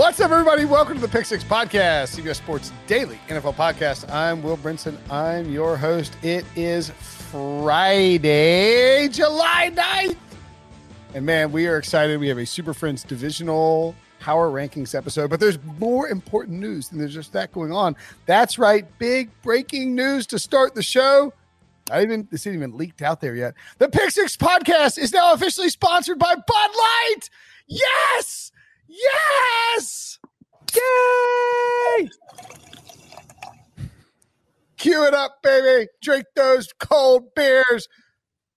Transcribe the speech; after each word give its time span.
What's 0.00 0.18
up, 0.18 0.30
everybody? 0.30 0.64
Welcome 0.64 0.94
to 0.94 1.00
the 1.02 1.08
Pick 1.08 1.26
Six 1.26 1.44
Podcast, 1.44 2.18
CBS 2.18 2.36
Sports 2.36 2.72
Daily 2.86 3.20
NFL 3.28 3.54
Podcast. 3.54 4.10
I'm 4.10 4.42
Will 4.42 4.56
Brinson. 4.56 4.96
I'm 5.10 5.52
your 5.52 5.76
host. 5.76 6.16
It 6.22 6.46
is 6.56 6.88
Friday, 6.88 9.08
July 9.08 9.70
9th. 9.74 10.16
And 11.12 11.26
man, 11.26 11.52
we 11.52 11.66
are 11.66 11.76
excited. 11.76 12.18
We 12.18 12.28
have 12.28 12.38
a 12.38 12.46
Super 12.46 12.72
Friends 12.72 13.04
divisional 13.04 13.94
power 14.20 14.50
rankings 14.50 14.94
episode, 14.94 15.28
but 15.28 15.38
there's 15.38 15.58
more 15.78 16.08
important 16.08 16.60
news 16.60 16.88
than 16.88 16.98
there's 16.98 17.12
just 17.12 17.34
that 17.34 17.52
going 17.52 17.70
on. 17.70 17.94
That's 18.24 18.58
right. 18.58 18.86
Big 18.98 19.28
breaking 19.42 19.94
news 19.94 20.26
to 20.28 20.38
start 20.38 20.74
the 20.74 20.82
show. 20.82 21.34
I 21.90 22.00
even 22.00 22.26
this 22.30 22.46
isn't 22.46 22.54
even 22.54 22.74
leaked 22.74 23.02
out 23.02 23.20
there 23.20 23.34
yet. 23.34 23.52
The 23.76 23.90
Pick 23.90 24.12
Six 24.12 24.34
Podcast 24.34 24.96
is 24.96 25.12
now 25.12 25.34
officially 25.34 25.68
sponsored 25.68 26.18
by 26.18 26.36
Bud 26.36 26.70
Light. 26.74 27.28
Yes! 27.66 28.49
Yes! 28.90 30.18
Yay! 30.74 32.08
Cue 34.76 35.04
it 35.04 35.14
up, 35.14 35.42
baby. 35.42 35.88
Drink 36.02 36.24
those 36.34 36.68
cold 36.78 37.34
beers. 37.36 37.86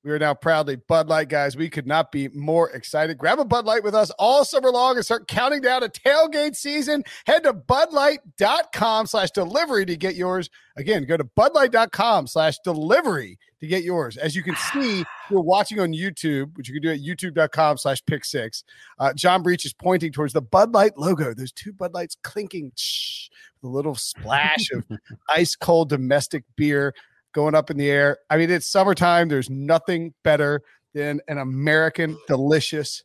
We 0.04 0.12
are 0.12 0.20
now 0.20 0.34
proudly 0.34 0.76
Bud 0.76 1.08
Light 1.08 1.30
guys. 1.30 1.56
We 1.56 1.70
could 1.70 1.88
not 1.88 2.12
be 2.12 2.28
more 2.30 2.70
excited. 2.72 3.18
Grab 3.18 3.40
a 3.40 3.46
Bud 3.46 3.66
Light 3.66 3.84
with 3.84 3.96
us 3.96 4.10
all 4.20 4.44
summer 4.44 4.70
long 4.70 4.96
and 4.98 5.06
start 5.06 5.30
counting 5.30 5.62
down 5.62 5.82
to 5.82 5.90
tailgate 5.90 6.56
season. 6.56 7.04
Head 7.26 7.44
to 7.44 7.54
budlight.com 7.54 9.08
slash 9.08 9.32
delivery 9.32 9.86
to 9.86 9.96
get 9.96 10.16
yours. 10.16 10.50
Again, 10.76 11.06
go 11.06 11.16
to 11.16 11.24
budlight.com 11.24 12.28
slash 12.28 12.58
delivery 12.66 13.38
to 13.64 13.68
get 13.68 13.84
yours. 13.84 14.18
As 14.18 14.36
you 14.36 14.44
can 14.44 14.56
see, 14.74 15.04
you're 15.30 15.42
watching 15.42 15.80
on 15.80 15.94
YouTube, 15.94 16.56
which 16.58 16.70
you 16.70 16.74
can 16.74 16.84
do 16.84 16.92
at 16.92 17.00
youtube.com 17.00 17.78
slash 17.78 18.04
pick 18.06 18.26
six. 18.26 18.64
Uh, 19.00 19.14
John 19.14 19.42
Breech 19.42 19.66
is 19.66 19.74
pointing 19.74 20.12
towards 20.12 20.34
the 20.34 20.42
Bud 20.42 20.74
Light 20.74 20.98
logo. 20.98 21.34
There's 21.34 21.52
two 21.52 21.74
Bud 21.74 21.94
Lights 21.94 22.18
clinking, 22.24 22.74
shh, 22.76 23.30
with 23.62 23.70
a 23.70 23.74
little 23.74 23.96
splash 23.96 24.70
of 24.72 24.86
ice 25.30 25.56
cold 25.56 25.90
domestic 25.90 26.44
beer 26.56 26.94
going 27.34 27.56
up 27.56 27.72
in 27.72 27.78
the 27.78 27.90
air. 27.90 28.20
I 28.30 28.38
mean, 28.38 28.52
it's 28.52 28.68
summertime. 28.68 29.30
There's 29.30 29.50
nothing 29.50 30.14
better 30.24 30.62
than 30.94 31.22
an 31.28 31.40
American 31.40 32.18
delicious 32.28 33.04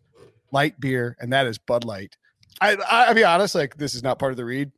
light 0.53 0.79
beer, 0.81 1.17
and 1.21 1.33
that 1.33 1.47
is 1.47 1.57
Bud 1.57 1.85
Light. 1.85 2.17
I, 2.61 2.75
I, 2.75 3.05
I'll 3.07 3.15
be 3.15 3.25
honest, 3.25 3.55
like 3.55 3.77
this 3.77 3.95
is 3.95 4.03
not 4.03 4.19
part 4.19 4.33
of 4.33 4.37
the 4.37 4.45
read. 4.45 4.73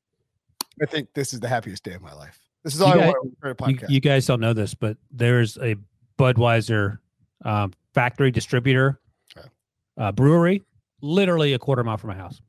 I 0.83 0.87
think 0.87 1.09
this 1.15 1.33
is 1.33 1.41
the 1.41 1.49
happiest 1.49 1.83
day 1.85 1.95
of 1.95 2.03
my 2.03 2.13
life. 2.13 2.39
This 2.65 2.75
is 2.75 2.81
all 2.83 2.89
You 2.95 2.95
I 2.95 3.05
guys- 3.07 3.15
want 3.15 3.39
for 3.41 3.51
a 3.51 3.55
podcast. 3.55 3.91
you 3.91 4.01
guys 4.01 4.27
don't 4.27 4.41
know 4.41 4.53
this, 4.53 4.75
but 4.75 4.97
there's 5.11 5.57
a 5.59 5.77
Budweiser 6.19 6.99
um, 7.45 7.73
factory 7.95 8.31
distributor 8.31 9.01
Okay. 9.37 9.49
uh, 9.97 10.13
brewery 10.13 10.63
literally 11.01 11.55
a 11.55 11.59
quarter 11.59 11.83
mile 11.83 11.97
from 11.97 12.09
my 12.09 12.17
house. 12.17 12.41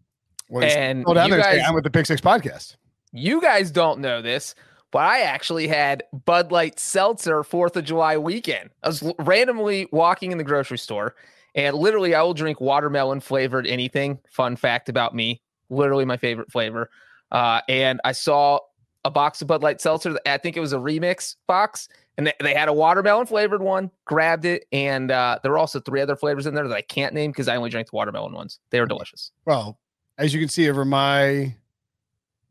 Well, 0.49 0.63
And 0.65 1.05
down 1.05 1.29
you 1.29 1.35
there 1.35 1.41
guys- 1.41 1.61
I'm 1.65 1.73
with 1.73 1.85
the 1.85 1.89
Pick 1.89 2.05
Six 2.05 2.19
podcast. 2.19 2.75
You 3.13 3.41
guys 3.41 3.71
don't 3.71 4.01
know 4.01 4.21
this, 4.21 4.53
but 4.91 4.99
I 4.99 5.21
actually 5.21 5.67
had 5.67 6.03
Bud 6.25 6.51
Light 6.51 6.77
Seltzer 6.79 7.43
4th 7.43 7.77
of 7.77 7.85
July 7.85 8.17
weekend. 8.17 8.69
I 8.83 8.89
was 8.89 9.01
l- 9.01 9.15
randomly 9.19 9.87
walking 9.93 10.33
in 10.33 10.37
the 10.37 10.43
grocery 10.43 10.77
store 10.77 11.15
and 11.55 11.75
literally 11.77 12.13
I 12.15 12.21
will 12.23 12.33
drink 12.33 12.59
watermelon 12.59 13.21
flavored 13.21 13.65
anything. 13.67 14.19
Fun 14.29 14.57
fact 14.57 14.89
about 14.89 15.15
me, 15.15 15.41
literally 15.69 16.03
my 16.05 16.17
favorite 16.17 16.51
flavor. 16.51 16.89
Uh, 17.31 17.61
and 17.69 18.01
I 18.03 18.11
saw 18.11 18.59
a 19.03 19.11
box 19.11 19.41
of 19.41 19.47
Bud 19.47 19.63
Light 19.63 19.81
Seltzer. 19.81 20.17
I 20.25 20.37
think 20.37 20.57
it 20.57 20.59
was 20.59 20.73
a 20.73 20.77
remix 20.77 21.35
box. 21.47 21.87
And 22.17 22.27
they, 22.27 22.33
they 22.41 22.53
had 22.53 22.67
a 22.67 22.73
watermelon 22.73 23.25
flavored 23.25 23.61
one, 23.61 23.89
grabbed 24.05 24.45
it. 24.45 24.65
And 24.71 25.11
uh, 25.11 25.39
there 25.41 25.51
were 25.51 25.57
also 25.57 25.79
three 25.79 26.01
other 26.01 26.15
flavors 26.15 26.45
in 26.45 26.53
there 26.53 26.67
that 26.67 26.75
I 26.75 26.81
can't 26.81 27.13
name 27.13 27.31
because 27.31 27.47
I 27.47 27.55
only 27.55 27.69
drank 27.69 27.89
the 27.89 27.95
watermelon 27.95 28.33
ones. 28.33 28.59
They 28.69 28.79
were 28.79 28.85
delicious. 28.85 29.31
Well, 29.45 29.79
as 30.17 30.33
you 30.33 30.39
can 30.39 30.49
see 30.49 30.69
over 30.69 30.85
my 30.85 31.55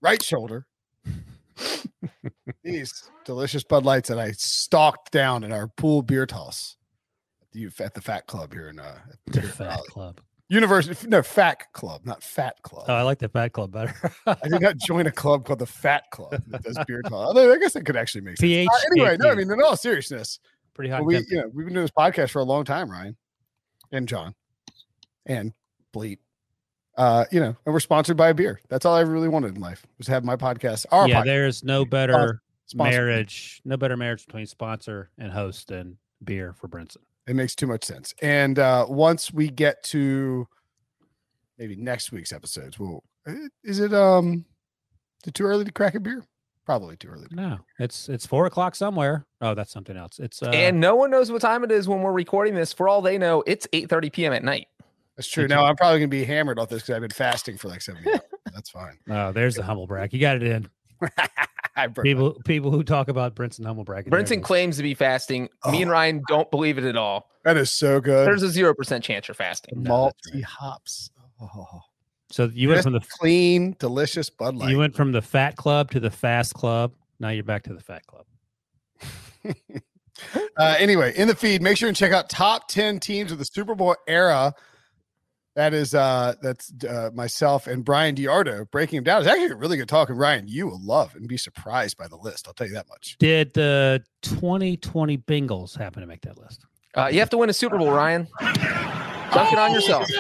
right 0.01 0.23
shoulder, 0.23 0.67
these 2.65 3.11
delicious 3.25 3.63
Bud 3.63 3.85
Lights 3.85 4.09
that 4.09 4.19
I 4.19 4.33
stalked 4.33 5.13
down 5.13 5.45
in 5.45 5.53
our 5.53 5.69
pool 5.69 6.03
beer 6.03 6.27
toss 6.27 6.77
at 7.43 7.53
the, 7.53 7.85
at 7.85 7.95
the 7.95 8.01
Fat 8.01 8.27
Club 8.27 8.53
here 8.53 8.69
in 8.69 8.79
uh, 8.79 8.99
The 9.27 9.43
Fat 9.43 9.67
Raleigh. 9.67 9.89
Club. 9.89 10.21
University. 10.51 11.07
No, 11.07 11.23
Fat 11.23 11.73
Club, 11.73 12.03
not 12.05 12.25
Fat 12.25 12.57
Club. 12.63 12.87
Oh, 12.89 12.95
I 12.95 13.03
like 13.03 13.21
the 13.21 13.29
Fat 13.29 13.53
Club 13.53 13.71
better. 13.71 13.95
I 14.27 14.49
did 14.49 14.61
not 14.61 14.77
join 14.79 15.07
a 15.07 15.13
club 15.13 15.47
called 15.47 15.61
the 15.61 15.67
Fat 15.67 16.11
Club 16.11 16.43
that 16.49 16.63
does 16.65 16.77
beer. 16.89 17.01
Although 17.11 17.53
I 17.53 17.59
guess 17.59 17.75
that 17.75 17.87
could 17.87 17.97
actually 17.97 18.23
make 18.23 18.37
sense. 18.37 18.69
Uh, 18.69 18.79
anyway, 18.93 19.17
no, 19.19 19.31
I 19.31 19.37
mean, 19.37 19.51
in 19.51 19.63
all 19.63 19.77
seriousness, 19.77 20.41
pretty 20.75 20.91
hot. 20.91 21.05
we 21.05 21.19
you 21.19 21.37
know 21.37 21.51
we've 21.55 21.67
been 21.67 21.75
doing 21.75 21.85
this 21.85 21.93
podcast 21.93 22.31
for 22.31 22.41
a 22.41 22.45
long 22.45 22.65
time, 22.65 22.91
Ryan 22.91 23.17
and 23.93 24.09
John 24.09 24.35
and 25.25 25.53
Bleat. 25.93 26.19
Uh, 26.97 27.25
you 27.31 27.39
know, 27.39 27.57
and 27.65 27.73
we're 27.73 27.79
sponsored 27.79 28.17
by 28.17 28.31
a 28.31 28.35
beer. 28.35 28.61
That's 28.69 28.85
all 28.85 28.97
I 28.97 29.03
really 29.03 29.29
wanted 29.29 29.55
in 29.55 29.61
life 29.61 29.87
was 29.99 30.07
to 30.07 30.13
have 30.13 30.25
my 30.25 30.35
podcast. 30.35 30.85
Our 30.91 31.09
yeah, 31.09 31.21
podcast 31.21 31.25
there's 31.27 31.65
no 31.65 31.85
better 31.85 32.43
sponsored. 32.67 32.93
marriage, 32.93 33.63
no 33.65 33.77
better 33.77 33.97
marriage 33.97 34.27
between 34.27 34.47
sponsor 34.47 35.11
and 35.17 35.31
host 35.31 35.69
than 35.69 35.97
beer 36.25 36.55
for 36.55 36.67
Brinson. 36.67 36.97
It 37.31 37.37
makes 37.37 37.55
too 37.55 37.69
much 37.69 37.85
sense. 37.85 38.13
And 38.21 38.59
uh 38.59 38.87
once 38.89 39.33
we 39.33 39.51
get 39.51 39.85
to 39.85 40.49
maybe 41.59 41.77
next 41.77 42.11
week's 42.11 42.33
episodes, 42.33 42.77
we'll 42.77 43.05
uh, 43.25 43.35
is 43.63 43.79
it 43.79 43.95
um 43.95 44.45
is 45.23 45.29
it 45.29 45.35
too 45.35 45.45
early 45.45 45.65
to 45.65 45.71
crack 45.71 45.95
a 45.95 46.01
beer? 46.01 46.25
Probably 46.67 46.97
too 46.97 47.07
early. 47.07 47.29
No, 47.31 47.61
it's 47.79 48.09
it's 48.09 48.27
four 48.27 48.47
o'clock 48.47 48.75
somewhere. 48.75 49.27
Oh, 49.41 49.55
that's 49.55 49.71
something 49.71 49.97
else. 49.97 50.19
It's 50.19 50.43
uh, 50.43 50.51
and 50.51 50.81
no 50.81 50.97
one 50.97 51.13
knows 51.13 51.31
what 51.31 51.41
time 51.41 51.63
it 51.63 51.71
is 51.71 51.87
when 51.87 52.03
we're 52.03 52.11
recording 52.11 52.57
this. 52.57 52.73
For 52.73 52.89
all 52.89 53.01
they 53.01 53.17
know, 53.17 53.45
it's 53.47 53.69
8:30 53.69 54.13
p.m. 54.13 54.33
at 54.33 54.43
night. 54.43 54.67
That's 55.17 55.29
true. 55.29 55.45
Thank 55.45 55.51
Now. 55.51 55.67
I'm 55.67 55.77
probably 55.77 56.01
gonna 56.01 56.09
be 56.09 56.25
hammered 56.25 56.59
off 56.59 56.69
this 56.69 56.83
because 56.83 56.97
I've 56.97 57.03
been 57.03 57.11
fasting 57.11 57.59
for 57.59 57.69
like 57.69 57.81
seven 57.81 58.03
years. 58.03 58.19
That's 58.53 58.71
fine. 58.71 58.99
oh, 59.09 59.31
there's 59.31 59.55
the 59.55 59.63
humble 59.63 59.87
brag. 59.87 60.13
You 60.13 60.19
got 60.19 60.35
it 60.35 60.43
in. 60.43 60.69
I 61.77 61.87
broke 61.87 62.05
People 62.05 62.35
people 62.45 62.71
who 62.71 62.83
talk 62.83 63.09
about 63.09 63.35
Brinson 63.35 63.65
humble 63.65 63.85
brag. 63.85 64.11
Brinson 64.11 64.43
claims 64.43 64.77
to 64.77 64.83
be 64.83 64.95
fasting. 64.95 65.49
Me 65.71 65.83
and 65.83 65.91
Oh. 65.91 65.95
Ryan 65.95 66.23
don't 66.29 66.51
believe 66.51 66.79
it 66.79 66.85
at 66.85 66.97
all. 66.97 67.29
that 67.45 67.57
is 67.57 67.71
so 67.71 68.01
good. 68.01 68.27
There's 68.27 68.43
a 68.43 68.49
zero 68.51 68.75
percent 68.75 69.05
chance 69.05 69.29
you're 69.29 69.35
fasting. 69.35 69.83
No, 69.83 69.91
malty 69.91 70.35
right. 70.35 70.45
hops. 70.45 71.11
Oh, 71.41 71.81
So 72.31 72.51
you 72.53 72.69
went 72.69 72.83
from 72.83 72.93
the 72.93 73.01
clean, 73.19 73.75
delicious 73.79 74.29
Bud 74.31 74.57
Light. 74.57 74.71
you 74.71 74.79
went 74.79 74.95
from 74.95 75.13
the 75.13 75.23
fat 75.23 75.57
club 75.57 75.91
to 75.93 76.01
the 76.01 76.11
fast 76.11 76.53
club. 76.55 76.93
Now 77.19 77.31
you're 77.31 77.45
back 77.45 77.63
to 77.65 77.73
the 77.75 77.81
fat 77.81 78.03
club. 78.07 78.27
uh, 80.57 80.77
anyway, 80.79 81.15
in 81.17 81.29
the 81.29 81.35
feed, 81.35 81.63
make 81.63 81.77
sure 81.77 81.89
and 81.89 81.97
check 81.97 82.13
out 82.13 82.29
top 82.29 82.69
10 82.69 83.01
teams 83.01 83.33
of 83.33 83.39
the 83.39 83.45
Super 83.45 83.75
Bowl 83.75 83.97
era. 84.07 84.53
That 85.57 85.75
is 85.75 85.95
uh 85.95 86.35
that's 86.41 86.73
uh, 86.89 87.11
myself 87.13 87.67
and 87.67 87.85
Bryan 87.85 88.15
DeArdo 88.15 88.71
breaking 88.71 88.99
them 88.99 89.05
down. 89.05 89.21
It's 89.23 89.29
actually 89.29 89.51
a 89.51 89.57
really 89.57 89.77
good 89.77 89.89
talk, 89.89 90.09
and 90.09 90.19
Ryan, 90.19 90.47
you 90.47 90.69
will 90.69 90.81
love 90.83 91.15
and 91.17 91.27
be 91.27 91.37
surprised 91.37 91.97
by 91.97 92.07
the 92.07 92.17
list. 92.17 92.47
I'll 92.47 92.55
tell 92.55 92.69
you 92.69 92.75
that 92.75 92.89
much. 92.89 93.17
Did 93.19 93.53
the 93.55 94.03
2020 94.23 95.19
Bengals 95.19 95.77
happen 95.77 96.03
to 96.03 96.07
make 96.07 96.21
that 96.23 96.39
list? 96.39 96.65
Uh, 96.95 97.09
you 97.13 97.19
have 97.19 97.31
to 97.31 97.37
win 97.39 97.51
a 97.51 97.53
Super 97.53 97.79
Bowl, 97.79 97.91
Ryan. 97.91 98.29
Dunk 98.41 99.53
it 99.53 99.59
on 99.59 99.73
yourself. 99.73 100.09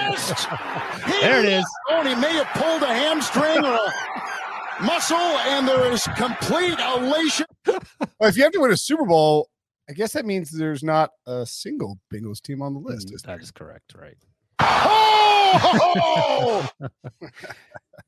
There 1.21 1.41
it 1.41 1.47
is. 1.47 1.65
Oh, 1.89 2.01
and 2.01 2.09
he 2.09 2.15
may 2.15 2.33
have 2.33 2.47
pulled 2.55 2.83
a 2.83 2.87
hamstring 2.95 3.65
or 3.65 3.75
a 3.75 4.83
muscle, 4.85 5.17
and 5.17 5.67
there 5.67 5.91
is 5.93 6.03
complete 6.17 6.79
elation. 6.79 7.47
Well, 7.67 7.81
if 8.31 8.37
you 8.37 8.43
have 8.45 8.53
to 8.53 8.61
win 8.61 8.71
a 8.71 8.77
Super 8.77 9.05
Bowl, 9.05 9.49
I 9.89 9.93
guess 9.93 10.13
that 10.13 10.25
means 10.25 10.51
there's 10.51 10.83
not 10.85 11.11
a 11.27 11.45
single 11.45 11.99
Bengals 12.13 12.41
team 12.41 12.63
on 12.63 12.75
the 12.75 12.81
list. 12.81 13.09
Mm, 13.09 13.15
Is 13.15 13.23
there? 13.23 13.37
That 13.37 13.43
is 13.43 13.51
correct, 13.51 13.95
right? 13.99 14.17
Oh! 14.61 16.69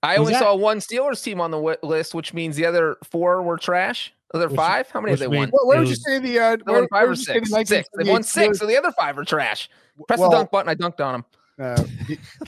I 0.02 0.16
only 0.16 0.32
that- 0.32 0.40
saw 0.40 0.54
one 0.54 0.78
Steelers 0.80 1.22
team 1.22 1.40
on 1.40 1.50
the 1.50 1.56
wi- 1.58 1.78
list, 1.82 2.14
which 2.14 2.34
means 2.34 2.56
the 2.56 2.66
other 2.66 2.96
four 3.04 3.42
were 3.42 3.56
trash. 3.56 4.12
The 4.32 4.38
Other 4.38 4.48
Which- 4.48 4.56
five? 4.56 4.90
How 4.90 5.00
many 5.00 5.12
have 5.12 5.20
which 5.20 5.20
they 5.20 5.26
won? 5.28 5.36
means- 5.38 5.50
Where, 5.52 5.66
where 5.66 5.78
would 5.80 5.88
you 5.88 5.94
say 5.94 6.18
the 6.18 6.38
uh, 6.38 6.56
where, 6.64 6.80
where 6.80 6.88
five 6.88 7.04
or 7.04 7.08
would 7.10 7.18
the 7.18 7.22
six. 7.22 7.50
Six. 7.68 7.88
They 7.96 8.10
won 8.10 8.22
six, 8.22 8.58
so 8.58 8.66
the 8.66 8.76
other 8.76 8.92
five 8.92 9.16
are 9.18 9.24
trash. 9.24 9.68
Press 10.08 10.18
Well, 10.18 10.30
the 10.30 10.36
dunk 10.38 10.50
button. 10.50 10.68
I 10.70 10.74
dunked 10.74 11.00
on 11.04 11.12
them. 11.12 11.24
Uh, 11.60 11.84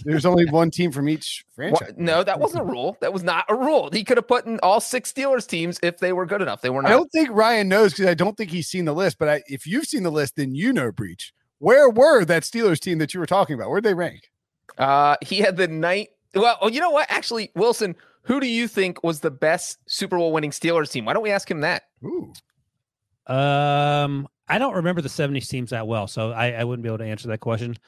there's 0.04 0.24
only 0.24 0.46
one 0.50 0.70
team 0.70 0.90
from 0.90 1.10
each 1.10 1.44
franchise. 1.54 1.92
no, 1.98 2.24
that 2.24 2.40
wasn't 2.40 2.62
a 2.62 2.64
rule. 2.64 2.96
That 3.02 3.12
was 3.12 3.22
not 3.22 3.44
a 3.50 3.54
rule. 3.54 3.90
He 3.92 4.02
could 4.02 4.16
have 4.16 4.26
put 4.26 4.46
in 4.46 4.58
all 4.62 4.80
six 4.80 5.12
Steelers 5.12 5.46
teams 5.46 5.78
if 5.82 5.98
they 5.98 6.14
were 6.14 6.24
good 6.24 6.40
enough. 6.40 6.62
They 6.62 6.70
were 6.70 6.80
not. 6.82 6.88
I 6.90 6.94
don't 6.94 7.12
think 7.12 7.28
Ryan 7.30 7.68
knows 7.68 7.92
because 7.92 8.06
I 8.06 8.14
don't 8.14 8.34
think 8.36 8.50
he's 8.50 8.66
seen 8.66 8.86
the 8.86 8.94
list. 8.94 9.18
But 9.18 9.28
I, 9.28 9.42
if 9.46 9.66
you've 9.66 9.84
seen 9.84 10.02
the 10.04 10.10
list, 10.10 10.36
then 10.36 10.54
you 10.54 10.72
know 10.72 10.90
Breech. 10.90 11.32
Where 11.64 11.88
were 11.88 12.26
that 12.26 12.42
Steelers 12.42 12.78
team 12.78 12.98
that 12.98 13.14
you 13.14 13.20
were 13.20 13.26
talking 13.26 13.54
about? 13.54 13.70
Where'd 13.70 13.84
they 13.84 13.94
rank? 13.94 14.30
Uh, 14.76 15.16
he 15.22 15.38
had 15.38 15.56
the 15.56 15.66
night. 15.66 16.08
Well, 16.34 16.58
oh, 16.60 16.68
you 16.68 16.78
know 16.78 16.90
what? 16.90 17.06
Actually, 17.10 17.50
Wilson, 17.54 17.96
who 18.22 18.38
do 18.38 18.46
you 18.46 18.68
think 18.68 19.02
was 19.02 19.20
the 19.20 19.30
best 19.30 19.78
Super 19.86 20.18
Bowl 20.18 20.30
winning 20.32 20.50
Steelers 20.50 20.90
team? 20.90 21.06
Why 21.06 21.14
don't 21.14 21.22
we 21.22 21.30
ask 21.30 21.50
him 21.50 21.62
that? 21.62 21.84
Ooh, 22.04 22.34
Um, 23.26 24.28
I 24.46 24.58
don't 24.58 24.74
remember 24.74 25.00
the 25.00 25.08
70s 25.08 25.48
teams 25.48 25.70
that 25.70 25.86
well, 25.86 26.06
so 26.06 26.32
I, 26.32 26.50
I 26.52 26.64
wouldn't 26.64 26.82
be 26.82 26.88
able 26.90 26.98
to 26.98 27.04
answer 27.06 27.28
that 27.28 27.40
question. 27.40 27.78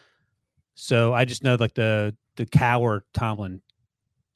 So 0.74 1.12
I 1.12 1.26
just 1.26 1.44
know 1.44 1.56
like 1.56 1.74
the 1.74 2.16
the 2.36 2.46
Cowher 2.46 3.00
Tomlin, 3.12 3.60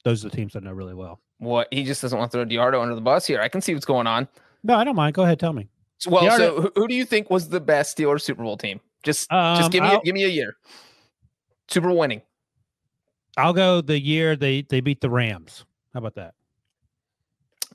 those 0.03 0.23
are 0.23 0.29
the 0.29 0.35
teams 0.35 0.55
I 0.55 0.59
know 0.59 0.71
really 0.71 0.93
well. 0.95 1.19
What 1.39 1.67
he 1.71 1.83
just 1.83 2.01
doesn't 2.03 2.17
want 2.17 2.31
to 2.31 2.37
throw 2.37 2.45
DeArdo 2.45 2.79
under 2.81 2.93
the 2.93 3.01
bus 3.01 3.25
here. 3.25 3.41
I 3.41 3.47
can 3.47 3.61
see 3.61 3.73
what's 3.73 3.85
going 3.85 4.05
on. 4.07 4.27
No, 4.63 4.75
I 4.75 4.83
don't 4.83 4.95
mind. 4.95 5.15
Go 5.15 5.23
ahead, 5.23 5.39
tell 5.39 5.53
me. 5.53 5.69
So, 5.97 6.11
well, 6.11 6.23
DeArdo- 6.23 6.37
so 6.37 6.61
who, 6.61 6.71
who 6.75 6.87
do 6.87 6.93
you 6.93 7.05
think 7.05 7.31
was 7.31 7.49
the 7.49 7.59
best 7.59 7.97
Steelers 7.97 8.21
Super 8.21 8.43
Bowl 8.43 8.57
team? 8.57 8.79
Just, 9.03 9.31
Um, 9.31 9.57
just 9.57 9.71
give 9.71 9.81
me, 9.83 9.89
a, 9.89 9.91
I'll- 9.93 10.01
give 10.01 10.13
me 10.13 10.23
a 10.23 10.27
year. 10.29 10.55
Super 11.67 11.91
winning. 11.91 12.21
I'll 13.37 13.53
go 13.53 13.79
the 13.81 13.99
year 13.99 14.35
they 14.35 14.61
they 14.63 14.81
beat 14.81 14.99
the 15.01 15.09
Rams. 15.09 15.63
How 15.93 15.99
about 15.99 16.15
that? 16.15 16.33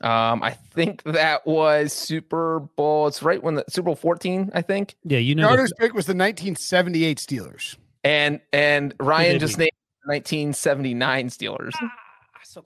Um, 0.06 0.42
I 0.42 0.50
think 0.50 1.02
that 1.04 1.46
was 1.46 1.94
Super 1.94 2.60
Bowl. 2.60 3.06
It's 3.06 3.22
right 3.22 3.42
when 3.42 3.54
the 3.54 3.64
Super 3.70 3.86
Bowl 3.86 3.96
14, 3.96 4.50
I 4.54 4.60
think. 4.60 4.94
Yeah, 5.04 5.18
you 5.18 5.34
know. 5.34 5.42
the- 5.44 5.48
Carter's 5.48 5.72
pick 5.78 5.94
was 5.94 6.04
the 6.04 6.12
1978 6.14 7.16
Steelers. 7.18 7.76
And 8.04 8.40
and 8.52 8.94
Ryan 9.00 9.38
just 9.38 9.56
named 9.56 9.70
1979 10.04 11.28
Steelers. 11.30 11.72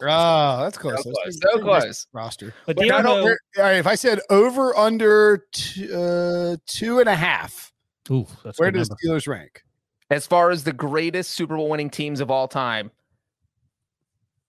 Oh, 0.02 0.62
that's 0.62 0.76
close. 0.76 1.02
So 1.02 1.10
That's 1.24 1.38
close. 1.38 1.54
So 1.54 1.58
close. 1.62 2.06
Roster. 2.12 2.54
but 2.66 2.76
Wait, 2.76 2.82
do 2.82 2.86
you 2.88 2.94
I 2.98 3.02
don't- 3.02 3.24
know? 3.24 3.30
all 3.58 3.62
right, 3.64 3.76
if 3.76 3.86
I 3.86 3.94
said 3.94 4.20
over 4.28 4.76
under 4.76 5.46
t- 5.52 5.88
uh, 5.92 6.56
two 6.66 6.98
and 7.00 7.08
a 7.08 7.14
half, 7.14 7.72
Ooh, 8.10 8.26
that's 8.44 8.58
where 8.58 8.70
good 8.70 8.78
does 8.78 8.90
number. 8.90 9.00
Steelers 9.20 9.28
rank? 9.28 9.62
As 10.10 10.26
far 10.26 10.50
as 10.50 10.64
the 10.64 10.72
greatest 10.72 11.30
Super 11.30 11.56
Bowl 11.56 11.68
winning 11.68 11.90
teams 11.90 12.20
of 12.20 12.30
all 12.30 12.48
time, 12.48 12.90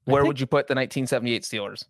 where 0.06 0.22
think- 0.24 0.28
would 0.28 0.40
you 0.40 0.48
put 0.48 0.68
the 0.68 0.74
1978 0.76 1.44
Steelers? 1.44 1.86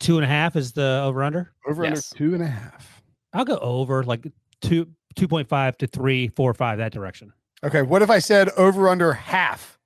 two 0.00 0.16
and 0.16 0.24
a 0.24 0.28
half 0.28 0.54
is 0.56 0.72
the 0.72 1.00
over 1.04 1.22
under? 1.22 1.52
Over 1.66 1.84
Yes. 1.84 2.12
under 2.12 2.18
two 2.18 2.34
and 2.34 2.42
a 2.42 2.46
half. 2.48 3.02
I'll 3.32 3.44
go 3.44 3.56
over 3.58 4.02
like 4.04 4.26
two 4.60 4.88
two 5.16 5.28
point 5.28 5.48
five 5.48 5.78
to 5.78 5.86
three, 5.86 6.28
four, 6.28 6.52
five 6.54 6.78
that 6.78 6.92
direction. 6.92 7.32
Okay, 7.62 7.80
what 7.82 8.02
if 8.02 8.10
I 8.10 8.18
said 8.18 8.50
over 8.50 8.88
under 8.88 9.12
half? 9.12 9.78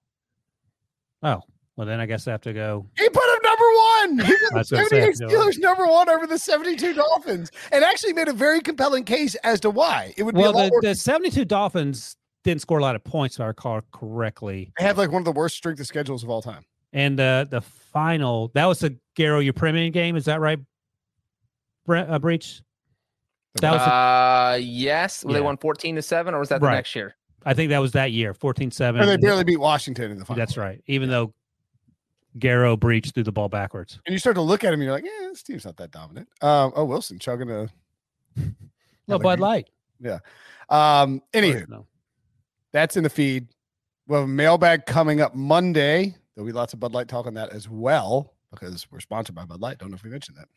Oh, 1.22 1.40
well 1.76 1.86
then 1.86 2.00
I 2.00 2.06
guess 2.06 2.26
I 2.26 2.32
have 2.32 2.40
to 2.42 2.52
go. 2.52 2.86
He 2.98 3.08
put 3.08 3.22
him 3.22 3.27
number 3.58 4.18
one. 4.18 4.26
He 4.26 4.32
put 4.32 4.50
the 4.50 4.56
was 4.58 4.70
gonna 4.70 4.84
say, 4.86 5.12
78 5.12 5.20
no. 5.20 5.28
Steelers 5.28 5.58
number 5.58 5.86
one 5.86 6.08
over 6.08 6.26
the 6.26 6.38
72 6.38 6.94
Dolphins 6.94 7.50
and 7.72 7.84
actually 7.84 8.12
made 8.12 8.28
a 8.28 8.32
very 8.32 8.60
compelling 8.60 9.04
case 9.04 9.34
as 9.36 9.60
to 9.60 9.70
why. 9.70 10.12
It 10.16 10.22
would 10.22 10.34
be 10.34 10.40
Well, 10.40 10.52
a 10.52 10.52
lot 10.52 10.64
the, 10.64 10.70
more. 10.70 10.82
the 10.82 10.94
seventy 10.94 11.30
two 11.30 11.44
Dolphins 11.44 12.16
didn't 12.44 12.60
score 12.62 12.78
a 12.78 12.82
lot 12.82 12.94
of 12.96 13.04
points, 13.04 13.36
if 13.36 13.40
I 13.40 13.46
recall 13.46 13.80
correctly. 13.92 14.72
They 14.78 14.84
have 14.84 14.96
like 14.98 15.10
one 15.10 15.20
of 15.20 15.24
the 15.26 15.32
worst 15.32 15.56
strength 15.56 15.80
of 15.80 15.86
schedules 15.86 16.22
of 16.22 16.30
all 16.30 16.40
time. 16.42 16.64
And 16.92 17.18
uh, 17.20 17.44
the 17.50 17.60
final 17.60 18.50
that 18.54 18.64
was 18.66 18.78
the 18.80 18.96
Garo 19.16 19.46
Yepremian 19.46 19.92
game. 19.92 20.16
Is 20.16 20.24
that 20.26 20.40
right? 20.40 20.58
Bre- 21.86 21.96
uh, 21.98 22.18
Breech. 22.18 22.62
That 23.60 23.72
was 23.72 23.80
the- 23.80 23.90
Uh, 23.92 24.58
yes. 24.60 25.24
Well, 25.24 25.34
They 25.34 25.40
won 25.40 25.56
14 25.56 25.96
to 25.96 26.02
seven, 26.02 26.34
or 26.34 26.38
was 26.38 26.48
that 26.50 26.60
the 26.60 26.66
Right. 26.66 26.74
next 26.76 26.94
year? 26.94 27.16
I 27.44 27.54
think 27.54 27.70
that 27.70 27.78
was 27.78 27.92
that 27.92 28.12
year, 28.12 28.34
14-7. 28.34 29.04
They 29.06 29.16
barely 29.16 29.44
beat 29.44 29.56
Washington 29.58 30.10
in 30.10 30.18
the 30.18 30.24
final. 30.24 30.38
That's 30.38 30.56
right. 30.56 30.82
Even 30.86 31.08
though 31.08 31.32
Garo 32.38 32.78
Breech 32.78 33.10
threw 33.10 33.22
the 33.22 33.32
ball 33.32 33.48
backwards. 33.48 33.98
And 34.06 34.12
you 34.12 34.18
start 34.18 34.36
to 34.36 34.42
look 34.42 34.64
at 34.64 34.68
him, 34.72 34.80
and 34.80 34.84
you're 34.84 34.92
like, 34.92 35.04
yeah, 35.04 35.28
this 35.28 35.42
team's 35.42 35.64
not 35.64 35.76
that 35.78 35.90
dominant. 35.90 36.28
Um, 36.42 36.72
oh, 36.76 36.84
Wilson 36.84 37.18
chugging 37.18 37.50
a. 37.50 37.68
No, 39.06 39.18
Bud 39.18 39.40
Light. 39.40 39.68
Yeah. 40.00 40.18
Um, 40.68 41.22
anywho, 41.32 41.68
No. 41.68 41.86
that's 42.72 42.96
in 42.96 43.02
the 43.02 43.10
feed. 43.10 43.48
We'll 44.06 44.20
have 44.20 44.28
a 44.28 44.32
mailbag 44.32 44.86
coming 44.86 45.20
up 45.20 45.34
Monday. 45.34 46.14
There'll 46.34 46.46
be 46.46 46.52
lots 46.52 46.72
of 46.72 46.80
Bud 46.80 46.92
Light 46.92 47.08
talk 47.08 47.26
on 47.26 47.34
that 47.34 47.50
as 47.50 47.68
well 47.68 48.34
because 48.52 48.86
we're 48.90 49.00
sponsored 49.00 49.34
by 49.34 49.44
Bud 49.44 49.60
Light. 49.60 49.78
Don't 49.78 49.90
know 49.90 49.96
if 49.96 50.04
we 50.04 50.10
mentioned 50.10 50.36
that. 50.38 50.48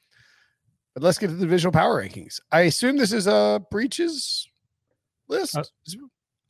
But 0.93 1.03
let's 1.03 1.17
get 1.17 1.27
to 1.27 1.33
the 1.33 1.45
divisional 1.45 1.71
power 1.71 2.03
rankings. 2.03 2.39
I 2.51 2.61
assume 2.61 2.97
this 2.97 3.13
is 3.13 3.25
a 3.27 3.61
Breech's 3.71 4.47
list. 5.29 5.55
Uh, 5.57 5.63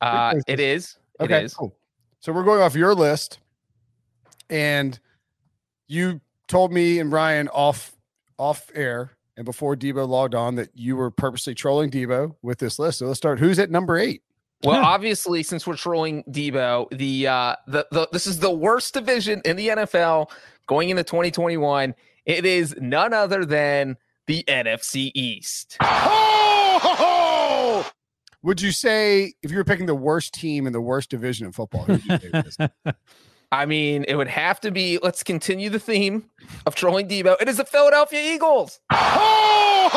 Uh, 0.00 0.34
it 0.48 0.58
is. 0.58 0.96
Okay, 1.20 1.44
is. 1.44 1.54
cool. 1.54 1.74
So 2.18 2.32
we're 2.32 2.42
going 2.44 2.60
off 2.60 2.74
your 2.74 2.94
list, 2.94 3.38
and 4.50 4.98
you 5.92 6.20
told 6.48 6.72
me 6.72 6.98
and 6.98 7.12
Ryan 7.12 7.48
off 7.48 7.94
off 8.38 8.70
air 8.74 9.12
and 9.36 9.44
before 9.44 9.76
Debo 9.76 10.08
logged 10.08 10.34
on 10.34 10.56
that 10.56 10.70
you 10.74 10.96
were 10.96 11.10
purposely 11.10 11.54
trolling 11.54 11.90
Debo 11.90 12.34
with 12.42 12.58
this 12.58 12.78
list. 12.78 12.98
So 12.98 13.06
let's 13.06 13.18
start. 13.18 13.38
Who's 13.38 13.58
at 13.58 13.70
number 13.70 13.98
eight? 13.98 14.22
Well, 14.64 14.82
obviously, 14.82 15.42
since 15.42 15.66
we're 15.66 15.76
trolling 15.76 16.22
Debo, 16.24 16.88
the 16.96 17.26
uh 17.26 17.56
the, 17.66 17.86
the 17.90 18.08
this 18.12 18.26
is 18.26 18.38
the 18.38 18.50
worst 18.50 18.94
division 18.94 19.42
in 19.44 19.56
the 19.56 19.68
NFL 19.68 20.30
going 20.66 20.90
into 20.90 21.04
2021. 21.04 21.94
It 22.24 22.46
is 22.46 22.74
none 22.80 23.12
other 23.12 23.44
than 23.44 23.96
the 24.26 24.44
NFC 24.48 25.10
East. 25.14 25.76
Oh! 25.80 27.90
Would 28.42 28.60
you 28.60 28.72
say 28.72 29.34
if 29.42 29.50
you 29.50 29.56
were 29.56 29.64
picking 29.64 29.86
the 29.86 29.94
worst 29.94 30.34
team 30.34 30.66
in 30.66 30.72
the 30.72 30.80
worst 30.80 31.10
division 31.10 31.46
in 31.46 31.52
football? 31.52 31.86
who 33.52 33.58
would 33.58 33.60
you 33.60 33.60
say 33.60 33.60
it 33.60 33.60
is? 33.60 33.60
I 33.60 33.66
mean, 33.66 34.04
it 34.08 34.14
would 34.16 34.28
have 34.28 34.60
to 34.60 34.70
be. 34.70 34.98
Let's 35.02 35.22
continue 35.22 35.70
the 35.70 35.78
theme 35.78 36.24
of 36.66 36.74
trolling 36.74 37.08
Debo. 37.08 37.36
It 37.40 37.48
is 37.48 37.56
the 37.58 37.64
Philadelphia 37.64 38.34
Eagles. 38.34 38.80
oh! 38.90 39.92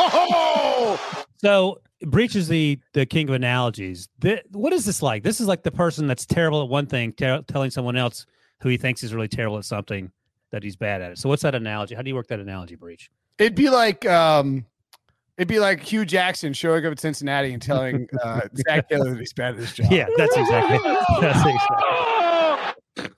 So 1.38 1.80
Breech 2.02 2.36
is 2.36 2.48
the 2.48 2.78
the 2.92 3.06
king 3.06 3.28
of 3.28 3.34
analogies. 3.34 4.08
Th- 4.20 4.42
what 4.52 4.72
is 4.72 4.84
this 4.84 5.02
like? 5.02 5.22
This 5.22 5.40
is 5.40 5.46
like 5.46 5.62
the 5.62 5.70
person 5.70 6.06
that's 6.06 6.26
terrible 6.26 6.62
at 6.62 6.68
one 6.68 6.86
thing, 6.86 7.12
te- 7.12 7.42
telling 7.48 7.70
someone 7.70 7.96
else 7.96 8.26
who 8.60 8.68
he 8.68 8.76
thinks 8.76 9.02
is 9.02 9.14
really 9.14 9.28
terrible 9.28 9.58
at 9.58 9.64
something 9.64 10.10
that 10.50 10.62
he's 10.62 10.76
bad 10.76 11.02
at 11.02 11.12
it. 11.12 11.18
So 11.18 11.28
what's 11.28 11.42
that 11.42 11.54
analogy? 11.54 11.94
How 11.94 12.02
do 12.02 12.08
you 12.08 12.14
work 12.14 12.28
that 12.28 12.40
analogy, 12.40 12.74
Breech? 12.74 13.10
It'd 13.38 13.54
be 13.54 13.70
like 13.70 14.06
um, 14.06 14.64
it'd 15.38 15.48
be 15.48 15.58
like 15.58 15.82
Hue 15.82 16.04
Jackson 16.04 16.52
showing 16.52 16.84
up 16.86 16.92
at 16.92 17.00
Cincinnati 17.00 17.52
and 17.52 17.62
telling 17.62 18.08
uh, 18.22 18.42
Zac 18.68 18.88
Taylor 18.88 19.10
that 19.10 19.20
he's 19.20 19.32
bad 19.32 19.54
at 19.54 19.60
his 19.60 19.72
job. 19.72 19.86
Yeah, 19.90 20.06
that's 20.16 20.36
exactly. 20.36 20.78
That's 21.20 21.38
exactly. 21.38 22.35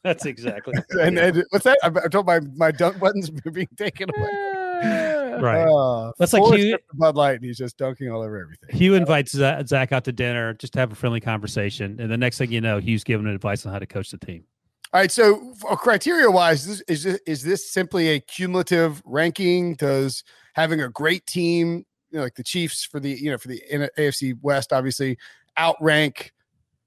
That's 0.05 0.27
exactly. 0.27 0.75
and, 0.91 1.19
and 1.19 1.45
what's 1.51 1.65
that? 1.65 1.79
I, 1.83 1.89
I 1.89 2.09
told 2.09 2.27
my 2.27 2.41
my 2.55 2.71
dunk 2.71 2.99
buttons 2.99 3.31
being 3.53 3.69
taken 3.77 4.09
away. 4.17 5.39
Right. 5.41 5.67
Uh, 5.67 6.13
That's 6.19 6.33
like 6.33 6.55
Hue- 6.55 6.79
Bud 6.95 7.17
Light, 7.17 7.37
and 7.37 7.45
he's 7.45 7.59
just 7.59 7.79
dunking 7.79 8.11
all 8.11 8.23
over 8.23 8.41
everything. 8.41 8.77
Hue 8.77 8.95
invites 8.95 9.33
Zac 9.33 9.93
out 9.93 10.05
to 10.05 10.13
dinner 10.13 10.55
just 10.55 10.73
to 10.75 10.79
have 10.81 10.93
a 10.93 10.95
friendly 10.95 11.21
conversation, 11.21 11.99
and 12.01 12.11
the 12.11 12.17
next 12.17 12.39
thing 12.39 12.53
you 12.53 12.61
know, 12.61 12.79
Hue's 12.79 13.05
giving 13.05 13.27
him 13.27 13.35
advice 13.35 13.67
on 13.67 13.73
how 13.73 13.79
to 13.79 13.87
coach 13.87 14.11
the 14.11 14.19
team. 14.19 14.45
All 14.93 15.01
right. 15.01 15.11
So, 15.11 15.53
criteria 15.77 16.31
wise, 16.31 16.67
is, 16.67 16.83
is 16.89 17.03
this, 17.03 17.21
is 17.27 17.43
this 17.43 17.71
simply 17.71 18.09
a 18.11 18.21
cumulative 18.21 19.03
ranking? 19.05 19.75
Does 19.75 20.25
having 20.55 20.81
a 20.81 20.89
great 20.89 21.27
team, 21.27 21.85
you 22.11 22.19
know, 22.19 22.25
like 22.25 22.37
the 22.37 22.45
Chiefs 22.45 22.85
for 22.85 22.99
the 23.01 23.11
you 23.11 23.31
know 23.31 23.39
for 23.39 23.49
the 23.49 23.63
AFC 23.99 24.35
West, 24.41 24.73
obviously 24.73 25.19
outrank, 25.59 26.33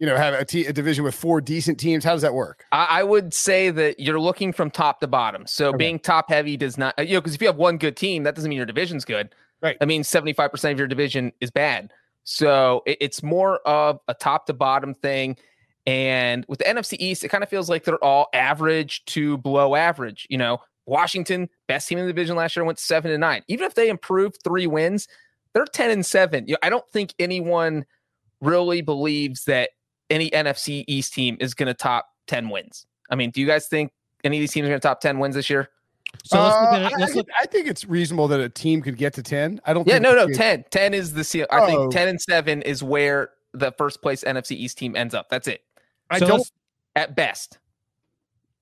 you 0.02 0.08
know, 0.08 0.18
have 0.18 0.34
a, 0.34 0.74
division 0.74 1.04
with 1.04 1.14
four 1.14 1.40
decent 1.40 1.80
teams? 1.80 2.04
How 2.04 2.14
does 2.14 2.24
that 2.24 2.34
work? 2.34 2.66
I, 2.72 2.86
I 2.90 3.04
would 3.04 3.36
say 3.36 3.70
that 3.70 4.00
you're 4.00 4.20
looking 4.20 4.52
from 4.52 4.72
top 4.72 5.00
to 5.02 5.08
bottom. 5.08 5.46
So 5.46 5.68
Okay. 5.68 5.78
being 5.78 6.00
top 6.00 6.28
heavy 6.28 6.58
does 6.58 6.76
not, 6.76 6.98
uh, 6.98 7.04
you 7.04 7.14
know, 7.14 7.22
because 7.22 7.36
if 7.36 7.42
you 7.42 7.48
have 7.48 7.56
one 7.58 7.78
good 7.78 7.96
team, 7.96 8.24
that 8.24 8.34
doesn't 8.34 8.50
mean 8.50 8.58
your 8.58 8.66
division's 8.66 9.06
good. 9.06 9.36
Right. 9.62 9.78
That 9.80 9.88
means 9.88 10.10
75% 10.10 10.72
of 10.72 10.80
your 10.80 10.88
division 10.88 11.32
is 11.40 11.52
bad. 11.52 11.94
So 12.24 12.82
it- 12.88 12.98
it's 13.00 13.22
more 13.22 13.60
of 13.60 14.00
a 14.08 14.16
top 14.16 14.48
to 14.48 14.54
bottom 14.54 14.96
thing. 14.96 15.38
And 15.86 16.46
with 16.48 16.58
the 16.58 16.68
NFC 16.68 16.98
East, 17.00 17.24
it 17.24 17.30
kind 17.30 17.44
of 17.44 17.50
feels 17.50 17.70
like 17.70 17.84
they're 17.84 18.04
all 18.04 18.28
average 18.34 19.06
to 19.06 19.38
below 19.38 19.76
average. 19.76 20.26
You 20.32 20.40
know, 20.40 20.62
Washington, 20.88 21.48
best 21.68 21.88
team 21.88 22.00
in 22.00 22.08
the 22.08 22.12
division 22.12 22.36
last 22.36 22.56
year, 22.56 22.66
went 22.66 22.80
seven 22.80 23.12
and 23.12 23.22
nine. 23.22 23.44
Even 23.48 23.68
if 23.68 23.76
they 23.76 23.88
improved 23.88 24.40
three 24.44 24.66
wins, 24.66 25.08
they're 25.54 25.66
10 25.66 25.92
and 25.92 26.04
seven. 26.04 26.48
You 26.48 26.54
know, 26.54 26.60
I 26.64 26.70
don't 26.70 26.88
think 26.90 27.14
anyone 27.20 27.86
really 28.42 28.82
believes 28.82 29.44
that 29.46 29.70
any 30.12 30.30
NFC 30.30 30.84
East 30.88 31.14
team 31.14 31.38
is 31.40 31.54
going 31.54 31.68
to 31.68 31.74
top 31.74 32.08
10 32.28 32.50
wins. 32.50 32.86
I 33.10 33.16
mean, 33.16 33.32
do 33.32 33.42
you 33.42 33.48
guys 33.48 33.68
think 33.68 33.92
any 34.24 34.38
of 34.38 34.42
these 34.42 34.52
teams 34.52 34.66
are 34.66 34.70
going 34.70 34.80
to 34.80 34.88
top 34.88 35.02
10 35.02 35.20
wins 35.20 35.36
this 35.36 35.50
year? 35.50 35.70
So 36.26 36.42
let's 36.42 36.56
look 36.56 36.70
Uh, 36.72 36.76
at 36.76 36.82
it. 36.82 36.94
I, 36.94 36.98
Let's 37.00 37.12
I- 37.14 37.16
look. 37.16 37.28
I 37.42 37.46
think 37.46 37.68
it's 37.68 37.86
reasonable 37.86 38.28
that 38.30 38.40
a 38.42 38.50
team 38.50 38.82
could 38.82 38.98
get 38.98 39.14
to 39.14 39.24
ten. 39.24 39.62
I 39.66 39.74
don't. 39.74 39.88
Yeah, 39.88 39.94
think 39.94 40.04
no, 40.04 40.14
no, 40.14 40.24
it's- 40.24 40.38
10. 40.38 40.66
10 40.70 40.94
is 40.94 41.14
the 41.14 41.24
seal. 41.24 41.48
I 41.50 41.62
Oh. 41.62 41.66
think 41.68 41.94
10 41.94 42.08
and 42.10 42.22
7 42.22 42.62
is 42.64 42.84
where 42.84 43.30
the 43.54 43.72
first 43.78 44.02
place 44.02 44.22
NFC 44.26 44.58
East 44.58 44.78
team 44.78 44.96
ends 44.98 45.14
up. 45.16 45.30
That's 45.30 45.48
it. 45.48 45.62
I 46.10 46.20
so 46.20 46.28
don't. 46.28 46.52
At 46.98 47.16
best. 47.16 47.60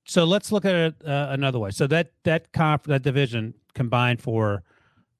So 0.06 0.26
let's 0.26 0.52
look 0.52 0.64
at 0.66 0.76
it 0.76 0.96
uh, 1.06 1.28
another 1.32 1.58
way. 1.58 1.72
So 1.72 1.88
that 1.88 2.12
that 2.24 2.52
comp 2.54 2.84
that 2.84 3.02
division 3.02 3.56
combined 3.74 4.22
for 4.22 4.64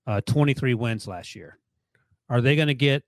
uh, 0.06 0.22
23 0.22 0.76
wins 0.76 1.08
last 1.08 1.36
year. 1.36 1.58
Are 2.30 2.42
they 2.42 2.56
going 2.56 2.68
to 2.68 2.76
get 2.76 3.04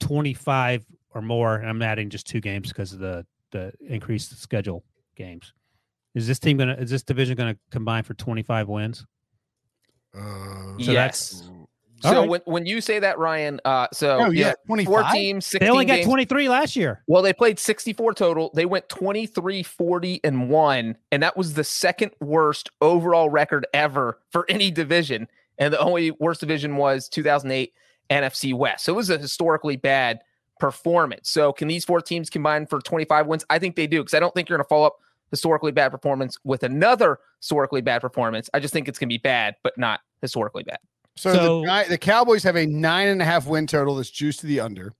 25 0.00 0.84
or 1.16 1.22
more? 1.22 1.56
And 1.56 1.68
I'm 1.68 1.82
adding 1.82 2.10
just 2.10 2.26
two 2.26 2.40
games 2.40 2.68
because 2.68 2.92
of 2.92 2.98
the 2.98 3.26
the 3.52 3.72
increased 3.80 4.40
schedule 4.40 4.84
games. 5.16 5.52
Is 6.14 6.26
this 6.26 6.38
team 6.38 6.56
going 6.56 6.68
to? 6.68 6.80
Is 6.80 6.90
this 6.90 7.02
division 7.02 7.36
going 7.36 7.54
to 7.54 7.60
combine 7.70 8.02
for 8.02 8.14
25 8.14 8.68
wins? 8.68 9.06
Uh, 10.14 10.78
So 10.78 10.92
yes. 10.92 11.50
All 12.04 12.12
So 12.12 12.20
right. 12.20 12.28
when, 12.28 12.40
when 12.44 12.66
you 12.66 12.80
say 12.82 12.98
that, 12.98 13.18
Ryan, 13.18 13.58
uh, 13.64 13.86
so 13.92 14.18
oh 14.20 14.30
you 14.30 14.40
yeah, 14.40 14.48
know, 14.50 14.54
twenty 14.66 14.84
four 14.84 15.02
teams, 15.12 15.46
16 15.46 15.66
They 15.66 15.70
only 15.70 15.84
got 15.86 15.94
games. 15.96 16.06
23 16.06 16.48
last 16.48 16.76
year. 16.76 17.02
Well, 17.06 17.22
they 17.22 17.32
played 17.32 17.58
64 17.58 18.12
total. 18.14 18.50
They 18.54 18.66
went 18.66 18.88
23, 18.90 19.62
40, 19.62 20.20
and 20.22 20.50
1. 20.50 20.96
And 21.12 21.22
that 21.22 21.36
was 21.38 21.54
the 21.54 21.64
second 21.64 22.10
worst 22.20 22.70
overall 22.82 23.30
record 23.30 23.66
ever 23.72 24.20
for 24.30 24.44
any 24.50 24.70
division. 24.70 25.26
And 25.58 25.72
the 25.72 25.80
only 25.80 26.10
worst 26.12 26.40
division 26.40 26.76
was 26.76 27.08
2008 27.08 27.72
NFC 28.10 28.52
West. 28.54 28.84
So 28.84 28.92
it 28.92 28.96
was 28.96 29.08
a 29.10 29.16
historically 29.18 29.76
bad 29.76 30.20
performance. 30.58 31.30
So 31.30 31.52
can 31.52 31.68
these 31.68 31.84
four 31.84 32.00
teams 32.00 32.30
combine 32.30 32.66
for 32.66 32.80
25 32.80 33.26
wins? 33.26 33.44
I 33.50 33.58
think 33.58 33.76
they 33.76 33.86
do 33.86 34.00
because 34.00 34.14
I 34.14 34.20
don't 34.20 34.34
think 34.34 34.48
you're 34.48 34.58
going 34.58 34.64
to 34.64 34.68
follow 34.68 34.86
up 34.86 34.96
historically 35.30 35.72
bad 35.72 35.90
performance 35.90 36.38
with 36.44 36.62
another 36.62 37.18
historically 37.40 37.80
bad 37.80 38.00
performance. 38.00 38.48
I 38.54 38.60
just 38.60 38.72
think 38.72 38.88
it's 38.88 38.98
going 38.98 39.08
to 39.08 39.12
be 39.14 39.18
bad, 39.18 39.56
but 39.62 39.76
not 39.76 40.00
historically 40.22 40.62
bad. 40.62 40.78
So, 41.16 41.32
So- 41.34 41.62
the, 41.62 41.84
the 41.90 41.98
Cowboys 41.98 42.42
have 42.42 42.56
a 42.56 42.66
nine 42.66 43.08
and 43.08 43.20
a 43.22 43.24
half 43.24 43.46
win 43.46 43.66
total 43.66 43.96
that's 43.96 44.10
juiced 44.10 44.40
to 44.40 44.46
the 44.46 44.60
under. 44.60 44.92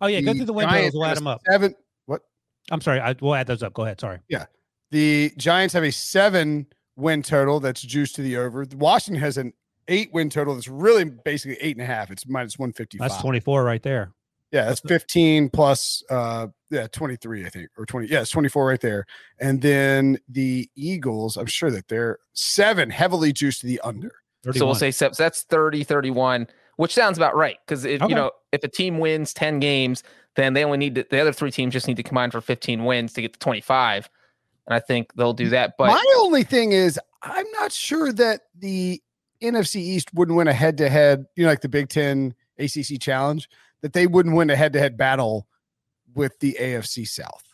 Oh 0.00 0.06
yeah, 0.06 0.20
go 0.20 0.32
The 0.32 0.38
through 0.38 0.46
the 0.46 0.52
win 0.52 0.68
Giants 0.68 0.94
totals. 0.94 1.00
We'll 1.00 1.10
add 1.10 1.16
them 1.16 1.26
up. 1.26 1.40
Seven. 1.50 1.74
What? 2.06 2.22
I'm 2.70 2.80
sorry. 2.80 3.00
I, 3.00 3.16
we'll 3.20 3.34
add 3.34 3.46
those 3.48 3.62
up. 3.64 3.74
Go 3.74 3.84
ahead. 3.84 4.00
Sorry. 4.00 4.18
Yeah, 4.28 4.46
the 4.92 5.32
Giants 5.36 5.74
have 5.74 5.82
a 5.82 5.90
seven 5.90 6.66
win 6.96 7.22
total 7.22 7.58
that's 7.60 7.82
juiced 7.82 8.14
to 8.16 8.22
the 8.22 8.36
over. 8.36 8.64
Washington 8.76 9.20
has 9.20 9.38
an 9.38 9.52
eight 9.88 10.12
win 10.12 10.30
total 10.30 10.54
that's 10.54 10.68
really 10.68 11.04
basically 11.04 11.56
eight 11.60 11.76
and 11.76 11.82
a 11.82 11.86
half. 11.86 12.10
It's 12.12 12.28
minus 12.28 12.58
155. 12.58 13.08
That's 13.08 13.20
24 13.20 13.64
right 13.64 13.82
there. 13.82 14.12
Yeah, 14.50 14.64
that's 14.66 14.80
15 14.80 15.50
plus 15.50 16.02
uh 16.10 16.46
yeah, 16.70 16.86
23 16.86 17.44
I 17.46 17.48
think 17.48 17.68
or 17.76 17.84
20. 17.86 18.08
Yeah, 18.08 18.20
it's 18.22 18.30
24 18.30 18.66
right 18.66 18.80
there. 18.80 19.06
And 19.38 19.60
then 19.62 20.18
the 20.28 20.68
Eagles, 20.74 21.36
I'm 21.36 21.46
sure 21.46 21.70
that 21.70 21.88
they're 21.88 22.18
7 22.34 22.90
heavily 22.90 23.32
juiced 23.32 23.60
to 23.62 23.66
the 23.66 23.80
under. 23.80 24.12
So 24.54 24.64
we'll 24.64 24.74
say 24.74 24.90
se- 24.90 25.10
so 25.12 25.22
that's 25.22 25.42
30 25.44 25.84
31, 25.84 26.46
which 26.76 26.94
sounds 26.94 27.18
about 27.18 27.36
right 27.36 27.56
cuz 27.66 27.84
if 27.84 28.00
Okay. 28.02 28.08
you 28.10 28.14
know, 28.14 28.30
if 28.52 28.62
a 28.64 28.68
team 28.68 28.98
wins 28.98 29.34
10 29.34 29.60
games, 29.60 30.02
then 30.36 30.54
they 30.54 30.64
only 30.64 30.78
need 30.78 30.94
to, 30.94 31.04
the 31.10 31.20
other 31.20 31.32
three 31.32 31.50
teams 31.50 31.72
just 31.72 31.88
need 31.88 31.96
to 31.96 32.02
combine 32.02 32.30
for 32.30 32.40
15 32.40 32.84
wins 32.84 33.12
to 33.14 33.22
get 33.22 33.32
to 33.34 33.38
25. 33.40 34.08
And 34.66 34.74
I 34.74 34.78
think 34.80 35.12
they'll 35.14 35.32
do 35.32 35.48
that, 35.50 35.74
but 35.78 35.88
My 35.88 36.04
only 36.18 36.44
thing 36.44 36.72
is 36.72 36.98
I'm 37.22 37.46
not 37.52 37.72
sure 37.72 38.12
that 38.12 38.42
the 38.58 39.02
NFC 39.42 39.76
East 39.76 40.12
wouldn't 40.14 40.36
win 40.36 40.46
a 40.48 40.52
head 40.52 40.78
to 40.78 40.88
head, 40.88 41.26
you 41.36 41.44
know, 41.44 41.50
like 41.50 41.60
the 41.62 41.68
Big 41.68 41.88
10 41.88 42.34
ACC 42.58 43.00
challenge, 43.00 43.48
that 43.82 43.92
they 43.92 44.06
wouldn't 44.06 44.34
win 44.34 44.50
a 44.50 44.56
head 44.56 44.72
to 44.72 44.78
head 44.78 44.96
battle 44.96 45.46
with 46.14 46.38
the 46.40 46.56
AFC 46.60 47.06
South. 47.06 47.44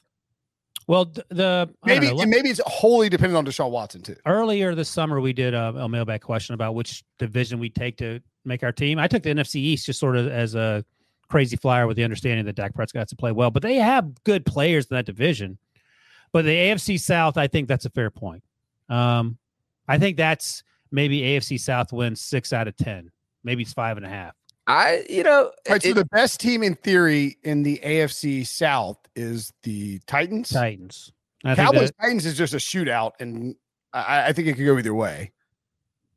well, 0.86 1.06
the 1.28 1.68
Maybe 1.84 2.12
know, 2.12 2.26
maybe 2.26 2.50
it's 2.50 2.60
wholly 2.66 3.08
dependent 3.08 3.36
on 3.36 3.46
Deshaun 3.46 3.70
Watson 3.70 4.02
too. 4.02 4.16
earlier 4.26 4.74
this 4.74 4.88
summer 4.88 5.20
we 5.20 5.32
did 5.32 5.54
a, 5.54 5.68
a 5.76 5.88
mailbag 5.88 6.20
question 6.20 6.54
about 6.54 6.74
which 6.74 7.04
division 7.18 7.58
we 7.58 7.70
take 7.70 7.96
to 7.98 8.20
make 8.44 8.62
our 8.62 8.72
team. 8.72 8.98
I 8.98 9.08
took 9.08 9.22
the 9.22 9.30
NFC 9.30 9.56
East 9.56 9.86
just 9.86 9.98
sort 9.98 10.16
of 10.16 10.28
as 10.28 10.54
a 10.54 10.84
crazy 11.28 11.56
flyer 11.56 11.86
with 11.86 11.96
the 11.96 12.04
understanding 12.04 12.44
that 12.46 12.56
Dak 12.56 12.74
Prescott 12.74 13.00
has 13.00 13.08
to 13.08 13.16
play 13.16 13.32
well, 13.32 13.50
but 13.50 13.62
they 13.62 13.76
have 13.76 14.22
good 14.24 14.44
players 14.44 14.86
in 14.86 14.96
that 14.96 15.06
division. 15.06 15.58
But 16.32 16.44
the 16.44 16.54
AFC 16.54 17.00
South, 17.00 17.36
I 17.36 17.46
think 17.46 17.68
that's 17.68 17.86
a 17.86 17.90
fair 17.90 18.10
point. 18.10 18.42
Um, 18.88 19.38
I 19.88 19.98
think 19.98 20.16
that's 20.16 20.64
maybe 20.90 21.20
AFC 21.20 21.58
South 21.60 21.92
wins 21.92 22.20
six 22.20 22.52
out 22.52 22.68
of 22.68 22.76
ten. 22.76 23.10
Maybe 23.42 23.62
it's 23.62 23.72
five 23.72 23.96
and 23.96 24.04
a 24.04 24.08
half. 24.08 24.34
I 24.66 25.04
you 25.10 25.22
know, 25.22 25.44
All 25.44 25.52
right, 25.68 25.82
so 25.82 25.90
it- 25.90 25.94
the 25.94 26.06
best 26.06 26.40
team 26.40 26.62
in 26.62 26.74
theory 26.74 27.36
in 27.42 27.62
the 27.62 27.80
AFC 27.84 28.44
South 28.46 28.98
is 29.14 29.52
the 29.62 29.98
Titans. 30.06 30.48
Titans. 30.50 31.12
I 31.44 31.54
think 31.54 31.66
Cowboys 31.68 31.90
that- 31.90 31.98
Titans 32.02 32.24
is 32.26 32.36
just 32.38 32.54
a 32.54 32.58
shootout, 32.58 33.12
and 33.20 33.54
I, 33.92 34.28
I 34.28 34.32
think 34.32 34.48
it 34.48 34.54
could 34.54 34.64
go 34.64 34.78
either 34.78 34.94
way. 34.94 35.32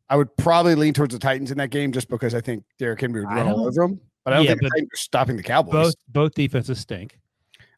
I 0.10 0.16
would 0.16 0.36
probably 0.38 0.76
lean 0.76 0.94
towards 0.94 1.14
the 1.14 1.20
Titans 1.20 1.52
in 1.52 1.58
that 1.58 1.70
game 1.70 1.92
just 1.92 2.08
because 2.10 2.34
I 2.34 2.40
think 2.40 2.64
Derrick 2.80 3.02
Henry 3.02 3.20
would 3.26 3.30
run 3.34 3.48
all 3.50 3.68
over 3.68 3.72
them. 3.82 4.00
But 4.24 4.34
I 4.34 4.38
don't 4.38 4.46
Yeah, 4.46 4.52
think 4.52 4.62
the 4.62 4.70
Titans 4.70 4.90
are 4.94 4.98
stopping 4.98 5.36
the 5.36 5.44
Cowboys. 5.44 5.74
both 5.74 5.96
both 6.08 6.34
defenses 6.34 6.80
stink. 6.80 7.20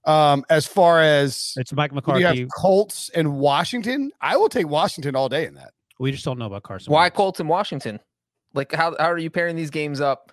Um, 0.05 0.45
as 0.49 0.65
far 0.67 1.01
as 1.01 1.53
It's 1.57 1.73
Mike 1.73 1.91
McCarthy. 1.91 2.21
you 2.21 2.27
have 2.27 2.49
Colts 2.55 3.09
and 3.15 3.37
Washington, 3.39 4.11
I 4.21 4.37
will 4.37 4.47
take 4.49 4.67
Washington 4.67 5.15
all 5.15 5.27
day 5.29 5.45
in 5.47 5.55
that. 5.55 5.73
we 5.99 6.11
just 6.11 6.23
don't 6.23 6.37
know 6.39 6.45
about 6.45 6.63
Carson. 6.63 6.93
why 6.93 7.09
Colts 7.09 7.39
and 7.39 7.49
Washington? 7.49 7.99
Like 8.53 8.71
how 8.71 8.95
how 8.99 9.09
are 9.11 9.17
you 9.17 9.29
pairing 9.31 9.55
these 9.55 9.69
games 9.71 9.99
up? 9.99 10.31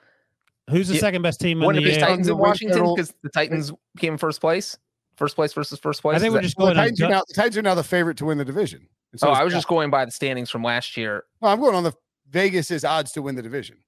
Who's 0.71 0.89
the 0.89 0.95
Yeah. 0.95 1.01
second 1.01 1.23
best 1.23 1.41
team 1.41 1.61
in 1.61 1.67
Wouldn't 1.67 1.85
the 1.85 1.91
it 1.93 1.95
be 1.95 2.01
Titans 2.01 2.29
in 2.29 2.37
Washington 2.39 2.95
because 2.95 3.15
the 3.23 3.29
Titans 3.31 3.73
came 3.99 4.19
first 4.19 4.41
place? 4.41 4.77
First 5.17 5.37
place 5.37 5.53
versus 5.53 5.79
first 5.79 6.03
place. 6.03 6.17
I 6.17 6.19
think 6.19 6.33
we're 6.33 6.39
that- 6.39 6.43
just 6.43 6.59
Well, 6.59 6.67
the, 6.69 6.75
going. 6.75 6.85
Titans 6.85 7.03
are 7.03 7.09
now, 7.09 7.23
the 7.29 7.35
Titans 7.35 7.57
are 7.57 7.63
now 7.63 7.75
the 7.75 7.85
favorite 7.85 8.17
to 8.19 8.27
win 8.27 8.37
the 8.39 8.45
division. 8.45 8.89
So 9.15 9.29
Oh, 9.29 9.31
I 9.33 9.45
was 9.45 9.53
just 9.55 9.69
going 9.69 9.91
by 9.91 10.05
the 10.05 10.11
standings 10.11 10.51
from 10.51 10.63
last 10.63 10.97
year. 10.97 11.25
No, 11.41 11.49
I'm 11.49 11.61
going 11.61 11.75
on 11.75 11.85
the 11.85 11.93
Vegas's 12.29 12.85
odds 12.85 13.13
to 13.13 13.23
win 13.23 13.35
the 13.37 13.43
division, 13.43 13.79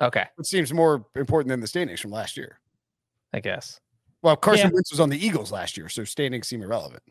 Okay, 0.00 0.24
which 0.36 0.46
seems 0.46 0.72
more 0.72 1.04
important 1.16 1.48
than 1.48 1.60
the 1.60 1.66
standings 1.66 2.00
from 2.00 2.10
last 2.12 2.36
year. 2.36 2.60
I 3.34 3.40
guess. 3.40 3.80
Well, 4.22 4.36
Carson 4.36 4.68
Yeah. 4.68 4.74
Wentz 4.74 4.90
was 4.92 5.00
on 5.00 5.10
the 5.10 5.18
Eagles 5.24 5.50
last 5.52 5.76
year, 5.76 5.88
so 5.88 6.04
standings 6.04 6.46
seem 6.48 6.62
irrelevant. 6.62 7.02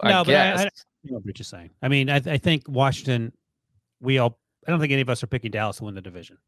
I 0.00 0.10
No, 0.10 0.24
but 0.24 0.34
I- 0.34 0.52
guess. 0.54 0.60
I- 0.60 0.70
You 1.04 1.10
know 1.12 1.16
what 1.18 1.26
Rich 1.26 1.40
is 1.40 1.48
saying. 1.48 1.70
I 1.82 1.88
mean, 1.88 2.10
I, 2.10 2.16
I 2.16 2.38
think 2.38 2.64
Washington. 2.68 3.32
We 4.00 4.18
all. 4.18 4.38
I 4.66 4.70
don't 4.72 4.80
think 4.80 4.92
any 4.92 5.02
of 5.02 5.08
us 5.08 5.22
are 5.22 5.28
picking 5.28 5.50
Dallas 5.52 5.76
to 5.76 5.84
win 5.84 5.94
the 5.94 6.02
division. 6.02 6.38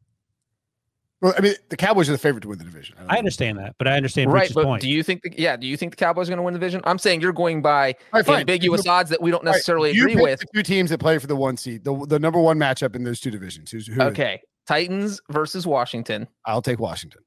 Well, 1.21 1.33
I 1.37 1.41
mean, 1.41 1.53
the 1.69 1.77
Cowboys 1.77 2.09
are 2.09 2.13
the 2.13 2.17
favorite 2.17 2.41
to 2.41 2.47
win 2.47 2.57
the 2.57 2.63
division. 2.63 2.95
don't 2.97 3.09
I 3.09 3.13
know. 3.13 3.19
understand 3.19 3.59
that, 3.59 3.75
but 3.77 3.87
I 3.87 3.95
understand 3.95 4.33
right, 4.33 4.41
Rich's 4.41 4.55
but 4.55 4.63
point. 4.63 4.81
do 4.81 4.89
you 4.89 5.03
think? 5.03 5.21
The, 5.21 5.31
yeah, 5.37 5.55
do 5.55 5.67
you 5.67 5.77
think 5.77 5.91
the 5.91 5.97
Cowboys 5.97 6.27
are 6.27 6.31
going 6.31 6.37
to 6.37 6.43
win 6.43 6.53
the 6.55 6.59
division? 6.59 6.81
I'm 6.83 6.97
saying 6.97 7.21
you're 7.21 7.31
going 7.31 7.61
by 7.61 7.91
All 7.91 8.19
right, 8.19 8.25
fine. 8.25 8.39
ambiguous 8.41 8.87
odds 8.87 9.11
that 9.11 9.21
we 9.21 9.29
don't 9.29 9.41
All 9.41 9.45
right, 9.45 9.51
necessarily 9.51 9.91
you 9.91 10.07
agree 10.09 10.21
with. 10.21 10.39
the 10.39 10.47
two 10.53 10.63
teams 10.63 10.89
that 10.89 10.99
play 10.99 11.19
for 11.19 11.27
the 11.27 11.35
one 11.35 11.57
seed, 11.57 11.83
the, 11.83 12.05
the 12.07 12.17
number 12.17 12.39
one 12.39 12.57
matchup 12.57 12.95
in 12.95 13.03
those 13.03 13.19
two 13.19 13.29
divisions. 13.29 13.69
Who's, 13.69 13.85
who 13.85 13.93
is 13.93 13.99
it? 13.99 14.01
Okay, 14.11 14.41
Titans 14.67 15.21
versus 15.29 15.67
Washington. 15.67 16.27
I'll 16.45 16.61
take 16.63 16.79
Washington. 16.79 17.21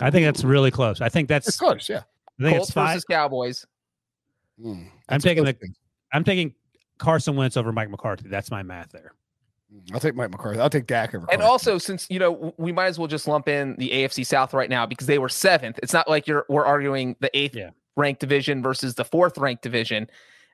I 0.00 0.10
think 0.10 0.26
that's 0.26 0.44
really 0.44 0.70
close. 0.70 1.00
I 1.00 1.08
think 1.08 1.28
that's. 1.28 1.48
It's 1.48 1.56
close, 1.56 1.88
yeah. 1.88 2.02
I 2.38 2.42
think 2.44 2.56
Colts 2.56 2.68
it's 2.68 2.74
five. 2.74 2.88
versus 2.90 3.04
Cowboys. 3.04 3.64
Mm, 4.62 4.88
I'm 5.08 5.20
taking 5.20 5.44
the- 5.44 5.54
game. 5.54 5.74
I'm 6.12 6.24
taking 6.24 6.54
Carson 6.98 7.34
Wentz 7.36 7.56
over 7.56 7.72
Mike 7.72 7.88
McCarthy. 7.88 8.28
That's 8.28 8.50
my 8.50 8.62
math 8.62 8.90
there. 8.92 9.12
I'll 9.92 10.00
take 10.00 10.14
Mike 10.14 10.30
McCarthy. 10.30 10.60
I'll 10.60 10.70
take 10.70 10.86
Dak 10.86 11.14
over. 11.14 11.26
And 11.30 11.40
Carson. 11.40 11.42
also, 11.50 11.78
since 11.78 12.06
you 12.10 12.18
know, 12.18 12.54
we 12.58 12.72
might 12.72 12.86
as 12.86 12.98
well 12.98 13.08
just 13.08 13.26
lump 13.28 13.48
in 13.48 13.74
the 13.78 13.90
AFC 13.90 14.24
South 14.26 14.52
right 14.54 14.68
now 14.70 14.86
because 14.86 15.06
they 15.06 15.18
were 15.18 15.28
seventh. 15.28 15.78
It's 15.82 15.92
not 15.92 16.08
like 16.08 16.26
you're 16.26 16.44
we're 16.48 16.64
arguing 16.64 17.16
the 17.20 17.36
eighth 17.36 17.54
Yeah. 17.56 17.70
ranked 17.96 18.20
division 18.20 18.62
versus 18.62 18.94
the 18.94 19.04
fourth 19.04 19.38
ranked 19.38 19.62
division. 19.62 20.08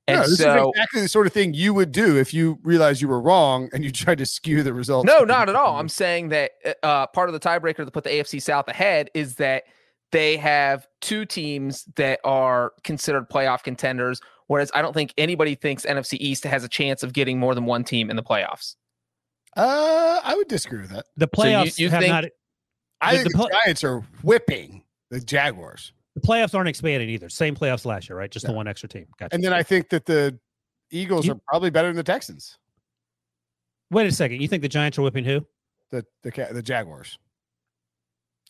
And 0.07 0.21
No, 0.21 0.27
this 0.27 0.39
so, 0.39 0.55
is 0.57 0.69
exactly 0.75 1.01
the 1.03 1.09
sort 1.09 1.27
of 1.27 1.35
thing 1.35 1.53
you 1.53 1.75
would 1.75 1.93
do 1.93 2.17
if 2.17 2.33
you 2.33 2.59
realized 2.63 3.03
you 3.03 3.09
were 3.09 3.21
wrong 3.21 3.69
and 3.75 3.85
you 3.85 3.91
tried 3.93 4.19
to 4.19 4.27
skew 4.27 4.63
the 4.63 4.73
results. 4.73 5.07
no, 5.07 5.21
not 5.25 5.49
at 5.51 5.55
all. 5.55 5.77
I'm 5.79 5.89
saying 5.91 6.31
that 6.31 6.53
uh, 6.83 7.07
part 7.09 7.29
of 7.29 7.35
the 7.35 7.41
tiebreaker 7.41 7.85
to 7.85 7.91
put 7.91 8.05
the 8.05 8.11
AFC 8.11 8.41
South 8.41 8.69
ahead 8.69 9.11
is 9.15 9.35
that 9.35 9.65
they 10.11 10.39
have 10.39 10.87
two 11.03 11.27
teams 11.27 11.85
that 11.97 12.21
are 12.25 12.73
considered 12.85 13.29
playoff 13.29 13.63
contenders, 13.63 14.23
whereas 14.47 14.71
I 14.75 14.81
don't 14.81 14.95
think 14.95 15.13
anybody 15.19 15.55
thinks 15.55 15.85
NFC 15.85 16.17
East 16.19 16.45
has 16.45 16.65
a 16.65 16.69
chance 16.69 17.03
of 17.03 17.13
getting 17.13 17.39
more 17.39 17.55
than 17.55 17.67
one 17.67 17.85
team 17.85 18.09
in 18.09 18.17
the 18.17 18.23
playoffs. 18.23 18.77
Uh, 19.59 20.21
I 20.25 20.35
would 20.37 20.49
disagree 20.49 20.81
with 20.81 20.91
that. 20.91 21.07
The 21.17 21.29
So 21.35 21.45
you- 21.45 21.51
playoffs 21.51 21.79
you 21.79 21.91
have 21.91 22.01
think- 22.01 22.13
not. 22.13 22.25
I 23.01 23.17
The- 23.17 23.23
think 23.25 23.33
the 23.33 23.39
the, 23.43 23.59
Giants 23.65 23.85
are 23.85 24.01
whipping 24.23 24.85
the 25.11 25.21
Jaguars, 25.21 25.93
The 26.15 26.21
playoffs 26.21 26.55
aren't 26.55 26.69
expanding 26.69 27.09
either. 27.11 27.29
Same 27.29 27.55
playoffs 27.55 27.85
last 27.85 28.09
year, 28.09 28.17
right? 28.19 28.31
Just 28.31 28.47
the 28.47 28.53
one 28.53 28.67
extra 28.67 28.89
team. 28.89 29.07
Gotcha. 29.19 29.35
and 29.35 29.43
then 29.45 29.53
I 29.53 29.63
think 29.63 29.89
that 29.91 30.05
the 30.07 30.39
Eagles 30.91 31.27
You- 31.27 31.33
are 31.33 31.41
probably 31.49 31.71
better 31.71 31.89
than 31.89 31.97
the 31.97 32.03
Texans. 32.03 32.59
Wait 33.91 34.07
a 34.07 34.13
second. 34.13 34.41
You 34.43 34.49
think 34.49 34.63
the 34.63 34.69
Giants 34.69 34.99
are 34.99 35.03
whipping 35.03 35.25
who? 35.25 35.47
The 35.91 36.05
the 36.23 36.31
the 36.53 36.63
Jaguars. 36.63 37.19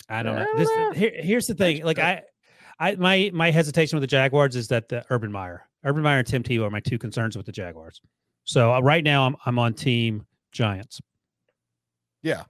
I 0.08 0.22
don't 0.22 0.36
know. 0.36 0.46
This 0.56 0.68
here, 0.98 1.12
here's 1.14 1.46
the 1.46 1.54
thing. 1.54 1.84
Like 1.84 1.98
I, 1.98 2.22
I 2.80 2.94
my 2.96 3.30
my 3.34 3.50
hesitation 3.50 3.96
with 3.96 4.02
the 4.02 4.06
Jaguars 4.08 4.56
is 4.56 4.68
that 4.68 4.88
the 4.88 5.04
Urban 5.10 5.30
Meyer, 5.30 5.68
Urban 5.84 6.02
Meyer 6.02 6.18
and 6.18 6.26
Tim 6.26 6.42
Tebow 6.42 6.64
are 6.64 6.70
my 6.70 6.80
two 6.80 6.98
concerns 6.98 7.36
with 7.36 7.46
the 7.46 7.52
Jaguars. 7.52 8.00
So 8.44 8.72
uh, 8.74 8.80
right 8.80 9.04
now 9.04 9.26
I'm 9.26 9.36
I'm 9.46 9.58
on 9.58 9.74
team 9.74 10.26
Giants. 10.52 11.00
Yeah. 12.22 12.44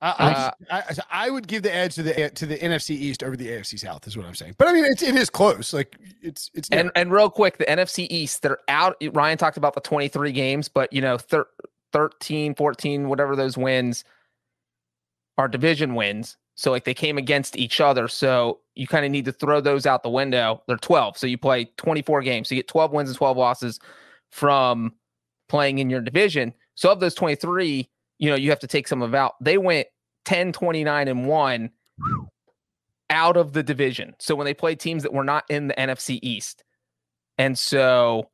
I, 0.00 0.08
Uh, 0.10 0.50
I, 0.70 0.78
I, 0.78 0.84
I 1.26 1.30
would 1.30 1.46
give 1.46 1.62
the 1.62 1.72
edge 1.74 1.94
to 1.94 2.02
the 2.02 2.30
to 2.30 2.44
the 2.46 2.58
NFC 2.58 2.90
East 2.90 3.22
over 3.22 3.36
the 3.36 3.48
AFC 3.48 3.78
South 3.78 4.04
is 4.08 4.16
what 4.16 4.26
I'm 4.26 4.34
saying. 4.34 4.54
But 4.58 4.66
I 4.68 4.72
mean, 4.72 4.84
it's 4.84 5.02
it 5.02 5.14
is 5.14 5.30
close. 5.30 5.72
Like 5.72 5.96
it's 6.20 6.50
it's 6.54 6.68
And 6.70 6.86
never- 6.86 6.92
and 6.96 7.12
real 7.12 7.30
quick, 7.30 7.58
the 7.58 7.66
NFC 7.66 8.08
East, 8.10 8.42
they're 8.42 8.58
out. 8.68 8.96
Ryan 9.12 9.38
talked 9.38 9.56
about 9.56 9.74
the 9.74 9.80
23 9.80 10.32
games, 10.32 10.68
but 10.68 10.92
you 10.92 11.00
know, 11.00 11.18
thir- 11.18 11.46
13, 11.92 12.54
14, 12.56 13.08
whatever 13.08 13.36
those 13.36 13.56
wins 13.56 14.02
are 15.38 15.46
division 15.46 15.94
wins. 15.94 16.36
So 16.56 16.70
like 16.72 16.84
they 16.84 16.94
came 16.94 17.16
against 17.16 17.56
each 17.56 17.80
other. 17.80 18.08
So 18.08 18.58
you 18.74 18.86
kind 18.88 19.04
of 19.04 19.10
need 19.12 19.24
to 19.26 19.32
throw 19.32 19.60
those 19.60 19.86
out 19.86 20.02
the 20.02 20.10
window. 20.10 20.62
They're 20.66 20.76
12. 20.78 21.16
So 21.16 21.26
you 21.28 21.38
play 21.38 21.66
24 21.76 22.22
games. 22.22 22.48
So 22.48 22.54
you 22.56 22.58
get 22.60 22.68
12 22.68 22.92
wins 22.92 23.08
and 23.08 23.16
12 23.16 23.36
losses 23.36 23.78
from 24.30 24.94
playing 25.52 25.80
in 25.80 25.90
your 25.90 26.00
division. 26.00 26.54
So 26.76 26.90
of 26.90 26.98
those 26.98 27.14
23, 27.14 27.86
you 28.18 28.30
know, 28.30 28.36
you 28.36 28.48
have 28.48 28.60
to 28.60 28.66
take 28.66 28.88
some 28.88 29.02
of 29.02 29.14
out. 29.14 29.34
They 29.38 29.58
went 29.58 29.86
10, 30.24 30.50
29, 30.50 31.08
and 31.08 31.26
1 31.26 31.70
out 33.10 33.36
of 33.36 33.52
the 33.52 33.62
division. 33.62 34.14
So 34.18 34.34
when 34.34 34.46
they 34.46 34.54
played 34.54 34.80
teams 34.80 35.02
that 35.02 35.12
were 35.12 35.24
not 35.24 35.44
in 35.50 35.68
the 35.68 35.74
NFC 35.74 36.18
East. 36.22 36.64
And 37.36 37.58
so 37.58 38.30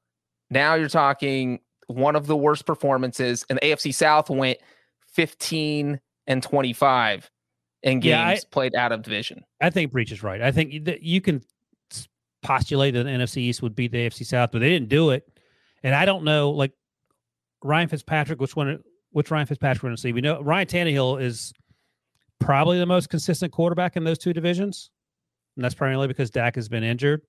now 0.48 0.74
you're 0.76 0.88
talking 0.88 1.58
one 1.88 2.14
of 2.14 2.28
the 2.28 2.36
worst 2.36 2.66
performances, 2.66 3.44
and 3.50 3.58
the 3.58 3.66
AFC 3.66 3.92
South 3.92 4.30
went 4.30 4.58
15 5.14 5.98
and 6.28 6.40
25 6.40 7.28
in 7.82 7.98
games 7.98 8.04
Yeah, 8.04 8.28
I- 8.28 8.38
played 8.52 8.76
out 8.76 8.92
of 8.92 9.02
division. 9.02 9.44
I 9.60 9.70
think 9.70 9.90
Breech 9.90 10.12
is 10.12 10.22
right. 10.22 10.40
I 10.40 10.52
think 10.52 10.84
that 10.84 11.02
you 11.02 11.20
can 11.20 11.42
postulate 12.44 12.94
that 12.94 13.02
the 13.02 13.10
NFC 13.10 13.38
East 13.38 13.60
would 13.62 13.74
beat 13.74 13.90
the 13.90 14.06
AFC 14.06 14.24
South, 14.24 14.50
but 14.52 14.60
they 14.60 14.68
didn't 14.68 14.88
do 14.88 15.10
it. 15.10 15.26
And 15.82 15.94
I 15.94 16.04
don't 16.04 16.24
know, 16.24 16.50
like 16.50 16.72
Ryan 17.62 17.88
Fitzpatrick, 17.88 18.40
which 18.40 18.56
one, 18.56 18.80
which 19.10 19.30
Ryan 19.30 19.46
Fitzpatrick 19.46 19.82
we're 19.82 19.88
going 19.88 19.96
to 19.96 20.02
see. 20.02 20.12
We 20.12 20.20
know 20.20 20.40
Ryan 20.40 20.66
Tannehill 20.66 21.22
is 21.22 21.52
probably 22.40 22.78
the 22.78 22.86
most 22.86 23.08
consistent 23.08 23.52
quarterback 23.52 23.96
in 23.96 24.04
those 24.04 24.18
two 24.18 24.32
divisions, 24.32 24.90
and 25.56 25.64
that's 25.64 25.74
primarily 25.74 26.08
because 26.08 26.30
Dak 26.30 26.54
has 26.54 26.68
been 26.68 26.84
injured. 26.84 27.22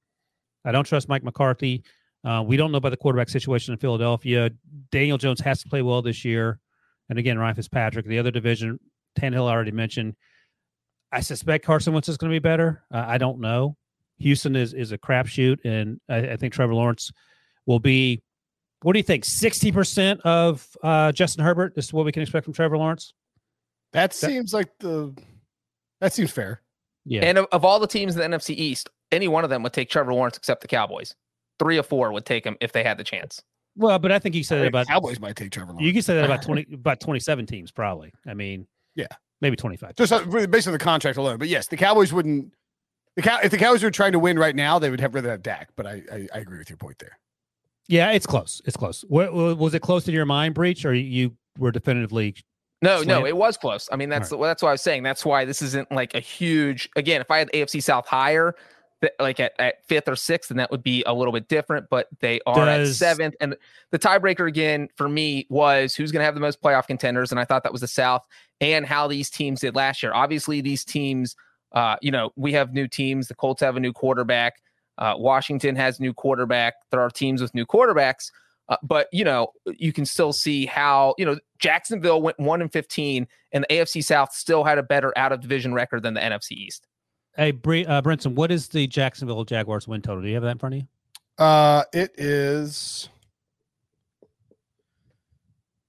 I 0.66 0.72
don't 0.72 0.84
trust 0.84 1.10
Mike 1.10 1.24
McCarthy. 1.24 1.84
Uh, 2.24 2.44
we 2.46 2.58
don't 2.58 2.72
know 2.72 2.78
about 2.78 2.90
the 2.90 2.98
quarterback 2.98 3.30
situation 3.30 3.74
in 3.74 3.80
Philadelphia. 3.80 4.52
Daniel 4.92 5.18
Jones 5.18 5.40
has 5.42 5.64
to 5.64 5.70
play 5.70 5.82
well 5.82 6.02
this 6.02 6.26
year, 6.26 6.60
and 7.10 7.18
again, 7.18 7.40
Ryan 7.40 7.56
Fitzpatrick. 7.56 8.06
The 8.06 8.20
other 8.20 8.32
division, 8.32 8.80
Tannehill 9.20 9.48
I 9.48 9.52
already 9.52 9.72
mentioned. 9.72 10.16
I 11.12 11.22
suspect 11.22 11.66
Carson 11.66 11.94
Wentz 11.94 12.10
is 12.10 12.18
going 12.18 12.30
to 12.30 12.36
be 12.36 12.40
better. 12.40 12.84
Uh, 12.94 13.04
I 13.08 13.18
don't 13.18 13.40
know. 13.40 13.78
Houston 14.20 14.56
is 14.56 14.74
is 14.74 14.92
a 14.92 14.98
crapshoot, 14.98 15.58
and 15.64 16.00
I, 16.10 16.18
I 16.18 16.36
think 16.36 16.54
Trevor 16.54 16.76
Lawrence 16.76 17.12
will 17.66 17.80
be. 17.80 18.22
What 18.82 18.94
do 18.94 19.00
you 19.00 19.04
think? 19.04 19.26
Sixty 19.26 19.72
percent 19.72 20.22
of 20.22 20.66
uh, 20.84 21.12
Justin 21.12 21.44
Herbert. 21.44 21.76
This 21.76 21.86
is 21.86 21.94
what 21.94 22.06
we 22.06 22.12
can 22.12 22.22
expect 22.22 22.46
from 22.46 22.54
Trevor 22.54 22.78
Lawrence. 22.78 23.14
That 23.94 24.14
seems 24.14 24.54
like 24.54 24.70
the. 24.80 25.14
That 26.02 26.14
seems 26.14 26.32
fair. 26.32 26.62
Yeah, 27.06 27.22
And 27.26 27.38
of, 27.40 27.48
of 27.52 27.66
all 27.66 27.80
the 27.80 27.88
teams 27.88 28.16
in 28.16 28.22
the 28.32 28.38
NFC 28.38 28.52
East, 28.56 28.90
any 29.12 29.28
one 29.28 29.44
of 29.44 29.50
them 29.50 29.64
would 29.64 29.74
take 29.74 29.90
Trevor 29.90 30.14
Lawrence 30.14 30.38
except 30.38 30.62
the 30.62 30.68
Cowboys. 30.68 31.16
Three 31.58 31.78
or 31.78 31.84
four 31.84 32.12
would 32.12 32.26
take 32.26 32.46
him 32.46 32.56
if 32.62 32.72
they 32.72 32.84
had 32.84 32.98
the 32.98 33.04
chance. 33.04 33.42
well, 33.76 33.98
but 34.00 34.12
I 34.12 34.20
think 34.20 34.36
you 34.36 34.44
said 34.44 34.60
I 34.60 34.62
that 34.62 34.68
about 34.68 34.88
Cowboys 34.88 35.20
might 35.20 35.36
take 35.36 35.52
Trevor 35.52 35.72
Lawrence. 35.72 35.86
you 35.86 35.92
can 35.92 36.02
say 36.02 36.16
that 36.16 36.26
about 36.26 36.42
twenty 36.44 36.66
about 36.74 37.00
twenty 37.02 37.20
seven 37.20 37.46
teams 37.46 37.72
probably. 37.72 38.14
I 38.28 38.34
mean, 38.34 38.68
Yeah. 38.96 39.08
maybe 39.42 39.56
twenty 39.58 39.76
five. 39.76 39.96
just 39.96 40.14
uh, 40.14 40.24
based 40.48 40.68
on 40.68 40.74
the 40.74 40.80
contract 40.80 41.18
alone. 41.18 41.38
But 41.38 41.48
yes, 41.50 41.68
the 41.68 41.78
Cowboys 41.78 42.14
wouldn't. 42.14 42.54
The 43.16 43.24
Cow- 43.24 43.40
if 43.44 43.52
the 43.52 43.58
Cowboys 43.58 43.84
were 43.84 43.92
trying 43.92 44.12
to 44.14 44.20
win 44.20 44.38
right 44.40 44.56
now, 44.56 44.78
they 44.80 44.90
would 44.90 45.02
have 45.02 45.14
rather 45.16 45.32
have 45.32 45.42
Dak. 45.42 45.70
But 45.76 45.86
I, 45.88 46.02
I, 46.12 46.28
I 46.36 46.38
agree 46.40 46.60
with 46.60 46.70
your 46.70 46.78
point 46.78 47.00
there. 47.00 47.18
Yeah, 47.90 48.12
it's 48.12 48.28
close. 48.28 48.62
It's 48.66 48.78
close. 48.78 49.04
What, 49.10 49.34
was 49.34 49.74
it 49.74 49.82
close 49.82 50.06
to 50.06 50.12
your 50.12 50.26
mind, 50.26 50.54
Breech, 50.54 50.86
or 50.86 50.94
you 50.94 51.36
were 51.58 51.72
definitively? 51.72 52.36
No, 52.84 53.02
no, 53.02 53.26
it 53.26 53.36
was 53.36 53.58
close. 53.58 53.90
I 53.92 53.96
mean, 53.96 54.10
that's 54.10 54.30
that's 54.30 54.62
what 54.62 54.70
I 54.70 54.72
was 54.72 54.82
saying. 54.82 55.04
That's 55.04 55.26
why 55.26 55.44
this 55.44 55.62
isn't 55.62 55.92
like 55.92 56.14
a 56.14 56.20
huge. 56.20 56.88
Again, 56.96 57.20
if 57.20 57.30
I 57.32 57.40
had 57.40 57.52
AFC 57.52 57.82
South 57.82 58.08
higher, 58.08 58.56
like 59.20 59.40
at, 59.40 59.54
at 59.60 59.86
fifth 59.88 60.08
or 60.08 60.16
sixth, 60.16 60.50
then 60.50 60.58
that 60.58 60.70
would 60.70 60.84
be 60.84 61.04
a 61.06 61.14
little 61.14 61.34
bit 61.34 61.48
different. 61.48 61.88
But 61.90 62.08
they 62.20 62.40
are 62.46 62.70
at 62.70 62.88
seventh, 62.88 63.36
and 63.42 63.58
the 63.90 64.00
tiebreaker 64.00 64.48
again 64.48 64.88
for 64.96 65.10
me 65.10 65.48
was 65.50 65.96
who's 65.96 66.12
going 66.12 66.22
to 66.22 66.26
have 66.26 66.36
the 66.36 66.42
most 66.42 66.62
playoff 66.62 66.86
contenders, 66.86 67.32
and 67.32 67.40
I 67.40 67.44
thought 67.44 67.64
that 67.64 67.72
was 67.72 67.82
the 67.82 67.88
South, 67.88 68.24
and 68.62 68.86
how 68.86 69.08
these 69.08 69.32
teams 69.32 69.62
did 69.62 69.76
last 69.76 70.04
year. 70.04 70.14
Obviously, 70.14 70.62
these 70.62 70.86
teams, 70.86 71.36
uh, 71.74 71.96
you 72.02 72.12
know, 72.12 72.32
we 72.36 72.54
have 72.54 72.72
new 72.72 72.88
teams. 72.88 73.28
The 73.28 73.36
Colts 73.36 73.62
have 73.62 73.78
a 73.78 73.80
new 73.80 73.94
quarterback. 73.94 74.62
Uh, 75.00 75.16
Washington 75.18 75.76
has 75.76 76.00
new 76.00 76.14
quarterback. 76.14 76.76
There 76.92 77.00
are 77.00 77.10
teams 77.10 77.42
with 77.42 77.56
new 77.56 77.66
quarterbacks. 77.66 78.32
Uh, 78.68 78.78
but 78.84 79.08
you 79.12 79.24
know, 79.24 79.52
you 79.66 79.92
can 79.92 80.06
still 80.06 80.32
see 80.32 80.68
how 80.68 81.16
you 81.18 81.26
know 81.26 81.38
Jacksonville 81.58 82.22
went 82.22 82.40
one 82.40 82.62
and 82.62 82.72
fifteen, 82.72 83.28
and 83.52 83.66
the 83.68 83.76
AFC 83.76 84.04
South 84.04 84.32
still 84.32 84.64
had 84.64 84.78
a 84.78 84.84
better 84.84 85.12
out 85.18 85.32
of 85.32 85.42
division 85.42 85.74
record 85.74 86.04
than 86.04 86.14
the 86.14 86.22
NFC 86.22 86.52
East. 86.52 86.86
Hey, 87.36 87.52
Bre- 87.52 87.88
uh, 87.88 88.02
Brinson, 88.02 88.36
what 88.36 88.52
is 88.52 88.68
the 88.68 88.86
Jacksonville 88.86 89.44
Jaguars 89.44 89.88
win 89.88 90.02
total? 90.02 90.22
Do 90.22 90.28
you 90.28 90.36
have 90.36 90.44
that 90.44 90.52
in 90.52 90.58
front 90.60 90.76
of 90.76 90.82
you? 90.82 90.88
Uh, 91.44 91.84
it 91.94 92.12
is. 92.18 93.10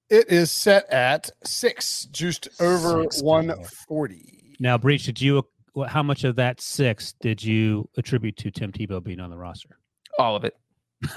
It 0.09 0.31
is 0.31 0.51
set 0.51 0.91
at 0.91 1.31
six, 1.45 2.07
just 2.07 2.49
over 2.61 3.03
Six, 3.03 3.23
one 3.23 3.53
forty. 3.87 4.57
Now, 4.59 4.79
Breech, 4.79 5.05
did 5.05 5.21
you? 5.21 5.47
Wh- 5.77 5.87
How 5.87 6.03
much 6.03 6.25
of 6.25 6.37
that 6.37 6.61
six 6.61 7.15
did 7.21 7.43
you 7.43 7.89
attribute 7.97 8.37
to 8.39 8.51
Tim 8.51 8.73
Tebow 8.73 9.03
being 9.03 9.21
on 9.21 9.31
the 9.31 9.37
roster? 9.37 9.79
All 10.19 10.37
of 10.37 10.45
it. 10.45 10.57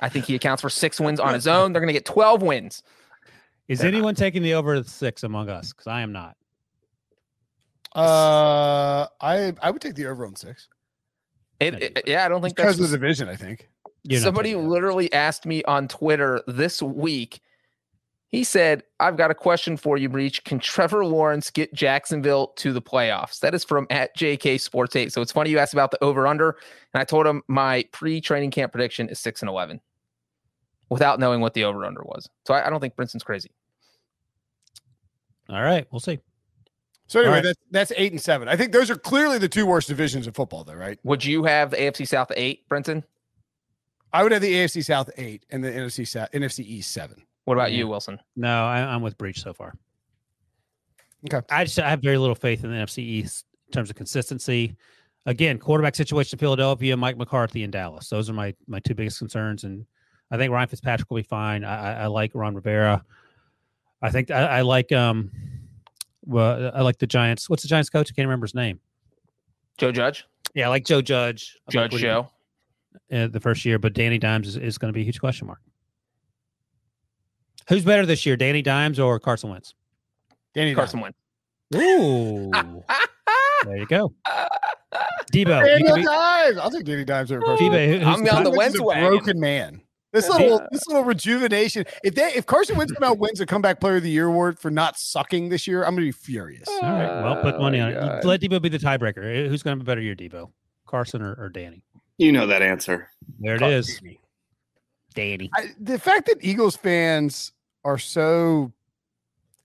I 0.00 0.08
think 0.08 0.24
he 0.24 0.34
accounts 0.34 0.60
for 0.62 0.68
six 0.70 0.98
wins 1.00 1.20
on 1.20 1.32
his 1.34 1.46
own. 1.46 1.72
They're 1.72 1.80
going 1.80 1.88
to 1.88 1.92
get 1.92 2.04
twelve 2.04 2.42
wins. 2.42 2.82
is 3.68 3.78
They're 3.78 3.90
not. 3.90 3.96
anyone 3.96 4.14
taking 4.14 4.42
the 4.42 4.54
over 4.54 4.82
six 4.82 5.22
among 5.22 5.48
us? 5.48 5.72
Because 5.72 5.86
I 5.86 6.00
am 6.00 6.12
not. 6.12 6.36
Uh, 7.94 9.06
I 9.20 9.54
I 9.62 9.70
would 9.70 9.80
take 9.80 9.94
the 9.94 10.06
over 10.06 10.26
on 10.26 10.36
six 10.36 10.68
It, 11.60 11.74
Yeah, 11.74 11.78
it- 11.96 12.02
yeah, 12.06 12.24
I 12.24 12.28
don't 12.28 12.42
think 12.42 12.54
because 12.56 12.76
that's 12.76 12.84
of 12.86 12.90
the 12.90 12.96
division. 12.98 13.28
I 13.28 13.36
think. 13.36 13.68
You're 14.04 14.20
somebody 14.20 14.54
literally 14.54 15.12
asked 15.12 15.44
me 15.46 15.62
on 15.64 15.88
Twitter 15.88 16.42
this 16.46 16.80
week. 16.82 17.40
He 18.30 18.44
said, 18.44 18.82
I've 19.00 19.16
got 19.16 19.30
a 19.30 19.34
question 19.34 19.76
for 19.78 19.96
you, 19.96 20.08
Breech. 20.08 20.44
Can 20.44 20.58
Trevor 20.58 21.06
Lawrence 21.06 21.50
get 21.50 21.72
Jacksonville 21.72 22.48
to 22.56 22.74
the 22.74 22.82
playoffs? 22.82 23.40
That 23.40 23.54
is 23.54 23.64
from 23.64 23.86
at 23.88 24.14
JK 24.16 24.60
Sports 24.60 24.94
8. 24.96 25.12
So 25.12 25.22
it's 25.22 25.32
funny 25.32 25.48
you 25.50 25.58
asked 25.58 25.72
about 25.72 25.90
the 25.90 26.02
over 26.04 26.26
under. 26.26 26.50
And 26.92 27.00
I 27.00 27.04
told 27.04 27.26
him 27.26 27.42
my 27.48 27.86
pre 27.90 28.20
training 28.20 28.50
camp 28.50 28.72
prediction 28.72 29.08
is 29.08 29.18
6 29.18 29.40
and 29.42 29.48
11 29.48 29.80
without 30.90 31.18
knowing 31.18 31.40
what 31.40 31.54
the 31.54 31.64
over 31.64 31.84
under 31.86 32.02
was. 32.02 32.28
So 32.46 32.52
I, 32.52 32.66
I 32.66 32.70
don't 32.70 32.80
think 32.80 32.96
Brinson's 32.96 33.24
crazy. 33.24 33.50
All 35.48 35.62
right, 35.62 35.86
we'll 35.90 36.00
see. 36.00 36.18
So 37.06 37.20
anyway, 37.20 37.28
All 37.28 37.34
right. 37.36 37.44
that's 37.44 37.58
that's 37.70 37.92
eight 37.96 38.12
and 38.12 38.20
seven. 38.20 38.48
I 38.48 38.56
think 38.56 38.72
those 38.72 38.90
are 38.90 38.96
clearly 38.96 39.38
the 39.38 39.48
two 39.48 39.64
worst 39.64 39.88
divisions 39.88 40.26
in 40.26 40.34
football, 40.34 40.64
though, 40.64 40.74
right? 40.74 40.98
Would 41.04 41.24
you 41.24 41.44
have 41.44 41.70
the 41.70 41.78
AFC 41.78 42.06
South 42.06 42.30
8, 42.36 42.68
Brinson? 42.68 43.02
I 44.12 44.22
would 44.22 44.32
have 44.32 44.42
the 44.42 44.52
AFC 44.52 44.84
South 44.84 45.10
eight 45.16 45.44
and 45.50 45.62
the 45.62 45.70
NFC 45.70 46.06
South, 46.06 46.30
NFC 46.32 46.60
East 46.60 46.92
seven. 46.92 47.22
What 47.48 47.56
about 47.56 47.72
Yeah. 47.72 47.78
you, 47.78 47.88
Wilson? 47.88 48.18
No, 48.36 48.66
I, 48.66 48.80
I'm 48.80 49.00
with 49.00 49.16
Breech 49.16 49.40
so 49.40 49.54
far. 49.54 49.72
Okay. 51.32 51.40
I 51.50 51.64
just 51.64 51.78
I 51.78 51.88
have 51.88 52.02
very 52.02 52.18
little 52.18 52.34
faith 52.34 52.62
in 52.62 52.70
the 52.70 52.76
NFC 52.76 52.98
East 52.98 53.46
in 53.68 53.72
terms 53.72 53.88
of 53.88 53.96
consistency. 53.96 54.76
Again, 55.24 55.58
quarterback 55.58 55.94
situation 55.94 56.36
in 56.36 56.40
Philadelphia, 56.40 56.94
Mike 56.94 57.16
McCarthy 57.16 57.62
in 57.62 57.70
Dallas. 57.70 58.10
Those 58.10 58.28
are 58.28 58.34
my 58.34 58.54
my 58.66 58.80
two 58.80 58.94
biggest 58.94 59.18
concerns, 59.18 59.64
and 59.64 59.86
I 60.30 60.36
think 60.36 60.52
Ryan 60.52 60.68
Fitzpatrick 60.68 61.08
will 61.10 61.16
be 61.16 61.22
fine. 61.22 61.64
I, 61.64 61.76
I, 61.76 62.02
I 62.02 62.06
like 62.08 62.32
Ron 62.34 62.54
Rivera. 62.54 63.02
I 64.02 64.10
think 64.10 64.30
I, 64.30 64.58
I 64.58 64.60
like 64.60 64.92
um, 64.92 65.30
well, 66.26 66.70
I 66.74 66.82
like 66.82 66.98
the 66.98 67.06
Giants. 67.06 67.48
What's 67.48 67.62
the 67.62 67.68
Giants 67.68 67.88
coach? 67.88 68.10
I 68.10 68.14
can't 68.14 68.26
remember 68.28 68.44
his 68.44 68.54
name. 68.54 68.78
Joe 69.78 69.90
Judge? 69.90 70.26
Yeah, 70.54 70.66
I 70.66 70.68
like 70.68 70.84
Joe 70.84 71.00
Judge. 71.00 71.56
I 71.66 71.72
Judge 71.72 71.92
what 71.92 72.00
Joe? 72.02 72.28
did, 73.10 73.24
uh, 73.24 73.26
the 73.28 73.40
first 73.40 73.64
year, 73.64 73.78
but 73.78 73.94
Danny 73.94 74.18
Dimes 74.18 74.48
is, 74.48 74.56
is 74.58 74.76
going 74.76 74.92
to 74.92 74.94
be 74.94 75.00
a 75.00 75.04
huge 75.04 75.18
question 75.18 75.46
mark. 75.46 75.60
Who's 77.68 77.84
better 77.84 78.06
this 78.06 78.24
year, 78.26 78.36
Danny 78.36 78.62
Dimes 78.62 78.98
or 78.98 79.18
Carson 79.20 79.50
Wentz? 79.50 79.74
Danny 80.54 80.74
Carson 80.74 81.00
Wentz. 81.00 81.18
Ooh, 81.74 82.50
there 83.64 83.76
you 83.76 83.86
go. 83.86 84.12
Debo, 85.32 85.34
you 85.34 85.44
Daniel 85.44 85.96
be, 85.96 86.02
Dimes. 86.04 86.56
I'll 86.58 86.70
take 86.70 86.84
Danny 86.84 87.04
Dimes 87.04 87.30
over 87.30 87.42
Carson. 87.42 87.66
Debo, 87.68 87.86
who- 87.86 87.98
who's 87.98 88.06
I'm 88.06 88.36
on 88.36 88.44
the 88.44 88.50
Wentz 88.50 88.56
Wentz 88.58 88.74
is 88.76 88.80
a 88.80 88.84
wagon. 88.84 89.08
broken 89.10 89.40
man. 89.40 89.80
This 90.10 90.26
Yeah. 90.26 90.36
little 90.38 90.66
this 90.72 90.86
little 90.86 91.04
rejuvenation. 91.04 91.84
If 92.02 92.14
they 92.14 92.32
if 92.34 92.46
Carson 92.46 92.78
Wentz 92.78 92.90
come 92.92 93.04
out 93.04 93.18
wins 93.18 93.40
a 93.42 93.46
comeback 93.46 93.78
player 93.78 93.96
of 93.96 94.02
the 94.02 94.10
year 94.10 94.26
award 94.26 94.58
for 94.58 94.70
not 94.70 94.98
sucking 94.98 95.50
this 95.50 95.66
year, 95.66 95.84
I'm 95.84 95.94
gonna 95.94 96.06
be 96.06 96.12
furious. 96.12 96.66
All 96.66 96.80
right, 96.80 97.22
well, 97.22 97.42
put 97.42 97.56
Oh 97.56 97.58
money 97.60 97.78
my 97.80 97.94
on 97.94 98.18
it. 98.18 98.24
Let 98.24 98.40
Debo 98.40 98.62
be 98.62 98.70
the 98.70 98.78
tiebreaker. 98.78 99.18
Uh, 99.18 99.50
who's 99.50 99.62
going 99.62 99.78
to 99.78 99.84
be 99.84 99.86
better 99.86 100.00
year, 100.00 100.14
Debo? 100.16 100.50
Carson 100.86 101.20
or, 101.20 101.34
or 101.34 101.50
Danny? 101.50 101.82
You 102.16 102.32
know 102.32 102.46
that 102.46 102.62
answer. 102.62 103.10
There 103.38 103.56
it 103.56 103.62
is, 103.62 104.00
Danny. 105.14 105.50
I, 105.54 105.72
the 105.78 105.98
fact 105.98 106.24
that 106.26 106.38
Eagles 106.40 106.74
fans 106.76 107.52
are 107.88 107.98
so 107.98 108.70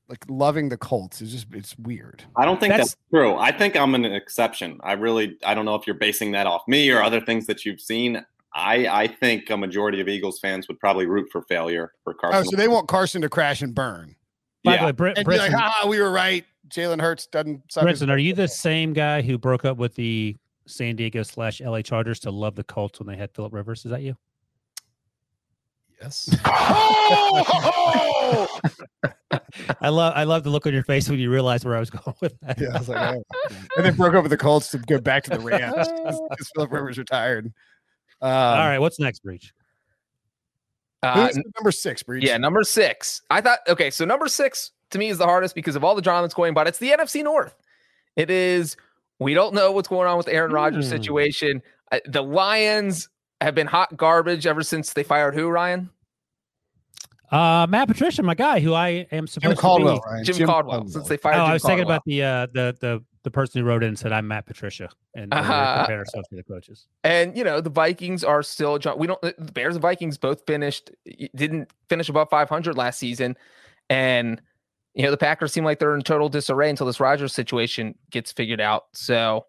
like 0.08 0.24
loving 0.30 0.70
the 0.70 0.78
Colts 0.78 1.22
is 1.22 1.32
just 1.32 1.48
it's 1.54 1.78
weird. 1.78 2.24
I 2.38 2.46
don't 2.46 2.60
think 2.60 2.72
That's- 2.72 2.90
that's, 2.90 3.02
true. 3.12 3.36
I 3.36 3.52
think 3.52 3.76
I'm 3.76 3.96
an 3.96 4.06
exception. 4.06 4.80
I 4.84 4.94
really 4.94 5.38
I 5.46 5.54
don't 5.54 5.66
know 5.66 5.76
if 5.76 5.86
you're 5.86 5.96
basing 5.96 6.32
that 6.32 6.48
off 6.48 6.62
me 6.68 6.90
or 6.90 7.02
other 7.04 7.20
things 7.22 7.46
that 7.48 7.66
you've 7.66 7.82
seen. 7.82 8.26
I 8.54 8.88
I 8.88 9.08
think 9.08 9.50
a 9.50 9.58
majority 9.58 10.00
of 10.00 10.08
Eagles 10.08 10.40
fans 10.40 10.68
would 10.68 10.80
probably 10.80 11.06
root 11.06 11.30
for 11.32 11.42
failure 11.44 11.94
for 12.04 12.14
Carson. 12.14 12.40
Oh, 12.40 12.50
so 12.50 12.56
they 12.56 12.68
want 12.68 12.88
Carson 12.88 13.22
to 13.22 13.30
crash 13.30 13.62
and 13.62 13.76
burn. 13.76 14.16
By 14.64 14.76
yeah. 14.76 14.80
the 14.80 14.86
way, 14.86 14.92
Br- 14.94 15.08
And 15.08 15.28
be 15.28 15.38
like, 15.38 15.52
Brinson, 15.52 15.56
ah, 15.60 15.86
we 15.88 16.00
were 16.00 16.12
right. 16.12 16.46
Jalen 16.70 17.02
Hurts 17.02 17.28
doesn't 17.28 17.70
suck. 17.72 17.86
his- 17.88 18.02
Brinson, 18.02 18.10
are 18.10 18.18
you 18.18 18.34
the 18.34 18.48
same 18.48 18.94
guy 18.94 19.22
who 19.22 19.38
broke 19.38 19.66
up 19.66 19.78
with 19.78 19.96
the 19.96 20.38
San 20.68 20.96
Diego 20.96 21.24
slash 21.24 21.60
LA 21.60 21.82
Chargers 21.82 22.20
to 22.22 22.32
love 22.32 22.56
the 22.56 22.64
Colts 22.64 23.00
when 23.00 23.08
they 23.08 23.18
had 23.18 23.32
Philip 23.34 23.52
Rivers? 23.54 23.84
Is 23.84 23.92
that 23.92 24.02
you? 24.02 24.16
Yes. 26.04 26.38
Oh! 26.46 28.48
I 29.82 29.90
love 29.90 30.14
I 30.16 30.24
love 30.24 30.44
the 30.44 30.50
look 30.50 30.66
on 30.68 30.74
your 30.74 30.84
face 30.84 31.10
when 31.10 31.20
you 31.20 31.30
realize 31.30 31.66
where 31.66 31.76
I 31.76 31.80
was 31.80 31.90
going 31.90 32.16
with 32.22 32.40
that. 32.42 32.60
Yeah, 32.60 32.70
I 32.74 32.78
was 32.78 32.90
like, 32.90 33.16
oh. 33.16 33.24
and 33.78 33.86
then 33.86 33.96
broke 33.96 34.14
up 34.14 34.24
with 34.24 34.32
the 34.32 34.38
Colts 34.38 34.70
to 34.72 34.78
go 34.80 35.00
back 35.00 35.24
to 35.26 35.32
the 35.32 35.40
Rams 35.40 35.88
because 35.88 36.52
Philip 36.56 36.72
Rivers 36.72 36.98
retired. 36.98 37.48
Um, 38.22 38.32
All 38.32 38.68
right, 38.68 38.80
what's 38.80 39.00
next, 39.00 39.24
Breech? 39.24 39.54
Uh, 41.02 41.30
number 41.58 41.72
six, 41.72 42.02
Breech? 42.04 42.24
Yeah, 42.24 42.38
number 42.38 42.64
six. 42.64 43.22
I 43.30 43.42
thought 43.42 43.60
okay, 43.68 43.90
so 43.90 44.06
number 44.06 44.28
six 44.28 44.72
to 44.92 45.00
me 45.00 45.10
is 45.10 45.18
the 45.18 45.26
hardest 45.26 45.56
because 45.56 45.76
of 45.76 45.84
all 45.84 45.96
the 45.96 46.02
drama 46.02 46.24
that's 46.24 46.34
going, 46.34 46.54
but 46.54 46.68
it's 46.68 46.80
the 46.80 46.92
NFC 46.92 47.24
North. 47.24 47.56
It 48.16 48.30
is. 48.30 48.78
We 49.20 49.34
don't 49.34 49.54
know 49.54 49.72
what's 49.72 49.88
going 49.88 50.08
on 50.08 50.18
with 50.18 50.28
Aaron 50.28 50.52
Rodgers 50.52 50.86
Hmm. 50.86 50.92
situation. 50.92 51.62
Uh, 51.92 52.00
the 52.06 52.24
Lions 52.24 53.10
have 53.42 53.56
been 53.56 53.68
hot 53.68 53.96
garbage 53.98 54.48
ever 54.48 54.64
since 54.64 54.94
they 54.94 55.04
fired 55.04 55.36
who? 55.36 55.50
Ryan 55.50 55.90
Uh, 57.34 57.66
Matt 57.68 57.88
Patricia, 57.88 58.22
my 58.22 58.36
guy, 58.36 58.60
who 58.60 58.74
I 58.76 59.08
am 59.12 59.26
supposed 59.26 59.56
Jim 59.56 59.62
Caldwell. 59.62 59.96
to 59.98 60.02
be. 60.08 60.12
Ryan. 60.12 60.24
Jim, 60.26 60.48
Caldwell. 60.48 60.88
Since 60.88 61.08
they 61.10 61.18
fired. 61.18 61.34
Oh, 61.34 61.38
Jim 61.40 61.50
I 61.50 61.54
was 61.54 61.64
thinking 61.64 61.84
about 61.86 62.04
the 62.06 62.24
uh 62.24 62.48
the 62.54 62.78
the 62.80 63.04
the 63.24 63.32
person 63.32 63.60
who 63.62 63.66
wrote 63.68 63.82
in 63.84 63.88
and 63.90 63.98
said 63.98 64.12
I'm 64.12 64.28
Matt 64.28 64.46
Patricia, 64.46 64.90
and, 65.16 65.34
and 65.34 65.34
we 65.34 65.40
Uh-huh. 65.40 65.78
compared 65.80 66.00
ourselves 66.00 66.28
to 66.30 66.36
the 66.36 66.44
coaches. 66.44 66.86
And 67.04 67.36
you 67.36 67.44
know 67.44 67.60
the 67.60 67.70
Vikings 67.72 68.24
are 68.24 68.44
still. 68.44 68.78
We 68.98 69.08
don't. 69.08 69.20
The 69.22 69.52
Bears 69.54 69.76
and 69.76 69.82
Vikings 69.82 70.18
both 70.18 70.44
finished. 70.46 70.92
Didn't 71.36 71.72
finish 71.90 72.08
above 72.08 72.30
500 72.30 72.78
last 72.78 73.00
season, 73.00 73.36
and 73.90 74.40
you 74.94 75.04
know 75.04 75.10
the 75.10 75.18
Packers 75.18 75.52
seem 75.52 75.64
like 75.64 75.80
they're 75.80 75.96
in 75.96 76.02
total 76.04 76.30
disarray 76.30 76.70
until 76.70 76.86
this 76.86 77.00
Rodgers 77.00 77.34
situation 77.34 77.96
gets 78.12 78.32
figured 78.32 78.62
out. 78.62 78.84
So, 78.94 79.48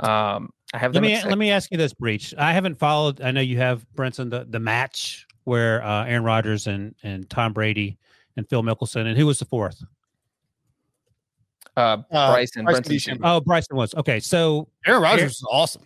um, 0.00 0.50
I 0.74 0.78
have 0.78 0.92
Let 0.92 1.02
me 1.02 1.22
let 1.24 1.38
me 1.38 1.50
ask 1.50 1.70
you 1.70 1.78
this, 1.78 1.94
Breech. 1.94 2.34
I 2.36 2.52
haven't 2.52 2.78
followed. 2.78 3.22
I 3.22 3.30
know 3.30 3.40
you 3.40 3.56
have 3.56 3.86
Brinson 3.96 4.28
the 4.28 4.44
the 4.46 4.60
match 4.60 5.26
where 5.46 5.82
uh, 5.82 6.04
Aaron 6.04 6.24
Rodgers 6.24 6.66
and 6.66 6.94
and 7.02 7.28
Tom 7.30 7.52
Brady 7.52 7.96
and 8.36 8.48
Phil 8.48 8.62
Mickelson, 8.62 9.06
and 9.06 9.16
who 9.16 9.26
was 9.26 9.38
the 9.38 9.44
fourth? 9.46 9.82
uh, 11.76 11.80
Uh, 12.10 12.32
Bryce 12.32 12.50
and 12.56 12.64
Bryson 12.66 12.82
Brinson. 12.84 13.18
Oh, 13.22 13.40
Bryson 13.40 13.76
was 13.76 13.94
okay. 13.94 14.20
So 14.20 14.68
Aaron 14.86 15.02
Rodgers 15.02 15.32
is 15.36 15.46
awesome. 15.50 15.82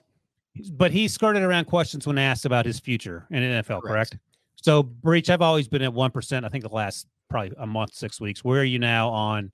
but 0.72 0.90
he 0.90 1.08
skirted 1.08 1.42
around 1.42 1.66
questions 1.66 2.06
when 2.06 2.18
asked 2.18 2.44
about 2.44 2.64
his 2.66 2.78
future 2.80 3.26
in 3.30 3.42
NFL, 3.42 3.82
correct? 3.82 3.84
Correct. 4.12 4.18
So, 4.56 4.82
Breech, 4.82 5.30
I've 5.30 5.40
always 5.42 5.68
been 5.68 5.80
at 5.80 5.90
1%, 5.92 6.44
I 6.44 6.48
think 6.50 6.64
the 6.64 6.74
last 6.74 7.06
probably 7.30 7.52
a 7.58 7.66
month, 7.66 7.94
six 7.94 8.20
weeks. 8.20 8.44
Where 8.44 8.60
are 8.60 8.64
you 8.64 8.78
now 8.78 9.08
on 9.08 9.50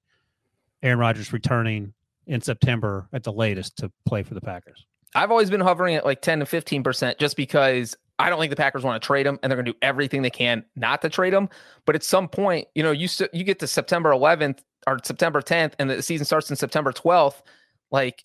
Aaron 0.82 0.98
Rodgers 0.98 1.32
returning 1.32 1.92
in 2.26 2.40
September 2.40 3.08
at 3.12 3.22
the 3.22 3.32
latest 3.32 3.76
to 3.78 3.92
play 4.04 4.24
for 4.24 4.34
the 4.34 4.40
Packers? 4.40 4.84
I've 5.14 5.30
always 5.30 5.48
been 5.48 5.60
hovering 5.60 5.94
at 5.94 6.04
like 6.04 6.22
10 6.22 6.40
to 6.40 6.44
15% 6.44 7.18
just 7.18 7.36
because 7.36 7.96
I 8.18 8.31
don't 8.31 8.40
think 8.40 8.50
the 8.50 8.57
Packers 8.57 8.83
want 8.83 9.00
to 9.00 9.07
trade 9.07 9.26
him 9.26 9.38
and 9.42 9.50
they're 9.50 9.57
going 9.57 9.66
to 9.66 9.72
do 9.72 9.79
everything 9.83 10.22
they 10.22 10.31
can 10.31 10.64
not 10.74 11.02
to 11.02 11.09
trade 11.09 11.35
him. 11.35 11.48
But 11.85 11.94
at 11.94 12.02
some 12.02 12.29
point, 12.29 12.68
you 12.74 12.83
know, 12.83 12.92
you 12.92 13.09
you 13.33 13.44
get 13.44 13.59
to 13.61 13.66
September 13.66 14.11
11th 14.11 14.61
or 14.87 14.98
September 15.05 15.42
10th 15.42 15.74
and 15.79 15.90
the 15.90 16.02
season 16.02 16.24
starts 16.24 16.48
in 16.50 16.57
September 16.57 16.92
12th. 16.92 17.42
Like, 17.90 18.24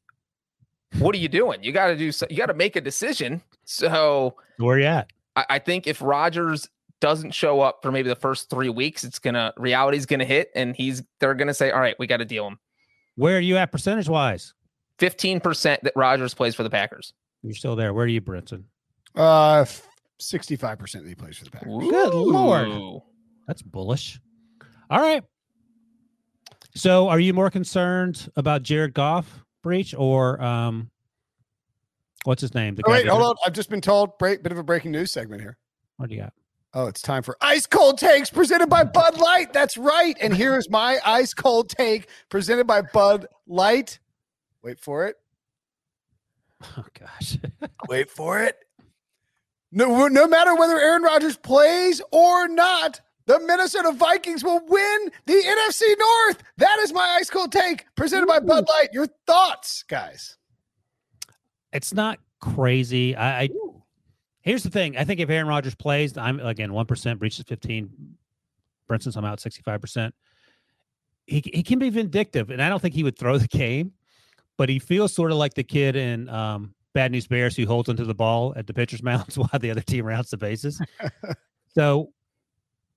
what 0.99 1.15
are 1.15 1.19
you 1.19 1.27
doing? 1.27 1.63
You 1.63 1.71
got 1.71 1.87
to 1.87 1.97
do, 1.97 2.11
so, 2.11 2.25
you 2.29 2.37
got 2.37 2.47
to 2.47 2.53
make 2.53 2.75
a 2.75 2.81
decision. 2.81 3.41
So 3.63 4.35
Where 4.57 4.75
are 4.75 4.79
you 4.79 4.85
at? 4.85 5.11
I, 5.35 5.45
I 5.49 5.59
think 5.59 5.87
if 5.87 6.01
Rodgers 6.01 6.69
doesn't 6.99 7.31
show 7.31 7.61
up 7.61 7.79
for 7.81 7.91
maybe 7.91 8.09
the 8.09 8.15
first 8.15 8.49
three 8.49 8.69
weeks, 8.69 9.03
it's 9.03 9.19
gonna 9.19 9.53
reality's 9.57 10.05
gonna 10.05 10.25
hit, 10.25 10.51
and 10.55 10.75
he's 10.75 11.03
they're 11.19 11.33
gonna 11.33 11.53
say, 11.53 11.71
all 11.71 11.79
right, 11.79 11.95
we 11.99 12.07
got 12.07 12.17
to 12.17 12.25
deal 12.25 12.47
him. 12.47 12.59
Where 13.15 13.37
are 13.37 13.41
you 13.41 13.57
at 13.57 13.71
percentage 13.71 14.07
wise? 14.07 14.53
Fifteen 14.99 15.39
percent 15.39 15.83
that 15.83 15.93
Rodgers 15.95 16.33
plays 16.33 16.55
for 16.55 16.63
the 16.63 16.69
Packers. 16.69 17.13
You're 17.43 17.55
still 17.55 17.75
there. 17.75 17.93
Where 17.93 18.05
are 18.05 18.07
you, 18.07 18.21
Brinson? 18.21 18.65
Uh, 19.15 19.65
sixty-five 20.19 20.79
percent 20.79 21.03
that 21.03 21.09
he 21.09 21.15
plays 21.15 21.37
for 21.37 21.45
the 21.45 21.51
Packers. 21.51 21.71
Good 21.89 22.13
Lord. 22.13 23.01
That's 23.47 23.61
bullish. 23.61 24.19
All 24.89 24.99
right. 25.01 25.23
So, 26.75 27.09
are 27.09 27.19
you 27.19 27.33
more 27.33 27.49
concerned 27.49 28.29
about 28.37 28.63
Jared 28.63 28.93
Goff 28.93 29.43
Breech 29.61 29.93
or 29.97 30.41
um, 30.41 30.89
what's 32.23 32.41
his 32.41 32.53
name? 32.53 32.75
The 32.75 32.83
Oh, 32.85 32.89
guy 32.89 32.93
wait, 32.93 33.05
that- 33.05 33.11
hold 33.11 33.23
on. 33.23 33.35
I've 33.45 33.53
just 33.53 33.69
been 33.69 33.81
told. 33.81 34.17
Break, 34.17 34.41
bit 34.43 34.51
of 34.53 34.57
a 34.57 34.63
breaking 34.63 34.91
news 34.91 35.11
segment 35.11 35.41
here. 35.41 35.57
What 35.97 36.09
do 36.09 36.15
you 36.15 36.21
got? 36.21 36.33
Oh, 36.73 36.87
it's 36.87 37.01
time 37.01 37.21
for 37.23 37.35
ice 37.41 37.65
cold 37.65 37.97
takes 37.97 38.29
presented 38.29 38.67
by 38.69 38.85
Bud 38.85 39.19
Light. 39.19 39.51
That's 39.51 39.75
right. 39.77 40.15
And 40.21 40.33
here 40.33 40.57
is 40.57 40.69
my 40.69 40.99
ice 41.05 41.33
cold 41.33 41.67
take 41.69 42.07
presented 42.29 42.65
by 42.65 42.81
Bud 42.81 43.27
Light. 43.45 43.99
Wait 44.63 44.79
for 44.79 45.05
it. 45.07 45.17
Oh 46.77 46.85
gosh. 46.97 47.37
Wait 47.89 48.09
for 48.11 48.39
it. 48.41 48.55
No, 49.71 50.07
no 50.07 50.27
matter 50.27 50.55
whether 50.55 50.79
Aaron 50.79 51.03
Rodgers 51.03 51.37
plays 51.37 52.01
or 52.11 52.47
not, 52.47 52.99
the 53.25 53.39
Minnesota 53.39 53.91
Vikings 53.93 54.43
will 54.43 54.61
win 54.67 55.11
the 55.25 55.33
NFC 55.33 55.81
North. 55.97 56.43
That 56.57 56.79
is 56.79 56.91
my 56.91 57.17
ice 57.19 57.29
cold 57.29 57.51
take 57.51 57.85
presented 57.95 58.27
by 58.27 58.39
Bud 58.39 58.67
Light. 58.67 58.89
Your 58.91 59.07
thoughts, 59.25 59.83
guys? 59.83 60.37
it's 61.73 61.93
not 61.93 62.19
crazy. 62.39 63.15
I, 63.15 63.43
I 63.43 63.49
here's 64.41 64.63
the 64.63 64.69
thing. 64.69 64.97
I 64.97 65.03
think 65.03 65.19
if 65.19 65.29
Aaron 65.29 65.47
Rodgers 65.47 65.75
plays, 65.75 66.17
I'm 66.17 66.39
again 66.39 66.73
one 66.73 66.85
percent 66.85 67.19
Breech's 67.19 67.41
fifteen. 67.41 68.15
For 68.87 68.93
instance, 68.93 69.15
I'm 69.15 69.25
out 69.25 69.39
sixty 69.39 69.61
five 69.61 69.81
percent. 69.81 70.13
He 71.27 71.41
he 71.53 71.63
can 71.63 71.79
be 71.79 71.89
vindictive, 71.89 72.49
and 72.49 72.61
I 72.61 72.69
don't 72.69 72.81
think 72.81 72.93
he 72.93 73.03
would 73.03 73.17
throw 73.17 73.37
the 73.37 73.47
game, 73.59 73.93
but 74.57 74.69
he 74.69 74.79
feels 74.79 75.13
sort 75.13 75.31
of 75.31 75.37
like 75.37 75.53
the 75.53 75.63
kid 75.63 75.95
in 75.95 76.29
um, 76.29 76.73
Bad 76.93 77.11
News 77.11 77.27
Bears 77.27 77.55
who 77.55 77.65
holds 77.65 77.89
onto 77.89 78.05
the 78.05 78.13
ball 78.13 78.53
at 78.55 78.67
the 78.67 78.73
pitcher's 78.73 79.03
mounds 79.03 79.37
while 79.37 79.59
the 79.59 79.71
other 79.71 79.81
team 79.81 80.05
rounds 80.05 80.29
the 80.29 80.37
bases. 80.37 80.81
so, 81.75 82.11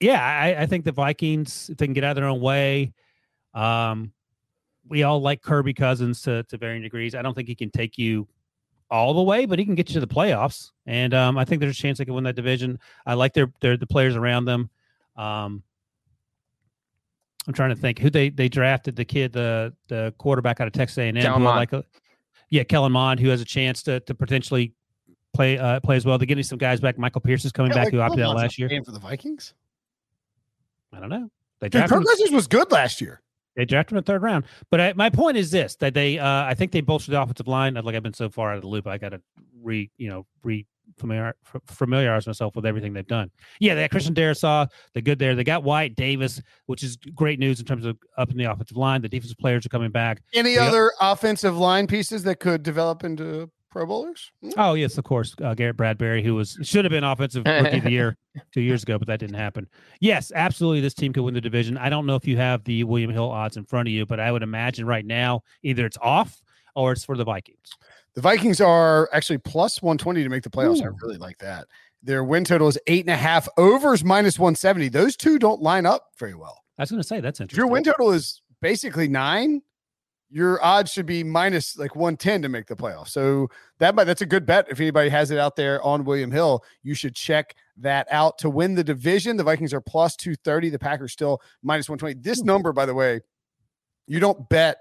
yeah, 0.00 0.22
I, 0.22 0.62
I 0.62 0.66
think 0.66 0.84
the 0.84 0.92
Vikings 0.92 1.70
if 1.70 1.78
they 1.78 1.86
can 1.86 1.94
get 1.94 2.04
out 2.04 2.10
of 2.10 2.16
their 2.16 2.26
own 2.26 2.40
way. 2.40 2.92
Um, 3.54 4.12
we 4.88 5.02
all 5.02 5.20
like 5.20 5.42
Kirby 5.42 5.74
Cousins 5.74 6.22
to 6.22 6.42
to 6.44 6.58
varying 6.58 6.82
degrees. 6.82 7.14
I 7.14 7.22
don't 7.22 7.34
think 7.34 7.48
he 7.48 7.54
can 7.54 7.70
take 7.70 7.96
you 7.96 8.28
all 8.90 9.14
the 9.14 9.22
way, 9.22 9.46
but 9.46 9.58
he 9.58 9.64
can 9.64 9.74
get 9.74 9.88
you 9.88 9.94
to 9.94 10.00
the 10.00 10.06
playoffs. 10.06 10.70
And 10.86 11.14
um, 11.14 11.38
I 11.38 11.44
think 11.44 11.60
there's 11.60 11.76
a 11.76 11.80
chance 11.80 11.98
they 11.98 12.04
can 12.04 12.14
win 12.14 12.24
that 12.24 12.36
division. 12.36 12.78
I 13.06 13.14
like 13.14 13.32
their 13.32 13.50
their 13.60 13.76
the 13.76 13.86
players 13.86 14.16
around 14.16 14.44
them. 14.44 14.70
Um, 15.16 15.62
I'm 17.46 17.54
trying 17.54 17.70
to 17.70 17.76
think 17.76 17.98
who 17.98 18.10
they 18.10 18.30
they 18.30 18.48
drafted 18.48 18.96
the 18.96 19.04
kid 19.04 19.32
the 19.32 19.74
the 19.88 20.14
quarterback 20.18 20.60
out 20.60 20.66
of 20.66 20.72
Texas 20.72 20.98
A&M. 20.98 21.14
Kellen 21.16 21.42
who 21.42 21.48
I 21.48 21.56
like 21.56 21.72
a, 21.72 21.84
yeah, 22.54 22.62
Kellen 22.64 22.92
Mond, 22.92 23.18
who 23.20 23.28
has 23.30 23.40
a 23.40 23.44
chance 23.44 23.82
to 23.82 24.00
to 24.00 24.14
potentially 24.14 24.72
play 25.34 25.58
uh, 25.58 25.80
play 25.80 25.96
as 25.96 26.04
well. 26.04 26.16
They're 26.18 26.26
getting 26.26 26.44
some 26.44 26.58
guys 26.58 26.80
back. 26.80 26.98
Michael 26.98 27.20
Pierce 27.20 27.44
is 27.44 27.50
coming 27.52 27.72
Yeah, 27.72 27.76
back, 27.78 27.84
like, 27.86 27.94
who 27.94 28.00
opted 28.00 28.20
out 28.24 28.36
last 28.36 28.58
year. 28.58 28.68
playing 28.68 28.84
for 28.84 28.92
the 28.92 29.00
Vikings. 29.00 29.54
I 30.92 31.00
don't 31.00 31.08
know. 31.08 31.28
They 31.60 31.66
Dude, 31.68 31.80
drafted 31.80 31.98
Kirk 31.98 32.06
Cousins 32.06 32.30
was 32.30 32.46
good 32.46 32.70
last 32.70 33.00
year. 33.00 33.20
they 33.56 33.64
drafted 33.64 33.92
him 33.92 33.98
in 33.98 34.04
the 34.04 34.06
third 34.12 34.22
round. 34.22 34.44
But 34.70 34.80
I, 34.80 34.92
my 34.92 35.10
point 35.10 35.36
is 35.36 35.50
this: 35.50 35.74
that 35.76 35.94
they, 35.94 36.18
uh, 36.18 36.44
I 36.44 36.54
think 36.54 36.70
they 36.72 36.80
bolstered 36.80 37.14
the 37.14 37.20
offensive 37.22 37.48
line. 37.48 37.74
Like 37.74 37.94
I've 37.96 38.02
been 38.02 38.14
so 38.14 38.30
far 38.30 38.50
out 38.52 38.56
of 38.56 38.62
the 38.62 38.68
loop, 38.68 38.86
I 38.86 38.98
got 38.98 39.08
to 39.10 39.20
re, 39.60 39.90
you 39.96 40.08
know, 40.08 40.26
re 40.44 40.64
familiar 40.98 41.34
f- 41.54 41.60
familiarize 41.66 42.26
myself 42.26 42.54
with 42.56 42.66
everything 42.66 42.92
they've 42.92 43.06
done. 43.06 43.30
Yeah, 43.60 43.74
they 43.74 43.82
got 43.82 43.90
Christian 43.90 44.14
Darrisaw. 44.14 44.68
They're 44.92 45.02
good 45.02 45.18
there. 45.18 45.34
They 45.34 45.44
got 45.44 45.62
Wyatt 45.64 45.96
Davis, 45.96 46.40
which 46.66 46.82
is 46.82 46.96
great 47.14 47.38
news 47.38 47.60
in 47.60 47.66
terms 47.66 47.84
of 47.84 47.98
up 48.18 48.30
in 48.30 48.36
the 48.36 48.44
offensive 48.44 48.76
line. 48.76 49.02
The 49.02 49.08
defensive 49.08 49.38
players 49.38 49.66
are 49.66 49.70
coming 49.70 49.90
back. 49.90 50.22
Any 50.34 50.54
Yep. 50.54 50.62
other 50.68 50.92
offensive 51.00 51.56
line 51.56 51.86
pieces 51.86 52.22
that 52.24 52.40
could 52.40 52.62
develop 52.62 53.02
into 53.04 53.50
Pro 53.70 53.86
Bowlers? 53.86 54.30
Hmm? 54.40 54.50
Oh 54.56 54.74
yes, 54.74 54.96
of 54.98 55.04
course, 55.04 55.34
uh, 55.42 55.52
Garrett 55.54 55.76
Bradbury, 55.76 56.22
who 56.22 56.36
was 56.36 56.56
should 56.62 56.84
have 56.84 56.92
been 56.92 57.02
offensive 57.02 57.44
rookie 57.44 57.78
of 57.78 57.82
the 57.84 57.90
year 57.90 58.16
two 58.52 58.60
years 58.60 58.84
ago, 58.84 58.98
but 58.98 59.08
that 59.08 59.18
didn't 59.18 59.34
happen. 59.34 59.66
Yes, 60.00 60.30
absolutely, 60.34 60.80
this 60.80 60.94
team 60.94 61.12
could 61.12 61.22
win 61.24 61.34
the 61.34 61.40
division. 61.40 61.76
I 61.76 61.88
don't 61.88 62.06
know 62.06 62.14
if 62.14 62.24
you 62.26 62.36
have 62.36 62.62
the 62.62 62.84
William 62.84 63.10
Hill 63.10 63.28
odds 63.30 63.56
in 63.56 63.64
front 63.64 63.88
of 63.88 63.92
you, 63.92 64.06
but 64.06 64.20
I 64.20 64.30
would 64.30 64.44
imagine 64.44 64.86
right 64.86 65.04
now 65.04 65.42
either 65.64 65.86
it's 65.86 65.98
off 66.00 66.40
or 66.76 66.92
it's 66.92 67.04
for 67.04 67.16
the 67.16 67.24
Vikings. 67.24 67.68
The 68.14 68.20
Vikings 68.20 68.60
are 68.60 69.08
actually 69.12 69.38
plus 69.38 69.82
120 69.82 70.22
to 70.22 70.28
make 70.28 70.42
the 70.42 70.50
playoffs. 70.50 70.82
I 70.82 70.88
really 71.02 71.18
like 71.18 71.38
that. 71.38 71.66
Their 72.02 72.22
win 72.22 72.44
total 72.44 72.68
is 72.68 72.78
eight 72.86 73.04
and 73.04 73.10
a 73.10 73.16
half. 73.16 73.48
Overs 73.56 74.04
minus 74.04 74.38
170. 74.38 74.88
Those 74.88 75.16
two 75.16 75.38
don't 75.38 75.60
line 75.60 75.86
up 75.86 76.10
very 76.18 76.34
well. 76.34 76.62
I 76.78 76.82
was 76.82 76.90
going 76.90 77.02
to 77.02 77.06
say 77.06 77.20
that's 77.20 77.40
If 77.40 77.56
your 77.56 77.66
win 77.66 77.82
total 77.82 78.12
is 78.12 78.42
basically 78.60 79.08
nine, 79.08 79.62
your 80.30 80.62
odds 80.64 80.92
should 80.92 81.06
be 81.06 81.24
minus 81.24 81.76
like 81.76 81.96
110 81.96 82.42
to 82.42 82.48
make 82.48 82.66
the 82.66 82.76
playoffs. 82.76 83.08
So 83.08 83.48
that 83.78 83.94
might, 83.94 84.04
that's 84.04 84.22
a 84.22 84.26
good 84.26 84.44
bet. 84.46 84.66
If 84.68 84.80
anybody 84.80 85.08
has 85.08 85.30
it 85.30 85.38
out 85.38 85.56
there 85.56 85.82
on 85.82 86.04
William 86.04 86.30
Hill, 86.30 86.64
you 86.82 86.94
should 86.94 87.14
check 87.14 87.54
that 87.78 88.06
out 88.10 88.38
to 88.38 88.50
win 88.50 88.74
the 88.74 88.84
division. 88.84 89.36
The 89.36 89.44
Vikings 89.44 89.72
are 89.72 89.80
plus 89.80 90.16
230. 90.16 90.70
The 90.70 90.78
Packers 90.78 91.12
still 91.12 91.40
minus 91.62 91.88
120. 91.88 92.20
This 92.20 92.42
number, 92.42 92.72
by 92.72 92.86
the 92.86 92.94
way, 92.94 93.20
you 94.06 94.20
don't 94.20 94.48
bet 94.48 94.78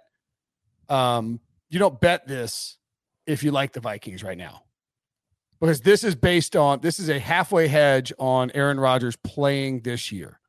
um 0.90 1.40
you 1.70 1.80
don't 1.80 2.02
bet 2.02 2.28
this 2.28 2.78
if 3.28 3.44
you 3.44 3.52
like 3.52 3.74
the 3.74 3.80
Vikings 3.80 4.24
right 4.24 4.38
now. 4.38 4.64
Because 5.60 5.80
this 5.82 6.04
is 6.04 6.14
based 6.16 6.56
on 6.56 6.82
this 6.82 7.00
is 7.00 7.10
a 7.10 7.20
halfway 7.20 7.68
hedge 7.68 8.12
on 8.20 8.52
Aaron 8.54 8.80
Rodgers 8.80 9.16
playing 9.16 9.82
this 9.82 10.12
year. 10.12 10.40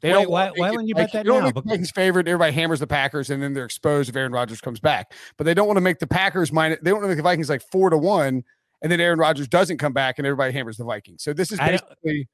They 0.00 0.08
Wait, 0.12 0.14
don't 0.22 0.30
why- 0.30 0.50
why 0.56 0.70
wouldn't 0.70 0.88
you 0.88 0.94
like- 0.94 1.12
bet 1.12 1.24
that 1.24 1.26
now? 1.26 1.50
the 1.50 1.60
Vikings 1.60 1.90
favored. 1.90 2.28
Everybody 2.28 2.52
hammers 2.52 2.78
the 2.80 2.86
Packers, 2.86 3.30
and 3.30 3.42
then 3.42 3.52
they're 3.52 3.64
exposed 3.64 4.08
if 4.08 4.16
Aaron 4.16 4.32
Rodgers 4.32 4.60
comes 4.60 4.80
back. 4.80 5.12
But 5.36 5.44
they 5.44 5.54
don't 5.54 5.66
want 5.66 5.76
to 5.76 5.80
make 5.82 5.98
the 5.98 6.06
Packers 6.06 6.52
minus. 6.52 6.78
They 6.82 6.90
don't 6.90 7.00
want 7.00 7.04
to 7.06 7.08
make 7.08 7.16
the 7.16 7.22
Vikings 7.24 7.50
like 7.50 7.62
four 7.70 7.90
to 7.90 7.98
one, 7.98 8.42
and 8.80 8.92
then 8.92 9.00
Aaron 9.00 9.18
Rodgers 9.18 9.48
doesn't 9.48 9.78
come 9.78 9.92
back, 9.92 10.18
and 10.18 10.26
everybody 10.26 10.52
hammers 10.52 10.76
the 10.76 10.84
Vikings. 10.84 11.22
So 11.24 11.32
this 11.32 11.50
is 11.52 11.58
basically 11.58 12.28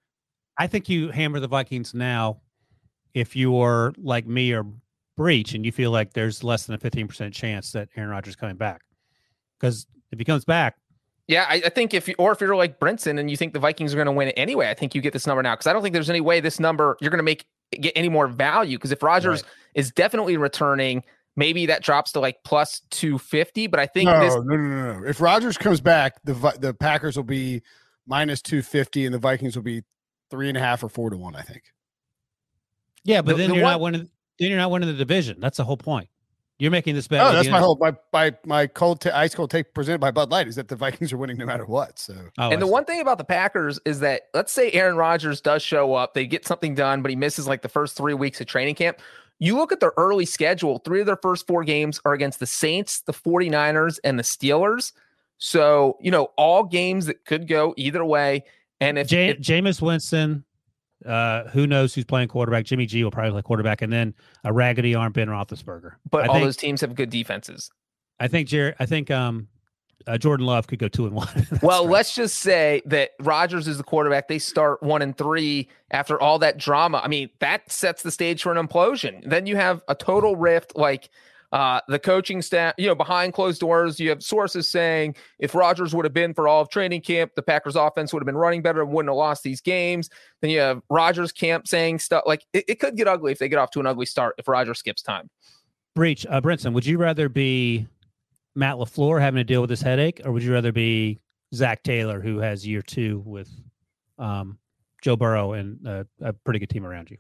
I 0.57 0.67
think 0.69 0.89
you 0.89 1.11
hammer 1.11 1.41
the 1.41 1.49
Vikings 1.49 1.95
now 1.95 2.41
if 3.15 3.35
you 3.35 3.59
are 3.59 3.93
like 3.99 4.27
me 4.27 4.53
or 4.53 4.67
Breech 5.17 5.55
and 5.55 5.65
you 5.65 5.73
feel 5.73 5.91
like 5.91 6.13
there's 6.13 6.45
less 6.45 6.67
than 6.67 6.75
a 6.75 6.79
15% 6.79 7.33
chance 7.33 7.73
that 7.73 7.89
Aaron 7.97 8.11
Rodgers 8.11 8.37
coming 8.37 8.57
back. 8.57 8.83
Because 9.61 9.87
if 10.13 10.19
he 10.19 10.25
comes 10.25 10.45
back, 10.45 10.77
Yeah, 11.29 11.47
I, 11.49 11.63
I 11.67 11.69
think 11.71 11.95
if 11.95 12.09
you, 12.09 12.15
or 12.19 12.33
if 12.33 12.41
you're 12.41 12.55
like 12.57 12.79
Brinson 12.79 13.19
and 13.19 13.31
you 13.31 13.37
think 13.37 13.53
the 13.53 13.59
Vikings 13.59 13.93
are 13.95 13.97
going 13.97 14.07
to 14.07 14.13
win 14.13 14.29
it 14.29 14.35
anyway, 14.37 14.69
I 14.69 14.75
think 14.75 14.95
you 14.95 15.01
get 15.01 15.13
this 15.13 15.27
number 15.27 15.43
now 15.43 15.55
because 15.55 15.67
I 15.67 15.73
don't 15.73 15.83
think 15.83 15.93
there's 15.95 16.11
any 16.11 16.21
way 16.21 16.41
this 16.41 16.61
number 16.61 16.97
you're 17.01 17.11
going 17.11 17.19
to 17.19 17.23
make 17.25 17.47
get 17.81 17.93
any 17.97 18.09
more 18.09 18.27
value 18.29 18.77
because 18.79 18.93
if 18.93 19.03
Rodgers 19.03 19.43
Right. 19.43 19.51
is 19.75 19.91
definitely 19.93 20.37
returning, 20.37 21.03
maybe 21.37 21.67
that 21.67 21.83
drops 21.83 22.13
to 22.13 22.21
like 22.21 22.37
plus 22.45 22.83
two 22.91 23.19
fifty. 23.19 23.67
But 23.67 23.81
I 23.81 23.87
think 23.87 24.07
no, 24.11 24.21
this 24.21 24.35
no, 24.35 24.43
no, 24.43 24.57
no, 24.57 25.01
no. 25.01 25.07
If 25.09 25.21
Rodgers 25.21 25.57
comes 25.57 25.81
back, 25.81 26.15
the 26.25 26.35
the 26.61 26.75
Packers 26.75 27.17
will 27.17 27.25
be 27.25 27.63
minus 28.07 28.43
two 28.43 28.61
fifty, 28.63 29.07
and 29.07 29.15
the 29.15 29.19
Vikings 29.19 29.57
will 29.57 29.63
be 29.63 29.83
three 30.31 30.49
and 30.49 30.59
a 30.59 30.61
half 30.61 30.83
or 30.85 30.89
four 30.91 31.09
to 31.11 31.17
one. 31.17 31.35
I 31.35 31.43
think. 31.43 31.63
yeah, 33.05 33.23
but 33.23 33.33
The- 33.33 33.39
then 33.39 33.51
the 33.51 33.57
you're 33.57 33.65
one- 33.65 33.73
not 33.73 33.81
winning. 33.81 34.11
Then 34.39 34.49
you're 34.51 34.59
not 34.59 34.71
winning 34.73 34.89
the 34.89 34.95
division. 34.97 35.39
That's 35.41 35.57
the 35.59 35.65
whole 35.65 35.77
point. 35.77 36.09
You're 36.59 36.71
making 36.71 36.95
this 36.95 37.09
bet. 37.09 37.21
Oh, 37.21 37.33
that's 37.33 37.49
my 37.49 37.59
whole 37.59 37.77
my 37.81 37.95
my 38.13 38.33
my 38.45 38.67
cold 38.69 39.01
ta- 39.01 39.11
ice 39.13 39.35
cold 39.35 39.51
take 39.51 39.75
presented 39.75 39.99
by 40.01 40.13
Bud 40.13 40.31
Light 40.31 40.47
is 40.47 40.55
that 40.55 40.69
the 40.69 40.77
Vikings 40.77 41.13
are 41.13 41.17
winning 41.17 41.37
no 41.37 41.47
matter 41.47 41.67
what. 41.67 41.99
So 41.99 42.15
Oh, 42.39 42.51
and 42.51 42.63
the 42.63 42.67
see. 42.67 42.73
one 42.73 42.85
thing 42.85 43.01
about 43.01 43.19
the 43.19 43.25
Packers 43.25 43.81
is 43.85 43.99
that 44.01 44.29
let's 44.35 44.53
say 44.53 44.71
Aaron 44.71 44.97
Rodgers 44.97 45.41
does 45.41 45.63
show 45.63 45.95
up, 45.95 46.15
they 46.15 46.27
get 46.27 46.47
something 46.47 46.75
done, 46.77 47.03
but 47.03 47.11
he 47.11 47.17
misses 47.17 47.49
like 47.49 47.63
the 47.63 47.69
first 47.69 47.97
three 47.97 48.15
weeks 48.15 48.41
of 48.41 48.47
training 48.47 48.77
camp. 48.77 49.01
You 49.41 49.57
look 49.57 49.73
at 49.73 49.81
their 49.81 49.93
early 49.97 50.27
schedule, 50.27 50.79
three 50.79 51.01
of 51.01 51.07
their 51.07 51.17
first 51.21 51.47
four 51.49 51.65
games 51.65 52.01
are 52.05 52.13
against 52.13 52.39
the 52.39 52.47
Saints, 52.47 53.01
the 53.01 53.13
49ers, 53.13 53.99
and 54.05 54.17
the 54.17 54.23
Steelers. 54.23 54.93
So, 55.39 55.99
you 56.01 56.13
know, 56.13 56.27
all 56.39 56.63
games 56.63 57.07
that 57.07 57.25
could 57.25 57.49
go 57.49 57.75
either 57.77 58.05
way. 58.05 58.45
And 58.81 58.97
if, 58.97 59.11
Ja- 59.11 59.31
if 59.31 59.39
Jameis 59.41 59.83
Winston, 59.83 60.45
uh, 61.05 61.49
who 61.49 61.67
knows 61.67 61.95
who's 61.95 62.05
playing 62.05 62.29
quarterback? 62.29 62.65
Jimmy 62.65 62.87
G 62.87 63.05
will 63.05 63.11
probably 63.11 63.33
play 63.33 63.43
quarterback, 63.43 63.83
and 63.83 63.93
then 63.93 64.15
a 64.45 64.53
raggedy 64.53 64.95
arm 64.95 65.13
Ben 65.13 65.29
Roethlisberger. 65.29 65.93
but 66.11 66.25
I 66.25 66.27
all 66.27 66.35
think, 66.35 66.47
those 66.47 66.57
teams 66.57 66.81
have 66.81 66.95
good 66.95 67.11
defenses. 67.11 67.71
I 68.21 68.29
think 68.29 68.49
Jared. 68.49 68.77
I 68.79 68.87
think 68.87 69.11
um, 69.11 69.49
uh, 70.07 70.19
Jordan 70.19 70.47
Love 70.47 70.67
could 70.67 70.79
go 70.79 70.89
two 70.89 71.07
and 71.07 71.15
one. 71.15 71.29
well, 71.63 71.85
right. 71.85 71.93
let's 71.93 72.15
just 72.15 72.41
say 72.41 72.83
that 72.87 73.11
Rodgers 73.21 73.69
is 73.69 73.79
the 73.79 73.85
quarterback. 73.85 74.29
They 74.29 74.39
start 74.39 74.83
one 74.83 75.03
and 75.03 75.17
three 75.17 75.69
after 75.91 76.21
all 76.21 76.39
that 76.41 76.59
drama. 76.59 77.01
I 77.03 77.09
mean, 77.09 77.31
that 77.41 77.71
sets 77.71 78.03
the 78.03 78.11
stage 78.11 78.43
for 78.43 78.53
an 78.53 78.67
implosion. 78.67 79.29
Then 79.29 79.47
you 79.47 79.57
have 79.57 79.83
a 79.89 79.95
total 79.95 80.37
rift. 80.37 80.77
Like 80.77 81.11
uh, 81.55 81.81
the 81.87 82.01
coaching 82.01 82.43
staff, 82.43 82.75
you 82.77 82.89
know, 82.89 82.97
behind 82.97 83.33
closed 83.33 83.61
doors, 83.61 84.01
you 84.01 84.09
have 84.09 84.21
sources 84.21 84.69
saying 84.69 85.15
if 85.39 85.55
Rodgers 85.55 85.95
would 85.95 86.05
have 86.05 86.13
been 86.13 86.35
for 86.35 86.49
all 86.49 86.61
of 86.61 86.69
training 86.69 87.01
camp, 87.01 87.31
the 87.37 87.43
Packers 87.43 87.77
offense 87.77 88.13
would 88.13 88.21
have 88.21 88.27
been 88.27 88.37
running 88.37 88.61
better 88.61 88.83
and 88.83 88.91
wouldn't 88.91 89.09
have 89.09 89.17
lost 89.17 89.45
these 89.45 89.61
games. 89.61 90.11
Then 90.41 90.51
you 90.51 90.59
have 90.59 90.83
Rodgers 90.91 91.31
camp 91.31 91.69
saying 91.69 92.01
stuff 92.01 92.25
like 92.27 92.45
it, 92.53 92.65
it 92.67 92.81
could 92.81 92.97
get 92.97 93.07
ugly 93.07 93.31
if 93.31 93.39
they 93.39 93.49
get 93.49 93.61
off 93.61 93.71
to 93.71 93.81
an 93.81 93.87
ugly 93.87 94.05
start 94.05 94.35
if 94.37 94.49
Rodgers 94.49 94.81
skips 94.81 95.01
time. 95.01 95.31
Breech, 95.95 96.27
uh, 96.29 96.41
Brinson, 96.41 96.73
would 96.73 96.85
you 96.85 96.99
rather 96.99 97.29
be 97.29 97.87
Matt 98.57 98.75
LaFleur 98.75 99.21
having 99.21 99.39
to 99.39 99.45
deal 99.45 99.61
with 99.61 99.71
this 99.71 99.81
headache, 99.81 100.23
or 100.25 100.33
would 100.33 100.43
you 100.43 100.53
rather 100.53 100.73
be 100.73 101.21
Zac 101.55 101.85
Taylor, 101.85 102.21
who 102.21 102.39
has 102.39 102.67
year 102.67 102.83
two 102.83 103.23
with 103.25 103.49
um, 104.19 104.59
Joe 105.03 105.15
Burrow 105.15 105.53
and 105.53 105.87
uh, 105.87 106.03
a 106.21 106.33
pretty 106.33 106.59
good 106.59 106.71
team 106.71 106.85
around 106.85 107.13
you 107.13 107.19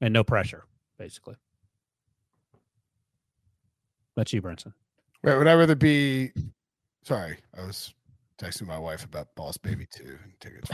and 0.00 0.12
no 0.12 0.24
pressure, 0.24 0.64
basically? 0.98 1.36
That's 4.16 4.32
you, 4.32 4.42
Brinson. 4.42 4.72
Right. 5.22 5.36
Would 5.36 5.48
I 5.48 5.54
rather 5.54 5.74
be? 5.74 6.32
Sorry, 7.04 7.36
I 7.56 7.66
was 7.66 7.94
texting 8.40 8.66
my 8.66 8.78
wife 8.78 9.04
about 9.04 9.28
Boss 9.34 9.56
Baby 9.56 9.86
Two 9.92 10.18
tickets. 10.40 10.70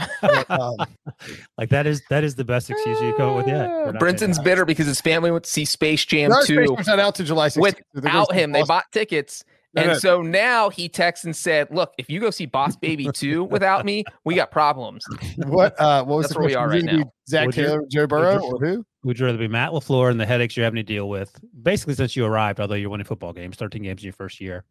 um, 0.49 0.75
like 1.57 1.69
that 1.69 1.85
is 1.87 2.01
that 2.09 2.23
is 2.23 2.35
the 2.35 2.43
best 2.43 2.69
excuse 2.69 2.99
you 3.01 3.13
come 3.13 3.29
up 3.29 3.35
with 3.37 3.47
yet. 3.47 3.69
Brinson's 3.99 4.39
bitter 4.39 4.65
because 4.65 4.87
his 4.87 5.01
family 5.01 5.31
went 5.31 5.43
to 5.45 5.49
see 5.49 5.65
Space 5.65 6.05
Jam 6.05 6.31
no, 6.31 6.43
Two. 6.43 6.65
Space 6.67 6.87
not 6.87 6.99
out 6.99 7.15
to 7.15 7.23
July 7.23 7.47
16th. 7.49 7.75
Without 7.93 8.33
him, 8.33 8.51
they 8.51 8.63
bought 8.63 8.85
tickets. 8.91 9.43
And 9.75 9.87
no, 9.87 9.93
no. 9.93 9.99
so 9.99 10.21
now 10.21 10.69
he 10.69 10.87
texts 10.87 11.25
and 11.25 11.35
said, 11.35 11.67
"Look, 11.71 11.93
if 11.97 12.07
you 12.07 12.19
go 12.19 12.29
see 12.29 12.45
Boss 12.45 12.75
Baby 12.75 13.09
2 13.13 13.43
without 13.45 13.85
me, 13.85 14.03
we 14.23 14.35
got 14.35 14.51
problems." 14.51 15.03
What? 15.37 15.79
Uh, 15.79 16.03
what 16.03 16.17
was 16.17 16.27
That's 16.27 16.37
where 16.37 16.45
we 16.45 16.53
are 16.53 16.69
right 16.69 16.83
now. 16.83 17.11
Zac 17.27 17.47
would 17.47 17.55
Taylor, 17.55 17.81
you, 17.81 17.87
Joe 17.89 18.05
Burrow, 18.05 18.39
or 18.39 18.59
who? 18.59 18.85
Would 19.03 19.19
you 19.19 19.25
rather 19.25 19.37
be 19.37 19.47
Matt 19.47 19.71
LaFleur 19.71 20.09
and 20.09 20.19
the 20.19 20.25
headaches 20.25 20.55
you're 20.55 20.63
having 20.63 20.77
to 20.77 20.83
deal 20.83 21.09
with, 21.09 21.37
basically 21.61 21.93
since 21.95 22.15
you 22.15 22.25
arrived, 22.25 22.59
although 22.59 22.75
you're 22.75 22.89
winning 22.89 23.05
football 23.05 23.33
games, 23.33 23.57
13 23.57 23.83
games 23.83 24.01
in 24.01 24.05
your 24.05 24.13
first 24.13 24.39
year, 24.39 24.63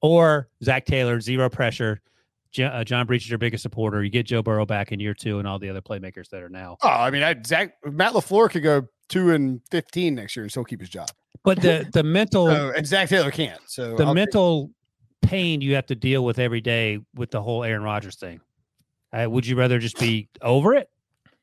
or 0.00 0.48
Zac 0.62 0.86
Taylor, 0.86 1.20
zero 1.20 1.50
pressure, 1.50 2.00
uh, 2.62 2.84
John 2.84 3.06
Breech 3.06 3.24
is 3.24 3.30
your 3.30 3.38
biggest 3.38 3.62
supporter. 3.62 4.02
You 4.02 4.10
get 4.10 4.26
Joe 4.26 4.42
Burrow 4.42 4.66
back 4.66 4.92
in 4.92 5.00
year 5.00 5.14
two, 5.14 5.38
and 5.38 5.48
all 5.48 5.58
the 5.58 5.68
other 5.68 5.80
playmakers 5.80 6.28
that 6.30 6.42
are 6.42 6.48
now. 6.48 6.76
Oh, 6.82 6.88
I 6.88 7.10
mean, 7.10 7.22
I, 7.22 7.34
Zac 7.44 7.74
Matt 7.84 8.12
LaFleur 8.12 8.50
could 8.50 8.62
go 8.62 8.86
two 9.08 9.32
and 9.32 9.60
fifteen 9.70 10.14
next 10.14 10.36
year 10.36 10.44
and 10.44 10.50
still 10.50 10.64
keep 10.64 10.80
his 10.80 10.88
job. 10.88 11.08
But 11.42 11.60
the 11.60 11.88
the 11.92 12.02
mental 12.02 12.46
so, 12.50 12.72
and 12.76 12.86
Zac 12.86 13.08
Taylor 13.08 13.30
can't. 13.30 13.60
So 13.66 13.96
the 13.96 14.04
I'll 14.04 14.14
mental 14.14 14.70
pain 15.22 15.60
you 15.60 15.74
have 15.74 15.86
to 15.86 15.94
deal 15.94 16.24
with 16.24 16.38
every 16.38 16.60
day 16.60 17.00
with 17.14 17.30
the 17.30 17.42
whole 17.42 17.64
Aaron 17.64 17.82
Rodgers 17.82 18.16
thing. 18.16 18.40
Uh, 19.12 19.28
would 19.28 19.46
you 19.46 19.56
rather 19.56 19.78
just 19.78 19.98
be 19.98 20.28
over 20.42 20.74
it, 20.74 20.88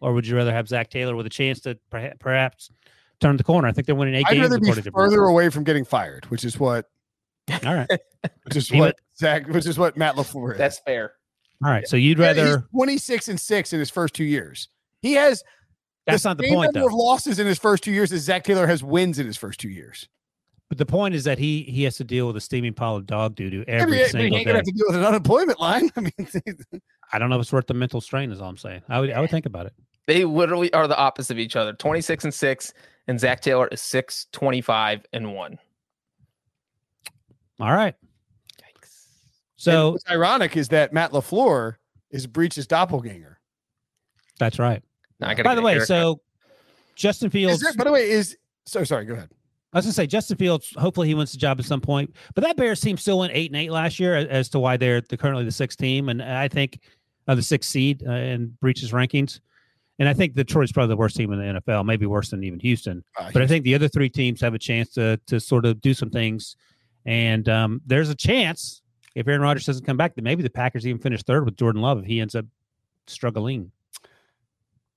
or 0.01 0.13
would 0.13 0.27
you 0.27 0.35
rather 0.35 0.51
have 0.51 0.67
Zac 0.67 0.89
Taylor 0.89 1.15
with 1.15 1.25
a 1.25 1.29
chance 1.29 1.61
to 1.61 1.77
perhaps 2.19 2.69
turn 3.19 3.37
the 3.37 3.43
corner? 3.43 3.67
I 3.67 3.71
think 3.71 3.87
they're 3.87 3.95
winning 3.95 4.15
8 4.15 4.25
I'd 4.27 4.33
games. 4.33 4.45
I'd 4.45 4.67
rather 4.67 4.81
be 4.81 4.91
further 4.91 5.23
away 5.23 5.49
from 5.49 5.63
getting 5.63 5.85
fired, 5.85 6.25
which 6.25 6.43
is 6.43 6.59
what. 6.59 6.89
All 7.65 7.73
right. 7.73 7.89
Which 8.43 8.55
is 8.55 8.71
what 8.71 8.97
Zac, 9.17 9.47
which 9.47 9.65
is 9.65 9.79
what 9.79 9.97
Matt 9.97 10.13
LaFleur 10.15 10.51
is. 10.51 10.57
That's 10.59 10.77
fair. 10.79 11.13
All 11.63 11.71
right. 11.71 11.87
So 11.87 11.97
you'd 11.97 12.19
rather 12.19 12.45
yeah, 12.45 12.57
26 12.71 13.29
and 13.29 13.39
6 13.39 13.73
in 13.73 13.79
his 13.79 13.89
first 13.89 14.13
two 14.13 14.23
years. 14.23 14.67
He 15.01 15.13
has 15.13 15.43
that's 16.05 16.23
the 16.23 16.29
not 16.29 16.37
the 16.37 16.49
point 16.49 16.73
number 16.73 16.81
though. 16.81 16.87
of 16.87 16.93
losses 16.93 17.39
in 17.39 17.47
his 17.47 17.57
first 17.57 17.83
two 17.83 17.91
years 17.91 18.11
as 18.11 18.21
Zac 18.21 18.43
Taylor 18.43 18.67
has 18.67 18.83
wins 18.83 19.19
in 19.19 19.25
his 19.25 19.37
first 19.37 19.59
two 19.59 19.69
years. 19.69 20.07
But 20.69 20.77
the 20.77 20.85
point 20.85 21.15
is 21.15 21.25
that 21.25 21.37
he 21.37 21.63
he 21.63 21.83
has 21.83 21.97
to 21.97 22.03
deal 22.03 22.27
with 22.27 22.37
a 22.37 22.41
steaming 22.41 22.73
pile 22.73 22.95
of 22.95 23.05
dog 23.05 23.35
doo 23.35 23.49
doo 23.49 23.65
every 23.67 23.97
I 23.97 24.01
mean, 24.03 24.09
single 24.09 24.37
he 24.37 24.45
day. 24.45 24.53
Have 24.53 24.63
to 24.63 24.71
deal 24.71 24.85
with 24.87 24.95
an 24.95 25.03
unemployment 25.03 25.59
line. 25.59 25.91
I 25.97 25.99
mean, 26.01 26.13
I 27.11 27.19
don't 27.19 27.29
know 27.29 27.35
if 27.35 27.41
it's 27.41 27.51
worth 27.51 27.67
the 27.67 27.73
mental 27.73 27.99
strain. 28.01 28.31
Is 28.31 28.39
all 28.39 28.49
I'm 28.49 28.57
saying. 28.57 28.81
I 28.87 28.99
would 28.99 29.11
I 29.11 29.19
would 29.19 29.29
think 29.29 29.45
about 29.45 29.65
it. 29.65 29.73
They 30.11 30.25
literally 30.25 30.73
are 30.73 30.89
the 30.89 30.97
opposite 30.97 31.31
of 31.31 31.39
each 31.39 31.55
other. 31.55 31.71
Twenty 31.71 32.01
six 32.01 32.25
and 32.25 32.33
six, 32.33 32.73
and 33.07 33.17
Zac 33.17 33.39
Taylor 33.39 33.69
is 33.69 33.81
six 33.81 34.27
twenty 34.33 34.59
five 34.59 35.05
and 35.13 35.33
one. 35.33 35.57
All 37.61 37.71
right. 37.71 37.95
So 39.55 39.85
and 39.85 39.91
what's 39.93 40.09
ironic 40.09 40.57
is 40.57 40.67
that 40.67 40.91
Matt 40.91 41.13
LaFleur 41.13 41.75
is 42.09 42.27
Breech's 42.27 42.67
doppelganger. 42.67 43.39
That's 44.37 44.59
right. 44.59 44.83
Now, 45.21 45.33
By 45.33 45.55
the 45.55 45.61
way, 45.61 45.79
so 45.79 46.19
Justin 46.95 47.29
Fields. 47.29 47.61
There, 47.61 47.71
by 47.75 47.85
the 47.85 47.91
way, 47.93 48.09
is 48.09 48.35
so 48.65 48.83
sorry. 48.83 49.05
Go 49.05 49.13
ahead. 49.13 49.29
I 49.71 49.77
was 49.77 49.85
gonna 49.85 49.93
say 49.93 50.07
Justin 50.07 50.35
Fields. 50.35 50.73
Hopefully, 50.75 51.07
he 51.07 51.13
wins 51.13 51.31
the 51.31 51.37
job 51.37 51.57
at 51.57 51.65
some 51.65 51.79
point. 51.79 52.13
But 52.35 52.43
that 52.43 52.57
Bears 52.57 52.81
team 52.81 52.97
still 52.97 53.19
went 53.19 53.31
eight 53.33 53.49
and 53.49 53.55
eight 53.55 53.71
last 53.71 53.97
year, 53.97 54.17
as 54.17 54.49
to 54.49 54.59
why 54.59 54.75
they're 54.75 54.99
the, 54.99 55.15
currently 55.15 55.45
the 55.45 55.53
sixth 55.53 55.77
team, 55.77 56.09
and 56.09 56.21
I 56.21 56.49
think 56.49 56.81
uh, 57.29 57.35
the 57.35 57.41
sixth 57.41 57.69
seed 57.69 58.03
uh, 58.05 58.11
in 58.11 58.57
Breech's 58.61 58.91
rankings. 58.91 59.39
And 59.99 60.09
I 60.09 60.13
think 60.13 60.33
Detroit's 60.33 60.71
probably 60.71 60.89
the 60.89 60.97
worst 60.97 61.15
team 61.15 61.31
in 61.31 61.39
the 61.39 61.61
NFL, 61.61 61.85
maybe 61.85 62.05
worse 62.05 62.29
than 62.29 62.43
even 62.43 62.59
Houston. 62.59 63.03
Uh, 63.19 63.29
but 63.33 63.41
I 63.41 63.47
think 63.47 63.63
the 63.63 63.75
other 63.75 63.87
three 63.87 64.09
teams 64.09 64.41
have 64.41 64.53
a 64.53 64.59
chance 64.59 64.89
to 64.93 65.19
to 65.27 65.39
sort 65.39 65.65
of 65.65 65.81
do 65.81 65.93
some 65.93 66.09
things. 66.09 66.55
And 67.05 67.47
um, 67.49 67.81
there's 67.85 68.09
a 68.09 68.15
chance 68.15 68.81
if 69.15 69.27
Aaron 69.27 69.41
Rodgers 69.41 69.65
doesn't 69.65 69.85
come 69.85 69.97
back, 69.97 70.15
that 70.15 70.23
maybe 70.23 70.43
the 70.43 70.49
Packers 70.49 70.87
even 70.87 71.01
finish 71.01 71.21
third 71.23 71.45
with 71.45 71.57
Jordan 71.57 71.81
Love 71.81 71.99
if 71.99 72.05
he 72.05 72.19
ends 72.19 72.35
up 72.35 72.45
struggling. 73.07 73.71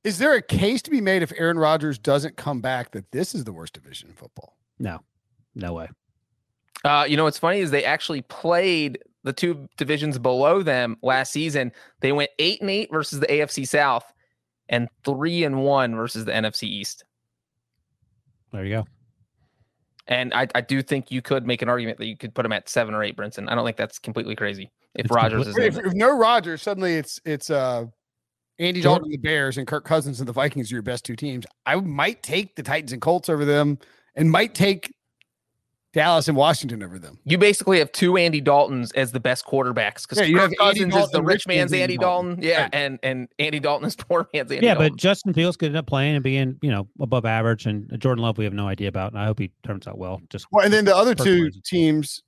Is 0.04 0.18
there 0.18 0.34
a 0.34 0.42
case 0.42 0.82
to 0.82 0.90
be 0.90 1.00
made 1.00 1.22
if 1.22 1.32
Aaron 1.36 1.58
Rodgers 1.58 1.98
doesn't 1.98 2.36
come 2.36 2.60
back 2.60 2.90
that 2.92 3.10
this 3.10 3.34
is 3.34 3.44
the 3.44 3.52
worst 3.52 3.72
division 3.72 4.10
in 4.10 4.14
football? 4.14 4.56
No, 4.78 5.00
no 5.54 5.72
way. 5.72 5.88
Uh, 6.84 7.06
you 7.08 7.16
know 7.16 7.24
what's 7.24 7.38
funny 7.38 7.60
is 7.60 7.70
they 7.70 7.84
actually 7.84 8.20
played 8.22 8.98
the 9.22 9.32
two 9.32 9.66
divisions 9.78 10.18
below 10.18 10.62
them 10.62 10.98
last 11.02 11.32
season. 11.32 11.72
They 12.00 12.12
went 12.12 12.30
eight 12.38 12.60
and 12.60 12.68
eight 12.68 12.90
versus 12.92 13.20
the 13.20 13.26
AFC 13.26 13.66
South, 13.66 14.12
and 14.68 14.88
three 15.04 15.44
and 15.44 15.62
one 15.62 15.94
versus 15.94 16.24
the 16.24 16.32
NFC 16.32 16.64
East. 16.64 17.04
There 18.52 18.64
you 18.64 18.76
go. 18.76 18.86
And 20.06 20.34
I, 20.34 20.46
I 20.54 20.60
do 20.60 20.82
think 20.82 21.10
you 21.10 21.22
could 21.22 21.46
make 21.46 21.62
an 21.62 21.68
argument 21.68 21.98
that 21.98 22.06
you 22.06 22.16
could 22.16 22.34
put 22.34 22.44
him 22.44 22.52
at 22.52 22.68
seven 22.68 22.94
or 22.94 23.02
eight, 23.02 23.16
Brinson. 23.16 23.50
I 23.50 23.54
don't 23.54 23.64
think 23.64 23.76
that's 23.76 23.98
completely 23.98 24.36
crazy. 24.36 24.70
If 24.94 25.06
it's 25.06 25.14
Rodgers 25.14 25.46
is 25.46 25.56
if, 25.56 25.78
if, 25.78 25.94
no 25.94 26.16
Rodgers, 26.16 26.62
suddenly 26.62 26.94
it's 26.94 27.20
it's 27.24 27.50
uh 27.50 27.86
Andy 28.58 28.80
sure. 28.80 28.92
Dalton 28.92 29.10
the 29.10 29.16
Bears 29.16 29.58
and 29.58 29.66
Kirk 29.66 29.84
Cousins 29.84 30.20
and 30.20 30.28
the 30.28 30.32
Vikings 30.32 30.70
are 30.70 30.76
your 30.76 30.82
best 30.82 31.04
two 31.04 31.16
teams. 31.16 31.44
I 31.66 31.76
might 31.76 32.22
take 32.22 32.54
the 32.54 32.62
Titans 32.62 32.92
and 32.92 33.02
Colts 33.02 33.28
over 33.28 33.44
them, 33.44 33.78
and 34.14 34.30
might 34.30 34.54
take 34.54 34.94
Dallas 35.94 36.26
and 36.26 36.36
Washington 36.36 36.82
over 36.82 36.98
them. 36.98 37.18
You 37.24 37.38
basically 37.38 37.78
have 37.78 37.92
two 37.92 38.16
Andy 38.16 38.42
Daltons 38.42 38.92
as 38.94 39.12
the 39.12 39.20
best 39.20 39.46
quarterbacks 39.46 40.02
because 40.02 40.28
yeah, 40.28 40.36
Kirk 40.36 40.52
Cousins 40.58 40.92
Dalton, 40.92 41.02
is 41.02 41.10
the 41.10 41.22
rich 41.22 41.46
man's 41.46 41.72
Andy, 41.72 41.82
Andy 41.82 41.96
Dalton. 41.96 42.30
Dalton. 42.30 42.44
Yeah, 42.44 42.62
right. 42.62 42.74
and 42.74 42.98
and 43.02 43.28
Andy 43.38 43.60
Dalton 43.60 43.86
is 43.86 43.96
poor 43.96 44.28
man's 44.34 44.50
Andy 44.50 44.66
yeah, 44.66 44.74
Dalton. 44.74 44.92
but 44.92 44.98
Justin 44.98 45.32
Fields 45.32 45.56
could 45.56 45.68
end 45.68 45.76
up 45.76 45.86
playing 45.86 46.16
and 46.16 46.24
being, 46.24 46.58
you 46.62 46.70
know, 46.70 46.88
above 47.00 47.24
average. 47.24 47.66
And 47.66 47.88
Jordan 48.00 48.22
Love, 48.22 48.36
we 48.36 48.44
have 48.44 48.52
no 48.52 48.66
idea 48.66 48.88
about. 48.88 49.12
And 49.12 49.20
I 49.20 49.26
hope 49.26 49.38
he 49.38 49.52
turns 49.62 49.86
out 49.86 49.96
well. 49.96 50.20
Just 50.30 50.46
well, 50.50 50.64
and 50.64 50.72
then 50.72 50.84
the 50.84 50.94
other 50.94 51.14
two 51.14 51.50
teams. 51.64 52.22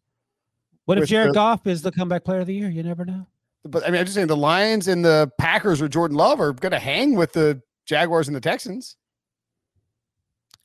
What 0.85 0.99
if 0.99 1.09
Jared 1.09 1.31
the, 1.31 1.35
Goff 1.35 1.67
is 1.67 1.83
the 1.83 1.91
comeback 1.91 2.25
player 2.25 2.41
of 2.41 2.47
the 2.47 2.55
year? 2.55 2.71
You 2.71 2.85
never 2.85 3.05
know. 3.05 3.27
But 3.65 3.83
I 3.83 3.91
mean, 3.91 3.99
I'm 3.99 4.07
just 4.07 4.15
saying 4.15 4.29
the 4.29 4.37
Lions 4.37 4.87
and 4.87 5.05
the 5.05 5.33
Packers 5.39 5.83
or 5.83 5.89
Jordan 5.89 6.17
Love 6.17 6.41
are 6.41 6.53
going 6.53 6.71
to 6.71 6.79
hang 6.79 7.17
with 7.17 7.33
the 7.33 7.61
Jaguars 7.85 8.29
and 8.29 8.37
the 8.37 8.41
Texans. 8.41 8.97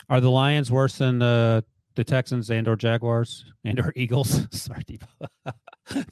Are 0.07 0.21
the 0.21 0.29
Lions 0.29 0.71
worse 0.71 0.97
than 0.99 1.17
the 1.17 1.63
the 1.95 2.03
Texans 2.03 2.49
and 2.49 2.67
or 2.67 2.75
Jaguars 2.75 3.45
and 3.63 3.79
or 3.79 3.93
Eagles. 3.95 4.47
Sorry, 4.51 4.83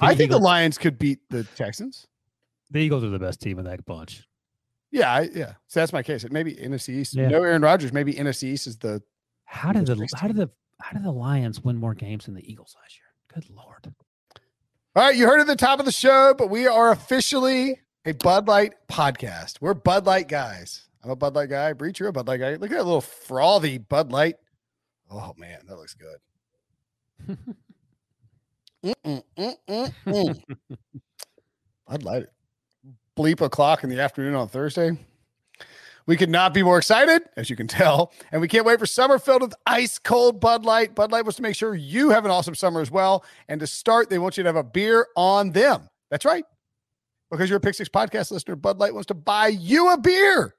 I 0.02 0.16
think 0.16 0.30
Eagles, 0.30 0.42
the 0.42 0.46
Lions 0.46 0.78
could 0.78 1.00
beat 1.00 1.20
the 1.30 1.44
Texans. 1.56 2.08
The 2.72 2.80
Eagles 2.80 3.04
are 3.04 3.10
the 3.10 3.20
best 3.20 3.42
team 3.42 3.60
in 3.60 3.66
that 3.66 3.86
bunch. 3.86 4.28
Yeah, 4.92 5.12
I, 5.12 5.30
yeah. 5.34 5.54
So 5.68 5.80
that's 5.80 5.94
my 5.94 6.04
case. 6.04 6.26
Maybe 6.30 6.56
NFC 6.56 6.90
East. 6.90 7.16
Yeah. 7.16 7.30
No 7.30 7.44
Aaron 7.44 7.62
Rodgers. 7.62 7.94
Maybe 7.94 8.14
NFC 8.14 8.44
East 8.44 8.68
is 8.68 8.78
the. 8.78 9.02
How 9.46 9.72
did 9.72 9.86
the 9.86 10.08
how 10.16 10.28
did 10.28 10.36
the 10.36 10.50
how 10.82 10.92
did 10.94 11.04
the 11.04 11.12
Lions 11.12 11.64
win 11.64 11.78
more 11.78 11.94
games 11.94 12.26
than 12.26 12.36
the 12.36 12.50
Eagles 12.50 12.76
last 12.82 12.98
year? 12.98 13.06
Good 13.34 13.50
lord. 13.56 13.94
All 14.96 15.04
right, 15.04 15.16
you 15.16 15.28
heard 15.28 15.40
at 15.40 15.48
the 15.48 15.56
top 15.56 15.80
of 15.80 15.86
the 15.86 15.92
show, 15.92 16.34
but 16.38 16.50
we 16.50 16.68
are 16.68 16.92
officially 16.92 17.80
a 18.06 18.14
Bud 18.14 18.48
Light 18.48 18.74
podcast. 18.90 19.62
We're 19.62 19.76
Bud 19.76 20.06
Light 20.06 20.28
guys. 20.28 20.88
I'm 21.04 21.12
a 21.12 21.16
Bud 21.16 21.36
Light 21.36 21.50
guy. 21.50 21.74
Breech, 21.74 22.00
you're 22.00 22.10
a 22.10 22.14
Bud 22.14 22.28
Light 22.28 22.40
guy. 22.40 22.56
Look 22.56 22.72
at 22.72 22.78
that 22.78 22.86
little 22.86 23.02
frothy 23.02 23.78
Bud 23.78 24.12
Light 24.12 24.36
Oh 25.10 25.34
man, 25.38 25.60
that 25.68 25.76
looks 25.78 25.96
good. 25.96 27.38
mm-mm, 28.84 29.24
mm-mm, 29.38 29.94
mm. 30.08 30.44
I'd 31.88 32.04
like 32.04 32.24
it. 32.24 32.34
Bleep 33.18 33.42
o'clock 33.42 33.84
in 33.84 33.90
the 33.90 34.00
afternoon 34.00 34.36
on 34.36 34.48
Thursday. 34.48 34.98
We 36.06 36.18
could 36.18 36.30
not 36.30 36.54
be 36.54 36.64
more 36.64 36.78
excited, 36.78 37.22
as 37.36 37.50
you 37.50 37.56
can 37.56 37.68
tell, 37.68 38.12
and 38.32 38.42
we 38.42 38.48
can't 38.48 38.66
wait 38.66 38.80
for 38.80 38.86
summer 38.86 39.20
filled 39.20 39.44
with 39.44 39.54
ice 39.68 40.00
cold 40.00 40.40
Bud 40.40 40.66
Light. 40.66 40.96
Bud 40.96 41.12
Light 41.12 41.24
wants 41.24 41.36
to 41.36 41.44
make 41.44 41.56
sure 41.56 41.76
you 41.76 42.10
have 42.10 42.26
an 42.26 42.32
awesome 42.32 42.56
summer 42.56 42.82
as 42.82 42.90
well. 42.90 43.24
And 43.48 43.60
to 43.60 43.68
start, 43.68 44.10
they 44.10 44.18
want 44.18 44.38
you 44.38 44.44
to 44.44 44.50
have 44.50 44.56
a 44.56 44.64
beer 44.64 45.08
on 45.16 45.52
them. 45.52 45.88
That's 46.10 46.26
right. 46.26 46.46
Because 47.30 47.50
you're 47.50 47.58
a 47.58 47.62
Pick 47.62 47.76
Six 47.76 47.90
podcast 47.90 48.32
listener, 48.32 48.56
Bud 48.56 48.80
Light 48.80 48.94
wants 48.94 49.08
to 49.08 49.14
buy 49.14 49.50
you 49.50 49.92
a 49.92 50.00
beer. 50.00 50.56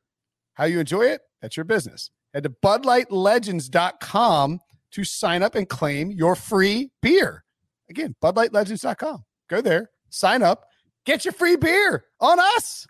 How 0.55 0.67
you 0.67 0.79
enjoy 0.79 1.03
it, 1.03 1.23
that's 1.41 1.57
your 1.57 1.65
business. 1.65 2.11
Head 2.35 2.45
to 2.45 2.51
budlightlegends.com 2.51 4.61
to 4.93 5.05
sign 5.05 5.43
up 5.43 5.55
and 5.55 5.69
claim 5.69 6.11
your 6.11 6.35
free 6.35 6.91
beer. 7.03 7.45
Again, 7.89 8.15
budlightlegends.com. 8.23 9.25
Go 9.49 9.61
there, 9.61 9.91
sign 10.11 10.43
up, 10.43 10.67
get 11.05 11.25
your 11.25 11.33
free 11.33 11.57
beer 11.57 12.05
on 12.21 12.39
us. 12.39 12.87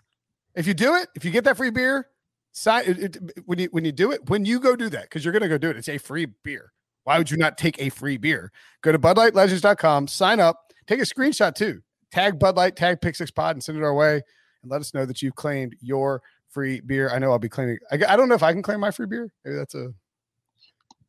If 0.55 0.67
you 0.67 0.73
do 0.73 0.95
it, 0.95 1.07
if 1.15 1.25
you 1.25 1.31
get 1.31 1.43
that 1.45 1.57
free 1.57 1.71
beer, 1.71 2.07
sign 2.51 2.83
it, 2.85 2.99
it, 2.99 3.17
when 3.45 3.57
you 3.57 3.67
when 3.71 3.85
you 3.85 3.91
do 3.91 4.11
it, 4.11 4.29
when 4.29 4.45
you 4.45 4.59
go 4.59 4.75
do 4.75 4.89
that, 4.89 5.03
because 5.03 5.25
you're 5.25 5.33
gonna 5.33 5.47
go 5.47 5.57
do 5.57 5.69
it, 5.69 5.77
it's 5.77 5.89
a 5.89 5.97
free 5.97 6.27
beer. 6.43 6.71
Why 7.03 7.17
would 7.17 7.31
you 7.31 7.37
not 7.37 7.57
take 7.57 7.81
a 7.81 7.89
free 7.89 8.17
beer? 8.17 8.51
Go 8.81 8.91
to 8.91 8.99
BudLightLegends.com, 8.99 10.07
sign 10.07 10.39
up, 10.39 10.71
take 10.85 10.99
a 10.99 11.03
screenshot 11.03 11.55
too. 11.55 11.81
Tag 12.11 12.37
Bud 12.37 12.57
Light, 12.57 12.75
tag 12.75 13.01
Pick 13.01 13.15
Six 13.15 13.31
Pod, 13.31 13.55
and 13.55 13.63
send 13.63 13.77
it 13.77 13.83
our 13.83 13.93
way, 13.93 14.21
and 14.61 14.71
let 14.71 14.81
us 14.81 14.93
know 14.93 15.05
that 15.05 15.21
you've 15.21 15.35
claimed 15.35 15.75
your 15.79 16.21
free 16.51 16.81
beer. 16.81 17.09
I 17.09 17.19
know 17.19 17.31
I'll 17.31 17.39
be 17.39 17.49
claiming. 17.49 17.79
I, 17.91 17.95
I 18.07 18.15
don't 18.15 18.29
know 18.29 18.35
if 18.35 18.43
I 18.43 18.53
can 18.53 18.61
claim 18.61 18.79
my 18.79 18.91
free 18.91 19.07
beer. 19.07 19.31
Maybe 19.43 19.57
that's 19.57 19.75
a 19.75 19.93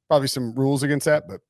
probably 0.09 0.28
some 0.28 0.55
rules 0.55 0.83
against 0.83 1.07
that, 1.07 1.28
but 1.28 1.40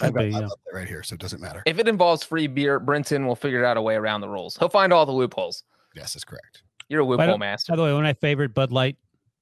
I've, 0.00 0.14
be, 0.14 0.26
yeah. 0.26 0.40
that 0.40 0.56
right 0.72 0.86
here, 0.86 1.02
so 1.02 1.14
it 1.14 1.20
doesn't 1.20 1.40
matter. 1.40 1.62
If 1.66 1.78
it 1.78 1.88
involves 1.88 2.22
free 2.22 2.46
beer, 2.46 2.78
Brenton 2.78 3.26
will 3.26 3.36
figure 3.36 3.64
out 3.64 3.76
a 3.76 3.82
way 3.82 3.94
around 3.94 4.20
the 4.20 4.28
rules. 4.28 4.56
He'll 4.56 4.68
find 4.68 4.92
all 4.92 5.06
the 5.06 5.12
loopholes. 5.12 5.64
Yes, 5.94 6.14
that's 6.14 6.24
correct. 6.24 6.62
You're 6.88 7.00
a 7.00 7.04
loophole 7.04 7.26
the- 7.26 7.38
master. 7.38 7.72
By 7.72 7.76
the 7.76 7.82
way, 7.82 7.92
one 7.92 8.04
of 8.04 8.08
my 8.08 8.14
favorite 8.14 8.54
Bud 8.54 8.72
Light 8.72 8.96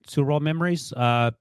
Super 0.07 0.31
Bowl 0.31 0.41
memories. 0.41 0.93
Uh, 0.97 1.33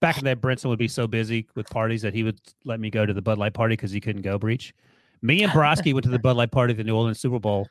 back 0.00 0.18
in 0.18 0.24
the 0.24 0.34
day, 0.34 0.40
Brinson 0.40 0.66
would 0.66 0.78
be 0.78 0.88
so 0.88 1.06
busy 1.06 1.46
with 1.54 1.68
parties 1.70 2.02
that 2.02 2.14
he 2.14 2.22
would 2.22 2.38
let 2.64 2.80
me 2.80 2.90
go 2.90 3.06
to 3.06 3.12
the 3.12 3.22
Bud 3.22 3.38
Light 3.38 3.54
party 3.54 3.74
because 3.74 3.90
he 3.90 4.00
couldn't 4.00 4.22
go. 4.22 4.38
Breech. 4.38 4.74
Me 5.22 5.42
and 5.42 5.52
Broski 5.52 5.94
went 5.94 6.04
to 6.04 6.10
the 6.10 6.18
Bud 6.18 6.36
Light 6.36 6.50
party 6.50 6.72
at 6.72 6.76
the 6.76 6.84
New 6.84 6.94
Orleans 6.94 7.18
Super 7.18 7.38
Bowl 7.38 7.66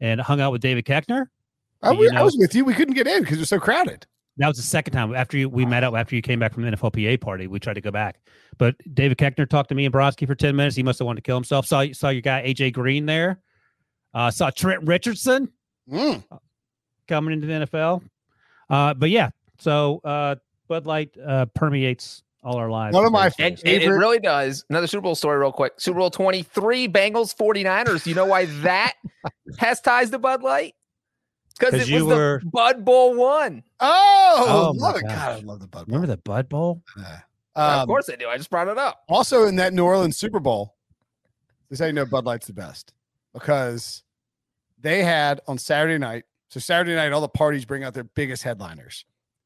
and 0.00 0.20
hung 0.20 0.40
out 0.40 0.52
with 0.52 0.60
David 0.60 0.84
Koechner. 0.84 1.26
I, 1.82 1.92
You 1.92 2.10
I 2.14 2.22
was 2.22 2.36
with 2.36 2.54
you. 2.54 2.64
We 2.64 2.74
couldn't 2.74 2.94
get 2.94 3.06
in 3.06 3.22
because 3.22 3.36
it 3.38 3.40
was 3.40 3.48
so 3.48 3.60
crowded. 3.60 4.06
That 4.38 4.48
was 4.48 4.56
the 4.58 4.62
second 4.62 4.92
time 4.92 5.14
after 5.14 5.38
you, 5.38 5.48
we 5.48 5.64
met 5.64 5.82
up 5.82 5.94
after 5.94 6.14
you 6.14 6.20
came 6.20 6.38
back 6.38 6.52
from 6.52 6.62
the 6.64 6.70
NFLPA 6.70 7.20
party. 7.22 7.46
We 7.46 7.58
tried 7.58 7.74
to 7.74 7.80
go 7.80 7.90
back, 7.90 8.20
but 8.58 8.74
David 8.92 9.16
Koechner 9.16 9.48
talked 9.48 9.70
to 9.70 9.74
me 9.74 9.86
and 9.86 9.94
Broski 9.94 10.26
for 10.26 10.34
ten 10.34 10.54
minutes. 10.56 10.76
He 10.76 10.82
must 10.82 10.98
have 10.98 11.06
wanted 11.06 11.22
to 11.24 11.28
kill 11.28 11.36
himself. 11.36 11.66
Saw 11.66 11.86
saw 11.92 12.10
your 12.10 12.20
guy 12.20 12.42
AJ 12.46 12.74
Green 12.74 13.06
there. 13.06 13.40
Uh, 14.12 14.30
saw 14.30 14.50
Trent 14.50 14.82
Richardson 14.86 15.50
Mm. 15.90 16.22
coming 17.08 17.32
into 17.32 17.46
the 17.46 17.52
NFL. 17.66 18.02
Uh, 18.68 18.92
but 18.94 19.08
yeah, 19.10 19.30
so 19.58 20.00
uh, 20.04 20.34
Bud 20.68 20.84
Light 20.86 21.10
uh, 21.24 21.46
permeates 21.54 22.22
all 22.42 22.56
our 22.56 22.70
lives. 22.70 22.94
One 22.94 23.06
of 23.06 23.12
my 23.12 23.26
And, 23.26 23.34
and 23.38 23.52
it 23.52 23.60
favorite- 23.80 23.96
really 23.98 24.18
does. 24.18 24.64
Another 24.68 24.86
Super 24.86 25.02
Bowl 25.02 25.14
story, 25.14 25.38
real 25.38 25.52
quick. 25.52 25.74
Super 25.78 25.98
Bowl 26.00 26.10
23, 26.10 26.88
Bengals 26.88 27.34
49ers. 27.36 28.04
You 28.06 28.14
know 28.14 28.26
why 28.26 28.46
that 28.62 28.94
has 29.58 29.80
ties 29.80 30.10
to 30.10 30.18
Bud 30.18 30.42
Light? 30.42 30.74
Because 31.58 31.72
'Cause 31.72 31.88
it 31.88 31.92
was 31.94 32.02
you 32.02 32.06
were- 32.06 32.40
the 32.44 32.50
Bud 32.50 32.84
Bowl 32.84 33.14
one. 33.14 33.62
Oh, 33.80 34.44
Oh 34.46 34.72
my 34.74 34.86
love 34.88 34.96
it. 34.96 35.02
God, 35.02 35.12
I 35.32 35.38
love 35.40 35.60
the 35.60 35.66
Bud 35.68 35.86
Bowl. 35.86 35.94
Remember 35.94 36.06
the 36.06 36.16
Bud 36.22 36.48
Bowl? 36.48 36.82
Yeah. 36.98 37.20
of 37.54 37.80
Um, 37.82 37.86
course 37.86 38.10
I 38.10 38.16
do. 38.16 38.28
I 38.28 38.36
just 38.36 38.50
brought 38.50 38.68
it 38.68 38.76
up. 38.76 39.02
Also, 39.08 39.46
in 39.46 39.56
that 39.56 39.72
New 39.72 39.84
Orleans 39.84 40.16
Super 40.18 40.40
Bowl, 40.40 40.76
this 41.70 41.76
is 41.76 41.80
how 41.80 41.86
you 41.86 41.92
know 41.94 42.04
Bud 42.04 42.24
Light's 42.26 42.46
the 42.46 42.52
best 42.52 42.92
because 43.32 44.02
they 44.78 45.02
had 45.02 45.40
on 45.48 45.56
Saturday 45.58 45.98
night. 45.98 46.24
So 46.48 46.60
Saturday 46.60 46.94
night, 46.94 47.12
all 47.12 47.20
the 47.22 47.28
parties 47.28 47.64
bring 47.64 47.82
out 47.82 47.94
their 47.94 48.04
biggest 48.04 48.42
headliners, 48.42 49.04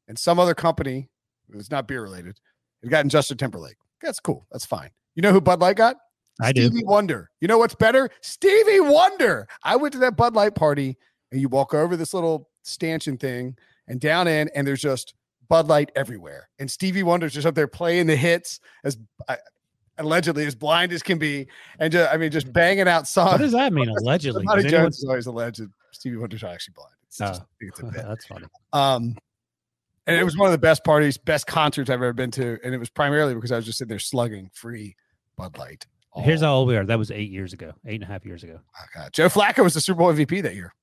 and 0.09 0.19
some 0.19 0.39
other 0.39 0.55
company, 0.55 1.09
it 1.49 1.55
was 1.57 1.71
not 1.71 1.87
beer 1.89 2.03
related, 2.03 2.39
had 2.83 2.91
gotten 2.91 3.09
Justin 3.09 3.37
Timberlake. 3.39 3.77
That's 4.03 4.21
cool. 4.21 4.47
That's 4.51 4.67
fine. 4.67 4.91
You 5.15 5.23
know 5.23 5.33
who 5.33 5.41
Bud 5.41 5.61
Light 5.61 5.77
got? 5.77 5.97
I 6.43 6.53
do. 6.53 6.67
Stevie 6.67 6.85
Wonder. 6.85 7.31
You 7.41 7.49
know 7.49 7.59
what's 7.59 7.75
better? 7.75 8.11
Stevie 8.23 8.81
Wonder. 8.81 9.47
I 9.63 9.77
went 9.77 9.93
to 9.93 9.99
that 10.01 10.17
Bud 10.17 10.35
Light 10.35 10.55
party, 10.55 10.97
and 11.33 11.41
you 11.41 11.49
walk 11.49 11.75
over 11.75 11.97
this 11.97 12.13
little 12.15 12.49
stanchion 12.63 13.17
thing 13.17 13.57
and 13.89 14.01
down 14.01 14.29
in, 14.29 14.49
and 14.55 14.67
there's 14.67 14.81
just 14.83 15.15
Bud 15.49 15.69
Light 15.69 15.91
everywhere. 15.97 16.49
And 16.59 16.71
Stevie 16.71 17.03
Wonder's 17.03 17.33
just 17.35 17.47
up 17.47 17.55
there 17.55 17.67
playing 17.69 18.07
the 18.07 18.17
hits 18.17 18.61
as 18.85 18.97
I, 19.29 19.39
allegedly 19.99 20.47
as 20.47 20.55
blind 20.55 20.93
as 20.93 21.03
can 21.03 21.19
be, 21.19 21.49
and 21.79 21.93
just 21.93 22.13
I 22.13 22.17
mean 22.17 22.31
just 22.31 22.53
banging 22.53 22.89
out 22.89 23.07
songs. 23.09 23.33
What 23.33 23.41
does 23.41 23.53
that 23.53 23.73
mean? 23.73 23.89
Allegedly, 24.03 24.45
Does 24.47 24.65
anyone- 24.65 24.89
is 24.89 25.05
always 25.09 25.27
alleged. 25.27 25.61
Stevie 25.93 26.17
Wonder's 26.17 26.43
not 26.43 26.53
actually 26.53 26.75
blind. 26.77 26.95
It's 27.09 27.21
Oh. 27.21 27.25
I 27.27 27.33
think 27.33 27.45
it's 27.63 27.81
a 27.81 27.85
that's 28.09 28.27
funny. 28.27 28.47
Um, 28.73 29.17
and 30.07 30.19
it 30.19 30.25
was 30.25 30.37
one 30.37 30.47
of 30.47 30.53
the 30.53 30.59
best 30.59 30.83
parties, 30.85 31.19
best 31.19 31.47
concerts 31.47 31.91
I've 31.91 31.95
ever 31.97 32.13
been 32.13 32.31
to, 32.33 32.59
and 32.65 32.75
it 32.75 32.79
was 32.79 32.89
primarily 32.91 33.35
because 33.35 33.53
I 33.53 33.57
was 33.57 33.67
just 33.67 33.79
sitting 33.79 33.91
there 33.91 33.99
slugging 33.99 34.51
free 34.55 34.97
Bud 35.37 35.59
Light. 35.59 35.87
Here's 36.17 36.41
how 36.41 36.55
old 36.55 36.69
we 36.69 36.77
are. 36.77 36.85
That 36.85 36.99
was 36.99 37.11
eight 37.13 37.31
years 37.31 37.53
ago, 37.53 37.73
eight 37.87 37.95
and 37.97 38.03
a 38.05 38.07
half 38.07 38.25
years 38.27 38.43
ago. 38.43 38.59
Oh, 38.59 38.85
God. 38.95 39.13
Joe 39.13 39.29
Flacco 39.29 39.63
was 39.63 39.75
the 39.75 39.81
Super 39.81 39.99
Bowl 39.99 40.13
MVP 40.13 40.43
that 40.43 40.55
year. 40.57 40.75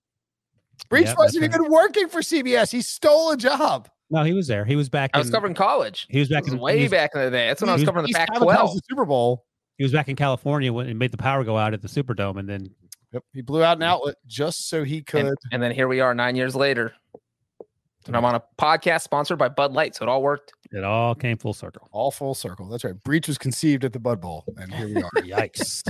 Breech 0.90 1.06
Yeah, 1.06 1.16
wasn't 1.18 1.42
that's 1.42 1.56
even 1.56 1.72
working 1.72 2.08
for 2.08 2.22
CBS. 2.22 2.72
He 2.72 2.82
stole 2.82 3.32
a 3.32 3.38
job. 3.38 3.90
No, 4.10 4.24
he 4.24 4.34
was 4.34 4.48
there. 4.48 4.64
He 4.64 4.76
was 4.76 4.88
back. 4.90 5.12
I 5.14 5.18
was 5.18 5.28
in, 5.28 5.34
covering 5.34 5.54
college. 5.54 6.08
He 6.10 6.20
was 6.20 6.30
back 6.30 6.44
This 6.46 6.54
in 6.54 6.60
way 6.60 6.84
was, 6.84 6.92
back 6.92 7.12
in 7.14 7.22
the 7.22 7.32
day. 7.32 7.48
That's 7.48 7.62
when 7.62 7.70
I 7.70 7.74
was 7.74 7.82
he 7.82 7.86
was- 7.86 7.90
covering 7.90 8.04
the 8.06 8.10
East 8.12 8.18
Pac 8.20 8.30
Alabama 8.32 8.54
12. 8.60 8.76
the 8.76 8.82
Super 8.90 9.06
Bowl. 9.06 9.46
He 9.78 9.84
was 9.84 9.92
back 9.92 10.08
in 10.08 10.16
California 10.16 10.72
when 10.74 10.88
it 10.88 10.96
made 10.96 11.12
the 11.12 11.18
power 11.18 11.44
go 11.44 11.58
out 11.58 11.74
at 11.74 11.82
the 11.82 11.88
Superdome, 11.88 12.40
and 12.40 12.48
then 12.50 12.70
Yep. 13.14 13.24
He 13.34 13.42
blew 13.42 13.64
out 13.64 13.78
an 13.78 13.84
outlet 13.84 14.16
just 14.28 14.68
so 14.70 14.84
he 14.84 15.02
could. 15.02 15.26
And, 15.26 15.38
and 15.54 15.64
then 15.64 15.72
here 15.72 15.88
we 15.88 16.02
are 16.02 16.14
nine 16.14 16.36
years 16.36 16.56
later. 16.58 16.94
And 18.06 18.18
I'm 18.18 18.26
on 18.26 18.36
a 18.36 18.44
podcast 18.58 19.02
sponsored 19.04 19.38
by 19.38 19.48
Bud 19.48 19.72
Light. 19.72 19.96
So 19.96 20.04
it 20.04 20.10
all 20.10 20.22
worked. 20.22 20.52
it 20.72 20.84
all 20.84 21.16
came 21.16 21.38
full 21.38 21.54
circle. 21.54 21.88
all 21.94 22.12
full 22.12 22.34
circle. 22.34 22.68
That's 22.68 22.84
right. 22.84 23.02
Breech 23.04 23.28
was 23.30 23.38
conceived 23.38 23.86
at 23.86 23.94
the 23.94 24.00
Bud 24.00 24.20
Bowl, 24.20 24.44
and 24.58 24.74
here 24.74 24.88
we 24.88 25.02
are. 25.02 25.10
Yikes! 25.16 25.84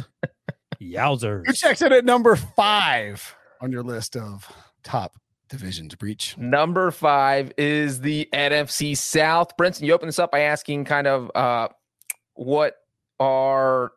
Yowzers! 0.81 1.47
Who 1.47 1.53
checks 1.53 1.81
in 1.81 1.91
at 1.91 2.05
number 2.05 2.35
five 2.35 3.35
on 3.61 3.71
your 3.71 3.83
list 3.83 4.15
of 4.15 4.47
top 4.87 5.17
divisions? 5.49 5.95
Breech. 5.95 6.37
Number 6.37 6.91
five 6.91 7.51
is 7.57 8.01
the 8.01 8.27
NFC 8.33 8.95
South. 8.95 9.55
Brenton, 9.57 9.85
you 9.85 9.93
open 9.93 10.07
this 10.07 10.19
up 10.19 10.31
by 10.31 10.41
asking 10.41 10.85
kind 10.85 11.07
of 11.07 11.31
uh, 11.35 11.67
what 12.35 12.75
are 13.19 13.91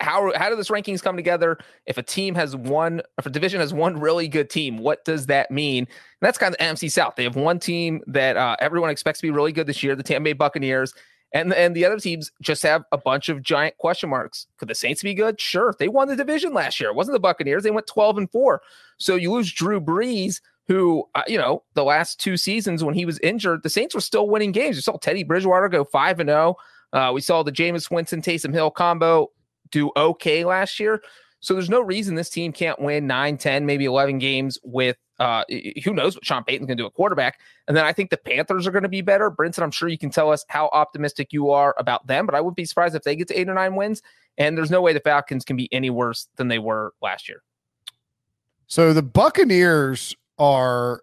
how 0.00 0.32
how 0.34 0.48
do 0.48 0.56
this 0.56 0.68
rankings 0.68 1.02
come 1.02 1.16
together? 1.16 1.58
If 1.86 1.98
a 1.98 2.02
team 2.02 2.34
has 2.34 2.56
one, 2.56 3.02
if 3.18 3.26
a 3.26 3.30
division 3.30 3.60
has 3.60 3.72
one 3.72 4.00
really 4.00 4.28
good 4.28 4.50
team, 4.50 4.78
what 4.78 5.04
does 5.04 5.26
that 5.26 5.50
mean? 5.50 5.84
And 5.84 5.88
that's 6.20 6.38
kind 6.38 6.54
of 6.54 6.58
the 6.58 6.64
NFC 6.64 6.90
South. 6.90 7.16
They 7.16 7.24
have 7.24 7.36
one 7.36 7.58
team 7.58 8.02
that 8.06 8.36
uh, 8.36 8.56
everyone 8.60 8.90
expects 8.90 9.20
to 9.20 9.26
be 9.26 9.30
really 9.30 9.52
good 9.52 9.66
this 9.66 9.82
year, 9.82 9.94
the 9.94 10.02
Tampa 10.02 10.24
Bay 10.24 10.32
Buccaneers. 10.32 10.94
And, 11.32 11.54
and 11.54 11.76
the 11.76 11.84
other 11.84 11.98
teams 11.98 12.32
just 12.42 12.62
have 12.64 12.84
a 12.90 12.98
bunch 12.98 13.28
of 13.28 13.42
giant 13.42 13.78
question 13.78 14.10
marks. 14.10 14.46
Could 14.56 14.68
the 14.68 14.74
Saints 14.74 15.02
be 15.02 15.14
good? 15.14 15.40
Sure. 15.40 15.74
They 15.78 15.88
won 15.88 16.08
the 16.08 16.16
division 16.16 16.52
last 16.52 16.80
year. 16.80 16.90
It 16.90 16.96
wasn't 16.96 17.14
the 17.14 17.20
Buccaneers. 17.20 17.62
They 17.62 17.70
went 17.70 17.86
12 17.86 18.18
and 18.18 18.30
4. 18.30 18.60
So 18.98 19.14
you 19.14 19.30
lose 19.30 19.52
Drew 19.52 19.80
Brees, 19.80 20.40
who, 20.66 21.08
uh, 21.14 21.22
you 21.28 21.38
know, 21.38 21.62
the 21.74 21.84
last 21.84 22.18
two 22.18 22.36
seasons 22.36 22.82
when 22.82 22.94
he 22.94 23.04
was 23.04 23.18
injured, 23.20 23.62
the 23.62 23.70
Saints 23.70 23.94
were 23.94 24.00
still 24.00 24.28
winning 24.28 24.52
games. 24.52 24.76
You 24.76 24.82
saw 24.82 24.96
Teddy 24.96 25.22
Bridgewater 25.22 25.68
go 25.68 25.84
5 25.84 26.20
and 26.20 26.28
0. 26.28 26.56
Uh, 26.92 27.12
we 27.14 27.20
saw 27.20 27.42
the 27.42 27.52
Jameis 27.52 27.90
Winston 27.90 28.22
Taysom 28.22 28.52
Hill 28.52 28.70
combo 28.70 29.30
do 29.70 29.92
okay 29.96 30.44
last 30.44 30.80
year. 30.80 31.00
So 31.40 31.54
there's 31.54 31.70
no 31.70 31.80
reason 31.80 32.16
this 32.16 32.30
team 32.30 32.52
can't 32.52 32.80
win 32.80 33.06
9, 33.06 33.38
10, 33.38 33.66
maybe 33.66 33.84
11 33.84 34.18
games 34.18 34.58
with 34.62 34.96
uh, 35.20 35.44
who 35.84 35.92
knows 35.92 36.14
what 36.14 36.24
Sean 36.24 36.42
Payton's 36.42 36.66
going 36.66 36.78
to 36.78 36.82
do 36.82 36.86
a 36.86 36.90
quarterback. 36.90 37.40
And 37.68 37.76
then 37.76 37.84
I 37.84 37.92
think 37.92 38.08
the 38.08 38.16
Panthers 38.16 38.66
are 38.66 38.70
going 38.70 38.84
to 38.84 38.88
be 38.88 39.02
better. 39.02 39.30
Brinson, 39.30 39.62
I'm 39.62 39.70
sure 39.70 39.88
you 39.88 39.98
can 39.98 40.10
tell 40.10 40.32
us 40.32 40.46
how 40.48 40.68
optimistic 40.72 41.32
you 41.32 41.50
are 41.50 41.74
about 41.78 42.06
them, 42.06 42.24
but 42.24 42.34
I 42.34 42.40
wouldn't 42.40 42.56
be 42.56 42.64
surprised 42.64 42.96
if 42.96 43.02
they 43.02 43.14
get 43.14 43.28
to 43.28 43.38
eight 43.38 43.48
or 43.48 43.54
nine 43.54 43.76
wins. 43.76 44.00
And 44.38 44.56
there's 44.56 44.70
no 44.70 44.80
way 44.80 44.94
the 44.94 45.00
Falcons 45.00 45.44
can 45.44 45.56
be 45.56 45.72
any 45.72 45.90
worse 45.90 46.28
than 46.36 46.48
they 46.48 46.58
were 46.58 46.94
last 47.02 47.28
year. 47.28 47.42
So 48.66 48.94
the 48.94 49.02
Buccaneers 49.02 50.16
are. 50.38 51.02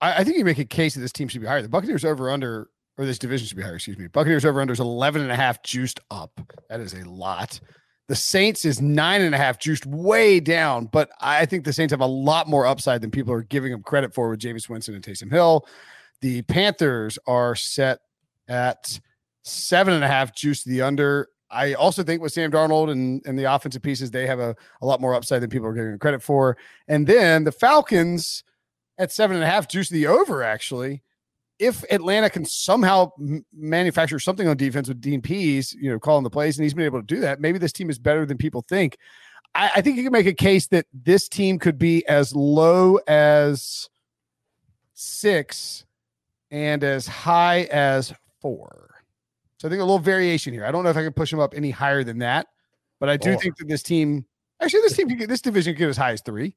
I, 0.00 0.20
I 0.20 0.24
think 0.24 0.36
you 0.36 0.44
make 0.44 0.58
a 0.58 0.64
case 0.64 0.94
that 0.94 1.00
this 1.00 1.12
team 1.12 1.28
should 1.28 1.40
be 1.40 1.46
higher. 1.46 1.62
The 1.62 1.68
Buccaneers 1.68 2.04
over 2.04 2.30
under, 2.30 2.68
or 2.98 3.06
this 3.06 3.20
division 3.20 3.46
should 3.46 3.56
be 3.56 3.62
higher. 3.62 3.76
Excuse 3.76 3.98
me. 3.98 4.08
Buccaneers 4.08 4.44
over 4.44 4.60
under 4.60 4.72
is 4.72 4.80
11 4.80 5.22
and 5.22 5.30
a 5.30 5.36
half 5.36 5.62
juiced 5.62 6.00
up. 6.10 6.40
That 6.68 6.80
is 6.80 6.92
a 6.92 7.08
lot. 7.08 7.60
The 8.06 8.14
Saints 8.14 8.64
is 8.64 8.82
nine 8.82 9.22
and 9.22 9.34
a 9.34 9.38
half 9.38 9.58
juiced 9.58 9.86
way 9.86 10.38
down, 10.38 10.86
but 10.86 11.10
I 11.20 11.46
think 11.46 11.64
the 11.64 11.72
Saints 11.72 11.90
have 11.90 12.00
a 12.00 12.06
lot 12.06 12.48
more 12.48 12.66
upside 12.66 13.00
than 13.00 13.10
people 13.10 13.32
are 13.32 13.42
giving 13.42 13.72
them 13.72 13.82
credit 13.82 14.12
for 14.12 14.28
with 14.28 14.40
Jameis 14.40 14.68
Winston 14.68 14.94
and 14.94 15.02
Taysom 15.02 15.30
Hill. 15.30 15.66
The 16.20 16.42
Panthers 16.42 17.18
are 17.26 17.54
set 17.54 18.00
at 18.46 19.00
seven 19.42 19.94
and 19.94 20.04
a 20.04 20.08
half 20.08 20.34
juiced 20.34 20.66
the 20.66 20.82
under. 20.82 21.28
I 21.50 21.74
also 21.74 22.02
think 22.02 22.20
with 22.20 22.32
Sam 22.32 22.50
Darnold 22.50 22.90
and, 22.90 23.22
and 23.26 23.38
the 23.38 23.44
offensive 23.44 23.82
pieces, 23.82 24.10
they 24.10 24.26
have 24.26 24.40
a, 24.40 24.54
a 24.82 24.86
lot 24.86 25.00
more 25.00 25.14
upside 25.14 25.40
than 25.40 25.50
people 25.50 25.68
are 25.68 25.74
giving 25.74 25.90
them 25.90 25.98
credit 25.98 26.22
for. 26.22 26.56
And 26.88 27.06
then 27.06 27.44
the 27.44 27.52
Falcons 27.52 28.44
at 28.98 29.12
seven 29.12 29.36
and 29.36 29.44
a 29.44 29.48
half 29.48 29.68
juice 29.68 29.88
to 29.88 29.94
the 29.94 30.08
over, 30.08 30.42
actually. 30.42 31.02
If 31.58 31.84
Atlanta 31.90 32.28
can 32.28 32.44
somehow 32.44 33.12
m- 33.18 33.44
manufacture 33.52 34.18
something 34.18 34.48
on 34.48 34.56
defense 34.56 34.88
with 34.88 35.00
Dean 35.00 35.22
Pees, 35.22 35.72
you 35.80 35.90
know, 35.90 35.98
calling 35.98 36.24
the 36.24 36.30
plays, 36.30 36.58
and 36.58 36.64
he's 36.64 36.74
been 36.74 36.84
able 36.84 37.00
to 37.00 37.06
do 37.06 37.20
that, 37.20 37.40
maybe 37.40 37.58
this 37.58 37.72
team 37.72 37.90
is 37.90 37.98
better 37.98 38.26
than 38.26 38.36
people 38.36 38.64
think. 38.68 38.98
I, 39.54 39.70
I 39.76 39.80
think 39.80 39.96
you 39.96 40.02
can 40.02 40.12
make 40.12 40.26
a 40.26 40.34
case 40.34 40.66
that 40.68 40.86
this 40.92 41.28
team 41.28 41.58
could 41.58 41.78
be 41.78 42.06
as 42.08 42.34
low 42.34 42.96
as 43.06 43.88
six 44.94 45.84
and 46.50 46.82
as 46.82 47.06
high 47.06 47.62
as 47.70 48.12
four. 48.40 48.94
So 49.58 49.68
I 49.68 49.70
think 49.70 49.80
a 49.80 49.84
little 49.84 49.98
variation 49.98 50.52
here. 50.52 50.66
I 50.66 50.72
don't 50.72 50.84
know 50.84 50.90
if 50.90 50.96
I 50.96 51.02
can 51.02 51.12
push 51.12 51.30
them 51.30 51.40
up 51.40 51.54
any 51.54 51.70
higher 51.70 52.04
than 52.04 52.18
that, 52.18 52.48
but 53.00 53.08
I 53.08 53.16
do 53.16 53.38
think 53.38 53.56
that 53.58 53.68
this 53.68 53.82
team, 53.82 54.24
actually, 54.60 54.82
this 54.82 54.96
team, 54.96 55.08
could 55.08 55.18
get, 55.18 55.28
this 55.28 55.40
division 55.40 55.74
could 55.74 55.78
get 55.78 55.88
as 55.88 55.96
high 55.96 56.12
as 56.12 56.20
three. 56.20 56.56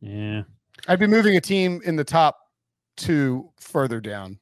Yeah. 0.00 0.42
I'd 0.86 1.00
be 1.00 1.06
moving 1.06 1.36
a 1.36 1.40
team 1.40 1.80
in 1.84 1.96
the 1.96 2.04
top 2.04 2.38
two 2.98 3.50
further 3.58 4.00
down. 4.00 4.38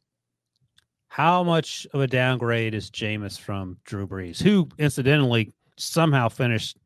How 1.09 1.43
much 1.43 1.87
of 1.95 2.01
a 2.01 2.07
downgrade 2.07 2.75
is 2.75 2.91
Jameis 2.91 3.39
from 3.39 3.79
Drew 3.85 4.07
Brees, 4.07 4.43
who 4.43 4.69
incidentally 4.79 5.55
somehow 5.79 6.29
finished? 6.29 6.77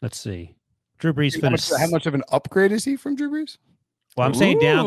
Let's 0.00 0.18
see. 0.18 0.54
Drew 0.98 1.12
Brees 1.12 1.34
How 1.42 1.50
much, 1.50 1.66
finished. 1.68 1.80
how 1.80 1.88
much 1.88 2.06
of 2.06 2.14
an 2.14 2.22
upgrade 2.30 2.70
is 2.72 2.84
he 2.84 2.96
from 2.96 3.16
Drew 3.16 3.30
Brees? 3.30 3.56
well, 4.16 4.26
I'm 4.26 4.34
saying 4.34 4.58
down. 4.58 4.86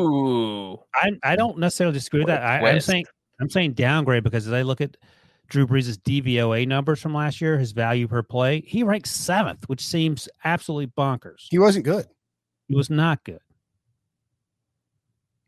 I 0.95 1.11
I 1.23 1.35
don't 1.35 1.57
necessarily 1.57 1.93
disagree 1.95 2.21
with 2.21 2.27
that. 2.27 2.43
I, 2.43 2.69
I'm 2.69 2.79
saying 2.79 3.05
I'm 3.41 3.49
saying 3.49 3.73
downgrade 3.73 4.23
because 4.23 4.47
as 4.47 4.53
I 4.53 4.61
look 4.61 4.81
at 4.81 4.95
Drew 5.49 5.67
Brees' 5.67 5.97
DVOA 5.97 6.67
numbers 6.67 7.01
from 7.01 7.13
last 7.13 7.41
year, 7.41 7.57
his 7.57 7.71
value 7.71 8.07
per 8.07 8.23
play, 8.23 8.61
he 8.65 8.83
ranks 8.83 9.11
seventh, 9.11 9.67
which 9.67 9.85
seems 9.85 10.29
absolutely 10.43 10.87
bonkers. 10.87 11.45
He 11.49 11.59
wasn't 11.59 11.85
good. 11.85 12.05
He 12.67 12.75
was 12.75 12.89
not 12.89 13.23
good. 13.23 13.39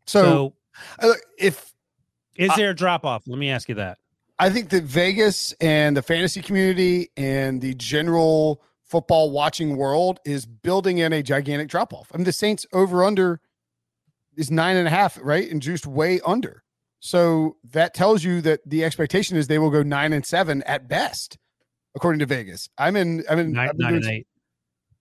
So, 0.07 0.53
So, 1.01 1.13
if 1.37 1.73
is 2.35 2.51
there 2.55 2.69
a 2.71 2.75
drop 2.75 3.05
off? 3.05 3.23
Let 3.27 3.39
me 3.39 3.49
ask 3.49 3.67
you 3.69 3.75
that. 3.75 3.97
I 4.39 4.49
think 4.49 4.69
that 4.69 4.83
Vegas 4.83 5.51
and 5.59 5.97
the 5.97 6.01
fantasy 6.03 6.41
community 6.41 7.09
and 7.17 7.59
the 7.61 7.73
general 7.73 8.61
football 8.83 9.31
watching 9.31 9.75
world 9.75 10.19
is 10.25 10.45
building 10.45 10.99
in 10.99 11.11
a 11.11 11.23
gigantic 11.23 11.67
drop 11.67 11.93
off. 11.93 12.09
I 12.13 12.17
mean, 12.17 12.25
the 12.25 12.31
Saints 12.31 12.65
over 12.71 13.03
under 13.03 13.41
is 14.35 14.51
nine 14.51 14.77
and 14.77 14.87
a 14.87 14.91
half, 14.91 15.17
right? 15.21 15.49
And 15.49 15.61
juiced 15.61 15.87
way 15.87 16.19
under. 16.25 16.63
So 16.99 17.57
that 17.71 17.93
tells 17.95 18.23
you 18.23 18.41
that 18.41 18.59
the 18.65 18.83
expectation 18.83 19.35
is 19.37 19.47
they 19.47 19.57
will 19.59 19.71
go 19.71 19.81
nine 19.83 20.13
and 20.13 20.25
seven 20.25 20.61
at 20.63 20.87
best, 20.87 21.37
according 21.95 22.19
to 22.19 22.25
Vegas. 22.27 22.69
I'm 22.77 22.95
in, 22.95 23.23
I'm 23.29 23.39
in, 23.39 23.51
Nine, 23.53 23.69
I've 23.69 23.77
been 23.77 23.85
nine 23.87 23.95
and 23.95 24.05
eight. 24.05 24.27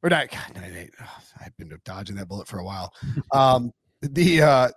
or 0.02 0.08
not 0.10 0.30
God, 0.30 0.54
nine 0.54 0.64
and 0.64 0.76
eight. 0.76 0.90
Ugh, 0.98 1.08
I've 1.44 1.56
been 1.58 1.78
dodging 1.84 2.16
that 2.16 2.28
bullet 2.28 2.48
for 2.48 2.58
a 2.58 2.64
while. 2.64 2.92
Um, 3.32 3.72
the 4.00 4.42
uh, 4.42 4.68
the 4.68 4.72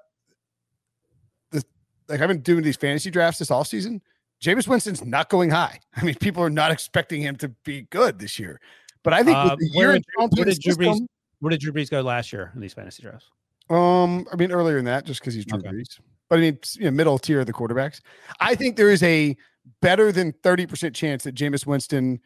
like 2.09 2.19
I've 2.21 2.27
been 2.27 2.41
doing 2.41 2.63
these 2.63 2.75
fantasy 2.77 3.09
drafts 3.11 3.39
this 3.39 3.49
offseason. 3.49 4.01
Jameis 4.43 4.67
Winston's 4.67 5.03
not 5.05 5.29
going 5.29 5.49
high. 5.49 5.79
I 5.95 6.03
mean, 6.03 6.15
people 6.15 6.43
are 6.43 6.49
not 6.49 6.71
expecting 6.71 7.21
him 7.21 7.35
to 7.37 7.49
be 7.63 7.83
good 7.91 8.19
this 8.19 8.39
year. 8.39 8.59
But 9.03 9.13
I 9.13 9.23
think 9.23 9.37
Uh, 9.37 9.55
the 9.55 9.69
where 9.75 9.91
year 9.93 9.99
did 9.99 10.05
where 10.37 10.45
did 10.45 10.59
Drew 10.59 10.75
Brees- 10.75 11.05
Where 11.39 11.49
did 11.51 11.59
Drew 11.61 11.71
Brees 11.71 11.89
go 11.89 12.01
last 12.01 12.33
year 12.33 12.51
in 12.55 12.61
these 12.61 12.73
fantasy 12.73 13.03
drafts? 13.03 13.29
um, 13.69 14.25
I 14.31 14.35
mean 14.35 14.51
earlier 14.51 14.75
than 14.77 14.85
that, 14.85 15.05
just 15.05 15.19
because 15.21 15.33
he's 15.35 15.45
Drew 15.45 15.59
Okay. 15.59 15.69
Brees. 15.69 15.99
But 16.29 16.39
I 16.39 16.41
mean, 16.41 16.59
you 16.75 16.85
know, 16.85 16.91
middle 16.91 17.17
tier 17.19 17.39
of 17.39 17.45
the 17.45 17.53
quarterbacks. 17.53 18.01
I 18.39 18.55
think 18.55 18.75
there 18.75 18.89
is 18.91 19.01
a 19.03 19.35
better 19.81 20.11
than 20.11 20.31
30% 20.33 20.93
chance 20.95 21.23
that 21.23 21.35
Jameis 21.35 21.65
Winston, 21.65 22.19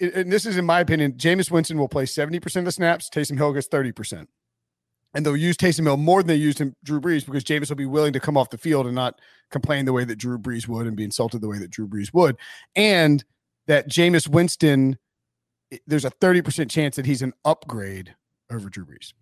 and- 0.00 0.12
and 0.12 0.32
this 0.32 0.44
is 0.46 0.56
in 0.56 0.64
my 0.66 0.80
opinion, 0.80 1.12
Jameis 1.14 1.50
Winston 1.50 1.78
will 1.78 1.88
play 1.88 2.04
70% 2.04 2.56
of 2.60 2.64
the 2.64 2.72
snaps, 2.72 3.08
Taysom 3.10 3.36
Hill 3.36 3.52
gets 3.52 3.68
30%. 3.68 4.28
And 5.18 5.26
they'll 5.26 5.36
use 5.36 5.56
Taysom 5.56 5.82
Hill 5.82 5.96
more 5.96 6.22
than 6.22 6.28
they 6.28 6.36
used 6.36 6.60
him, 6.60 6.76
Drew 6.84 7.00
Brees 7.00 7.26
because 7.26 7.42
Jameis 7.42 7.70
will 7.70 7.74
be 7.74 7.86
willing 7.86 8.12
to 8.12 8.20
come 8.20 8.36
off 8.36 8.50
the 8.50 8.56
field 8.56 8.86
and 8.86 8.94
not 8.94 9.20
complain 9.50 9.84
the 9.84 9.92
way 9.92 10.04
that 10.04 10.14
Drew 10.14 10.38
Brees 10.38 10.68
would 10.68 10.86
and 10.86 10.96
be 10.96 11.02
insulted 11.02 11.40
the 11.40 11.48
way 11.48 11.58
that 11.58 11.72
Drew 11.72 11.88
Brees 11.88 12.14
would. 12.14 12.36
And 12.76 13.24
that 13.66 13.88
Jameis 13.88 14.28
Winston, 14.28 14.96
there's 15.88 16.04
a 16.04 16.12
30% 16.12 16.70
chance 16.70 16.94
that 16.94 17.04
he's 17.04 17.20
an 17.20 17.32
upgrade 17.44 18.14
over 18.48 18.68
Drew 18.68 18.84
Brees. 18.84 19.12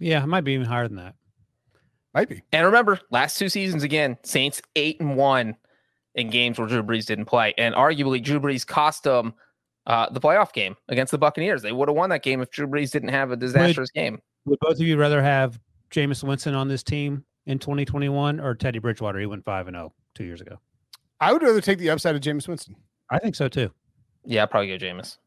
Yeah, 0.00 0.22
it 0.22 0.26
might 0.26 0.44
be 0.44 0.52
even 0.54 0.64
higher 0.64 0.88
than 0.88 0.96
that. 0.96 1.16
Might 2.14 2.30
be. 2.30 2.42
And 2.52 2.64
remember, 2.64 2.98
last 3.10 3.38
two 3.38 3.50
seasons 3.50 3.82
again, 3.82 4.16
Saints 4.24 4.62
eight 4.74 4.98
and 5.00 5.18
one 5.18 5.54
in 6.14 6.30
games 6.30 6.58
where 6.58 6.66
Drew 6.66 6.82
Brees 6.82 7.04
didn't 7.04 7.26
play, 7.26 7.52
and 7.58 7.74
arguably 7.74 8.24
Drew 8.24 8.40
Brees 8.40 8.66
cost 8.66 9.02
them 9.02 9.34
uh, 9.86 10.08
the 10.08 10.20
playoff 10.20 10.54
game 10.54 10.76
against 10.88 11.10
the 11.10 11.18
Buccaneers. 11.18 11.60
They 11.60 11.72
would 11.72 11.90
have 11.90 11.96
won 11.96 12.08
that 12.08 12.22
game 12.22 12.40
if 12.40 12.50
Drew 12.50 12.66
Brees 12.66 12.90
didn't 12.90 13.10
have 13.10 13.32
a 13.32 13.36
disastrous 13.36 13.90
game. 13.90 14.22
Would 14.48 14.60
both 14.60 14.80
of 14.80 14.80
you 14.80 14.96
rather 14.96 15.22
have 15.22 15.60
Jameis 15.90 16.22
Winston 16.22 16.54
on 16.54 16.68
this 16.68 16.82
team 16.82 17.24
in 17.46 17.58
2021 17.58 18.40
or 18.40 18.54
Teddy 18.54 18.78
Bridgewater? 18.78 19.20
He 19.20 19.26
went 19.26 19.44
5 19.44 19.68
and 19.68 19.76
0 19.76 19.92
two 20.14 20.24
years 20.24 20.40
ago. 20.40 20.58
I 21.20 21.32
would 21.32 21.42
rather 21.42 21.60
take 21.60 21.78
the 21.78 21.90
upside 21.90 22.14
of 22.14 22.22
Jameis 22.22 22.48
Winston. 22.48 22.76
I 23.10 23.18
think 23.18 23.34
so 23.34 23.48
too. 23.48 23.70
Yeah, 24.24 24.42
I'd 24.42 24.50
probably 24.50 24.68
go 24.68 24.84
Jameis. 24.84 25.18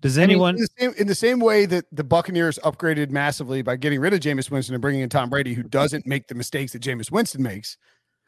Does 0.00 0.16
I 0.16 0.22
mean, 0.22 0.30
anyone 0.30 0.54
in, 0.54 0.60
the 0.60 0.68
same, 0.78 0.94
in 0.96 1.06
the 1.08 1.14
same 1.14 1.40
way 1.40 1.66
that 1.66 1.84
the 1.90 2.04
Buccaneers 2.04 2.58
upgraded 2.64 3.10
massively 3.10 3.62
by 3.62 3.76
getting 3.76 4.00
rid 4.00 4.14
of 4.14 4.20
Jameis 4.20 4.50
Winston 4.50 4.74
and 4.74 4.82
bringing 4.82 5.02
in 5.02 5.08
Tom 5.08 5.28
Brady, 5.28 5.54
who 5.54 5.64
doesn't 5.64 6.06
make 6.06 6.28
the 6.28 6.36
mistakes 6.36 6.72
that 6.72 6.82
Jameis 6.82 7.10
Winston 7.10 7.42
makes, 7.42 7.76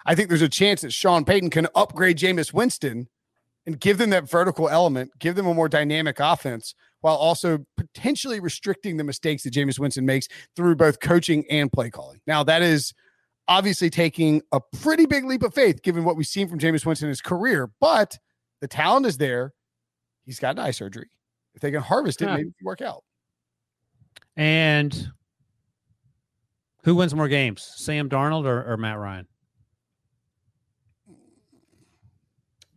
I 0.04 0.14
think 0.14 0.28
there's 0.28 0.42
a 0.42 0.48
chance 0.48 0.80
that 0.80 0.92
Sean 0.92 1.24
Payton 1.24 1.50
can 1.50 1.68
upgrade 1.74 2.18
Jameis 2.18 2.52
Winston 2.52 3.08
and 3.66 3.78
give 3.78 3.98
them 3.98 4.10
that 4.10 4.28
vertical 4.28 4.68
element, 4.68 5.12
give 5.18 5.36
them 5.36 5.46
a 5.46 5.54
more 5.54 5.68
dynamic 5.68 6.18
offense, 6.18 6.74
while 7.00 7.16
also 7.16 7.58
potentially 7.76 8.40
restricting 8.40 8.96
the 8.96 9.04
mistakes 9.04 9.42
that 9.44 9.54
Jameis 9.54 9.78
Winston 9.78 10.04
makes 10.04 10.28
through 10.56 10.76
both 10.76 11.00
coaching 11.00 11.44
and 11.50 11.72
play 11.72 11.90
calling. 11.90 12.20
Now, 12.26 12.42
that 12.44 12.62
is 12.62 12.92
obviously 13.48 13.90
taking 13.90 14.42
a 14.52 14.60
pretty 14.80 15.06
big 15.06 15.24
leap 15.24 15.42
of 15.42 15.54
faith 15.54 15.82
given 15.82 16.04
what 16.04 16.16
we've 16.16 16.26
seen 16.26 16.48
from 16.48 16.58
Jameis 16.58 16.84
Winston 16.86 17.06
in 17.06 17.10
his 17.10 17.20
career, 17.22 17.70
but 17.80 18.18
the 18.60 18.68
talent 18.68 19.06
is 19.06 19.16
there. 19.16 19.52
He's 20.26 20.38
got 20.38 20.56
an 20.56 20.58
eye 20.60 20.70
surgery. 20.70 21.08
If 21.54 21.62
they 21.62 21.70
can 21.70 21.80
harvest 21.82 22.22
it, 22.22 22.26
maybe 22.26 22.48
it 22.48 22.54
can 22.58 22.64
work 22.64 22.80
out. 22.80 23.02
and 24.36 25.10
who 26.84 26.94
wins 26.94 27.14
more 27.14 27.28
games, 27.28 27.68
Sam 27.76 28.08
Darnold 28.08 28.44
or, 28.46 28.72
or 28.72 28.76
Matt 28.76 28.98
Ryan? 28.98 29.26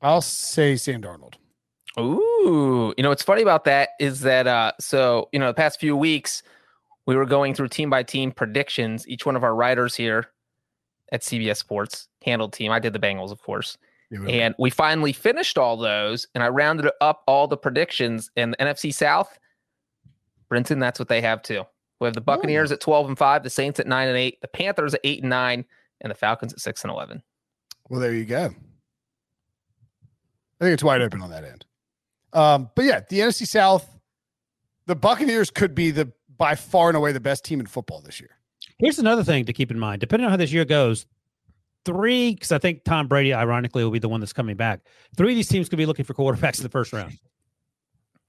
I'll 0.02 0.22
say 0.22 0.76
Sam 0.76 1.02
Darnold. 1.02 1.36
Ooh, 2.00 2.94
you 2.98 3.04
know 3.04 3.10
what's 3.10 3.24
funny 3.24 3.42
about 3.44 3.66
that 3.66 3.90
is 4.00 4.22
that 4.22 4.48
uh 4.48 4.72
so 4.80 5.30
you 5.32 5.40
know 5.40 5.48
the 5.48 5.54
past 5.54 5.80
few 5.80 5.96
weeks 5.96 6.42
we 7.06 7.16
were 7.16 7.26
going 7.26 7.54
through 7.54 7.68
team 7.68 7.90
by 7.90 8.02
team 8.04 8.32
predictions. 8.32 9.08
Each 9.08 9.26
one 9.26 9.36
of 9.36 9.44
our 9.44 9.54
writers 9.54 9.94
here 9.96 10.32
at 11.12 11.22
CBS 11.22 11.58
Sports 11.58 12.08
handled 12.24 12.54
team. 12.54 12.72
I 12.72 12.80
did 12.80 12.94
the 12.94 13.00
Bengals, 13.00 13.32
of 13.32 13.42
course, 13.44 13.78
and 14.30 14.56
we 14.58 14.70
finally 14.70 15.12
finished 15.14 15.58
all 15.58 15.76
those. 15.78 16.28
And 16.34 16.44
I 16.44 16.48
rounded 16.50 16.90
up 17.02 17.22
all 17.28 17.48
the 17.48 17.58
predictions 17.58 18.32
in 18.36 18.52
the 18.52 18.58
NFC 18.58 18.94
South. 18.94 19.38
Brenton, 20.50 20.80
that's 20.80 20.98
what 21.00 21.10
they 21.10 21.22
have 21.22 21.42
too. 21.42 21.64
We 22.00 22.06
have 22.08 22.16
the 22.16 22.22
Buccaneers 22.22 22.72
at 22.72 22.80
twelve 22.82 23.08
and 23.08 23.18
five, 23.18 23.44
the 23.44 23.50
Saints 23.50 23.80
at 23.80 23.88
nine 23.88 24.08
and 24.08 24.18
eight, 24.18 24.40
the 24.42 24.48
Panthers 24.48 24.94
at 24.94 25.02
eight 25.04 25.22
and 25.22 25.30
nine, 25.30 25.66
and 26.02 26.10
the 26.10 26.16
Falcons 26.16 26.54
at 26.54 26.60
six 26.60 26.84
and 26.84 26.92
eleven. 26.92 27.22
well, 27.90 28.00
there 28.00 28.14
you 28.14 28.26
go. 28.26 28.46
I 30.62 30.64
think 30.66 30.74
it's 30.74 30.84
wide 30.84 31.02
open 31.02 31.22
on 31.22 31.30
that 31.30 31.44
end. 31.44 31.66
Um, 32.34 32.70
but 32.76 32.86
yeah, 32.86 33.02
the 33.10 33.20
NFC 33.20 33.48
South, 33.48 33.88
the 34.86 34.96
Buccaneers 34.96 35.50
could 35.50 35.76
be 35.76 35.92
the 35.92 36.12
by 36.38 36.56
far 36.56 36.90
and 36.90 36.98
away 36.98 37.12
the 37.12 37.20
best 37.20 37.46
team 37.46 37.60
in 37.60 37.66
football 37.66 38.02
this 38.02 38.20
year. 38.20 38.32
Here's 38.80 39.00
another 39.00 39.24
thing 39.24 39.46
to 39.46 39.54
keep 39.54 39.72
in 39.72 39.80
mind. 39.80 40.02
Depending 40.02 40.26
on 40.26 40.32
how 40.32 40.38
this 40.38 40.52
year 40.52 40.66
goes, 40.66 41.06
three, 41.86 42.34
because 42.34 42.52
I 42.52 42.58
think 42.58 42.84
Tom 42.84 43.08
Brady, 43.08 43.34
ironically, 43.34 43.84
will 43.84 43.92
be 43.92 44.00
the 44.00 44.10
one 44.10 44.20
that's 44.20 44.34
coming 44.34 44.56
back. 44.56 44.82
Three 45.16 45.32
of 45.32 45.36
these 45.36 45.48
teams 45.48 45.70
could 45.70 45.78
be 45.78 45.86
looking 45.86 46.06
for 46.06 46.14
quarterbacks 46.14 46.58
in 46.58 46.64
the 46.64 46.70
first 46.70 46.92
round. 46.92 47.18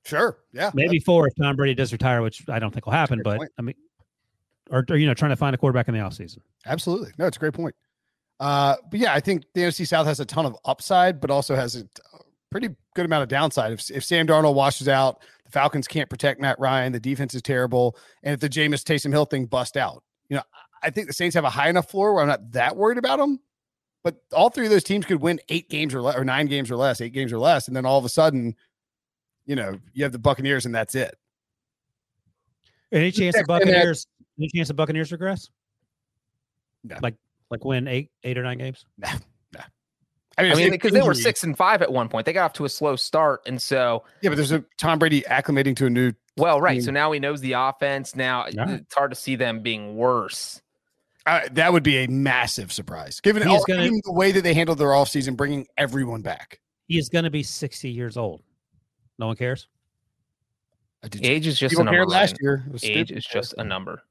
Sure. 0.05 0.38
Yeah. 0.52 0.70
Maybe 0.74 0.98
four 1.00 1.26
if 1.26 1.34
Tom 1.40 1.57
Brady 1.57 1.74
does 1.74 1.90
retire, 1.92 2.20
which 2.20 2.46
I 2.48 2.59
don't 2.59 2.72
think 2.72 2.84
will 2.84 2.92
happen. 2.92 3.22
But 3.24 3.38
point. 3.38 3.52
I 3.59 3.62
mean, 3.62 3.74
or, 4.70 4.84
or 4.90 4.96
you 4.96 5.07
know, 5.07 5.14
trying 5.14 5.30
to 5.30 5.36
find 5.36 5.55
a 5.55 5.59
quarterback 5.59 5.88
in 5.88 5.94
the 5.94 6.00
offseason. 6.00 6.38
Absolutely. 6.66 7.11
No, 7.18 7.26
it's 7.26 7.36
a 7.38 7.40
great 7.40 7.55
point. 7.55 7.74
Uh, 8.38 8.76
but 8.90 9.00
yeah, 9.00 9.14
I 9.14 9.20
think 9.20 9.44
the 9.55 9.62
NFC 9.62 9.86
South 9.86 10.07
has 10.07 10.20
a 10.20 10.26
ton 10.26 10.44
of 10.44 10.57
upside, 10.64 11.20
but 11.20 11.30
also 11.30 11.55
has 11.55 11.76
a 11.76 11.84
pretty 12.55 12.72
good 12.94 13.05
amount 13.05 13.24
of 13.24 13.28
downside. 13.28 13.72
If, 13.72 13.90
if 13.90 14.05
Sam 14.05 14.28
Darnold 14.28 14.55
washes 14.55 14.86
out, 14.86 15.22
the 15.44 15.50
Falcons 15.50 15.88
can't 15.88 16.09
protect 16.09 16.40
Matt 16.40 16.57
Ryan, 16.61 16.92
the 16.92 17.00
defense 17.00 17.34
is 17.34 17.42
terrible, 17.42 17.96
and 18.22 18.32
if 18.32 18.38
the 18.38 18.48
Jameis 18.48 18.84
Taysom 18.84 19.11
Hill 19.11 19.24
thing 19.24 19.46
bust 19.46 19.76
out, 19.76 20.05
you 20.28 20.36
know, 20.36 20.42
I 20.80 20.90
think 20.90 21.09
the 21.09 21.12
Saints 21.12 21.34
have 21.34 21.42
a 21.42 21.50
high 21.50 21.68
enough 21.68 21.90
floor 21.90 22.14
where 22.14 22.22
I'm 22.22 22.28
not 22.28 22.52
that 22.52 22.76
worried 22.76 22.98
about 22.98 23.18
them. 23.18 23.40
But 24.05 24.22
all 24.32 24.50
three 24.50 24.66
of 24.66 24.70
those 24.70 24.84
teams 24.84 25.05
could 25.05 25.20
win 25.20 25.40
eight 25.48 25.68
games 25.68 25.94
or 25.94 26.00
less, 26.02 26.14
or 26.14 26.24
nine 26.24 26.46
games 26.46 26.70
or 26.70 26.76
less, 26.76 27.00
eight 27.00 27.12
games 27.12 27.32
or 27.32 27.38
less, 27.38 27.66
and 27.66 27.76
then 27.76 27.84
all 27.84 27.98
of 27.98 28.05
a 28.05 28.09
sudden, 28.09 28.55
you 29.46 29.57
know, 29.57 29.80
you 29.92 30.05
have 30.05 30.12
the 30.12 30.18
Buccaneers, 30.20 30.64
and 30.64 30.72
that's 30.72 30.94
it. 30.94 31.16
Any 32.92 33.11
chance 33.11 33.34
the 33.34 33.42
Text 33.42 33.62
in 33.62 33.68
there. 33.68 33.78
Buccaneers? 33.78 34.07
Any 34.38 34.48
chance 34.55 34.68
the 34.68 34.74
Buccaneers 34.74 35.11
regress? 35.11 35.48
No. 36.84 36.98
Like 37.02 37.16
like 37.50 37.64
win 37.64 37.88
eight 37.88 38.12
eight 38.22 38.38
or 38.38 38.44
nine 38.44 38.59
games? 38.59 38.86
I 40.39 40.43
it's- 40.43 40.57
mean, 40.59 40.70
because 40.70 40.93
they 40.93 41.03
were 41.03 41.14
six 41.14 41.45
and 41.45 41.57
five 41.57 41.80
at 41.82 41.93
one 41.93 42.09
point, 42.09 42.26
they 42.26 42.32
got 42.32 42.45
off 42.47 42.53
to 42.55 42.64
a 42.64 42.68
slow 42.68 42.97
start, 42.97 43.43
and 43.47 43.61
so 43.61 44.05
Yeah, 44.20 44.30
but 44.30 44.37
there's 44.37 44.53
a 44.53 44.64
Tom 44.78 44.99
Brady 44.99 45.22
acclimating 45.22 45.76
to 45.76 45.87
a 45.87 45.91
new 45.91 46.12
Well, 46.37 46.61
right. 46.61 46.74
mean- 46.76 46.82
so 46.82 46.91
now 46.91 47.12
he 47.12 47.20
knows 47.20 47.41
the 47.41 47.53
offense. 47.53 48.16
Now 48.16 48.47
Yeah. 48.51 48.70
it's 48.70 48.95
hard 48.95 49.11
to 49.12 49.16
see 49.16 49.37
them 49.37 49.61
being 49.61 49.97
worse. 49.97 50.61
Uh, 51.26 51.41
that 51.53 51.72
would 51.72 51.82
be 51.82 51.99
a 52.05 52.07
massive 52.09 52.70
surprise, 52.72 53.20
given, 53.20 53.47
all, 53.49 53.62
gonna- 53.64 53.85
given 53.85 54.01
the 54.05 54.12
way 54.12 54.30
that 54.32 54.43
they 54.43 54.53
handled 54.55 54.78
their 54.78 54.89
offseason, 54.89 55.37
bringing 55.37 55.66
everyone 55.78 56.20
back. 56.20 56.61
He 56.87 56.99
is 56.99 57.09
going 57.09 57.24
to 57.24 57.30
be 57.30 57.43
60 57.43 57.89
years 57.91 58.16
old. 58.18 58.43
No 59.18 59.28
one 59.28 59.37
cares. 59.37 59.68
I 61.03 61.09
did 61.09 61.24
Age 61.24 61.47
is 61.47 61.59
just 61.59 61.78
a 61.78 61.85
number. 61.85 62.05
last 62.07 62.37
year. 62.43 62.64
Age 62.82 63.11
is 63.11 63.24
just 63.24 63.55
a 63.59 63.64
number. 63.64 64.03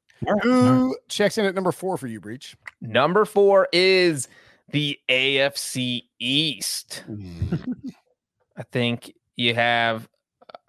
Who 0.42 0.96
checks 1.08 1.38
in 1.38 1.44
at 1.44 1.54
number 1.54 1.70
four 1.72 1.96
for 1.98 2.06
you, 2.06 2.18
Breech? 2.20 2.56
Number 2.80 3.24
four 3.24 3.68
is 3.72 4.28
the 4.70 4.98
AFC 5.08 6.02
East. 6.18 7.04
I 8.56 8.62
think 8.72 9.12
you 9.36 9.54
have. 9.54 10.08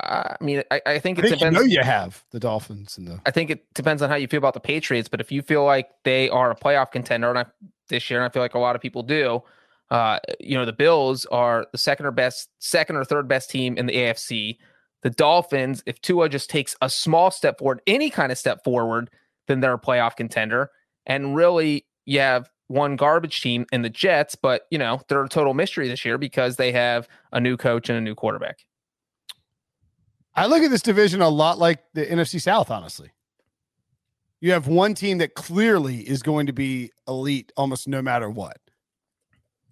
I 0.02 0.36
mean, 0.42 0.64
I, 0.72 0.82
I 0.86 1.00
think 1.00 1.20
I 1.20 1.22
it 1.22 1.30
think 1.30 1.32
you 1.32 1.38
depends. 1.38 1.60
know 1.60 1.62
you 1.64 1.82
have 1.82 2.24
the 2.32 2.40
Dolphins 2.40 2.98
and 2.98 3.08
the. 3.08 3.22
I 3.26 3.32
think 3.32 3.50
it 3.50 3.74
depends 3.74 4.02
on 4.02 4.10
how 4.10 4.16
you 4.16 4.28
feel 4.28 4.40
about 4.40 4.54
the 4.54 4.60
Patriots. 4.60 5.08
But 5.08 5.22
if 5.22 5.32
you 5.32 5.42
feel 5.42 5.64
like 5.64 5.90
they 6.04 6.30
are 6.30 6.52
a 6.52 6.56
playoff 6.56 6.92
contender, 6.92 7.30
and 7.30 7.40
I, 7.40 7.46
this 7.90 8.10
year, 8.10 8.20
and 8.20 8.26
I 8.26 8.30
feel 8.30 8.42
like 8.42 8.56
a 8.56 8.60
lot 8.60 8.76
of 8.76 8.82
people 8.82 9.04
do, 9.04 9.42
uh, 9.92 10.20
you 10.40 10.58
know, 10.58 10.66
the 10.66 10.74
Bills 10.74 11.26
are 11.28 11.68
the 11.72 11.78
second 11.78 12.06
or 12.08 12.12
best, 12.12 12.50
second 12.60 12.96
or 12.98 13.06
third 13.06 13.28
best 13.28 13.50
team 13.50 13.78
in 13.78 13.86
the 13.86 13.94
AFC. 13.96 14.58
The 15.04 15.10
Dolphins, 15.12 15.84
if 15.86 16.02
Tua 16.02 16.30
just 16.30 16.50
takes 16.50 16.76
a 16.82 16.90
small 16.90 17.30
step 17.32 17.60
forward, 17.60 17.82
any 17.86 18.10
kind 18.10 18.32
of 18.32 18.38
step 18.38 18.64
forward, 18.64 19.10
then 19.48 19.60
they're 19.60 19.76
a 19.76 19.80
playoff 19.80 20.16
contender. 20.16 20.72
And 21.06 21.36
really, 21.36 21.86
you 22.06 22.20
have 22.20 22.50
one 22.68 22.96
garbage 22.96 23.42
team 23.42 23.66
in 23.72 23.82
the 23.82 23.90
Jets, 23.90 24.36
but 24.36 24.64
you 24.72 24.78
know, 24.78 25.02
they're 25.08 25.24
a 25.24 25.30
total 25.30 25.54
mystery 25.54 25.88
this 25.88 26.06
year 26.06 26.18
because 26.18 26.56
they 26.56 26.72
have 26.72 27.08
a 27.32 27.40
new 27.40 27.58
coach 27.58 27.90
and 27.90 27.98
a 27.98 28.02
new 28.02 28.16
quarterback. 28.16 28.66
I 30.36 30.48
look 30.48 30.64
at 30.64 30.72
this 30.72 30.82
division 30.82 31.22
a 31.22 31.30
lot 31.30 31.58
like 31.58 31.84
the 31.94 32.06
NFC 32.06 32.42
South, 32.42 32.70
honestly. 32.70 33.12
You 34.42 34.52
have 34.52 34.68
one 34.68 34.94
team 34.94 35.20
that 35.20 35.34
clearly 35.34 36.00
is 36.00 36.22
going 36.22 36.48
to 36.48 36.54
be 36.54 36.92
elite 37.08 37.52
almost 37.56 37.88
no 37.88 38.02
matter 38.02 38.30
what. 38.30 38.58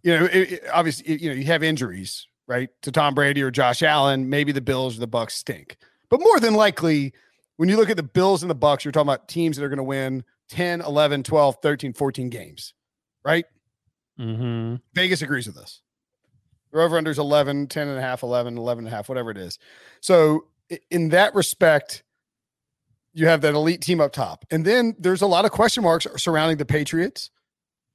You 0.04 0.20
know, 0.20 0.26
it, 0.26 0.54
it, 0.54 0.64
obviously, 0.72 1.14
it, 1.14 1.22
you 1.22 1.30
know, 1.30 1.36
you 1.36 1.46
have 1.46 1.64
injuries, 1.64 2.28
right? 2.48 2.70
To 2.84 2.92
Tom 2.92 3.14
Brady 3.14 3.42
or 3.42 3.52
Josh 3.52 3.84
Allen, 3.84 4.30
maybe 4.30 4.52
the 4.52 4.62
Bills 4.62 4.98
or 4.98 5.00
the 5.02 5.08
Bucks 5.08 5.36
stink. 5.36 5.78
But 6.10 6.22
more 6.22 6.40
than 6.40 6.54
likely, 6.54 7.14
when 7.58 7.70
you 7.70 7.78
look 7.78 7.90
at 7.90 7.98
the 7.98 8.04
Bills 8.04 8.42
and 8.42 8.50
the 8.50 8.56
Bucks, 8.56 8.86
you're 8.86 8.92
talking 8.92 9.10
about 9.10 9.28
teams 9.28 9.58
that 9.58 9.64
are 9.64 9.70
going 9.70 9.78
to 9.78 9.84
win 9.84 10.24
10, 10.50 10.82
11, 10.82 11.24
12, 11.24 11.58
13, 11.62 11.94
14 11.94 12.30
games, 12.30 12.74
right? 13.24 13.46
Mm-hmm. 14.20 14.76
Vegas 14.94 15.22
agrees 15.22 15.48
with 15.48 15.58
us. 15.58 15.82
The 16.72 16.80
over 16.80 17.00
unders 17.00 17.18
11, 17.18 17.68
10 17.68 17.88
and 17.88 17.98
a 17.98 18.02
half, 18.02 18.24
11, 18.24 18.58
11 18.58 18.86
and 18.86 18.94
a 18.94 18.96
half, 18.96 19.08
whatever 19.10 19.30
it 19.32 19.38
is. 19.38 19.60
So, 20.02 20.46
in 20.90 21.10
that 21.10 21.36
respect, 21.36 22.04
you 23.14 23.28
have 23.28 23.42
that 23.42 23.54
elite 23.54 23.82
team 23.82 24.02
up 24.02 24.12
top. 24.12 24.44
And 24.50 24.66
then 24.66 24.96
there's 24.98 25.22
a 25.22 25.28
lot 25.28 25.46
of 25.46 25.52
question 25.52 25.84
marks 25.84 26.08
surrounding 26.18 26.58
the 26.58 26.66
Patriots. 26.66 27.30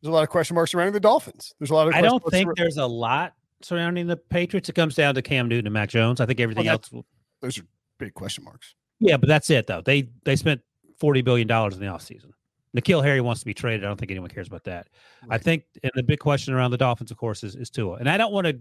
There's 0.00 0.10
a 0.10 0.14
lot 0.14 0.22
of 0.22 0.28
question 0.28 0.54
marks 0.54 0.70
surrounding 0.70 0.92
the 0.92 1.00
Dolphins. 1.00 1.52
There's 1.58 1.70
a 1.70 1.74
lot 1.74 1.88
of 1.88 1.94
I 1.94 2.02
don't 2.02 2.22
think 2.30 2.56
there's 2.56 2.76
a 2.76 2.86
lot 2.86 3.34
surrounding 3.62 4.06
the 4.06 4.16
Patriots. 4.16 4.68
It 4.68 4.74
comes 4.74 4.94
down 4.94 5.16
to 5.16 5.22
Cam 5.22 5.48
Newton 5.48 5.66
and 5.66 5.74
Mac 5.74 5.88
Jones. 5.88 6.20
I 6.20 6.26
think 6.26 6.38
everything 6.38 6.66
Well, 6.66 6.74
else 6.74 7.04
those 7.42 7.58
are 7.58 7.64
big 7.98 8.14
question 8.14 8.44
marks. 8.44 8.76
Yeah, 9.00 9.16
but 9.16 9.28
that's 9.28 9.50
it 9.50 9.66
though. 9.66 9.80
They 9.80 10.08
they 10.24 10.36
spent 10.36 10.60
forty 10.98 11.22
billion 11.22 11.48
dollars 11.48 11.74
in 11.74 11.80
the 11.80 11.86
offseason. 11.86 12.30
N'Keal 12.76 13.02
Harry 13.02 13.20
wants 13.20 13.40
to 13.40 13.46
be 13.46 13.54
traded. 13.54 13.84
I 13.84 13.88
don't 13.88 13.98
think 13.98 14.10
anyone 14.10 14.30
cares 14.30 14.46
about 14.46 14.64
that. 14.64 14.88
I 15.30 15.38
think 15.38 15.64
and 15.82 15.92
the 15.94 16.02
big 16.02 16.18
question 16.18 16.54
around 16.54 16.70
the 16.70 16.76
Dolphins, 16.76 17.10
of 17.10 17.16
course, 17.16 17.42
is, 17.42 17.56
is 17.56 17.70
Tua. 17.70 17.94
And 17.96 18.08
I 18.08 18.16
don't 18.16 18.32
want 18.32 18.46
to 18.46 18.58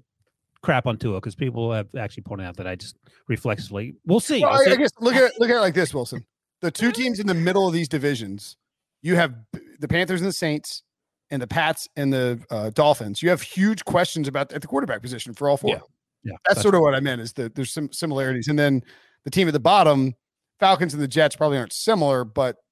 crap 0.62 0.88
on 0.88 0.98
Tua 0.98 1.20
because 1.20 1.36
people 1.36 1.72
have 1.72 1.88
actually 1.96 2.24
pointed 2.24 2.46
out 2.46 2.58
that 2.58 2.68
I 2.68 2.76
just 2.76 2.98
reflexively 3.28 3.96
we'll 4.06 4.20
see. 4.20 4.42
Well, 4.42 4.52
We'll 4.52 4.62
I, 4.62 4.66
see. 4.66 4.72
I 4.72 4.76
guess 4.76 4.92
look 5.00 5.16
at 5.16 5.24
it, 5.24 5.34
look 5.40 5.50
at 5.50 5.56
it 5.56 5.60
like 5.60 5.74
this, 5.74 5.94
Wilson. 5.94 6.26
The 6.62 6.72
two 6.72 6.92
teams 6.92 7.20
in 7.20 7.28
the 7.28 7.36
middle 7.36 7.68
of 7.68 7.74
these 7.74 7.88
divisions, 7.88 8.58
you 9.02 9.16
have 9.16 9.36
the 9.80 9.88
Panthers 9.88 10.22
and 10.22 10.28
the 10.28 10.34
Saints, 10.34 10.84
and 11.30 11.42
the 11.42 11.48
Pats 11.48 11.88
and 11.96 12.12
the 12.12 12.40
uh, 12.50 12.70
Dolphins. 12.72 13.22
You 13.22 13.30
have 13.30 13.42
huge 13.42 13.86
questions 13.86 14.28
about 14.28 14.54
at 14.54 14.62
the 14.62 14.68
quarterback 14.68 15.02
position 15.02 15.34
for 15.34 15.50
all 15.50 15.58
four. 15.58 15.72
Yeah. 15.72 15.80
yeah, 16.24 16.38
That's 16.48 16.62
sort 16.62 16.74
of 16.76 16.82
what 16.82 16.96
I 16.96 17.00
meant. 17.00 17.22
Is 17.22 17.34
that 17.34 17.54
there's 17.56 17.72
some 17.72 17.92
similarities, 17.92 18.48
and 18.48 18.58
then 18.58 18.82
the 19.24 19.30
team 19.30 19.48
at 19.48 19.54
the 19.54 19.60
bottom, 19.60 20.16
Falcons 20.60 20.94
and 20.94 21.04
the 21.04 21.08
Jets 21.08 21.36
probably 21.36 21.58
aren't 21.58 21.74
similar, 21.74 22.24
but 22.24 22.56
we 22.56 22.67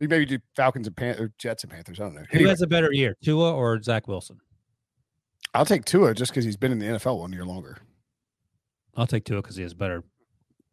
maybe 0.00 0.24
do 0.26 0.38
Falcons 0.56 0.86
and 0.86 0.96
Pan- 0.96 1.18
or 1.18 1.32
Jets 1.38 1.62
and 1.64 1.72
Panthers. 1.72 2.00
I 2.00 2.04
don't 2.04 2.14
know. 2.14 2.22
who 2.30 2.36
Anyway, 2.38 2.50
has 2.50 2.62
a 2.62 2.66
better 2.66 2.92
year, 2.92 3.16
Tua 3.24 3.52
or 3.54 3.80
Zach 3.82 4.06
Wilson? 4.08 4.38
I'll 5.54 5.64
take 5.66 5.84
Tua 5.84 6.14
just 6.14 6.32
because 6.32 6.44
he's 6.44 6.56
been 6.56 6.72
in 6.72 6.78
the 6.78 6.86
NFL 6.86 7.18
one 7.20 7.32
year 7.32 7.44
longer. 7.44 7.78
I'll 8.96 9.06
take 9.06 9.24
Tua 9.24 9.40
because 9.42 9.56
he 9.56 9.62
has 9.62 9.74
better 9.74 10.02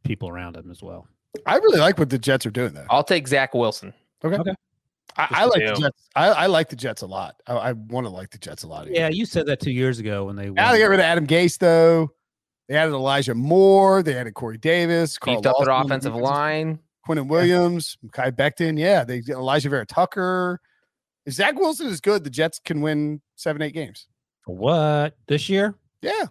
people 0.04 0.30
around 0.30 0.56
him 0.58 0.72
as 0.72 0.82
well. 0.82 1.08
I 1.46 1.58
really 1.58 1.80
like 1.80 1.98
what 1.98 2.10
the 2.10 2.20
Jets 2.20 2.46
are 2.46 2.52
doing 2.52 2.74
though. 2.74 2.86
I'll 2.90 3.04
take 3.04 3.28
Zach 3.28 3.54
Wilson. 3.54 3.94
I, 4.24 4.28
Just 4.30 5.34
I 5.42 5.46
like 5.46 5.66
the. 5.66 5.82
Jets. 5.82 6.10
I, 6.16 6.28
I 6.30 6.46
like 6.48 6.70
the 6.70 6.76
Jets 6.76 7.02
a 7.02 7.08
lot. 7.08 7.36
I, 7.46 7.54
I 7.54 7.72
want 7.74 8.06
to 8.06 8.10
like 8.10 8.30
the 8.32 8.38
Jets 8.38 8.64
a 8.64 8.68
lot. 8.68 8.90
Yeah, 8.90 9.10
you 9.10 9.26
said 9.26 9.46
that 9.48 9.60
two 9.60 9.72
years 9.72 10.00
ago 10.00 10.26
when 10.26 10.36
they 10.36 10.50
Now 10.50 10.66
won. 10.66 10.74
they 10.74 10.80
got 10.80 10.90
rid 10.90 11.00
of 11.00 11.06
Adam 11.06 11.28
Gase 11.28 11.58
though. 11.58 12.10
They 12.70 12.76
added 12.78 12.94
Elijah 12.94 13.36
Moore. 13.36 14.02
They 14.04 14.16
added 14.18 14.34
Corey 14.34 14.58
Davis. 14.58 15.18
Carl 15.18 15.38
Beefed 15.38 15.48
up 15.48 15.58
their 15.60 15.68
Lawson 15.68 15.74
on 15.74 15.88
the 15.88 15.94
offensive 15.94 16.14
defensive- 16.14 16.30
line. 16.36 16.80
Quinnen 17.16 17.28
Williams, 17.28 17.98
Mekhi 18.06 18.32
Becton. 18.32 18.78
Yeah, 18.80 19.04
they 19.04 19.22
Alijah 19.22 19.70
Vera-Tucker. 19.70 20.60
If 21.26 21.34
Zach 21.34 21.56
Wilson 21.56 21.88
is 21.88 22.02
good, 22.02 22.24
the 22.24 22.30
Jets 22.30 22.60
can 22.64 22.82
win 22.82 23.22
seven, 23.36 23.62
eight 23.62 23.74
games. 23.74 24.08
what 24.46 25.16
this 25.28 25.50
year? 25.50 25.76
Yeah, 26.02 26.26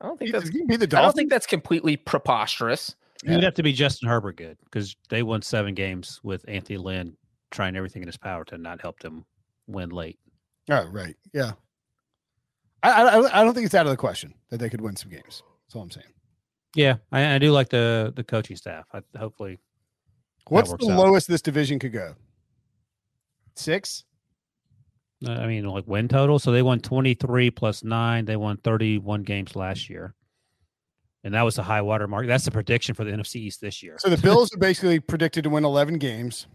I 0.00 0.06
don't 0.06 0.18
think 0.18 0.28
he, 0.28 0.32
that's 0.32 0.48
he 0.48 0.58
can 0.58 0.66
beat 0.66 0.80
the 0.80 0.98
I 0.98 1.02
don't 1.02 1.14
think 1.14 1.30
that's 1.30 1.46
completely 1.46 1.96
preposterous. 1.96 2.94
You 3.24 3.32
would 3.32 3.44
have 3.44 3.54
to 3.54 3.62
be 3.62 3.72
Justin 3.72 4.08
Herbert 4.08 4.36
good 4.36 4.58
because 4.64 4.94
they 5.08 5.22
won 5.22 5.42
seven 5.42 5.74
games 5.74 6.20
with 6.22 6.44
Anthony 6.48 6.76
Lynn 6.76 7.16
trying 7.50 7.74
everything 7.74 8.02
in 8.02 8.08
his 8.08 8.16
power 8.16 8.44
to 8.44 8.58
not 8.58 8.80
help 8.80 9.00
them 9.00 9.24
win 9.66 9.90
late. 9.90 10.18
Oh, 10.70 10.86
right. 10.88 11.16
Yeah. 11.32 11.52
I, 12.82 12.90
I 12.90 13.40
I 13.40 13.44
don't 13.44 13.54
think 13.54 13.66
it's 13.66 13.74
out 13.74 13.86
of 13.86 13.90
the 13.90 13.96
question 13.96 14.34
that 14.50 14.58
they 14.58 14.68
could 14.68 14.80
win 14.80 14.96
some 14.96 15.10
games. 15.10 15.42
That's 15.66 15.74
all 15.74 15.82
I'm 15.82 15.90
saying. 15.90 16.06
Yeah, 16.76 16.96
I, 17.10 17.34
I 17.34 17.38
do 17.38 17.50
like 17.52 17.70
the 17.70 18.12
the 18.14 18.22
coaching 18.22 18.56
staff. 18.56 18.84
I, 18.92 19.00
hopefully, 19.18 19.58
What's 20.48 20.70
the 20.70 20.92
out. 20.92 20.98
lowest 20.98 21.26
this 21.26 21.42
division 21.42 21.78
could 21.78 21.92
go? 21.92 22.14
Six. 23.56 24.04
uh, 25.26 25.32
I 25.32 25.46
mean, 25.46 25.64
like 25.64 25.86
win 25.86 26.06
total. 26.08 26.38
So 26.38 26.52
they 26.52 26.62
won 26.62 26.80
twenty 26.80 27.14
three 27.14 27.50
plus 27.50 27.82
nine. 27.82 28.26
They 28.26 28.36
won 28.36 28.58
thirty 28.58 28.98
one 28.98 29.22
games 29.22 29.56
last 29.56 29.88
year, 29.88 30.14
and 31.24 31.32
that 31.34 31.42
was 31.42 31.56
the 31.56 31.62
high 31.62 31.82
water 31.82 32.06
mark. 32.06 32.26
That's 32.26 32.44
the 32.44 32.50
prediction 32.50 32.94
for 32.94 33.04
the 33.04 33.10
NFC 33.10 33.36
East 33.36 33.60
this 33.62 33.82
year. 33.82 33.96
So 33.98 34.10
the 34.10 34.18
Bills 34.22 34.54
are 34.54 34.58
basically 34.58 35.00
predicted 35.00 35.44
to 35.44 35.50
win 35.50 35.64
11 35.64 35.98
games. 35.98 36.46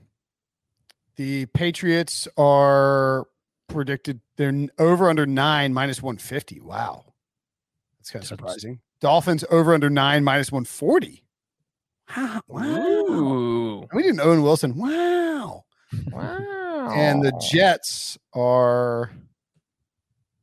The 1.16 1.48
Patriots 1.48 2.28
are 2.38 3.26
predicted 3.68 4.22
they're 4.38 4.68
over 4.80 5.10
under 5.10 5.26
nine 5.26 5.74
minus 5.74 6.02
150. 6.02 6.62
Wow. 6.62 7.06
That's 8.00 8.12
kind 8.12 8.24
of 8.24 8.28
surprising. 8.28 8.80
Dolphins 9.02 9.44
over 9.50 9.74
under 9.74 9.90
nine 9.90 10.24
minus 10.24 10.52
140. 10.52 11.24
Wow. 12.16 12.42
wow. 12.48 12.64
Ooh. 12.64 13.88
We 13.94 14.04
didn't 14.04 14.22
Owen 14.22 14.44
Wilson. 14.44 14.76
Wow. 14.78 15.66
Wow. 16.12 16.92
And 16.94 17.24
the 17.24 17.32
Jets 17.52 18.18
are 18.34 19.12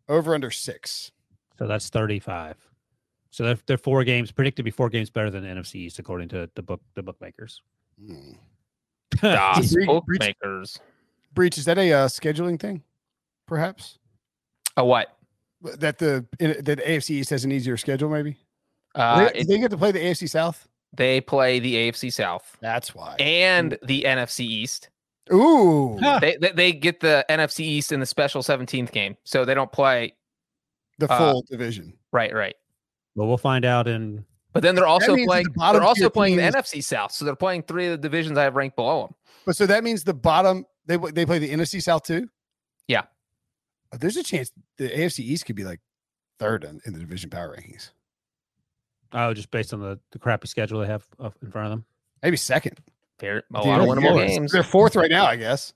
over 0.08 0.34
under 0.34 0.50
six. 0.50 1.12
So 1.58 1.66
that's 1.66 1.88
thirty 1.90 2.18
five. 2.18 2.56
So 3.30 3.44
they're, 3.44 3.58
they're 3.66 3.78
four 3.78 4.02
games 4.04 4.32
predicted 4.32 4.56
to 4.58 4.62
be 4.62 4.70
four 4.70 4.88
games 4.88 5.10
better 5.10 5.30
than 5.30 5.42
the 5.42 5.48
NFC 5.48 5.76
East 5.76 5.98
according 5.98 6.28
to 6.30 6.48
the 6.54 6.62
book 6.62 6.80
the 6.94 7.02
bookmakers. 7.02 7.62
Hmm. 8.04 8.32
Das 9.20 9.72
Breech- 9.72 9.86
bookmakers. 9.86 10.78
Breech, 11.34 11.58
is 11.58 11.64
that 11.64 11.78
a 11.78 11.92
uh, 11.92 12.08
scheduling 12.08 12.58
thing? 12.60 12.82
Perhaps 13.46 13.98
A 14.76 14.84
what? 14.84 15.16
that 15.62 15.98
the 15.98 16.26
that 16.38 16.64
the 16.64 16.76
AFC 16.76 17.10
East 17.10 17.30
has 17.30 17.44
an 17.44 17.52
easier 17.52 17.76
schedule, 17.76 18.08
maybe. 18.08 18.36
Uh, 18.98 19.18
they, 19.32 19.40
it- 19.40 19.48
they 19.48 19.58
get 19.58 19.70
to 19.70 19.78
play 19.78 19.92
the 19.92 20.00
AFC 20.00 20.28
South. 20.28 20.68
they 20.92 21.20
play 21.20 21.58
the 21.60 21.74
AFC 21.74 22.12
South 22.12 22.56
That's 22.60 22.94
why. 22.94 23.14
and 23.20 23.78
the 23.84 24.02
NFC 24.06 24.40
East. 24.40 24.90
Ooh, 25.32 25.96
Huh. 26.00 26.18
They, 26.20 26.36
they 26.40 26.52
they 26.52 26.72
get 26.72 27.00
the 27.00 27.24
NFC 27.30 27.60
East 27.60 27.92
in 27.92 28.00
the 28.00 28.06
special 28.06 28.42
17th 28.42 28.90
game, 28.92 29.16
so 29.24 29.44
they 29.44 29.54
don't 29.54 29.70
play. 29.70 30.14
the 30.98 31.10
uh, 31.12 31.18
full 31.18 31.44
division. 31.50 31.92
Right, 32.12 32.34
right. 32.34 32.54
But 33.14 33.26
we'll 33.26 33.36
find 33.36 33.64
out 33.64 33.86
in 33.88 34.24
But 34.54 34.62
then 34.62 34.74
they're 34.74 34.86
also 34.86 35.14
playing. 35.26 35.46
the 35.54 35.72
they're 35.72 35.82
also 35.82 36.02
tier 36.02 36.10
playing 36.10 36.36
the 36.36 36.42
NFC 36.42 36.82
South, 36.82 37.12
so 37.12 37.24
they're 37.24 37.36
playing 37.36 37.62
three 37.64 37.86
of 37.86 37.92
the 37.92 37.98
divisions 37.98 38.38
I 38.38 38.44
have 38.44 38.56
ranked 38.56 38.76
below 38.76 39.02
them. 39.02 39.14
But 39.44 39.54
so 39.56 39.66
that 39.66 39.84
means 39.84 40.02
the 40.04 40.14
bottom 40.14 40.64
they 40.86 40.96
they 40.96 41.26
play 41.26 41.38
the 41.38 41.50
NFC 41.50 41.82
South 41.82 42.02
too. 42.04 42.28
Yeah. 42.88 43.02
Uh, 43.92 43.98
There's 44.00 44.16
a 44.16 44.22
chance 44.22 44.50
the 44.78 44.88
AFC 44.88 45.20
East 45.20 45.44
could 45.46 45.56
be 45.56 45.64
like 45.64 45.80
third 46.38 46.64
in, 46.64 46.80
in 46.86 46.92
the 46.94 47.00
division 47.00 47.28
power 47.28 47.54
rankings. 47.54 47.90
Oh, 49.12 49.34
just 49.34 49.50
based 49.50 49.72
on 49.74 49.80
the, 49.80 49.98
the 50.12 50.18
crappy 50.18 50.48
schedule 50.48 50.80
they 50.80 50.86
have 50.86 51.06
up 51.20 51.34
in 51.42 51.50
front 51.50 51.66
of 51.66 51.70
them. 51.72 51.84
Maybe 52.22 52.36
second. 52.36 52.78
Fair, 53.18 53.38
a 53.38 53.40
Dude, 53.40 53.66
lot 53.66 53.80
of 53.80 53.86
yeah, 53.86 53.92
winnable 53.94 54.16
they're- 54.16 54.26
games. 54.28 54.52
They're 54.52 54.62
fourth 54.62 54.94
right 54.96 55.10
now, 55.10 55.26
I 55.26 55.36
guess. 55.36 55.72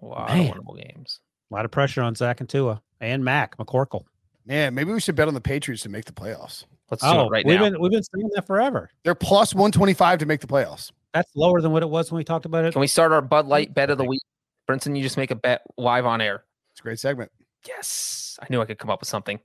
A 0.00 0.04
lot 0.04 0.28
Man. 0.28 0.50
of 0.50 0.56
winnable 0.56 0.76
games. 0.76 1.20
A 1.50 1.54
lot 1.54 1.64
of 1.64 1.70
pressure 1.70 2.02
on 2.02 2.14
Zach 2.14 2.40
and 2.40 2.48
Tua 2.48 2.82
and 3.00 3.24
Mac 3.24 3.56
McCorkle. 3.56 4.04
Man, 4.44 4.74
maybe 4.74 4.92
we 4.92 5.00
should 5.00 5.14
bet 5.16 5.26
on 5.28 5.34
the 5.34 5.40
Patriots 5.40 5.82
to 5.84 5.88
make 5.88 6.04
the 6.04 6.12
playoffs. 6.12 6.64
Let's 6.90 7.02
do 7.02 7.08
Oh, 7.08 7.26
it 7.26 7.30
right 7.30 7.44
we've 7.44 7.58
now. 7.58 7.70
been 7.70 7.80
we've 7.80 7.90
been 7.90 8.02
saying 8.02 8.30
that 8.34 8.46
forever. 8.46 8.90
They're 9.02 9.14
plus 9.16 9.54
125 9.54 10.20
to 10.20 10.26
make 10.26 10.40
the 10.40 10.46
playoffs. 10.46 10.92
That's 11.12 11.34
lower 11.34 11.60
than 11.60 11.72
what 11.72 11.82
it 11.82 11.88
was 11.90 12.12
when 12.12 12.18
we 12.18 12.24
talked 12.24 12.46
about 12.46 12.64
it. 12.64 12.72
Can 12.72 12.80
we 12.80 12.86
start 12.86 13.10
our 13.10 13.22
Bud 13.22 13.46
Light 13.46 13.74
bet 13.74 13.90
of 13.90 13.98
the 13.98 14.04
week? 14.04 14.22
Brinson, 14.68 14.96
you 14.96 15.02
just 15.02 15.16
make 15.16 15.30
a 15.30 15.34
bet 15.34 15.62
live 15.76 16.06
on 16.06 16.20
air. 16.20 16.44
It's 16.70 16.80
a 16.80 16.82
great 16.82 17.00
segment. 17.00 17.32
Yes, 17.66 18.38
I 18.40 18.46
knew 18.50 18.60
I 18.60 18.66
could 18.66 18.78
come 18.78 18.90
up 18.90 19.00
with 19.00 19.08
something. 19.08 19.40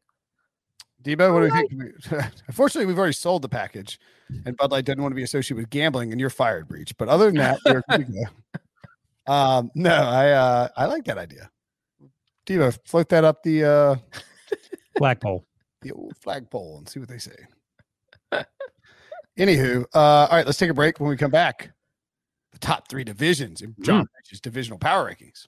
Debo, 1.03 1.33
what 1.33 1.39
do 1.39 1.75
you 1.77 1.93
think? 1.99 2.23
Unfortunately, 2.47 2.85
we've 2.85 2.97
already 2.97 3.13
sold 3.13 3.41
the 3.41 3.49
package, 3.49 3.99
and 4.45 4.55
Bud 4.57 4.71
Light 4.71 4.85
doesn't 4.85 5.01
want 5.01 5.11
to 5.11 5.15
be 5.15 5.23
associated 5.23 5.57
with 5.57 5.69
gambling, 5.69 6.11
and 6.11 6.19
you're 6.19 6.29
fired, 6.29 6.67
Breech. 6.67 6.95
But 6.97 7.09
other 7.09 7.31
than 7.31 7.35
that. 7.35 8.29
Um, 9.27 9.69
no, 9.75 9.93
I 9.93 10.31
uh, 10.31 10.67
I 10.75 10.87
like 10.87 11.05
that 11.05 11.19
idea. 11.19 11.49
Debo, 12.47 12.75
float 12.85 13.07
that 13.09 13.23
up 13.23 13.43
the 13.43 13.63
uh, 13.63 13.95
Flagpole. 14.97 15.45
the 15.83 15.91
old 15.91 16.17
flagpole 16.17 16.79
and 16.79 16.89
see 16.89 16.99
what 16.99 17.07
they 17.07 17.19
say. 17.19 17.35
Anywho, 19.37 19.85
uh, 19.93 19.97
all 19.99 20.37
right, 20.37 20.45
let's 20.45 20.57
take 20.57 20.71
a 20.71 20.73
break. 20.73 20.99
When 20.99 21.09
we 21.09 21.15
come 21.17 21.31
back, 21.31 21.71
the 22.51 22.59
top 22.59 22.89
three 22.89 23.03
divisions 23.03 23.61
in 23.61 23.75
John 23.81 24.07
Breech's 24.13 24.41
divisional 24.41 24.79
power 24.79 25.09
rankings. 25.09 25.47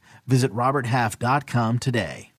Visit 0.27 0.51
RobertHalf.com 0.53 1.79
today. 1.79 2.31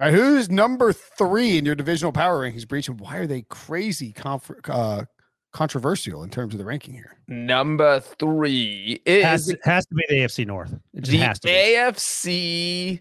All 0.00 0.06
right, 0.08 0.14
who's 0.14 0.50
number 0.50 0.92
three 0.92 1.58
in 1.58 1.64
your 1.64 1.74
divisional 1.74 2.12
power 2.12 2.40
rankings, 2.40 2.66
Breech, 2.66 2.88
and 2.88 2.98
why 2.98 3.16
are 3.18 3.26
they 3.26 3.42
crazy 3.42 4.12
conf- 4.12 4.50
uh, 4.68 5.04
controversial 5.52 6.24
in 6.24 6.30
terms 6.30 6.54
of 6.54 6.58
the 6.58 6.64
ranking 6.64 6.92
here? 6.94 7.16
Number 7.28 8.00
three 8.00 9.00
is 9.06 9.24
Has, 9.24 9.54
has 9.62 9.86
to 9.86 9.94
be 9.94 10.04
the 10.08 10.16
AFC 10.16 10.46
North. 10.46 10.72
It 10.94 11.00
just 11.02 11.10
the 11.12 11.18
has 11.18 11.38
to 11.40 11.46
be. 11.46 11.52
AFC, 11.52 13.00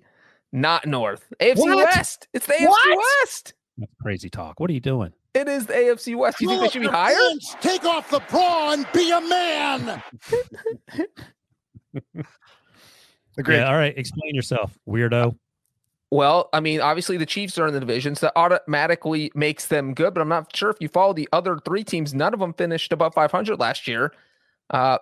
not 0.51 0.85
North. 0.85 1.25
AFC 1.39 1.57
What? 1.57 1.77
West. 1.95 2.27
It's 2.33 2.45
the 2.45 2.53
AFC 2.53 2.67
What? 2.67 2.97
West. 3.23 3.53
That's 3.77 3.93
crazy 4.01 4.29
talk. 4.29 4.59
What 4.59 4.69
are 4.69 4.73
you 4.73 4.79
doing? 4.79 5.11
It 5.33 5.47
is 5.47 5.65
the 5.65 5.73
AFC 5.73 6.15
West. 6.15 6.39
You 6.41 6.49
think 6.49 6.61
they 6.61 6.69
should 6.69 6.81
be 6.83 6.87
higher? 6.87 7.15
pants, 7.15 7.55
Take 7.61 7.85
off 7.85 8.11
the 8.11 8.19
bra 8.29 8.73
and 8.73 8.85
be 8.93 9.09
a 9.11 9.21
man. 9.21 10.03
Agreed. 13.37 13.57
Yeah, 13.57 13.69
all 13.69 13.77
right. 13.77 13.97
Explain 13.97 14.35
yourself, 14.35 14.77
weirdo. 14.87 15.35
Well, 16.11 16.49
I 16.51 16.59
mean, 16.59 16.81
obviously 16.81 17.15
the 17.15 17.25
Chiefs 17.25 17.57
are 17.57 17.67
in 17.67 17.73
the 17.73 17.79
division, 17.79 18.15
so 18.15 18.27
that 18.27 18.33
automatically 18.35 19.31
makes 19.33 19.67
them 19.67 19.93
good. 19.93 20.13
But 20.13 20.21
I'm 20.21 20.27
not 20.27 20.55
sure 20.55 20.69
if 20.69 20.77
you 20.81 20.89
follow 20.89 21.13
the 21.13 21.29
other 21.31 21.57
three 21.63 21.85
teams. 21.85 22.13
None 22.13 22.33
of 22.33 22.41
them 22.41 22.53
finished 22.53 22.91
above 22.91 23.13
500 23.13 23.57
last 23.57 23.87
year, 23.87 24.13
uh, 24.71 24.97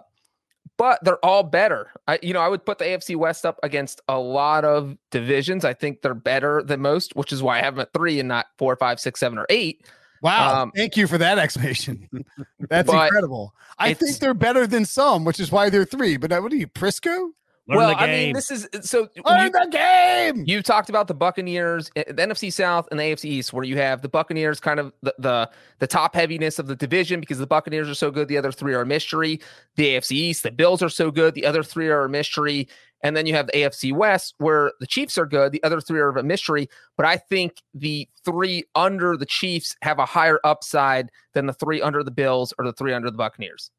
but 0.77 1.03
they're 1.03 1.23
all 1.25 1.41
better. 1.41 1.91
I, 2.07 2.19
you 2.21 2.33
know, 2.33 2.41
I 2.41 2.47
would 2.47 2.63
put 2.63 2.77
the 2.77 2.85
AFC 2.85 3.15
West 3.15 3.43
up 3.43 3.59
against 3.63 4.01
a 4.07 4.19
lot 4.19 4.65
of 4.65 4.97
divisions. 5.09 5.65
I 5.65 5.73
think 5.73 6.03
they're 6.03 6.13
better 6.13 6.61
than 6.61 6.79
most, 6.79 7.15
which 7.15 7.33
is 7.33 7.41
why 7.41 7.57
I 7.57 7.63
have 7.63 7.75
them 7.75 7.81
at 7.81 7.93
three 7.93 8.19
and 8.19 8.29
not 8.29 8.45
four, 8.59 8.75
five, 8.75 8.99
six, 8.99 9.19
seven, 9.19 9.39
or 9.39 9.47
eight. 9.49 9.87
Wow. 10.21 10.61
Um, 10.61 10.71
Thank 10.75 10.95
you 10.95 11.07
for 11.07 11.17
that 11.17 11.39
explanation. 11.39 12.07
That's 12.59 12.91
incredible. 12.91 13.55
I 13.79 13.93
think 13.93 14.19
they're 14.19 14.33
better 14.35 14.67
than 14.67 14.85
some, 14.85 15.25
which 15.25 15.39
is 15.39 15.51
why 15.51 15.71
they're 15.71 15.85
three. 15.85 16.17
But 16.17 16.31
what 16.43 16.51
are 16.51 16.57
you, 16.57 16.67
Prisco? 16.67 17.31
Learn 17.69 17.77
well, 17.77 17.89
the 17.89 17.97
I 17.97 18.07
mean, 18.07 18.33
this 18.33 18.49
is 18.49 18.67
so. 18.81 19.07
Learn 19.25 19.45
you- 19.45 19.51
the 19.51 19.67
game. 19.69 20.43
You've 20.47 20.63
talked 20.63 20.89
about 20.89 21.07
the 21.07 21.13
Buccaneers, 21.13 21.91
eh, 21.95 22.03
the 22.07 22.23
NFC 22.23 22.51
South 22.51 22.87
and 22.89 22.99
the 22.99 23.03
AFC 23.03 23.25
East, 23.25 23.53
where 23.53 23.63
you 23.63 23.77
have 23.77 24.01
the 24.01 24.09
Buccaneers 24.09 24.59
kind 24.59 24.79
of 24.79 24.91
the, 25.03 25.13
the 25.19 25.49
the 25.77 25.85
top 25.85 26.15
heaviness 26.15 26.57
of 26.57 26.65
the 26.65 26.75
division 26.75 27.19
because 27.19 27.37
the 27.37 27.45
Buccaneers 27.45 27.87
are 27.87 27.93
so 27.93 28.09
good. 28.09 28.27
The 28.27 28.37
other 28.39 28.51
three 28.51 28.73
are 28.73 28.81
a 28.81 28.85
mystery. 28.87 29.39
The 29.75 29.85
AFC 29.95 30.11
East, 30.13 30.41
the 30.41 30.51
Bills 30.51 30.81
are 30.81 30.89
so 30.89 31.11
good. 31.11 31.35
The 31.35 31.45
other 31.45 31.61
three 31.61 31.89
are 31.89 32.05
a 32.05 32.09
mystery. 32.09 32.67
And 33.03 33.15
then 33.15 33.25
you 33.27 33.33
have 33.35 33.45
the 33.45 33.53
AFC 33.53 33.93
West, 33.93 34.33
where 34.39 34.73
the 34.79 34.87
Chiefs 34.87 35.17
are 35.17 35.27
good. 35.27 35.51
The 35.51 35.63
other 35.63 35.79
three 35.79 35.99
are 35.99 36.09
a 36.09 36.23
mystery. 36.23 36.67
But 36.97 37.05
I 37.05 37.17
think 37.17 37.53
the 37.73 38.09
three 38.25 38.63
under 38.75 39.15
the 39.15 39.25
Chiefs 39.27 39.75
have 39.83 39.99
a 39.99 40.05
higher 40.05 40.39
upside 40.43 41.09
than 41.33 41.45
the 41.45 41.53
three 41.53 41.81
under 41.81 42.03
the 42.03 42.11
Bills 42.11 42.51
or 42.57 42.65
the 42.65 42.73
three 42.73 42.93
under 42.93 43.09
the 43.11 43.17
Buccaneers. 43.17 43.69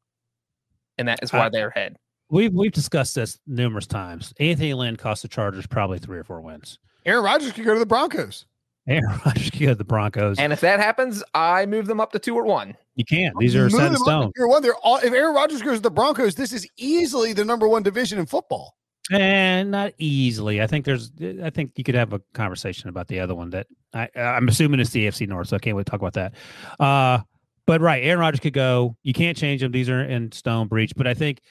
And 0.97 1.07
that 1.09 1.21
is 1.21 1.31
why 1.33 1.47
I- 1.47 1.49
they're 1.49 1.67
ahead. 1.67 1.97
We've 2.31 2.53
we've 2.53 2.71
discussed 2.71 3.15
this 3.15 3.39
numerous 3.45 3.85
times. 3.85 4.33
Anthony 4.39 4.73
Lynn 4.73 4.95
cost 4.95 5.21
the 5.21 5.27
Chargers 5.27 5.67
probably 5.67 5.99
three 5.99 6.17
or 6.17 6.23
four 6.23 6.39
wins. 6.39 6.79
Aaron 7.05 7.25
Rodgers 7.25 7.51
could 7.51 7.65
go 7.65 7.73
to 7.73 7.79
the 7.79 7.85
Broncos. 7.85 8.45
Aaron 8.87 9.19
Rodgers 9.25 9.49
could 9.49 9.59
go 9.59 9.67
to 9.67 9.75
the 9.75 9.83
Broncos. 9.83 10.39
And 10.39 10.53
if 10.53 10.61
that 10.61 10.79
happens, 10.79 11.23
I 11.33 11.65
move 11.65 11.87
them 11.87 11.99
up 11.99 12.13
to 12.13 12.19
two 12.19 12.35
or 12.35 12.45
one. 12.45 12.75
you 12.95 13.03
can't. 13.03 13.35
These 13.37 13.55
are 13.55 13.69
set 13.69 13.87
in 13.87 13.93
them 13.93 14.07
up 14.07 14.33
to 14.33 14.47
one. 14.47 14.63
They're 14.63 14.75
all, 14.75 14.97
if 14.97 15.11
Aaron 15.11 15.35
Rodgers 15.35 15.61
goes 15.61 15.77
to 15.77 15.81
the 15.81 15.91
Broncos, 15.91 16.35
this 16.35 16.53
is 16.53 16.65
easily 16.77 17.33
the 17.33 17.43
number 17.43 17.67
one 17.67 17.83
division 17.83 18.17
in 18.17 18.25
football. 18.25 18.77
And 19.11 19.69
not 19.69 19.91
easily. 19.97 20.61
I 20.61 20.67
think 20.67 20.85
there's. 20.85 21.11
I 21.43 21.49
think 21.49 21.73
you 21.75 21.83
could 21.83 21.95
have 21.95 22.13
a 22.13 22.21
conversation 22.33 22.87
about 22.87 23.09
the 23.09 23.19
other 23.19 23.35
one. 23.35 23.49
That 23.49 23.67
I, 23.93 24.07
I'm 24.15 24.47
assuming 24.47 24.79
it's 24.79 24.91
the 24.91 25.07
AFC 25.07 25.27
North. 25.27 25.49
So 25.49 25.57
I 25.57 25.59
can't 25.59 25.75
wait 25.75 25.85
to 25.85 25.91
talk 25.91 25.99
about 25.99 26.13
that. 26.13 26.33
Uh, 26.79 27.19
but 27.65 27.81
right, 27.81 28.01
Aaron 28.03 28.19
Rodgers 28.19 28.39
could 28.39 28.53
go. 28.53 28.95
You 29.03 29.13
can't 29.13 29.35
change 29.35 29.61
them. 29.61 29.71
These 29.73 29.89
are 29.89 30.01
in 30.01 30.31
stone 30.31 30.67
Breech. 30.67 30.93
But 30.95 31.07
I 31.07 31.13
think 31.13 31.41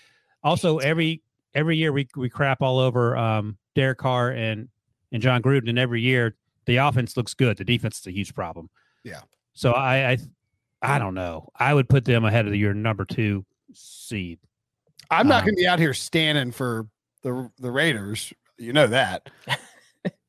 also 0.43 0.79
every 0.79 1.23
every 1.55 1.77
year 1.77 1.93
we 1.93 2.09
we 2.17 2.29
crap 2.31 2.63
all 2.63 2.79
over 2.79 3.17
um, 3.17 3.57
Derek 3.75 3.99
Carr 3.99 4.31
and 4.31 4.69
and 5.13 5.23
Jon 5.23 5.43
Gruden, 5.43 5.69
and 5.69 5.79
every 5.79 6.01
year 6.01 6.37
the 6.67 6.77
offense 6.77 7.17
looks 7.17 7.35
good. 7.35 7.57
The 7.57 7.65
defense 7.65 7.99
is 8.01 8.07
a 8.07 8.13
huge 8.13 8.35
problem. 8.35 8.71
Yeah. 9.05 9.21
So 9.53 9.73
I 9.73 10.11
I 10.13 10.19
I 10.83 10.99
don't 10.99 11.15
know. 11.15 11.49
I 11.57 11.75
would 11.75 11.89
put 11.89 12.05
them 12.05 12.25
ahead 12.25 12.47
of 12.47 12.55
your 12.55 12.75
number 12.75 13.05
two 13.05 13.45
seed. 13.73 14.39
I'm 15.11 15.27
not 15.27 15.41
Um, 15.41 15.47
going 15.47 15.57
to 15.57 15.61
be 15.61 15.67
out 15.67 15.79
here 15.79 15.95
standing 15.95 16.53
for 16.53 16.87
the 17.23 17.51
the 17.59 17.71
Raiders. 17.71 18.33
You 18.59 18.73
know 18.73 18.87
that. 18.87 19.29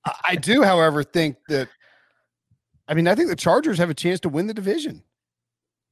I, 0.05 0.13
I 0.29 0.35
do, 0.35 0.63
however, 0.63 1.03
think 1.03 1.37
that. 1.49 1.69
I 2.87 2.93
mean, 2.93 3.07
I 3.07 3.15
think 3.15 3.29
the 3.29 3.35
Chargers 3.35 3.77
have 3.77 3.89
a 3.89 3.93
chance 3.93 4.19
to 4.21 4.29
win 4.29 4.47
the 4.47 4.53
division. 4.53 5.03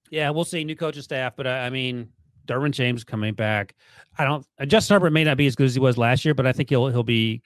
Yeah, 0.09 0.31
we'll 0.31 0.43
see. 0.45 0.63
New 0.63 0.75
coaching 0.75 1.03
staff, 1.03 1.33
but 1.37 1.45
I, 1.47 1.67
I 1.67 1.69
mean, 1.69 2.09
Derwin 2.49 2.71
James 2.71 3.03
coming 3.03 3.33
back. 3.33 3.75
I 4.17 4.25
don't. 4.25 4.45
Justin 4.67 4.95
Herbert 4.95 5.11
may 5.11 5.23
not 5.23 5.37
be 5.37 5.47
as 5.47 5.55
good 5.55 5.65
as 5.65 5.73
he 5.73 5.79
was 5.79 5.97
last 5.97 6.25
year, 6.25 6.33
but 6.33 6.47
I 6.47 6.51
think 6.51 6.69
he'll 6.69 6.87
he'll 6.87 7.03
be 7.03 7.41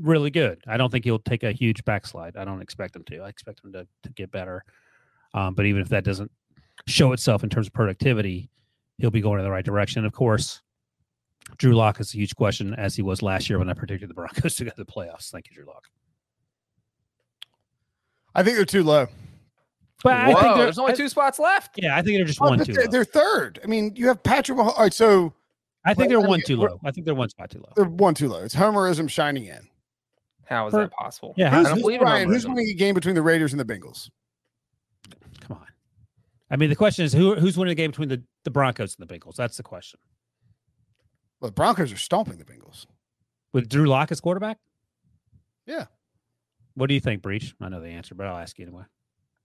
really 0.00 0.30
good. 0.30 0.60
I 0.66 0.76
don't 0.76 0.90
think 0.90 1.04
he'll 1.04 1.18
take 1.18 1.42
a 1.42 1.52
huge 1.52 1.84
backslide. 1.84 2.36
I 2.36 2.44
don't 2.44 2.60
expect 2.60 2.96
him 2.96 3.04
to. 3.04 3.20
I 3.20 3.28
expect 3.28 3.64
him 3.64 3.72
to 3.72 3.86
to 4.02 4.12
get 4.12 4.30
better. 4.30 4.64
Um, 5.34 5.54
but 5.54 5.66
even 5.66 5.82
if 5.82 5.88
that 5.90 6.04
doesn't 6.04 6.30
show 6.86 7.12
itself 7.12 7.44
in 7.44 7.50
terms 7.50 7.66
of 7.66 7.72
productivity, 7.72 8.50
he'll 8.98 9.10
be 9.10 9.20
going 9.20 9.38
in 9.38 9.44
the 9.44 9.50
right 9.50 9.64
direction. 9.64 10.04
Of 10.04 10.12
course, 10.12 10.62
Drew 11.56 11.74
Lock 11.74 12.00
is 12.00 12.14
a 12.14 12.16
huge 12.16 12.34
question, 12.34 12.74
as 12.74 12.96
he 12.96 13.02
was 13.02 13.22
last 13.22 13.48
year 13.48 13.58
when 13.58 13.70
I 13.70 13.74
predicted 13.74 14.10
the 14.10 14.14
Broncos 14.14 14.56
to 14.56 14.64
go 14.64 14.70
to 14.70 14.76
the 14.76 14.84
playoffs. 14.84 15.30
Thank 15.30 15.48
you, 15.48 15.54
Drew 15.54 15.66
Lock. 15.66 15.84
I 18.34 18.42
think 18.42 18.56
they're 18.56 18.64
too 18.64 18.84
low. 18.84 19.08
But 20.04 20.12
I 20.14 20.32
Whoa, 20.32 20.40
think 20.40 20.56
there's 20.56 20.78
only 20.78 20.92
I- 20.92 20.96
two 20.96 21.08
spots 21.08 21.38
left. 21.38 21.72
Yeah, 21.76 21.96
I 21.96 22.02
think 22.02 22.16
they're 22.18 22.24
just 22.24 22.40
Oh, 22.40 22.50
one 22.50 22.64
too. 22.64 22.72
they're, 22.72 22.86
they're 22.86 23.04
third. 23.04 23.58
I 23.64 23.66
mean, 23.66 23.92
you 23.96 24.06
have 24.08 24.22
Patrick. 24.22 24.56
Mahomes. 24.58 24.74
All 24.76 24.82
right, 24.84 24.92
so 24.94 25.34
I 25.84 25.94
think 25.94 26.08
they're 26.08 26.20
I 26.20 26.26
one 26.26 26.40
too 26.46 26.56
low. 26.56 26.78
I 26.84 26.90
think 26.92 27.04
they're 27.04 27.14
one 27.16 27.28
spot 27.30 27.50
too 27.50 27.58
low. 27.58 27.72
they're 27.74 27.84
one 27.84 28.14
too 28.14 28.28
low. 28.28 28.42
It's 28.44 28.54
Homerism 28.54 29.10
shining 29.10 29.46
in. 29.46 29.68
How 30.46 30.66
is 30.68 30.70
For- 30.72 30.80
that 30.80 30.92
possible? 30.92 31.34
Yeah, 31.36 31.48
I 31.52 31.56
Who's, 31.58 31.66
don't 31.66 31.74
who's, 31.74 31.82
believe 31.82 32.00
Ryan, 32.00 32.28
who's 32.28 32.46
winning 32.46 32.68
a 32.68 32.74
game 32.74 32.94
between 32.94 33.14
the 33.16 33.22
Raiders 33.22 33.52
and 33.52 33.60
the 33.60 33.64
Bengals? 33.64 34.08
Come 35.40 35.56
on. 35.58 35.66
I 36.50 36.56
mean, 36.56 36.70
the 36.70 36.76
question 36.76 37.04
is 37.04 37.12
who 37.12 37.34
who's 37.34 37.58
winning 37.58 37.72
the 37.72 37.74
game 37.82 37.90
between 37.90 38.08
the, 38.08 38.22
the 38.44 38.50
Broncos 38.50 38.96
and 38.98 39.08
the 39.08 39.12
Bengals? 39.12 39.34
That's 39.36 39.56
the 39.56 39.62
question. 39.62 39.98
Well, 41.40 41.50
the 41.50 41.54
Broncos 41.54 41.92
are 41.92 41.96
stomping 41.98 42.38
the 42.38 42.44
Bengals. 42.44 42.86
With 43.52 43.68
Drew 43.68 43.86
Lock 43.86 44.12
as 44.12 44.20
quarterback? 44.20 44.58
Yeah. 45.66 45.86
What 46.74 46.88
do 46.88 46.94
you 46.94 47.00
think, 47.00 47.22
Breech? 47.22 47.54
I 47.60 47.68
know 47.68 47.80
the 47.80 47.88
answer, 47.88 48.14
but 48.14 48.26
I'll 48.26 48.36
ask 48.38 48.58
you 48.58 48.66
anyway. 48.66 48.84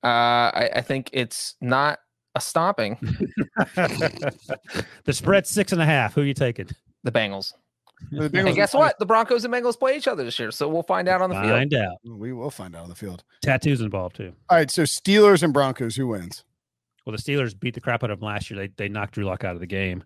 Uh, 0.04 0.08
I, 0.54 0.70
I 0.76 0.82
think 0.82 1.10
it's 1.14 1.56
not 1.62 2.00
a 2.36 2.42
stopping. 2.42 2.98
the 3.76 5.14
spread's 5.14 5.50
six 5.50 5.72
and 5.72 5.82
a 5.82 5.86
half. 5.86 6.14
Who 6.16 6.22
are 6.22 6.26
you 6.26 6.34
taking? 6.34 6.70
The 7.04 7.12
Bengals. 7.12 7.54
The 8.12 8.26
And 8.34 8.56
guess 8.56 8.76
are- 8.76 8.80
what? 8.80 9.00
The 9.00 9.06
Broncos 9.06 9.46
and 9.46 9.54
Bengals 9.54 9.78
play 9.80 9.96
each 9.96 10.08
other 10.08 10.24
this 10.24 10.38
year, 10.40 10.52
so 10.52 10.68
we'll 10.68 10.84
find 10.84 11.08
out 11.08 11.22
on 11.22 11.30
the 11.30 11.36
field. 11.36 11.50
Find 11.50 11.74
out. 11.74 11.98
We 12.06 12.34
will 12.34 12.50
find 12.52 12.76
out 12.76 12.84
on 12.84 12.90
the 12.90 12.96
field. 12.96 13.24
Tattoos 13.42 13.82
involved 13.82 14.16
too. 14.18 14.34
All 14.50 14.58
right, 14.58 14.70
so 14.70 14.84
Steelers 14.84 15.44
and 15.44 15.54
Broncos, 15.54 15.96
who 15.96 16.08
wins? 16.08 16.44
Well, 17.06 17.16
the 17.16 17.22
Steelers 17.22 17.58
beat 17.58 17.74
the 17.76 17.82
crap 17.82 18.04
out 18.04 18.12
of 18.12 18.20
them 18.20 18.28
last 18.28 18.50
year. 18.50 18.60
They 18.60 18.74
they 18.78 18.90
knocked 18.90 19.14
Drew 19.16 19.26
Lock 19.26 19.44
out 19.44 19.56
of 19.56 19.60
the 19.62 19.68
game. 19.68 20.04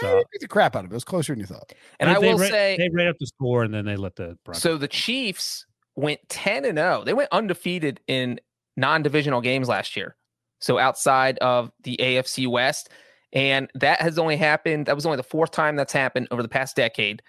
So- 0.00 0.18
you 0.18 0.24
beat 0.32 0.40
the 0.40 0.48
crap 0.48 0.76
out 0.76 0.84
of 0.84 0.90
it. 0.90 0.94
It 0.94 0.96
was 0.96 1.04
closer 1.04 1.32
than 1.32 1.40
you 1.40 1.46
thought. 1.46 1.72
And 2.00 2.08
They- 2.10 2.14
I 2.14 2.18
will 2.18 2.38
ra- 2.38 2.48
say, 2.48 2.76
they 2.78 2.88
ran 2.92 3.08
up 3.08 3.16
the 3.18 3.26
score 3.26 3.62
and 3.62 3.72
then 3.74 3.84
they 3.84 3.96
let 3.96 4.16
the 4.16 4.38
Broncos. 4.44 4.62
so 4.62 4.76
the 4.76 4.88
Chiefs 4.88 5.66
went 5.96 6.20
10 6.28 6.64
and 6.64 6.78
0. 6.78 7.02
They 7.04 7.14
went 7.14 7.28
undefeated 7.32 8.00
in 8.06 8.38
non-divisional 8.78 9.40
games 9.40 9.68
last 9.68 9.96
year. 9.96 10.16
So 10.60 10.78
outside 10.78 11.38
of 11.38 11.70
the 11.82 11.96
AFC 12.00 12.48
West, 12.48 12.90
and 13.32 13.68
that 13.74 14.00
has 14.00 14.18
only 14.18 14.36
happened 14.36 14.86
that 14.86 14.94
was 14.94 15.04
only 15.04 15.16
the 15.16 15.22
fourth 15.22 15.50
time 15.50 15.76
that's 15.76 15.92
happened 15.92 16.28
over 16.30 16.42
the 16.42 16.48
past 16.48 16.76
decade. 16.76 17.22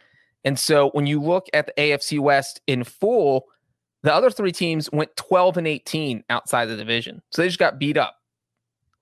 And 0.45 0.57
so 0.57 0.89
when 0.91 1.05
you 1.05 1.21
look 1.21 1.47
at 1.53 1.65
the 1.65 1.73
AFC 1.73 2.19
West 2.19 2.61
in 2.67 2.85
full, 2.85 3.47
the 4.03 4.13
other 4.13 4.29
three 4.29 4.53
teams 4.53 4.89
went 4.93 5.13
12 5.17 5.57
and 5.57 5.67
18 5.67 6.23
outside 6.29 6.67
the 6.67 6.77
division. 6.77 7.21
So 7.31 7.41
they 7.41 7.49
just 7.49 7.59
got 7.59 7.79
beat 7.79 7.97
up. 7.97 8.15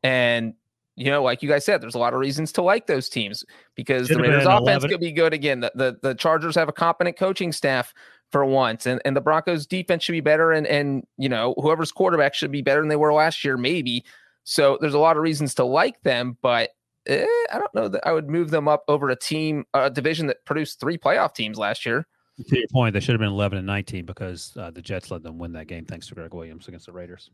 And 0.01 0.55
you 0.95 1.11
know, 1.11 1.21
like 1.21 1.43
you 1.43 1.49
guys 1.49 1.63
said, 1.63 1.79
there's 1.79 1.93
a 1.93 1.99
lot 1.99 2.15
of 2.15 2.19
reasons 2.19 2.51
to 2.53 2.63
like 2.63 2.87
those 2.87 3.07
teams 3.07 3.45
because 3.75 4.07
Should've 4.07 4.23
the 4.23 4.29
Raiders' 4.29 4.47
offense 4.47 4.83
11. 4.83 4.89
could 4.89 4.99
be 4.99 5.11
good 5.11 5.31
again. 5.31 5.59
The, 5.59 5.71
the 5.75 5.99
the 6.01 6.15
Chargers 6.15 6.55
have 6.55 6.69
a 6.69 6.73
competent 6.73 7.17
coaching 7.17 7.51
staff 7.51 7.93
for 8.31 8.43
once, 8.45 8.85
and, 8.85 9.01
and 9.05 9.15
the 9.15 9.21
Broncos' 9.21 9.65
defense 9.65 10.03
should 10.03 10.11
be 10.13 10.21
better, 10.21 10.51
and 10.51 10.67
and 10.67 11.05
you 11.17 11.29
know 11.29 11.53
whoever's 11.57 11.91
quarterback 11.91 12.33
should 12.33 12.51
be 12.51 12.61
better 12.61 12.81
than 12.81 12.89
they 12.89 12.95
were 12.95 13.13
last 13.13 13.43
year, 13.43 13.57
maybe. 13.57 14.03
So 14.43 14.77
there's 14.81 14.93
a 14.93 14.99
lot 14.99 15.17
of 15.17 15.23
reasons 15.23 15.53
to 15.55 15.63
like 15.65 16.01
them, 16.03 16.37
but 16.41 16.71
eh, 17.07 17.25
I 17.51 17.57
don't 17.59 17.73
know 17.75 17.87
that 17.89 18.05
I 18.07 18.11
would 18.13 18.29
move 18.29 18.49
them 18.49 18.67
up 18.67 18.83
over 18.87 19.09
a 19.09 19.15
team, 19.15 19.65
a 19.73 19.89
division 19.89 20.27
that 20.27 20.43
produced 20.45 20.79
three 20.79 20.97
playoff 20.97 21.33
teams 21.35 21.57
last 21.57 21.85
year. 21.85 22.07
To 22.49 22.57
your 22.57 22.67
point, 22.71 22.93
they 22.93 22.99
should 22.99 23.13
have 23.13 23.19
been 23.19 23.29
11 23.29 23.57
and 23.57 23.65
19 23.67 24.05
because 24.05 24.53
uh, 24.57 24.69
the 24.69 24.81
Jets 24.81 25.09
let 25.09 25.23
them 25.23 25.37
win 25.39 25.53
that 25.53 25.65
game 25.67 25.85
thanks 25.85 26.07
to 26.07 26.15
Gregg 26.15 26.33
Williams 26.33 26.67
against 26.67 26.85
the 26.85 26.91
Raiders. 26.91 27.29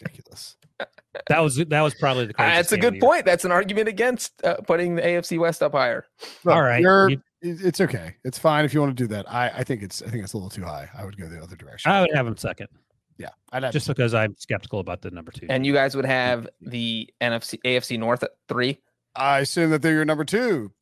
Ridiculous. 0.00 0.56
That 1.28 1.40
was 1.40 1.56
that 1.56 1.80
was 1.82 1.94
probably 1.94 2.26
the 2.26 2.34
Uh, 2.40 2.46
That's 2.46 2.72
a 2.72 2.76
game 2.76 2.84
of 2.86 2.92
good 2.94 3.00
point. 3.00 3.24
That's 3.26 3.44
an 3.44 3.52
argument 3.52 3.88
against 3.88 4.44
uh, 4.44 4.56
putting 4.66 4.94
the 4.96 5.02
AFC 5.02 5.38
West 5.38 5.62
up 5.62 5.72
higher. 5.72 6.06
Look, 6.44 6.54
All 6.54 6.62
right, 6.62 6.80
you're- 6.80 7.12
you- 7.12 7.18
it- 7.18 7.22
it's 7.42 7.80
okay. 7.80 8.14
It's 8.24 8.38
fine 8.38 8.64
if 8.64 8.72
you 8.72 8.80
want 8.80 8.96
to 8.96 9.02
do 9.02 9.08
that. 9.08 9.30
I, 9.32 9.48
I 9.48 9.64
think 9.64 9.82
it's 9.82 10.00
I 10.02 10.06
think 10.06 10.24
it's 10.24 10.32
a 10.32 10.36
little 10.36 10.50
too 10.50 10.64
high. 10.64 10.88
I 10.96 11.04
would 11.04 11.16
go 11.18 11.28
the 11.28 11.42
other 11.42 11.56
direction. 11.56 11.90
I 11.90 12.00
would 12.00 12.14
have 12.14 12.26
him 12.26 12.36
second, 12.36 12.68
yeah, 13.18 13.30
I'd 13.52 13.62
have 13.62 13.72
just 13.72 13.88
because 13.88 14.14
I'm 14.14 14.34
skeptical 14.38 14.80
about 14.80 15.02
the 15.02 15.10
number 15.10 15.32
two. 15.32 15.46
And 15.48 15.66
you 15.66 15.72
guys 15.72 15.94
would 15.94 16.04
have 16.04 16.48
the 16.60 17.08
NFC 17.20 17.58
AFC 17.64 17.98
North 17.98 18.22
at 18.22 18.30
three. 18.48 18.78
I 19.14 19.40
assume 19.40 19.70
that 19.70 19.82
they're 19.82 19.92
your 19.92 20.04
number 20.04 20.24
two. 20.24 20.72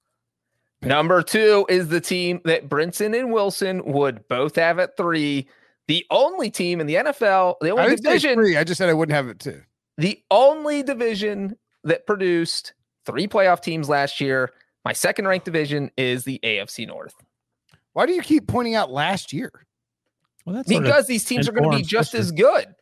Number 0.82 1.22
two 1.22 1.66
is 1.68 1.88
the 1.88 2.00
team 2.00 2.40
that 2.44 2.68
Brinson 2.68 3.18
and 3.18 3.32
Wilson 3.32 3.84
would 3.84 4.26
both 4.28 4.56
have 4.56 4.78
at 4.78 4.96
three. 4.96 5.46
The 5.88 6.06
only 6.10 6.50
team 6.50 6.80
in 6.80 6.86
the 6.86 6.94
NFL, 6.94 7.56
the 7.60 7.70
only 7.70 7.90
didn't 7.90 8.04
division, 8.04 8.34
three. 8.34 8.56
I 8.56 8.64
just 8.64 8.78
said 8.78 8.88
I 8.88 8.94
wouldn't 8.94 9.14
have 9.14 9.28
it 9.28 9.38
two. 9.38 9.60
the 9.98 10.22
only 10.30 10.82
division 10.82 11.56
that 11.84 12.06
produced 12.06 12.72
three 13.04 13.26
playoff 13.26 13.60
teams 13.60 13.88
last 13.88 14.20
year. 14.20 14.52
My 14.84 14.92
second 14.92 15.26
ranked 15.28 15.44
division 15.44 15.90
is 15.96 16.24
the 16.24 16.40
AFC 16.42 16.86
North 16.86 17.14
Why 17.92 18.06
do 18.06 18.12
you 18.12 18.22
keep 18.22 18.46
pointing 18.46 18.74
out 18.74 18.90
last 18.90 19.32
year? 19.32 19.50
well, 20.46 20.56
that's 20.56 20.68
sort 20.70 20.82
of- 20.82 20.88
because 20.88 21.06
these 21.06 21.24
teams 21.24 21.48
are 21.48 21.52
going 21.52 21.70
to 21.70 21.76
be 21.76 21.82
just 21.82 22.12
history. 22.12 22.20
as 22.20 22.32
good. 22.32 22.74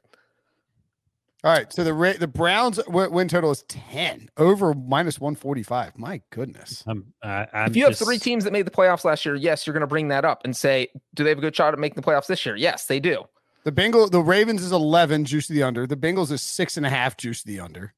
All 1.45 1.53
right, 1.53 1.73
so 1.73 1.85
the 1.85 1.95
Ra- 1.95 2.15
the 2.19 2.27
Browns 2.27 2.79
w- 2.79 3.11
win 3.11 3.29
total 3.29 3.53
is 3.53 3.63
ten 3.69 4.29
over 4.37 4.75
minus 4.75 5.21
one 5.21 5.37
forty 5.37 5.63
five. 5.63 5.97
My 5.97 6.21
goodness. 6.31 6.83
I'm, 6.85 7.13
I, 7.23 7.47
I'm 7.53 7.71
if 7.71 7.77
you 7.77 7.85
have 7.85 7.97
three 7.97 8.19
teams 8.19 8.43
that 8.43 8.53
made 8.53 8.67
the 8.67 8.73
playoffs 8.73 9.05
last 9.05 9.25
year, 9.25 9.37
yes, 9.37 9.65
you're 9.65 9.73
going 9.73 9.83
to 9.83 9.87
bring 9.87 10.09
that 10.09 10.25
up 10.25 10.41
and 10.45 10.57
say, 10.57 10.89
do 11.15 11.23
they 11.23 11.29
have 11.31 11.39
a 11.39 11.41
good 11.41 11.55
shot 11.55 11.73
at 11.73 11.79
making 11.79 11.95
the 11.95 12.03
playoffs 12.03 12.27
this 12.27 12.45
year? 12.45 12.57
Yes, 12.57 12.87
they 12.87 12.99
do. 12.99 13.23
The 13.63 13.71
Bengal, 13.71 14.09
the 14.09 14.21
Ravens 14.21 14.65
is 14.65 14.73
eleven, 14.73 15.25
juice 15.25 15.47
to 15.47 15.53
the 15.53 15.63
under. 15.63 15.87
The 15.87 15.97
Bengals 15.97 16.33
is 16.33 16.43
six 16.43 16.77
and 16.77 16.85
a 16.85 16.91
half, 16.91 17.17
juice 17.17 17.43
to 17.43 17.47
the 17.47 17.61
under, 17.61 17.95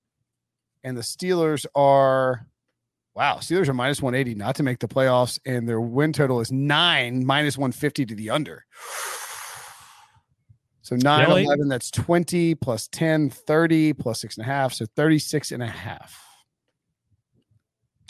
and 0.84 0.94
the 0.94 1.03
Steelers 1.03 1.64
are, 1.74 2.46
wow, 3.21 3.37
Steelers 3.37 3.68
are 3.68 3.75
minus 3.75 4.01
one 4.01 4.14
eighty 4.14 4.35
not 4.35 4.55
to 4.57 4.62
make 4.62 4.79
the 4.79 4.89
playoffs, 4.89 5.39
and 5.45 5.68
their 5.68 5.81
win 5.81 6.11
total 6.12 6.41
is 6.41 6.51
nine, 6.51 7.25
minus 7.27 7.59
one 7.59 7.71
fifty 7.71 8.07
to 8.07 8.14
the 8.14 8.31
under. 8.31 8.64
So 10.83 10.97
9, 10.97 11.29
Really? 11.29 11.45
11, 11.45 11.68
that's 11.68 11.89
20 11.93 12.57
plus 12.57 12.89
10, 12.89 13.31
30 13.31 13.93
plus 13.93 14.21
six 14.23 14.37
and 14.39 14.45
a 14.45 14.51
half. 14.51 14.73
So 14.73 14.87
36 14.97 15.53
and 15.53 15.62
a 15.62 15.66
half. 15.68 16.21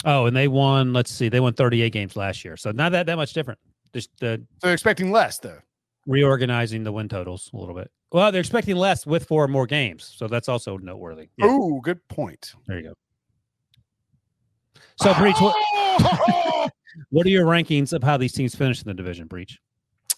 Oh, 0.03 0.25
and 0.25 0.35
they 0.35 0.47
won. 0.47 0.91
Let's 0.93 1.11
see, 1.11 1.29
they 1.29 1.39
won 1.41 1.53
38 1.53 1.91
games 1.91 2.15
last 2.15 2.43
year, 2.43 2.57
so 2.57 2.71
not 2.71 2.91
that 2.93 3.05
that 3.05 3.17
much 3.17 3.33
different. 3.33 3.59
Just 3.93 4.09
So 4.19 4.37
they're 4.61 4.73
expecting 4.73 5.11
less 5.11 5.37
though. 5.37 5.59
reorganizing 6.07 6.83
the 6.83 6.91
win 6.91 7.07
totals 7.07 7.51
a 7.53 7.57
little 7.57 7.75
bit. 7.75 7.91
Well, 8.13 8.31
they're 8.31 8.39
expecting 8.41 8.77
less 8.77 9.05
with 9.05 9.25
four 9.25 9.47
more 9.47 9.67
games, 9.67 10.11
so 10.17 10.27
that's 10.27 10.49
also 10.49 10.77
noteworthy. 10.77 11.27
Yeah, 11.37 11.47
Oh, 11.49 11.81
good 11.81 11.99
point. 12.07 12.53
there 12.65 12.77
you 12.79 12.83
go. 12.89 12.93
So, 14.97 15.13
Breech, 15.15 15.35
what, 15.39 15.55
what 17.09 17.25
are 17.25 17.29
your 17.29 17.45
rankings 17.45 17.93
of 17.93 18.03
how 18.03 18.17
these 18.17 18.33
teams 18.33 18.55
finish 18.55 18.81
in 18.81 18.87
the 18.87 18.93
division? 18.93 19.27
Breech. 19.27 19.59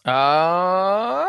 Uh, 0.05 1.25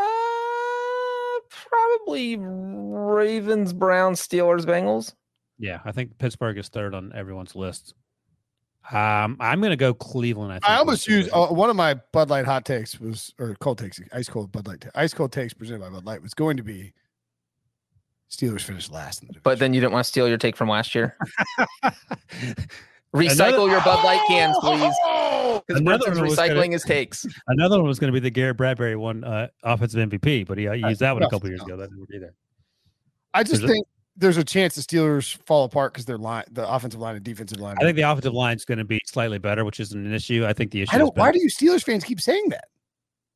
probably 1.49 2.37
Ravens, 2.39 3.73
Browns, 3.73 4.21
Steelers, 4.21 4.65
Bengals. 4.65 5.15
Yeah, 5.59 5.81
I 5.85 5.93
think 5.93 6.19
Pittsburgh 6.19 6.59
is 6.59 6.69
third 6.69 6.95
on 6.95 7.13
everyone's 7.15 7.55
list. 7.55 7.95
Um, 8.91 9.37
I'm 9.41 9.61
going 9.61 9.71
to 9.71 9.77
go 9.77 9.95
Cleveland. 9.95 10.53
I, 10.53 10.57
think 10.57 10.69
I 10.69 10.77
almost 10.77 11.09
used 11.09 11.31
uh, 11.33 11.47
one 11.47 11.71
of 11.71 11.77
my 11.77 11.95
Bud 12.13 12.29
Light 12.29 12.45
hot 12.45 12.67
takes 12.67 13.01
was, 13.01 13.33
or 13.39 13.57
cold 13.61 13.79
takes, 13.79 13.99
ice 14.13 14.29
cold 14.29 14.53
Bud 14.53 14.67
Light, 14.67 14.87
ice 14.95 15.15
cold 15.15 15.33
takes 15.33 15.55
presented 15.55 15.81
by 15.81 15.89
Bud 15.89 16.05
Light 16.05 16.21
was 16.21 16.35
going 16.35 16.59
to 16.59 16.63
be 16.63 16.93
Steelers 18.31 18.63
finished 18.63 18.91
last 18.91 19.23
in 19.23 19.29
the. 19.29 19.41
But 19.41 19.59
then 19.59 19.73
you 19.73 19.81
didn't 19.81 19.93
want 19.93 20.05
to 20.05 20.09
steal 20.09 20.29
your 20.29 20.39
take 20.39 20.57
from 20.57 20.69
last 20.69 20.95
year. 20.95 21.17
Recycle 23.15 23.71
your 23.71 23.81
Bud 23.83 24.05
Light 24.05 24.21
cans, 24.29 24.57
please. 24.61 24.93
Because 25.67 25.81
Another 25.81 26.05
Brinson's 26.07 26.19
one 26.19 26.29
was 26.29 26.37
gonna- 26.37 26.55
recycling 26.55 26.73
his 26.73 26.83
takes. 26.83 27.27
Another 27.47 27.79
one 27.79 27.87
was 27.87 27.99
going 27.99 28.13
to 28.13 28.13
be 28.13 28.21
the 28.21 28.31
Garrett 28.31 28.57
Bradbury 28.57 28.97
one, 28.97 29.23
uh, 29.25 29.49
offensive 29.63 30.09
MVP, 30.11 30.47
but 30.47 30.59
he, 30.59 30.67
uh, 30.67 30.73
he 30.73 30.81
used 30.81 31.01
that 31.01 31.13
one 31.13 31.23
a 31.23 31.27
no, 31.27 31.31
couple 31.31 31.49
years 31.49 31.63
ago. 31.63 31.77
That 31.77 31.91
didn't 31.91 32.01
work 32.01 32.09
either. 32.15 32.35
I 33.33 33.43
just 33.43 33.61
There's 33.61 33.71
a- 33.71 33.73
think 33.73 33.87
there's 34.17 34.37
a 34.37 34.45
chance 34.45 34.75
the 34.77 34.83
Steelers 34.83 35.37
fall 35.47 35.65
apart 35.65 35.93
because 35.93 36.05
their 36.07 36.19
line, 36.19 36.45
the 36.51 36.69
offensive 36.69 37.01
line 37.01 37.17
and 37.17 37.25
defensive 37.25 37.59
line. 37.59 37.77
I 37.81 37.85
think 37.85 37.97
the 37.97 38.03
offensive 38.03 38.33
line 38.33 38.57
is 38.57 38.65
going 38.65 38.79
to 38.79 38.85
be 38.85 39.01
slightly 39.07 39.39
better, 39.39 39.65
which 39.65 39.81
isn't 39.81 40.07
an 40.07 40.13
issue. 40.13 40.45
I 40.47 40.53
think 40.53 40.71
the 40.71 40.83
issue 40.83 40.95
I 40.95 40.99
don't. 40.99 41.09
is 41.09 41.19
Why 41.19 41.33
do 41.33 41.41
you 41.41 41.49
Steelers 41.49 41.83
fans 41.85 42.05
keep 42.05 42.21
saying 42.21 42.49
that? 42.51 42.65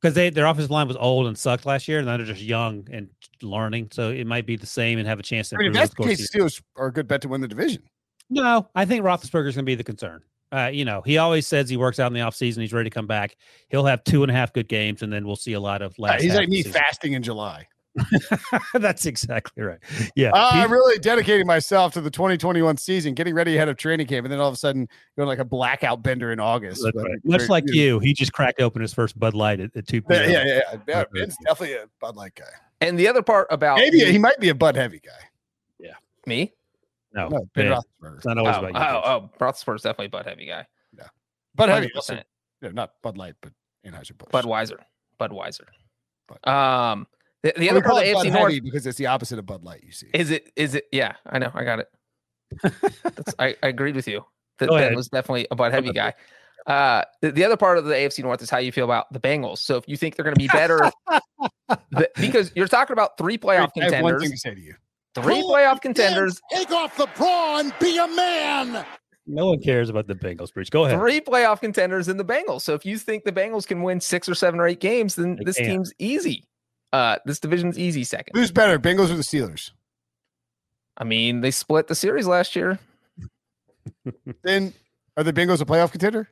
because 0.01 0.15
they 0.15 0.29
their 0.29 0.45
offensive 0.45 0.71
line 0.71 0.87
was 0.87 0.95
old 0.97 1.27
and 1.27 1.37
sucked 1.37 1.65
last 1.65 1.87
year, 1.87 1.99
and 1.99 2.07
now 2.07 2.17
they're 2.17 2.25
just 2.25 2.41
young 2.41 2.87
and 2.91 3.09
learning. 3.41 3.89
So 3.91 4.09
it 4.09 4.25
might 4.25 4.45
be 4.45 4.55
the 4.55 4.65
same 4.65 4.99
and 4.99 5.07
have 5.07 5.19
a 5.19 5.23
chance 5.23 5.49
to 5.49 5.55
I 5.55 5.59
mean, 5.59 5.67
if 5.69 5.73
that's 5.73 5.93
the 5.93 6.03
case, 6.03 6.31
the 6.31 6.39
Steelers 6.39 6.61
are 6.75 6.87
a 6.87 6.93
good 6.93 7.07
bet 7.07 7.21
to 7.21 7.27
win 7.27 7.41
the 7.41 7.47
division. 7.47 7.83
No, 8.29 8.69
I 8.75 8.85
think 8.85 9.03
Roethlisberger's 9.03 9.55
going 9.55 9.63
to 9.65 9.69
be 9.69 9.75
the 9.75 9.83
concern. 9.83 10.21
Uh, 10.51 10.69
you 10.73 10.83
know, 10.83 11.01
he 11.01 11.17
always 11.17 11.45
says 11.45 11.69
he 11.69 11.77
works 11.77 11.99
out 11.99 12.07
in 12.07 12.13
the 12.13 12.19
offseason. 12.21 12.61
He's 12.61 12.73
ready 12.73 12.89
to 12.89 12.93
come 12.93 13.07
back. 13.07 13.35
He'll 13.69 13.85
have 13.85 14.03
two 14.03 14.23
and 14.23 14.31
a 14.31 14.33
half 14.33 14.51
good 14.51 14.67
games, 14.67 15.03
and 15.03 15.13
then 15.13 15.25
we'll 15.27 15.35
see 15.35 15.53
a 15.53 15.59
lot 15.59 15.81
of 15.81 15.97
last. 15.99 16.21
He's 16.21 16.31
half 16.31 16.41
like 16.41 16.49
me 16.49 16.57
season. 16.57 16.71
fasting 16.71 17.13
in 17.13 17.23
July. 17.23 17.67
That's 18.73 19.05
exactly 19.05 19.63
right. 19.63 19.79
Yeah, 20.15 20.31
I'm 20.33 20.71
really 20.71 20.99
dedicating 20.99 21.47
myself 21.47 21.93
to 21.93 22.01
the 22.01 22.09
2021 22.11 22.77
season, 22.77 23.13
getting 23.13 23.33
ready 23.33 23.55
ahead 23.55 23.67
of 23.67 23.77
training 23.77 24.07
camp, 24.07 24.25
and 24.25 24.31
then 24.31 24.39
all 24.39 24.47
of 24.47 24.53
a 24.53 24.57
sudden 24.57 24.87
going 25.17 25.27
like 25.27 25.39
a 25.39 25.45
blackout 25.45 26.01
bender 26.01 26.31
in 26.31 26.39
August. 26.39 26.81
that's 26.83 26.95
right. 26.95 27.17
much 27.23 27.49
like 27.49 27.63
you, 27.67 27.99
he 27.99 28.13
just 28.13 28.31
cracked 28.31 28.61
open 28.61 28.81
his 28.81 28.93
first 28.93 29.19
Bud 29.19 29.33
Light 29.33 29.59
at, 29.59 29.75
at 29.75 29.87
two 29.87 30.01
Yeah, 30.09 30.19
p.m. 30.19 30.31
yeah, 30.31 30.43
yeah. 30.45 30.61
yeah. 30.71 30.77
yeah 30.87 31.03
Ben's 31.13 31.35
definitely 31.45 31.75
a 31.75 31.85
Bud 31.99 32.15
Light 32.15 32.35
guy. 32.35 32.45
And 32.81 32.97
the 32.97 33.07
other 33.07 33.21
part 33.21 33.47
about 33.49 33.77
Maybe 33.79 33.97
me, 33.97 34.11
he 34.11 34.17
might 34.17 34.39
be 34.39 34.49
a 34.49 34.55
Bud 34.55 34.75
Heavy 34.75 34.99
guy. 34.99 35.11
Yeah. 35.79 35.95
Me. 36.25 36.53
No, 37.13 37.27
No, 37.29 37.39
Ben 37.55 37.67
Ben, 37.69 37.71
Roethlisberger. 37.71 38.15
it's 38.17 38.25
not 38.25 38.37
always 38.37 38.55
Oh, 38.55 38.59
about 38.59 38.73
you. 38.73 38.79
oh, 38.79 39.19
Vince. 39.19 39.31
oh, 39.33 39.45
Roethlisberger's 39.45 39.81
definitely 39.83 40.05
a 40.05 40.09
Bud 40.09 40.25
heavy 40.25 40.45
guy. 40.45 40.65
Yeah, 40.97 41.07
Bud 41.55 41.69
Heavy, 41.69 41.87
100%. 41.87 41.95
also, 41.95 42.19
yeah, 42.61 42.69
not 42.71 42.91
Bud 43.01 43.17
Light, 43.17 43.35
but 43.41 43.51
Anheuser 43.85 44.17
Busch. 44.17 44.29
Budweiser. 44.31 44.77
Budweiser. 45.19 45.65
Bud. 46.27 46.47
Um, 46.51 47.07
the, 47.41 47.53
the 47.55 47.61
We 47.61 47.69
other 47.69 47.81
part 47.81 47.97
of 47.97 48.03
it 48.03 48.07
the 48.07 48.13
Bud 48.13 48.25
AFC 48.27 48.31
North 48.33 48.43
Heavy 48.51 48.59
because 48.59 48.85
it's 48.85 48.97
the 48.97 49.05
opposite 49.07 49.39
of 49.39 49.45
Bud 49.45 49.63
Light. 49.63 49.83
You 49.83 49.91
see, 49.91 50.07
is 50.13 50.29
it 50.31 50.51
is 50.55 50.75
it 50.75 50.85
yeah 50.91 51.13
i 51.25 51.39
know 51.39 51.51
i 51.55 51.63
got 51.63 51.79
it 51.79 51.87
That's, 52.61 53.33
I, 53.39 53.55
I 53.63 53.67
agreed 53.69 53.95
with 53.95 54.07
you 54.07 54.25
that 54.57 54.69
ben 54.69 54.95
was 54.95 55.07
definitely 55.07 55.47
a 55.51 55.55
butt 55.55 55.71
heavy 55.71 55.91
guy 55.93 56.13
uh 56.67 57.03
the, 57.21 57.31
the 57.31 57.45
other 57.45 57.55
part 57.57 57.77
of 57.77 57.85
the 57.85 57.93
afc 57.93 58.21
north 58.23 58.41
is 58.41 58.49
how 58.49 58.57
you 58.57 58.71
feel 58.71 58.85
about 58.85 59.11
the 59.13 59.19
bengals 59.19 59.59
so 59.59 59.77
if 59.77 59.87
you 59.87 59.95
think 59.97 60.15
they're 60.15 60.23
going 60.25 60.35
to 60.35 60.39
be 60.39 60.47
better 60.47 60.91
the- 61.91 62.09
because 62.19 62.51
you're 62.55 62.67
talking 62.67 62.93
about 62.93 63.17
three 63.17 63.37
playoff 63.37 63.69
I 63.79 63.83
have 63.85 64.03
one 64.03 64.13
contenders 64.15 64.21
thing 64.23 64.31
to 64.31 64.37
say 64.37 64.55
to 64.55 64.61
you. 64.61 64.75
Three 65.23 65.41
Cool 65.41 65.51
playoff 65.53 65.81
contenders 65.81 66.41
Take 66.51 66.71
off 66.71 66.95
the 66.97 67.07
bra 67.17 67.59
and 67.59 67.73
be 67.79 67.97
a 67.97 68.07
man. 68.07 68.85
No 69.27 69.47
one 69.47 69.59
cares 69.61 69.89
about 69.89 70.07
the 70.07 70.15
Bengals, 70.15 70.51
Breech. 70.53 70.71
Go 70.71 70.85
ahead. 70.85 70.99
three 70.99 71.21
playoff 71.21 71.59
contenders 71.61 72.07
in 72.07 72.17
the 72.17 72.25
bengals 72.25 72.61
so 72.61 72.73
if 72.73 72.85
you 72.85 72.97
think 72.97 73.23
the 73.23 73.31
bengals 73.31 73.67
can 73.67 73.83
win 73.83 73.99
six 74.01 74.27
or 74.27 74.33
seven 74.35 74.59
or 74.59 74.67
eight 74.67 74.79
games 74.79 75.15
then 75.15 75.35
They 75.35 75.43
this 75.43 75.57
can. 75.57 75.65
team's 75.65 75.93
easy 75.99 76.47
uh 76.93 77.17
this 77.25 77.39
division's 77.39 77.77
easy 77.77 78.03
second 78.03 78.35
Who's 78.35 78.51
better, 78.51 78.79
Bengals 78.79 79.11
or 79.11 79.15
the 79.15 79.23
Steelers? 79.23 79.71
i 80.97 81.03
mean 81.03 81.41
they 81.41 81.51
split 81.51 81.87
the 81.87 81.95
series 81.95 82.25
last 82.27 82.55
year 82.55 82.79
Then 84.43 84.73
are 85.17 85.23
the 85.23 85.33
Bengals 85.33 85.61
a 85.61 85.65
playoff 85.65 85.91
contender? 85.91 86.29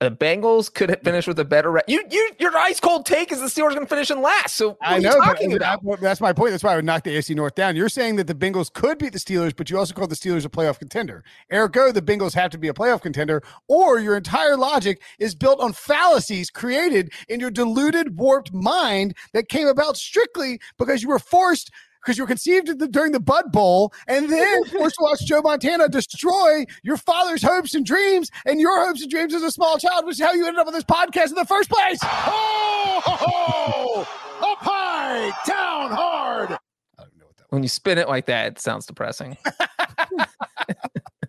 The 0.00 0.10
Bengals 0.10 0.72
could 0.72 0.88
have 0.88 1.02
finished 1.02 1.28
with 1.28 1.38
a 1.38 1.44
better. 1.44 1.70
Re- 1.70 1.82
you, 1.86 2.02
you, 2.10 2.30
your 2.38 2.56
ice 2.56 2.80
cold 2.80 3.04
take 3.04 3.30
is 3.30 3.40
the 3.40 3.46
Steelers 3.46 3.74
going 3.74 3.80
to 3.80 3.86
finish 3.86 4.10
in 4.10 4.22
last. 4.22 4.56
So 4.56 4.78
I 4.80 4.98
know, 4.98 5.14
talking 5.16 5.52
about? 5.52 5.82
That's 6.00 6.22
my 6.22 6.32
point. 6.32 6.52
That's 6.52 6.64
why 6.64 6.72
I 6.72 6.76
would 6.76 6.86
knock 6.86 7.04
the 7.04 7.14
AC 7.14 7.34
North 7.34 7.54
down. 7.54 7.76
You're 7.76 7.90
saying 7.90 8.16
that 8.16 8.26
the 8.26 8.34
Bengals 8.34 8.72
could 8.72 8.98
beat 8.98 9.12
the 9.12 9.18
Steelers, 9.18 9.54
but 9.54 9.68
you 9.68 9.78
also 9.78 9.92
call 9.92 10.06
the 10.06 10.14
Steelers 10.16 10.46
a 10.46 10.48
playoff 10.48 10.78
contender. 10.78 11.22
Ergo, 11.52 11.92
the 11.92 12.00
Bengals 12.00 12.32
have 12.32 12.50
to 12.52 12.58
be 12.58 12.68
a 12.68 12.72
playoff 12.72 13.02
contender, 13.02 13.42
or 13.68 14.00
your 14.00 14.16
entire 14.16 14.56
logic 14.56 15.02
is 15.18 15.34
built 15.34 15.60
on 15.60 15.74
fallacies 15.74 16.48
created 16.48 17.12
in 17.28 17.38
your 17.38 17.50
deluded, 17.50 18.18
warped 18.18 18.54
mind 18.54 19.14
that 19.34 19.50
came 19.50 19.66
about 19.66 19.98
strictly 19.98 20.58
because 20.78 21.02
you 21.02 21.10
were 21.10 21.18
forced. 21.18 21.70
Because 22.02 22.16
you 22.16 22.24
were 22.24 22.28
conceived 22.28 22.78
the, 22.78 22.88
during 22.88 23.12
the 23.12 23.20
Bud 23.20 23.52
Bowl, 23.52 23.92
and 24.06 24.30
then 24.30 24.64
forced 24.66 24.96
to 24.96 25.02
watch 25.02 25.24
Joe 25.24 25.42
Montana 25.42 25.88
destroy 25.88 26.64
your 26.82 26.96
father's 26.96 27.42
hopes 27.42 27.74
and 27.74 27.84
dreams, 27.84 28.30
and 28.46 28.60
your 28.60 28.86
hopes 28.86 29.02
and 29.02 29.10
dreams 29.10 29.34
as 29.34 29.42
a 29.42 29.50
small 29.50 29.78
child, 29.78 30.06
which 30.06 30.14
is 30.14 30.24
how 30.24 30.32
you 30.32 30.46
ended 30.46 30.60
up 30.60 30.66
on 30.66 30.72
this 30.72 30.84
podcast 30.84 31.28
in 31.28 31.34
the 31.34 31.44
first 31.44 31.68
place. 31.70 31.98
Ho, 32.02 33.00
ho, 33.04 33.16
ho! 33.18 34.00
Up 34.42 34.58
high, 34.58 35.26
down 35.46 35.90
hard. 35.90 36.52
I 36.52 37.02
don't 37.02 37.18
know 37.18 37.26
what 37.26 37.36
that 37.36 37.44
when 37.50 37.62
you 37.62 37.68
spin 37.68 37.98
it 37.98 38.08
like 38.08 38.26
that, 38.26 38.52
it 38.52 38.58
sounds 38.58 38.86
depressing. 38.86 39.36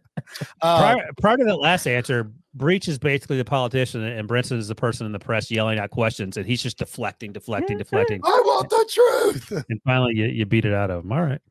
Uh, 0.62 0.80
prior, 0.80 1.10
prior 1.20 1.38
to 1.38 1.44
that 1.44 1.58
last 1.58 1.88
answer, 1.88 2.32
Breech 2.54 2.88
is 2.88 3.00
basically 3.00 3.38
the 3.38 3.46
politician, 3.46 4.04
and 4.04 4.28
Brinson 4.28 4.58
is 4.58 4.68
the 4.68 4.76
person 4.76 5.06
in 5.06 5.12
the 5.12 5.20
press 5.20 5.50
yelling 5.50 5.80
out 5.80 5.90
questions, 5.90 6.38
and 6.38 6.46
he's 6.46 6.62
just 6.62 6.78
deflecting, 6.78 7.32
deflecting, 7.32 7.78
deflecting, 7.78 8.22
I 8.24 8.42
want 8.46 8.70
the 8.70 8.90
truth. 8.94 9.66
and 9.70 9.82
finally 9.84 10.16
you, 10.16 10.26
you 10.26 10.46
beat 10.46 10.66
it 10.66 10.74
out 10.74 10.92
of 10.92 11.04
him. 11.04 11.12
All 11.12 11.22
right. 11.22 11.42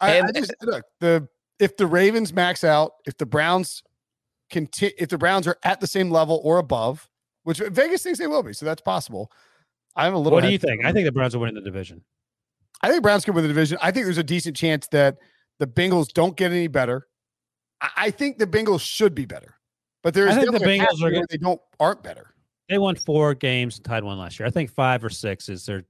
I, 0.00 0.20
I 0.20 0.32
just 0.32 0.52
look 0.62 0.84
the 1.00 1.28
if 1.58 1.76
the 1.76 1.86
Ravens 1.86 2.32
max 2.32 2.64
out, 2.64 2.92
if 3.06 3.16
the 3.18 3.26
Browns 3.26 3.82
continue, 4.50 4.94
if 4.98 5.08
the 5.10 5.18
Browns 5.18 5.46
are 5.46 5.56
at 5.62 5.80
the 5.80 5.86
same 5.86 6.10
level 6.10 6.40
or 6.42 6.58
above, 6.58 7.08
which 7.44 7.58
Vegas 7.58 8.02
thinks 8.02 8.18
they 8.18 8.26
will 8.26 8.42
be, 8.42 8.52
so 8.52 8.66
that's 8.66 8.82
possible. 8.82 9.30
I'm 9.94 10.14
a 10.14 10.18
little. 10.18 10.32
What 10.32 10.44
do 10.44 10.50
you 10.50 10.58
think? 10.58 10.84
I 10.84 10.92
think 10.92 11.04
the 11.04 11.12
Browns 11.12 11.34
are 11.34 11.38
winning 11.38 11.54
the 11.54 11.60
division. 11.60 12.02
I 12.80 12.88
think 12.88 13.02
Browns 13.02 13.24
could 13.24 13.34
win 13.34 13.44
the 13.44 13.48
division. 13.48 13.78
I 13.80 13.92
think 13.92 14.06
there's 14.06 14.18
a 14.18 14.24
decent 14.24 14.56
chance 14.56 14.88
that 14.88 15.18
the 15.58 15.66
Bengals 15.66 16.12
don't 16.12 16.36
get 16.36 16.50
any 16.50 16.66
better. 16.66 17.06
I, 17.82 17.90
I 17.96 18.10
think 18.10 18.38
the 18.38 18.46
Bengals 18.46 18.80
should 18.80 19.14
be 19.14 19.26
better, 19.26 19.56
but 20.02 20.14
there's 20.14 20.36
I 20.36 20.40
think 20.40 20.52
the 20.52 20.58
Bengals 20.60 21.02
are 21.02 21.10
where 21.12 21.26
they 21.28 21.36
don't 21.36 21.60
aren't 21.78 22.02
better. 22.02 22.34
They 22.68 22.78
won 22.78 22.94
four 22.96 23.34
games 23.34 23.76
and 23.76 23.84
tied 23.84 24.04
one 24.04 24.18
last 24.18 24.38
year. 24.38 24.46
I 24.46 24.50
think 24.50 24.70
five 24.70 25.04
or 25.04 25.10
six 25.10 25.48
is 25.48 25.66
their 25.66 25.84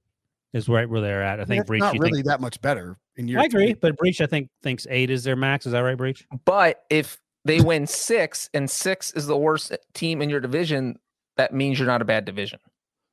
is 0.53 0.67
right 0.67 0.89
where 0.89 1.01
they're 1.01 1.23
at. 1.23 1.39
I 1.39 1.45
think 1.45 1.65
Breech. 1.65 1.79
not 1.79 1.93
really 1.93 2.17
think, 2.17 2.25
that 2.27 2.41
much 2.41 2.61
better 2.61 2.97
in 3.15 3.27
year. 3.27 3.39
I 3.39 3.45
agree, 3.45 3.67
three. 3.67 3.73
but 3.75 3.97
Breech 3.97 4.19
I 4.21 4.25
think 4.25 4.49
thinks 4.61 4.85
eight 4.89 5.09
is 5.09 5.23
their 5.23 5.35
max. 5.35 5.65
Is 5.65 5.71
that 5.71 5.79
right, 5.79 5.97
Breech? 5.97 6.25
But 6.45 6.83
if 6.89 7.19
they 7.45 7.61
win 7.61 7.87
six 7.87 8.49
and 8.53 8.69
six 8.69 9.11
is 9.11 9.27
the 9.27 9.37
worst 9.37 9.75
team 9.93 10.21
in 10.21 10.29
your 10.29 10.39
division, 10.39 10.97
that 11.37 11.53
means 11.53 11.79
you're 11.79 11.87
not 11.87 12.01
a 12.01 12.05
bad 12.05 12.25
division. 12.25 12.59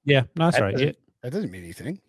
Yeah, 0.05 0.22
no, 0.37 0.47
that's 0.47 0.57
That 0.57 0.62
right. 0.62 0.72
doesn't- 0.72 0.87
Yeah. 0.89 0.95
That 1.22 1.33
doesn't 1.33 1.51
mean 1.51 1.62
anything. 1.64 2.01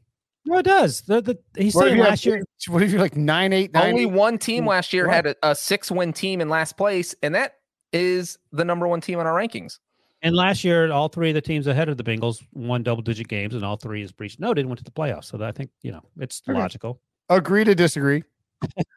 No, 0.46 0.58
it 0.58 0.64
does. 0.64 1.02
The, 1.02 1.22
the, 1.22 1.38
he's 1.56 1.76
What 1.76 1.84
saying 1.86 1.98
you 1.98 2.02
have 2.04 2.12
last 2.12 2.26
year. 2.26 2.44
What 2.68 2.82
if 2.82 2.92
you're 2.92 3.00
like 3.02 3.16
nine 3.16 3.54
eight 3.54 3.72
nine? 3.74 3.90
Only 3.90 4.04
eight? 4.04 4.12
one 4.12 4.38
team 4.38 4.66
last 4.66 4.92
year 4.92 5.06
Right. 5.06 5.16
had 5.16 5.28
a, 5.28 5.36
a 5.44 5.56
six 5.56 5.92
win 5.92 6.14
team 6.14 6.42
in 6.42 6.50
last 6.50 6.78
place, 6.78 7.14
and 7.22 7.36
that 7.36 7.58
is 7.94 8.38
the 8.52 8.66
number 8.66 8.88
one 8.88 9.02
team 9.02 9.20
in 9.20 9.28
our 9.28 9.34
rankings. 9.40 9.80
And 10.24 10.36
last 10.36 10.64
year, 10.64 10.92
all 10.92 11.10
three 11.10 11.30
of 11.30 11.36
the 11.36 11.42
teams 11.42 11.66
ahead 11.68 11.90
of 11.90 11.98
the 11.98 12.04
Bengals 12.04 12.44
won 12.54 12.84
double 12.84 13.02
digit 13.02 13.28
games, 13.28 13.56
and 13.56 13.66
all 13.66 13.76
three, 13.78 14.04
as 14.04 14.12
Breech 14.12 14.40
noted, 14.40 14.66
went 14.66 14.78
to 14.78 14.84
the 14.84 14.92
playoffs. 14.92 15.26
So 15.26 15.44
I 15.44 15.52
think, 15.52 15.72
you 15.82 15.92
know, 15.92 16.02
it's 16.20 16.42
Okay. 16.48 16.58
logical. 16.58 17.02
Agree 17.30 17.64
to 17.64 17.74
disagree. 17.74 18.24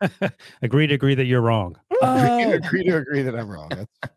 agree 0.62 0.86
to 0.86 0.95
agree 0.95 1.14
that 1.14 1.24
you're 1.24 1.40
wrong. 1.40 1.76
agree, 2.03 2.28
to, 2.45 2.53
agree 2.55 2.84
to 2.84 2.97
agree 2.97 3.22
that 3.22 3.34
I'm 3.34 3.49
wrong. 3.49 3.70
That's 3.70 4.12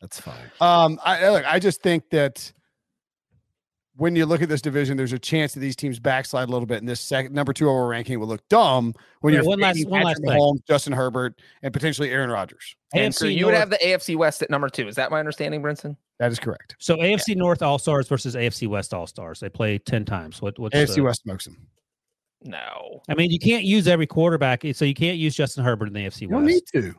that's 0.00 0.20
fine. 0.20 0.50
Um, 0.60 0.98
I 1.04 1.28
look. 1.30 1.44
I 1.46 1.58
just 1.58 1.82
think 1.82 2.10
that 2.10 2.52
when 3.96 4.16
you 4.16 4.26
look 4.26 4.42
at 4.42 4.48
this 4.48 4.60
division, 4.60 4.96
there's 4.96 5.12
a 5.12 5.18
chance 5.18 5.54
that 5.54 5.60
these 5.60 5.76
teams 5.76 6.00
backslide 6.00 6.48
a 6.48 6.50
little 6.50 6.66
bit, 6.66 6.78
and 6.78 6.88
this 6.88 7.00
second 7.00 7.32
number 7.34 7.52
two 7.52 7.68
overall 7.68 7.86
ranking 7.86 8.18
will 8.18 8.26
look 8.26 8.46
dumb 8.48 8.94
when 9.20 9.32
Yeah, 9.34 9.40
you're 9.40 9.48
one 9.48 9.60
last- 9.60 9.86
one 9.86 10.02
Patrick 10.02 10.04
last 10.26 10.32
thing. 10.32 10.40
Mahomes, 10.40 10.66
Justin 10.66 10.92
Herbert, 10.92 11.40
and 11.62 11.72
potentially 11.72 12.10
Aaron 12.10 12.30
Rodgers. 12.30 12.74
And 12.94 13.14
so 13.14 13.26
AFC 13.26 13.34
you 13.38 13.44
would 13.46 13.52
North- 13.52 13.60
have 13.60 13.70
the 13.70 13.78
AFC 13.86 14.16
West 14.16 14.42
at 14.42 14.50
number 14.50 14.68
two. 14.68 14.88
Is 14.88 14.96
that 14.96 15.10
my 15.10 15.18
understanding, 15.20 15.62
Brinson? 15.62 15.96
That 16.18 16.30
is 16.32 16.38
correct. 16.38 16.76
So 16.78 16.96
AFC 16.96 17.34
North 17.36 17.62
All 17.62 17.78
Stars 17.78 18.08
versus 18.08 18.34
AFC 18.36 18.66
West 18.66 18.92
All 18.94 19.06
Stars. 19.06 19.40
They 19.40 19.48
play 19.48 19.78
ten 19.78 20.04
times. 20.04 20.42
What? 20.42 20.58
What's 20.58 20.74
AFC 20.74 20.96
the- 20.96 21.02
West 21.02 21.22
smokes 21.22 21.44
them. 21.44 21.68
No. 22.42 23.00
I 23.08 23.14
mean, 23.14 23.30
you 23.30 23.38
can't 23.38 23.64
use 23.64 23.88
every 23.88 24.06
quarterback, 24.06 24.64
so 24.74 24.84
you 24.84 24.94
can't 24.94 25.16
use 25.18 25.34
Justin 25.34 25.64
Herbert 25.64 25.86
in 25.86 25.92
the 25.94 26.00
AFC 26.04 26.22
You 26.22 26.28
West. 26.28 26.38
don't 26.40 26.46
need 26.46 26.62
to. 26.92 26.94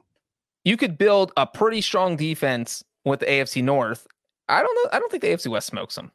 You 0.64 0.78
could 0.78 0.98
build 0.98 1.32
a 1.38 1.46
pretty 1.46 1.82
strong 1.82 2.16
defense 2.16 2.84
with 3.04 3.20
the 3.20 3.28
AFC 3.28 3.62
North. 3.62 4.08
I 4.50 4.62
don't 4.64 4.76
know. 4.76 4.90
I 4.92 5.00
don't 5.00 5.12
think 5.12 5.22
the 5.22 5.30
AFC 5.30 5.50
West 5.52 5.68
smokes 5.68 5.96
them. 5.96 6.12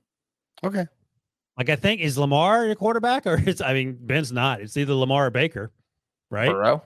Okay. 0.65 0.87
Like 1.57 1.69
I 1.69 1.77
think 1.77 2.01
is 2.01 2.17
Lamar 2.17 2.67
your 2.67 2.75
quarterback, 2.75 3.27
or 3.27 3.35
it's 3.47 3.61
I 3.61 3.75
mean 3.75 3.99
Ben's 4.01 4.33
not. 4.33 4.61
It's 4.61 4.77
either 4.77 4.95
Lamar 4.95 5.27
or 5.27 5.31
Baker, 5.31 5.71
right? 6.31 6.51
Burrow. 6.51 6.83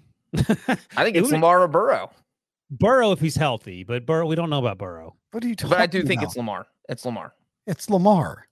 I 0.96 1.04
think 1.04 1.16
it's 1.16 1.30
Lamar 1.30 1.62
or 1.62 1.68
Burrow, 1.68 2.10
Burrow 2.70 3.12
if 3.12 3.20
he's 3.20 3.36
healthy, 3.36 3.82
but 3.84 4.04
Burrow 4.06 4.26
we 4.26 4.36
don't 4.36 4.50
know 4.50 4.58
about 4.58 4.78
Burrow. 4.78 5.16
What 5.30 5.44
are 5.44 5.48
you 5.48 5.54
talking 5.54 5.70
but 5.70 5.80
I 5.80 5.86
do 5.86 6.02
think 6.02 6.20
about? 6.20 6.28
it's 6.28 6.36
Lamar. 6.36 6.66
It's 6.88 7.04
Lamar. 7.04 7.34
It's 7.66 7.90
Lamar. 7.90 8.46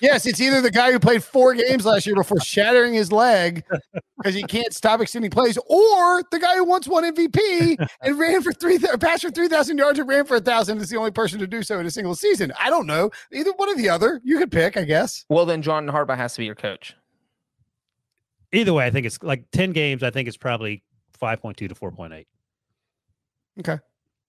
Yes, 0.00 0.26
it's 0.26 0.40
either 0.40 0.60
the 0.60 0.70
guy 0.70 0.92
who 0.92 0.98
played 0.98 1.22
four 1.22 1.54
games 1.54 1.84
last 1.84 2.06
year 2.06 2.14
before 2.14 2.40
shattering 2.40 2.94
his 2.94 3.12
leg 3.12 3.64
because 4.18 4.34
he 4.34 4.42
can't 4.42 4.72
stop 4.74 5.00
extending 5.00 5.30
plays, 5.30 5.58
or 5.66 6.22
the 6.30 6.38
guy 6.38 6.56
who 6.56 6.64
once 6.64 6.86
won 6.88 7.04
MVP 7.04 7.88
and 8.02 8.18
ran 8.18 8.42
for 8.42 8.52
three, 8.52 8.78
passed 8.78 9.22
for 9.22 9.30
three 9.30 9.48
thousand 9.48 9.78
yards 9.78 9.98
and 9.98 10.08
ran 10.08 10.24
for 10.24 10.36
a 10.36 10.40
thousand 10.40 10.78
is 10.78 10.90
the 10.90 10.96
only 10.96 11.10
person 11.10 11.38
to 11.38 11.46
do 11.46 11.62
so 11.62 11.78
in 11.78 11.86
a 11.86 11.90
single 11.90 12.14
season. 12.14 12.52
I 12.60 12.70
don't 12.70 12.86
know 12.86 13.10
either 13.32 13.52
one 13.52 13.68
or 13.68 13.76
the 13.76 13.88
other. 13.88 14.20
You 14.24 14.38
could 14.38 14.52
pick, 14.52 14.76
I 14.76 14.84
guess. 14.84 15.24
Well, 15.28 15.46
then 15.46 15.62
John 15.62 15.86
Harbaugh 15.86 16.16
has 16.16 16.34
to 16.34 16.40
be 16.40 16.46
your 16.46 16.54
coach. 16.54 16.94
Either 18.52 18.72
way, 18.72 18.86
I 18.86 18.90
think 18.90 19.06
it's 19.06 19.22
like 19.22 19.50
ten 19.52 19.72
games. 19.72 20.02
I 20.02 20.10
think 20.10 20.28
it's 20.28 20.36
probably 20.36 20.82
five 21.12 21.40
point 21.40 21.56
two 21.56 21.68
to 21.68 21.74
four 21.74 21.92
point 21.92 22.12
eight. 22.12 22.26
Okay. 23.60 23.78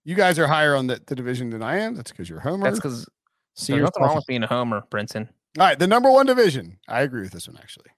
You 0.04 0.14
guys 0.14 0.38
are 0.38 0.46
higher 0.46 0.74
on 0.74 0.88
the, 0.88 1.00
the 1.06 1.14
division 1.14 1.50
than 1.50 1.62
I 1.62 1.78
am. 1.78 1.94
That's 1.94 2.10
because 2.10 2.28
you're 2.28 2.38
a 2.38 2.42
homer. 2.42 2.64
That's 2.64 2.78
because 2.78 3.08
See 3.54 3.72
there's 3.72 3.84
nothing 3.84 4.02
wrong 4.02 4.16
with 4.16 4.26
being 4.26 4.42
a 4.42 4.46
homer, 4.46 4.84
Brinson. 4.90 5.28
All 5.58 5.66
right, 5.66 5.78
the 5.78 5.86
number 5.86 6.10
one 6.10 6.26
division. 6.26 6.78
I 6.88 7.02
agree 7.02 7.22
with 7.22 7.32
this 7.32 7.46
one 7.48 7.58
actually. 7.58 7.90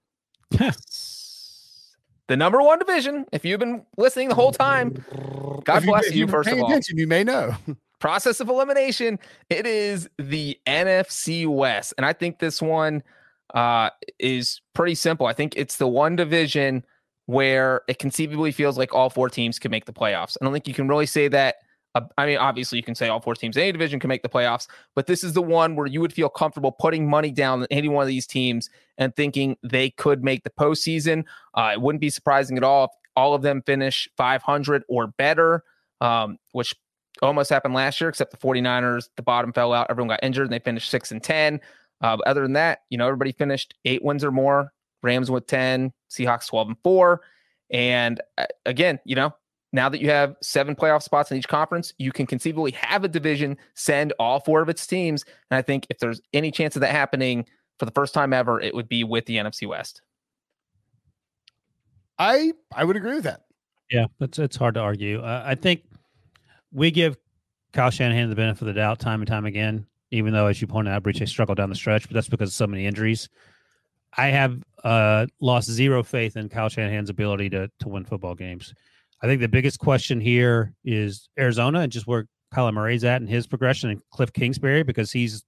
The 2.26 2.36
number 2.36 2.62
one 2.62 2.78
division. 2.78 3.26
If 3.32 3.44
you've 3.44 3.60
been 3.60 3.84
listening 3.98 4.28
the 4.30 4.34
whole 4.34 4.52
time, 4.52 5.04
God 5.64 5.78
If 5.78 5.84
bless 5.84 6.10
you, 6.10 6.20
you've 6.20 6.30
first 6.30 6.48
of 6.48 6.58
all. 6.58 6.66
attention, 6.66 6.98
you 6.98 7.06
may 7.06 7.22
know. 7.22 7.54
process 8.00 8.40
of 8.40 8.48
elimination. 8.48 9.18
It 9.50 9.66
is 9.66 10.08
the 10.18 10.58
NFC 10.66 11.46
West, 11.46 11.94
and 11.96 12.06
I 12.06 12.12
think 12.12 12.38
this 12.38 12.62
one 12.62 13.02
uh, 13.54 13.90
is 14.18 14.60
pretty 14.74 14.94
simple. 14.94 15.26
I 15.26 15.34
think 15.34 15.54
it's 15.56 15.76
the 15.76 15.88
one 15.88 16.16
division 16.16 16.84
where 17.26 17.82
it 17.88 17.98
conceivably 17.98 18.52
feels 18.52 18.76
like 18.76 18.94
all 18.94 19.10
four 19.10 19.28
teams 19.28 19.58
can 19.58 19.70
make 19.70 19.84
the 19.84 19.92
playoffs. 19.92 20.36
I 20.40 20.44
don't 20.44 20.52
think 20.52 20.68
you 20.68 20.74
can 20.74 20.88
really 20.88 21.06
say 21.06 21.28
that. 21.28 21.56
Uh, 21.94 22.02
I 22.18 22.26
mean, 22.26 22.38
obviously, 22.38 22.78
you 22.78 22.82
can 22.82 22.94
say 22.94 23.08
all 23.08 23.20
four 23.20 23.34
teams 23.34 23.56
in 23.56 23.62
any 23.62 23.72
division 23.72 24.00
can 24.00 24.08
make 24.08 24.22
the 24.22 24.28
playoffs, 24.28 24.66
but 24.94 25.06
this 25.06 25.22
is 25.22 25.32
the 25.32 25.42
one 25.42 25.76
where 25.76 25.86
you 25.86 26.00
would 26.00 26.12
feel 26.12 26.28
comfortable 26.28 26.72
putting 26.72 27.08
money 27.08 27.30
down 27.30 27.60
on 27.60 27.66
any 27.70 27.88
one 27.88 28.02
of 28.02 28.08
these 28.08 28.26
teams 28.26 28.68
and 28.98 29.14
thinking 29.14 29.56
they 29.62 29.90
could 29.90 30.24
make 30.24 30.42
the 30.42 30.50
postseason. 30.50 31.24
Uh, 31.54 31.70
it 31.72 31.80
wouldn't 31.80 32.00
be 32.00 32.10
surprising 32.10 32.56
at 32.56 32.64
all 32.64 32.84
if 32.84 32.90
all 33.16 33.34
of 33.34 33.42
them 33.42 33.62
finish 33.62 34.08
500 34.16 34.82
or 34.88 35.06
better, 35.06 35.62
um, 36.00 36.38
which 36.52 36.74
almost 37.22 37.50
happened 37.50 37.74
last 37.74 38.00
year, 38.00 38.10
except 38.10 38.32
the 38.32 38.36
49ers, 38.36 39.08
the 39.16 39.22
bottom 39.22 39.52
fell 39.52 39.72
out. 39.72 39.86
Everyone 39.88 40.08
got 40.08 40.20
injured 40.22 40.44
and 40.44 40.52
they 40.52 40.58
finished 40.58 40.90
six 40.90 41.12
and 41.12 41.22
10. 41.22 41.60
Uh, 42.00 42.18
other 42.26 42.42
than 42.42 42.54
that, 42.54 42.80
you 42.90 42.98
know, 42.98 43.06
everybody 43.06 43.32
finished 43.32 43.74
eight 43.84 44.02
wins 44.04 44.24
or 44.24 44.32
more. 44.32 44.72
Rams 45.02 45.30
with 45.30 45.46
10, 45.46 45.92
Seahawks 46.10 46.48
12 46.48 46.68
and 46.68 46.76
four. 46.82 47.20
And 47.70 48.20
uh, 48.38 48.46
again, 48.66 48.98
you 49.04 49.14
know, 49.14 49.34
now 49.74 49.88
that 49.88 50.00
you 50.00 50.08
have 50.08 50.36
seven 50.40 50.76
playoff 50.76 51.02
spots 51.02 51.32
in 51.32 51.36
each 51.36 51.48
conference, 51.48 51.92
you 51.98 52.12
can 52.12 52.26
conceivably 52.26 52.70
have 52.70 53.02
a 53.02 53.08
division 53.08 53.56
send 53.74 54.12
all 54.20 54.38
four 54.38 54.62
of 54.62 54.68
its 54.68 54.86
teams. 54.86 55.24
And 55.50 55.58
I 55.58 55.62
think 55.62 55.88
if 55.90 55.98
there's 55.98 56.20
any 56.32 56.52
chance 56.52 56.76
of 56.76 56.80
that 56.80 56.92
happening 56.92 57.44
for 57.80 57.84
the 57.84 57.90
first 57.90 58.14
time 58.14 58.32
ever, 58.32 58.60
it 58.60 58.72
would 58.72 58.88
be 58.88 59.02
with 59.02 59.26
the 59.26 59.36
NFC 59.36 59.66
West. 59.66 60.00
I 62.20 62.52
I 62.72 62.84
would 62.84 62.94
agree 62.94 63.16
with 63.16 63.24
that. 63.24 63.46
Yeah, 63.90 64.06
it's 64.20 64.38
it's 64.38 64.54
hard 64.54 64.74
to 64.74 64.80
argue. 64.80 65.20
Uh, 65.20 65.42
I 65.44 65.56
think 65.56 65.82
we 66.70 66.92
give 66.92 67.16
Kyle 67.72 67.90
Shanahan 67.90 68.30
the 68.30 68.36
benefit 68.36 68.62
of 68.62 68.68
the 68.68 68.74
doubt 68.74 69.00
time 69.00 69.22
and 69.22 69.28
time 69.28 69.44
again, 69.44 69.88
even 70.12 70.32
though, 70.32 70.46
as 70.46 70.60
you 70.60 70.68
pointed 70.68 70.92
out, 70.92 71.02
Breech 71.02 71.18
they 71.18 71.26
struggled 71.26 71.58
down 71.58 71.68
the 71.68 71.74
stretch, 71.74 72.06
but 72.06 72.14
that's 72.14 72.28
because 72.28 72.50
of 72.50 72.54
so 72.54 72.68
many 72.68 72.86
injuries. 72.86 73.28
I 74.16 74.28
have 74.28 74.62
uh, 74.84 75.26
lost 75.40 75.68
zero 75.68 76.04
faith 76.04 76.36
in 76.36 76.48
Kyle 76.48 76.68
Shanahan's 76.68 77.10
ability 77.10 77.50
to 77.50 77.68
to 77.80 77.88
win 77.88 78.04
football 78.04 78.36
games. 78.36 78.72
I 79.22 79.26
think 79.26 79.40
the 79.40 79.48
biggest 79.48 79.78
question 79.78 80.20
here 80.20 80.74
is 80.84 81.28
Arizona 81.38 81.80
and 81.80 81.92
just 81.92 82.06
where 82.06 82.26
Kyler 82.52 82.72
Murray's 82.72 83.04
at 83.04 83.20
and 83.20 83.28
his 83.28 83.46
progression 83.46 83.90
and 83.90 84.00
Cliff 84.10 84.32
Kingsbury 84.32 84.82
because 84.82 85.10
he's 85.10 85.44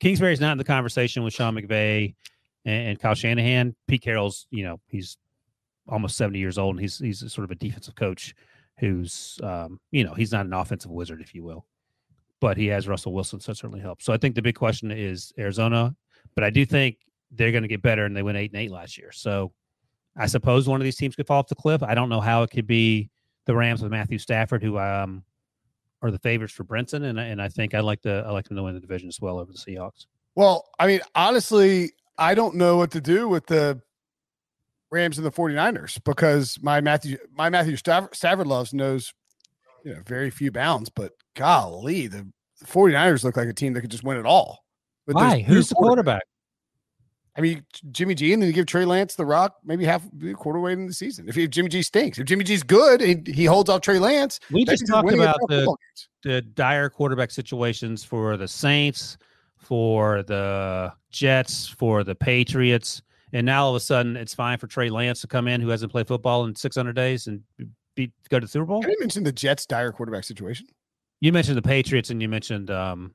Kingsbury's 0.00 0.40
not 0.40 0.52
in 0.52 0.58
the 0.58 0.64
conversation 0.64 1.24
with 1.24 1.34
Sean 1.34 1.54
McVay 1.54 2.14
and, 2.64 2.88
and 2.88 3.00
Kyle 3.00 3.14
Shanahan. 3.14 3.74
Pete 3.86 4.02
Carroll's, 4.02 4.46
you 4.50 4.64
know, 4.64 4.80
he's 4.86 5.16
almost 5.88 6.16
70 6.16 6.38
years 6.38 6.58
old 6.58 6.76
and 6.76 6.80
he's 6.80 6.98
he's 6.98 7.20
sort 7.32 7.44
of 7.44 7.50
a 7.50 7.54
defensive 7.54 7.94
coach 7.94 8.34
who's 8.78 9.38
um, 9.42 9.80
you 9.90 10.04
know, 10.04 10.14
he's 10.14 10.32
not 10.32 10.46
an 10.46 10.52
offensive 10.52 10.90
wizard, 10.90 11.20
if 11.20 11.34
you 11.34 11.42
will. 11.42 11.66
But 12.40 12.56
he 12.56 12.66
has 12.68 12.86
Russell 12.86 13.12
Wilson, 13.12 13.40
so 13.40 13.50
it 13.50 13.56
certainly 13.56 13.80
helps. 13.80 14.04
So 14.04 14.12
I 14.12 14.16
think 14.16 14.36
the 14.36 14.42
big 14.42 14.54
question 14.54 14.92
is 14.92 15.32
Arizona, 15.36 15.96
but 16.36 16.44
I 16.44 16.50
do 16.50 16.64
think 16.64 16.98
they're 17.32 17.50
going 17.50 17.62
to 17.62 17.68
get 17.68 17.82
better 17.82 18.04
and 18.04 18.16
they 18.16 18.22
went 18.22 18.38
eight 18.38 18.52
and 18.52 18.60
eight 18.60 18.70
last 18.70 18.96
year. 18.96 19.10
So 19.12 19.52
I 20.18 20.26
suppose 20.26 20.68
one 20.68 20.80
of 20.80 20.84
these 20.84 20.96
teams 20.96 21.14
could 21.16 21.26
fall 21.26 21.38
off 21.38 21.48
the 21.48 21.54
cliff. 21.54 21.82
I 21.82 21.94
don't 21.94 22.08
know 22.08 22.20
how 22.20 22.42
it 22.42 22.50
could 22.50 22.66
be 22.66 23.08
the 23.46 23.54
Rams 23.54 23.80
with 23.82 23.90
Matthew 23.90 24.18
Stafford, 24.18 24.62
who 24.62 24.78
um 24.78 25.22
are 26.02 26.10
the 26.10 26.18
favorites 26.18 26.52
for 26.52 26.64
Brenton, 26.64 27.04
and 27.04 27.20
I- 27.20 27.24
and 27.24 27.40
I 27.42 27.48
think 27.48 27.74
I 27.74 27.80
like 27.80 28.02
the 28.02 28.22
I 28.26 28.30
like 28.30 28.46
them 28.48 28.56
to 28.56 28.62
win 28.62 28.74
the 28.74 28.80
division 28.80 29.08
as 29.08 29.20
well 29.20 29.38
over 29.38 29.50
the 29.52 29.58
Seahawks. 29.58 30.06
Well, 30.34 30.68
I 30.78 30.86
mean, 30.86 31.00
honestly, 31.14 31.92
I 32.18 32.34
don't 32.34 32.54
know 32.56 32.76
what 32.76 32.90
to 32.92 33.00
do 33.00 33.28
with 33.28 33.46
the 33.46 33.80
Rams 34.90 35.18
and 35.18 35.26
the 35.26 35.30
49ers 35.32 36.02
because 36.04 36.58
my 36.62 36.80
Matthew 36.80 37.18
my 37.36 37.48
Matthew 37.50 37.76
Stafford, 37.76 38.14
Stafford 38.14 38.46
loves 38.46 38.72
knows 38.72 39.12
you 39.84 39.94
know 39.94 40.02
very 40.06 40.30
few 40.30 40.50
bounds, 40.52 40.88
but 40.90 41.12
golly, 41.34 42.06
the, 42.06 42.26
the 42.60 42.66
49ers 42.66 43.24
look 43.24 43.36
like 43.36 43.48
a 43.48 43.52
team 43.52 43.72
that 43.74 43.80
could 43.80 43.90
just 43.90 44.04
win 44.04 44.16
it 44.16 44.26
all. 44.26 44.64
But 45.06 45.16
Why? 45.16 45.40
Who's 45.40 45.68
the 45.68 45.74
quarterbacks. 45.74 45.78
quarterback? 45.78 46.22
I 47.36 47.40
mean, 47.40 47.64
Jimmy 47.92 48.14
G, 48.14 48.32
and 48.32 48.42
then 48.42 48.48
you 48.48 48.52
give 48.52 48.66
Trey 48.66 48.84
Lance 48.84 49.14
the 49.14 49.24
rock 49.24 49.56
maybe 49.64 49.84
half 49.84 50.04
a 50.24 50.32
quarter 50.34 50.58
way 50.58 50.72
in 50.72 50.86
the 50.86 50.92
season. 50.92 51.28
If, 51.28 51.50
Jimmy 51.50 51.68
G 51.68 51.82
stinks, 51.82 52.18
if 52.18 52.26
Jimmy 52.26 52.44
G's 52.44 52.62
good 52.62 53.00
and 53.00 53.26
he 53.26 53.44
holds 53.44 53.70
off 53.70 53.80
Trey 53.80 53.98
Lance, 53.98 54.40
We 54.50 54.64
just 54.64 54.86
talked 54.86 55.12
about 55.12 55.38
the, 55.48 55.76
the 56.24 56.42
dire 56.42 56.90
quarterback 56.90 57.30
situations 57.30 58.02
for 58.02 58.36
the 58.36 58.48
Saints, 58.48 59.18
for 59.56 60.22
the 60.24 60.92
Jets, 61.10 61.68
for 61.68 62.02
the 62.02 62.14
Patriots, 62.14 63.02
and 63.32 63.44
now 63.46 63.64
all 63.64 63.70
of 63.70 63.76
a 63.76 63.80
sudden 63.80 64.16
it's 64.16 64.34
fine 64.34 64.58
for 64.58 64.66
Trey 64.66 64.90
Lance 64.90 65.20
to 65.20 65.26
come 65.26 65.48
in, 65.48 65.60
who 65.60 65.68
hasn't 65.68 65.92
played 65.92 66.08
football 66.08 66.44
in 66.44 66.54
600 66.56 66.94
days, 66.94 67.26
and 67.26 67.42
beat 67.94 68.12
go 68.30 68.40
to 68.40 68.46
the 68.46 68.50
Super 68.50 68.64
Bowl. 68.64 68.80
I 68.82 68.88
didn't 68.88 69.00
mention 69.00 69.24
the 69.24 69.32
Jets' 69.32 69.66
dire 69.66 69.92
quarterback 69.92 70.24
situation. 70.24 70.66
You 71.20 71.32
mentioned 71.32 71.56
the 71.56 71.62
Patriots, 71.62 72.10
and 72.10 72.22
you 72.22 72.28
mentioned 72.28 72.70
um, 72.70 73.14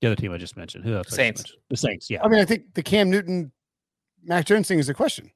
the 0.00 0.08
other 0.08 0.16
team 0.16 0.32
I 0.32 0.38
just 0.38 0.56
mentioned. 0.56 0.84
Who 0.84 0.94
else? 0.94 1.08
Saints. 1.08 1.44
The 1.70 1.76
Saints. 1.76 2.10
Yeah. 2.10 2.22
I 2.22 2.28
mean, 2.28 2.40
I 2.40 2.44
think 2.44 2.74
the 2.74 2.82
Cam 2.82 3.10
Newton, 3.10 3.52
Mac 4.24 4.46
Jones 4.46 4.68
thing 4.68 4.78
is 4.78 4.88
a 4.88 4.94
question. 4.94 5.30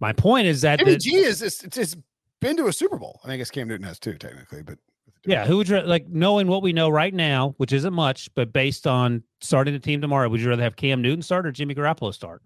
My 0.00 0.12
point 0.12 0.46
is 0.46 0.62
that 0.62 0.78
Jimmy 0.78 0.92
the, 0.92 0.98
G 0.98 1.16
is 1.16 1.42
it's, 1.42 1.62
it's, 1.62 1.76
it's 1.76 1.96
been 2.40 2.56
to 2.56 2.66
a 2.66 2.72
Super 2.72 2.96
Bowl. 2.96 3.20
I, 3.24 3.28
mean, 3.28 3.34
I 3.34 3.36
guess 3.38 3.50
Cam 3.50 3.68
Newton 3.68 3.86
has 3.86 3.98
too, 3.98 4.14
technically, 4.14 4.62
but 4.62 4.78
Yeah, 5.26 5.46
who 5.46 5.58
would 5.58 5.68
you 5.68 5.80
like 5.80 6.08
knowing 6.08 6.46
what 6.46 6.62
we 6.62 6.72
know 6.72 6.88
right 6.88 7.12
now, 7.12 7.54
which 7.58 7.72
isn't 7.72 7.92
much, 7.92 8.32
but 8.34 8.52
based 8.52 8.86
on 8.86 9.22
starting 9.40 9.74
the 9.74 9.80
team 9.80 10.00
tomorrow, 10.00 10.28
would 10.28 10.40
you 10.40 10.48
rather 10.48 10.62
have 10.62 10.76
Cam 10.76 11.02
Newton 11.02 11.22
start 11.22 11.46
or 11.46 11.52
Jimmy 11.52 11.74
Garoppolo 11.74 12.14
start? 12.14 12.42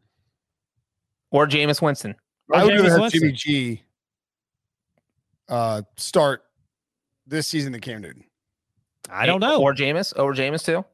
Or 1.30 1.46
Jameis 1.46 1.80
Winston. 1.80 2.14
Or 2.48 2.56
I 2.56 2.64
would 2.64 2.74
rather 2.74 2.90
have 2.90 3.00
Winston? 3.00 3.20
Jimmy 3.20 3.32
G 3.32 3.82
uh, 5.48 5.82
start 5.96 6.42
this 7.26 7.46
season 7.46 7.72
than 7.72 7.80
Cam 7.80 8.02
Newton. 8.02 8.24
I 9.10 9.26
don't 9.26 9.40
know. 9.40 9.60
Or 9.60 9.74
Jameis. 9.74 10.12
Or 10.18 10.32
Jameis 10.32 10.64
too. 10.64 10.84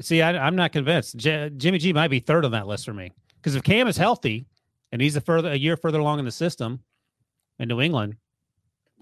See, 0.00 0.22
I, 0.22 0.36
I'm 0.46 0.54
not 0.56 0.72
convinced. 0.72 1.16
J- 1.16 1.50
Jimmy 1.56 1.78
G 1.78 1.92
might 1.92 2.08
be 2.08 2.20
third 2.20 2.44
on 2.44 2.50
that 2.52 2.66
list 2.66 2.84
for 2.84 2.92
me 2.92 3.10
because 3.36 3.54
if 3.54 3.62
Cam 3.62 3.88
is 3.88 3.96
healthy 3.96 4.46
and 4.92 5.00
he's 5.00 5.16
a 5.16 5.20
further 5.20 5.50
a 5.50 5.56
year 5.56 5.76
further 5.76 5.98
along 5.98 6.18
in 6.18 6.24
the 6.24 6.30
system 6.30 6.80
in 7.58 7.68
New 7.68 7.80
England, 7.80 8.16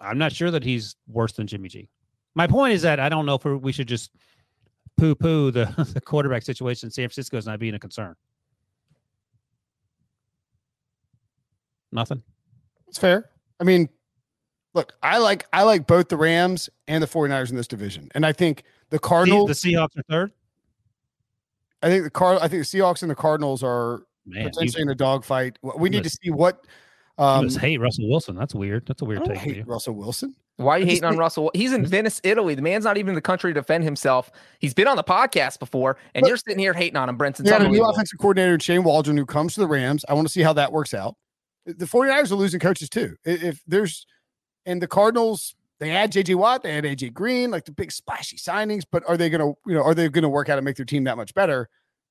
I'm 0.00 0.18
not 0.18 0.32
sure 0.32 0.50
that 0.50 0.62
he's 0.64 0.96
worse 1.08 1.32
than 1.32 1.46
Jimmy 1.46 1.68
G. 1.68 1.88
My 2.34 2.46
point 2.46 2.74
is 2.74 2.82
that 2.82 3.00
I 3.00 3.08
don't 3.08 3.26
know 3.26 3.34
if 3.34 3.44
we're- 3.44 3.72
should 3.72 3.88
just 3.88 4.10
poo 4.96 5.14
poo 5.14 5.50
the, 5.50 5.64
the 5.94 6.00
quarterback 6.00 6.42
situation 6.42 6.86
in 6.86 6.90
San 6.90 7.08
Francisco 7.08 7.36
is 7.36 7.46
not 7.46 7.58
being 7.58 7.74
a 7.74 7.78
concern. 7.78 8.14
Nothing. 11.92 12.22
It's 12.88 12.98
fair. 12.98 13.30
I 13.60 13.64
mean, 13.64 13.88
look, 14.74 14.94
I 15.02 15.18
like 15.18 15.46
I 15.52 15.62
like 15.62 15.86
both 15.86 16.08
the 16.08 16.16
Rams 16.16 16.68
and 16.88 17.02
the 17.02 17.06
49ers 17.08 17.50
in 17.50 17.56
this 17.56 17.66
division. 17.66 18.08
And 18.14 18.24
I 18.26 18.32
think 18.32 18.64
the 18.90 18.96
The, 18.96 19.00
Cardinals 19.00 19.48
the 19.48 19.54
Seahawks 19.72 19.96
are 19.98 20.02
third. 20.10 20.32
I 21.82 21.88
think 21.88 22.04
the 22.04 22.10
car. 22.10 22.36
I 22.36 22.48
think 22.48 22.66
the 22.68 22.78
Seahawks 22.78 23.02
and 23.02 23.10
the 23.10 23.14
Cardinals 23.14 23.62
are 23.62 24.02
Man, 24.24 24.44
you, 24.44 24.50
potentially 24.50 24.82
in 24.82 24.88
a 24.88 24.94
dogfight. 24.94 25.58
We 25.78 25.88
need 25.90 26.02
to 26.04 26.10
see 26.10 26.30
what 26.30 26.64
you 27.18 27.24
um 27.24 27.44
must 27.44 27.58
hate 27.58 27.80
Russell 27.80 28.08
Wilson. 28.08 28.34
That's 28.36 28.54
weird. 28.54 28.86
That's 28.86 29.02
a 29.02 29.04
weird 29.04 29.20
don't 29.20 29.28
take. 29.28 29.40
from 29.40 29.48
you. 29.50 29.54
hate 29.56 29.66
Russell 29.68 29.94
Wilson. 29.94 30.34
Why 30.58 30.76
are 30.76 30.78
you 30.78 30.84
I 30.86 30.88
hating 30.88 31.04
on 31.04 31.12
think- 31.12 31.20
Russell? 31.20 31.50
He's 31.54 31.72
in 31.74 31.84
Venice, 31.84 32.18
Italy. 32.24 32.54
The 32.54 32.62
man's 32.62 32.84
not 32.84 32.96
even 32.96 33.10
in 33.10 33.14
the 33.14 33.20
country 33.20 33.52
to 33.52 33.60
defend 33.60 33.84
himself. 33.84 34.30
He's 34.58 34.72
been 34.72 34.88
on 34.88 34.96
the 34.96 35.04
podcast 35.04 35.58
before, 35.58 35.98
and 36.14 36.22
But- 36.22 36.28
you're 36.28 36.38
sitting 36.38 36.58
here 36.58 36.72
hating 36.72 36.96
on 36.96 37.10
him, 37.10 37.18
Brinson. 37.18 37.44
They 37.44 37.50
got 37.50 37.60
a 37.60 37.68
new 37.68 37.84
offensive 37.84 38.18
coordinator, 38.18 38.58
Shane 38.58 38.82
Waldron, 38.84 39.16
who 39.18 39.26
comes 39.26 39.52
to 39.54 39.60
the 39.60 39.66
Rams. 39.66 40.04
I 40.08 40.14
want 40.14 40.26
to 40.26 40.32
see 40.32 40.40
how 40.42 40.54
that 40.54 40.72
works 40.72 40.94
out. 40.94 41.16
The 41.66 41.84
49ers 41.84 42.30
are 42.30 42.36
losing 42.36 42.60
coaches 42.60 42.88
too. 42.88 43.16
If 43.24 43.60
there's 43.66 44.06
and 44.64 44.80
the 44.80 44.86
Cardinals, 44.86 45.55
they 45.78 45.90
had 45.90 46.12
JJ 46.12 46.34
Watt, 46.36 46.62
they 46.62 46.74
had 46.74 46.84
AJ 46.84 47.12
Green, 47.12 47.50
like 47.50 47.64
the 47.64 47.72
big 47.72 47.92
splashy 47.92 48.36
signings, 48.36 48.84
but 48.90 49.02
are 49.08 49.16
they 49.16 49.28
gonna, 49.30 49.48
you 49.66 49.74
know, 49.74 49.82
are 49.82 49.94
they 49.94 50.08
gonna 50.08 50.28
work 50.28 50.48
out 50.48 50.58
and 50.58 50.64
make 50.64 50.76
their 50.76 50.86
team 50.86 51.04
that 51.04 51.16
much 51.16 51.34
better? 51.34 51.68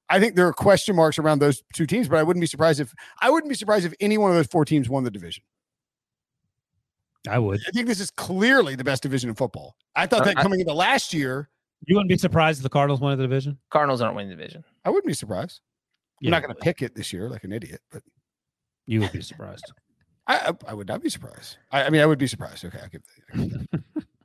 I 0.09 0.19
think 0.19 0.35
there 0.35 0.47
are 0.47 0.53
question 0.53 0.95
marks 0.95 1.17
around 1.17 1.39
those 1.39 1.63
two 1.73 1.87
teams, 1.87 2.07
but 2.07 2.17
I 2.19 2.23
wouldn't 2.23 2.41
be 2.41 2.47
surprised 2.47 2.79
if 2.79 2.93
I 3.21 3.29
wouldn't 3.29 3.49
be 3.49 3.55
surprised 3.55 3.85
if 3.85 3.93
any 3.99 4.17
one 4.17 4.29
of 4.29 4.35
those 4.37 4.47
four 4.47 4.63
teams 4.65 4.87
won 4.89 5.03
the 5.03 5.11
division. 5.11 5.43
I 7.27 7.39
would. 7.39 7.59
I 7.67 7.71
think 7.71 7.87
this 7.87 7.99
is 7.99 8.11
clearly 8.11 8.75
the 8.75 8.83
best 8.83 9.01
division 9.01 9.29
in 9.29 9.35
football. 9.35 9.75
I 9.95 10.05
thought 10.05 10.25
that 10.25 10.35
coming 10.37 10.59
into 10.59 10.73
last 10.73 11.11
year, 11.13 11.49
You 11.87 11.95
wouldn't 11.95 12.09
be 12.09 12.17
surprised 12.17 12.59
if 12.59 12.63
the 12.63 12.69
Cardinals 12.69 12.99
won 12.99 13.17
the 13.17 13.23
division. 13.23 13.57
Cardinals 13.71 14.01
aren't 14.01 14.15
winning 14.15 14.29
the 14.29 14.35
division. 14.35 14.63
I 14.83 14.89
wouldn't 14.89 15.07
be 15.07 15.13
surprised. 15.13 15.61
Yeah, 16.21 16.27
I'm 16.27 16.31
not 16.31 16.43
going 16.43 16.55
to 16.55 16.61
pick 16.61 16.81
it 16.83 16.93
this 16.95 17.11
year 17.11 17.27
like 17.29 17.43
an 17.43 17.51
idiot, 17.51 17.81
but 17.91 18.03
You 18.85 19.01
would 19.01 19.11
be 19.11 19.21
surprised. 19.21 19.65
I 20.27 20.37
I, 20.37 20.71
I 20.71 20.73
would 20.73 20.87
not 20.87 21.01
be 21.01 21.09
surprised. 21.09 21.57
I, 21.71 21.83
I 21.83 21.89
mean, 21.89 22.01
I 22.01 22.05
would 22.05 22.19
be 22.19 22.27
surprised. 22.27 22.65
Okay, 22.65 22.79
I'll 22.81 22.89
give, 22.89 23.01
I'll 23.33 23.47
give. 23.47 23.67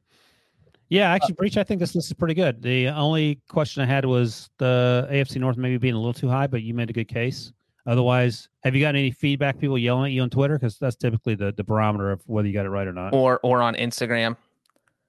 Yeah, 0.90 1.12
actually, 1.12 1.34
Breech, 1.34 1.56
I 1.56 1.62
think 1.62 1.78
this 1.78 1.94
list 1.94 2.08
is 2.08 2.14
pretty 2.14 2.34
good. 2.34 2.62
The 2.62 2.88
only 2.88 3.36
question 3.48 3.80
I 3.80 3.86
had 3.86 4.04
was 4.04 4.50
the 4.58 5.08
AFC 5.10 5.36
North 5.36 5.56
maybe 5.56 5.78
being 5.78 5.94
a 5.94 5.96
little 5.96 6.12
too 6.12 6.28
high, 6.28 6.48
but 6.48 6.62
you 6.62 6.74
made 6.74 6.90
a 6.90 6.92
good 6.92 7.06
case. 7.06 7.52
Otherwise, 7.86 8.48
have 8.64 8.74
you 8.74 8.80
gotten 8.80 8.98
any 8.98 9.12
feedback? 9.12 9.58
People 9.58 9.78
yelling 9.78 10.06
at 10.06 10.12
you 10.12 10.22
on 10.22 10.30
Twitter 10.30 10.58
because 10.58 10.78
that's 10.78 10.96
typically 10.96 11.36
the, 11.36 11.52
the 11.56 11.62
barometer 11.62 12.10
of 12.10 12.20
whether 12.26 12.48
you 12.48 12.52
got 12.52 12.66
it 12.66 12.70
right 12.70 12.88
or 12.88 12.92
not. 12.92 13.14
Or 13.14 13.38
or 13.44 13.62
on 13.62 13.74
Instagram. 13.76 14.36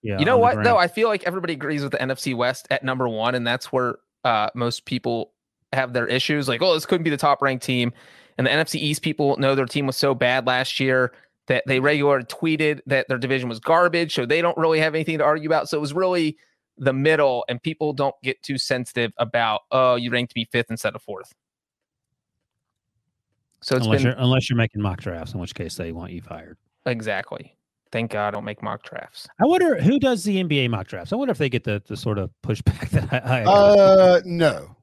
Yeah, 0.04 0.20
you 0.20 0.26
know 0.26 0.36
on 0.36 0.42
what 0.42 0.64
though? 0.64 0.78
I 0.78 0.88
feel 0.88 1.08
like 1.08 1.24
everybody 1.24 1.54
agrees 1.54 1.82
with 1.82 1.94
the 1.94 1.98
NFC 1.98 2.36
West 2.36 2.68
at 2.70 2.84
number 2.84 3.10
one, 3.10 3.34
and 3.34 3.46
that's 3.46 3.72
where 3.74 3.98
uh, 4.24 4.50
most 4.54 4.86
people 4.86 5.32
have 5.74 5.94
their 5.94 6.06
issues. 6.06 6.48
Like, 6.48 6.62
oh, 6.62 6.76
this 6.76 6.86
couldn't 6.86 7.04
be 7.04 7.10
the 7.10 7.18
top 7.18 7.42
ranked 7.42 7.66
team. 7.66 7.92
And 8.42 8.48
the 8.48 8.52
NFC 8.52 8.80
East 8.80 9.04
people 9.04 9.38
know 9.38 9.54
their 9.54 9.68
team 9.68 9.86
was 9.86 9.96
so 9.96 10.16
bad 10.16 10.48
last 10.48 10.80
year 10.80 11.14
that 11.46 11.64
they 11.68 11.80
regularly 11.80 12.26
tweeted 12.26 12.80
that 12.88 13.08
their 13.08 13.20
division 13.20 13.48
was 13.48 13.60
garbage, 13.60 14.16
so 14.16 14.26
they 14.26 14.42
don't 14.42 14.58
really 14.58 14.80
have 14.80 14.96
anything 14.96 15.20
to 15.20 15.24
argue 15.24 15.48
about. 15.48 15.70
So 15.70 15.78
it 15.78 15.82
was 15.82 15.94
really 15.94 16.38
the 16.76 16.92
middle, 16.92 17.46
and 17.50 17.62
people 17.62 17.94
don't 17.94 18.16
get 18.24 18.42
too 18.42 18.58
sensitive 18.58 19.12
about 19.20 19.62
oh, 19.70 19.94
you 19.94 20.10
ranked 20.10 20.36
me 20.36 20.48
fifth 20.52 20.72
instead 20.72 20.96
of 20.96 21.04
fourth. 21.04 21.32
So 23.62 23.76
it's 23.76 23.86
unless 23.86 24.02
been 24.02 24.08
you're 24.08 24.20
unless 24.20 24.50
you're 24.50 24.58
making 24.58 24.82
mock 24.82 25.02
drafts, 25.02 25.36
in 25.36 25.40
which 25.40 25.54
case 25.54 25.76
they 25.76 25.92
want 25.92 26.12
you 26.12 26.24
fired. 26.24 26.58
exactly. 26.88 27.56
Thank 27.92 28.10
God 28.10 28.30
I 28.30 28.32
don't 28.32 28.46
make 28.46 28.64
mock 28.64 28.82
drafts. 28.82 29.28
I 29.40 29.46
wonder 29.46 29.80
who 29.80 30.00
does 30.00 30.24
the 30.24 30.44
NBA 30.44 30.72
mock 30.72 30.88
drafts. 30.88 31.14
I 31.14 31.16
wonder 31.16 31.32
if 31.32 31.38
they 31.38 31.50
get 31.50 31.64
the, 31.64 31.84
the 31.86 31.96
sort 31.96 32.18
of 32.18 32.32
pushback 32.44 32.90
that 33.12 33.24
I. 33.24 33.42
I 33.42 33.44
Uh, 33.44 34.22
no. 34.26 34.76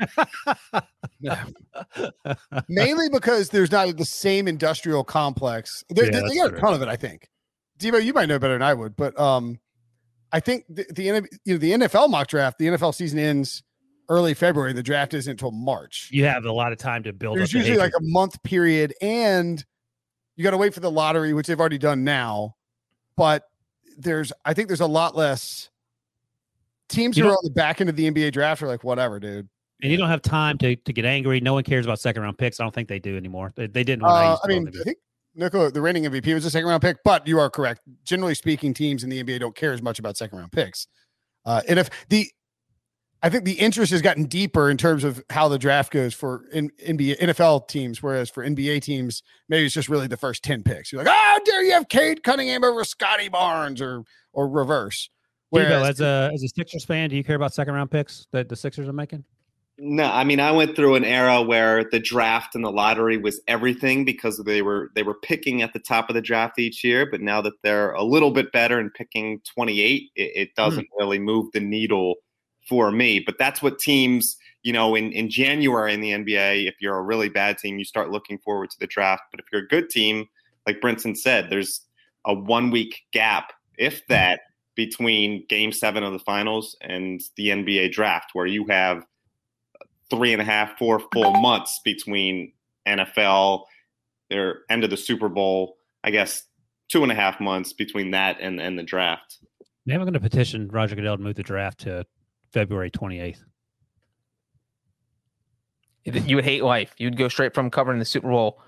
Mainly 2.68 3.08
because 3.10 3.48
there's 3.48 3.70
not 3.70 3.96
the 3.96 4.04
same 4.04 4.48
industrial 4.48 5.04
complex. 5.04 5.84
There, 5.88 6.06
Yeah, 6.06 6.22
they, 6.28 6.36
got 6.36 6.54
a 6.54 6.60
ton 6.60 6.74
of 6.74 6.82
it, 6.82 6.88
I 6.88 6.96
think. 6.96 7.28
Devo, 7.78 8.02
you 8.02 8.12
might 8.12 8.26
know 8.26 8.38
better 8.38 8.54
than 8.54 8.62
I 8.62 8.74
would, 8.74 8.96
but 8.96 9.18
um, 9.18 9.58
I 10.32 10.40
think 10.40 10.64
the, 10.68 10.86
the 10.90 11.02
you 11.02 11.12
know 11.12 11.58
the 11.58 11.72
NFL 11.72 12.10
mock 12.10 12.28
draft, 12.28 12.58
the 12.58 12.66
NFL 12.66 12.94
season 12.94 13.18
ends 13.18 13.62
early 14.08 14.34
February. 14.34 14.72
The 14.72 14.82
draft 14.82 15.14
isn't 15.14 15.30
until 15.30 15.50
March. 15.50 16.08
you 16.12 16.24
have 16.24 16.44
a 16.44 16.52
lot 16.52 16.72
of 16.72 16.78
time 16.78 17.02
to 17.04 17.12
build. 17.12 17.38
There's 17.38 17.52
usually 17.52 17.78
like 17.78 17.94
a 17.96 18.02
month 18.02 18.42
period, 18.42 18.94
and 19.00 19.64
you 20.36 20.44
got 20.44 20.50
to 20.50 20.56
wait 20.56 20.74
for 20.74 20.80
the 20.80 20.90
lottery, 20.90 21.32
which 21.32 21.46
they've 21.46 21.58
already 21.58 21.78
done 21.78 22.04
now. 22.04 22.56
But 23.16 23.44
there's, 23.96 24.32
I 24.44 24.54
think 24.54 24.68
there's 24.68 24.80
a 24.80 24.86
lot 24.86 25.16
less 25.16 25.70
teams 26.88 27.16
You 27.16 27.24
who 27.24 27.30
are 27.30 27.34
on 27.34 27.44
the 27.44 27.50
back 27.50 27.80
end 27.80 27.90
of 27.90 27.96
the 27.96 28.10
NBA 28.10 28.32
draft 28.32 28.62
are 28.62 28.66
like, 28.66 28.84
whatever, 28.84 29.20
dude. 29.20 29.48
And 29.84 29.92
you 29.92 29.98
don't 29.98 30.08
have 30.08 30.22
time 30.22 30.56
to, 30.58 30.74
to 30.74 30.92
get 30.94 31.04
angry. 31.04 31.40
No 31.40 31.52
one 31.52 31.62
cares 31.62 31.84
about 31.84 32.00
second 32.00 32.22
round 32.22 32.38
picks. 32.38 32.58
I 32.58 32.64
don't 32.64 32.74
think 32.74 32.88
they 32.88 32.98
do 32.98 33.18
anymore. 33.18 33.52
They, 33.54 33.66
they 33.66 33.84
didn't. 33.84 34.06
I, 34.06 34.28
Uh, 34.28 34.30
used 34.30 34.40
I 34.42 34.48
mean, 34.48 34.68
I 34.68 34.82
think 34.82 34.96
Nikola, 35.34 35.70
the 35.70 35.82
reigning 35.82 36.04
MVP 36.04 36.32
was 36.32 36.46
a 36.46 36.50
second 36.50 36.70
round 36.70 36.80
pick, 36.80 36.96
but 37.04 37.28
you 37.28 37.38
are 37.38 37.50
correct. 37.50 37.82
Generally 38.02 38.36
speaking, 38.36 38.72
teams 38.72 39.04
in 39.04 39.10
the 39.10 39.22
NBA 39.22 39.40
don't 39.40 39.54
care 39.54 39.74
as 39.74 39.82
much 39.82 39.98
about 39.98 40.16
second 40.16 40.38
round 40.38 40.52
picks. 40.52 40.86
Uh, 41.44 41.60
and 41.68 41.78
if 41.78 41.90
the, 42.08 42.30
I 43.22 43.28
think 43.28 43.44
the 43.44 43.52
interest 43.52 43.92
has 43.92 44.00
gotten 44.00 44.24
deeper 44.24 44.70
in 44.70 44.78
terms 44.78 45.04
of 45.04 45.22
how 45.28 45.48
the 45.48 45.58
draft 45.58 45.92
goes 45.92 46.14
for 46.14 46.46
in, 46.50 46.70
NBA 46.82 47.18
NFL 47.18 47.68
teams, 47.68 48.02
whereas 48.02 48.30
for 48.30 48.42
NBA 48.42 48.80
teams, 48.80 49.22
maybe 49.50 49.66
it's 49.66 49.74
just 49.74 49.90
really 49.90 50.06
the 50.06 50.16
first 50.16 50.42
ten 50.42 50.62
picks. 50.62 50.92
You're 50.92 51.04
like, 51.04 51.12
oh, 51.14 51.22
how 51.22 51.38
dare 51.40 51.62
you 51.62 51.72
have 51.72 51.90
Cade 51.90 52.22
Cunningham 52.22 52.64
over 52.64 52.84
Scottie 52.84 53.28
Barnes 53.28 53.82
or 53.82 54.04
or 54.32 54.48
reverse. 54.48 55.10
Whereas 55.50 55.88
as 55.88 56.00
a 56.00 56.30
as 56.32 56.42
a 56.42 56.48
Sixers 56.48 56.86
fan, 56.86 57.10
do 57.10 57.16
you 57.16 57.24
care 57.24 57.36
about 57.36 57.52
second 57.52 57.74
round 57.74 57.90
picks 57.90 58.26
that 58.32 58.48
the 58.48 58.56
Sixers 58.56 58.88
are 58.88 58.94
making? 58.94 59.24
No, 59.76 60.04
I 60.04 60.22
mean 60.22 60.38
I 60.38 60.52
went 60.52 60.76
through 60.76 60.94
an 60.94 61.04
era 61.04 61.42
where 61.42 61.84
the 61.90 61.98
draft 61.98 62.54
and 62.54 62.64
the 62.64 62.70
lottery 62.70 63.16
was 63.16 63.40
everything 63.48 64.04
because 64.04 64.38
they 64.38 64.62
were 64.62 64.90
they 64.94 65.02
were 65.02 65.14
picking 65.14 65.62
at 65.62 65.72
the 65.72 65.80
top 65.80 66.08
of 66.08 66.14
the 66.14 66.22
draft 66.22 66.60
each 66.60 66.84
year. 66.84 67.08
But 67.10 67.20
now 67.20 67.40
that 67.40 67.54
they're 67.62 67.92
a 67.92 68.04
little 68.04 68.30
bit 68.30 68.52
better 68.52 68.78
and 68.78 68.94
picking 68.94 69.40
28, 69.52 70.10
it, 70.14 70.22
it 70.22 70.48
hmm. 70.48 70.62
doesn't 70.62 70.88
really 70.96 71.18
move 71.18 71.50
the 71.52 71.60
needle 71.60 72.16
for 72.68 72.92
me. 72.92 73.18
But 73.18 73.36
that's 73.36 73.62
what 73.62 73.80
teams, 73.80 74.36
you 74.62 74.72
know, 74.72 74.94
in 74.94 75.10
in 75.10 75.28
January 75.28 75.92
in 75.92 76.00
the 76.00 76.12
NBA, 76.12 76.68
if 76.68 76.76
you're 76.80 76.96
a 76.96 77.02
really 77.02 77.28
bad 77.28 77.58
team, 77.58 77.76
you 77.76 77.84
start 77.84 78.10
looking 78.10 78.38
forward 78.38 78.70
to 78.70 78.78
the 78.78 78.86
draft. 78.86 79.24
But 79.32 79.40
if 79.40 79.46
you're 79.52 79.62
a 79.62 79.68
good 79.68 79.90
team, 79.90 80.26
like 80.68 80.80
Brinson 80.80 81.16
said, 81.16 81.50
there's 81.50 81.80
a 82.24 82.32
one 82.32 82.70
week 82.70 83.02
gap, 83.12 83.52
if 83.76 84.06
that, 84.06 84.40
between 84.76 85.44
Game 85.48 85.72
Seven 85.72 86.04
of 86.04 86.12
the 86.12 86.20
Finals 86.20 86.76
and 86.80 87.20
the 87.36 87.48
NBA 87.48 87.90
draft, 87.90 88.30
where 88.34 88.46
you 88.46 88.66
have 88.66 89.04
three 90.10 90.32
and 90.32 90.40
a 90.40 90.44
half, 90.44 90.78
four 90.78 91.00
full 91.12 91.32
months 91.32 91.80
between 91.84 92.52
NFL, 92.86 93.64
their 94.30 94.60
end 94.68 94.84
of 94.84 94.90
the 94.90 94.96
Super 94.96 95.28
Bowl, 95.28 95.76
I 96.02 96.10
guess 96.10 96.44
two 96.88 97.02
and 97.02 97.10
a 97.10 97.14
half 97.14 97.40
months 97.40 97.72
between 97.72 98.10
that 98.12 98.38
and, 98.40 98.60
and 98.60 98.78
the 98.78 98.82
draft. 98.82 99.38
Maybe 99.86 99.96
I'm 99.96 100.02
going 100.02 100.14
to 100.14 100.20
petition 100.20 100.68
Roger 100.68 100.96
Goodell 100.96 101.16
to 101.16 101.22
move 101.22 101.34
the 101.34 101.42
draft 101.42 101.80
to 101.80 102.06
February 102.52 102.90
28th. 102.90 103.38
You 106.04 106.36
would 106.36 106.44
hate 106.44 106.62
life. 106.62 106.94
You 106.98 107.06
would 107.06 107.16
go 107.16 107.28
straight 107.28 107.54
from 107.54 107.70
covering 107.70 107.98
the 107.98 108.04
Super 108.04 108.28
Bowl 108.28 108.60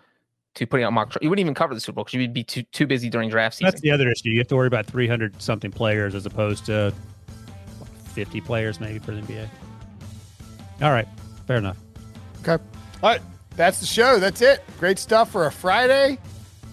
to 0.55 0.67
putting 0.67 0.85
out 0.85 0.93
mock. 0.93 1.15
You 1.21 1.29
wouldn't 1.29 1.45
even 1.45 1.55
cover 1.55 1.75
the 1.75 1.81
Super 1.81 1.97
Bowl 1.97 2.05
because 2.05 2.15
you 2.15 2.21
would 2.21 2.33
be 2.33 2.43
too 2.43 2.63
too 2.73 2.87
busy 2.87 3.11
during 3.11 3.29
draft 3.29 3.57
season. 3.57 3.67
That's 3.71 3.83
the 3.83 3.91
other 3.91 4.11
issue. 4.11 4.31
You 4.31 4.39
have 4.39 4.49
to 4.49 4.57
worry 4.57 4.67
about 4.67 4.87
300 4.87 5.41
something 5.41 5.71
players 5.71 6.15
as 6.15 6.25
opposed 6.25 6.65
to 6.67 6.95
50 8.15 8.41
players 8.41 8.81
maybe 8.81 8.99
for 8.99 9.13
the 9.13 9.21
NBA. 9.21 9.49
All 10.81 10.93
right, 10.93 11.07
fair 11.47 11.57
enough. 11.57 11.79
Okay. 12.41 12.63
All 13.03 13.11
right. 13.11 13.21
That's 13.57 13.81
the 13.81 13.87
show. 13.87 14.19
That's 14.19 14.43
it. 14.43 14.63
Great 14.79 14.99
stuff 14.99 15.31
for 15.31 15.47
a 15.47 15.53
Friday. 15.53 16.19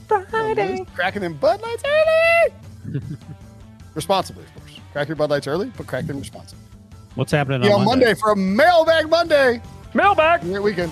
Friday. 0.08 0.86
Cracking 0.94 1.22
them 1.22 1.34
Bud 1.36 1.62
Lights 1.62 1.84
early. 1.86 3.02
responsibly, 3.94 4.44
of 4.44 4.54
course. 4.56 4.80
Crack 4.92 5.08
your 5.08 5.16
Bud 5.16 5.30
Lights 5.30 5.48
early, 5.48 5.72
but 5.78 5.88
crack 5.88 6.06
them 6.06 6.20
responsibly. 6.20 6.64
What's 7.16 7.32
happening 7.32 7.64
on 7.64 7.72
on 7.80 7.86
Monday? 7.86 8.06
Monday 8.06 8.20
for 8.20 8.32
a 8.32 8.36
Mailbag 8.36 9.10
Monday. 9.10 9.62
Mailbag. 9.94 10.42
Great 10.42 10.64
weekend. 10.64 10.92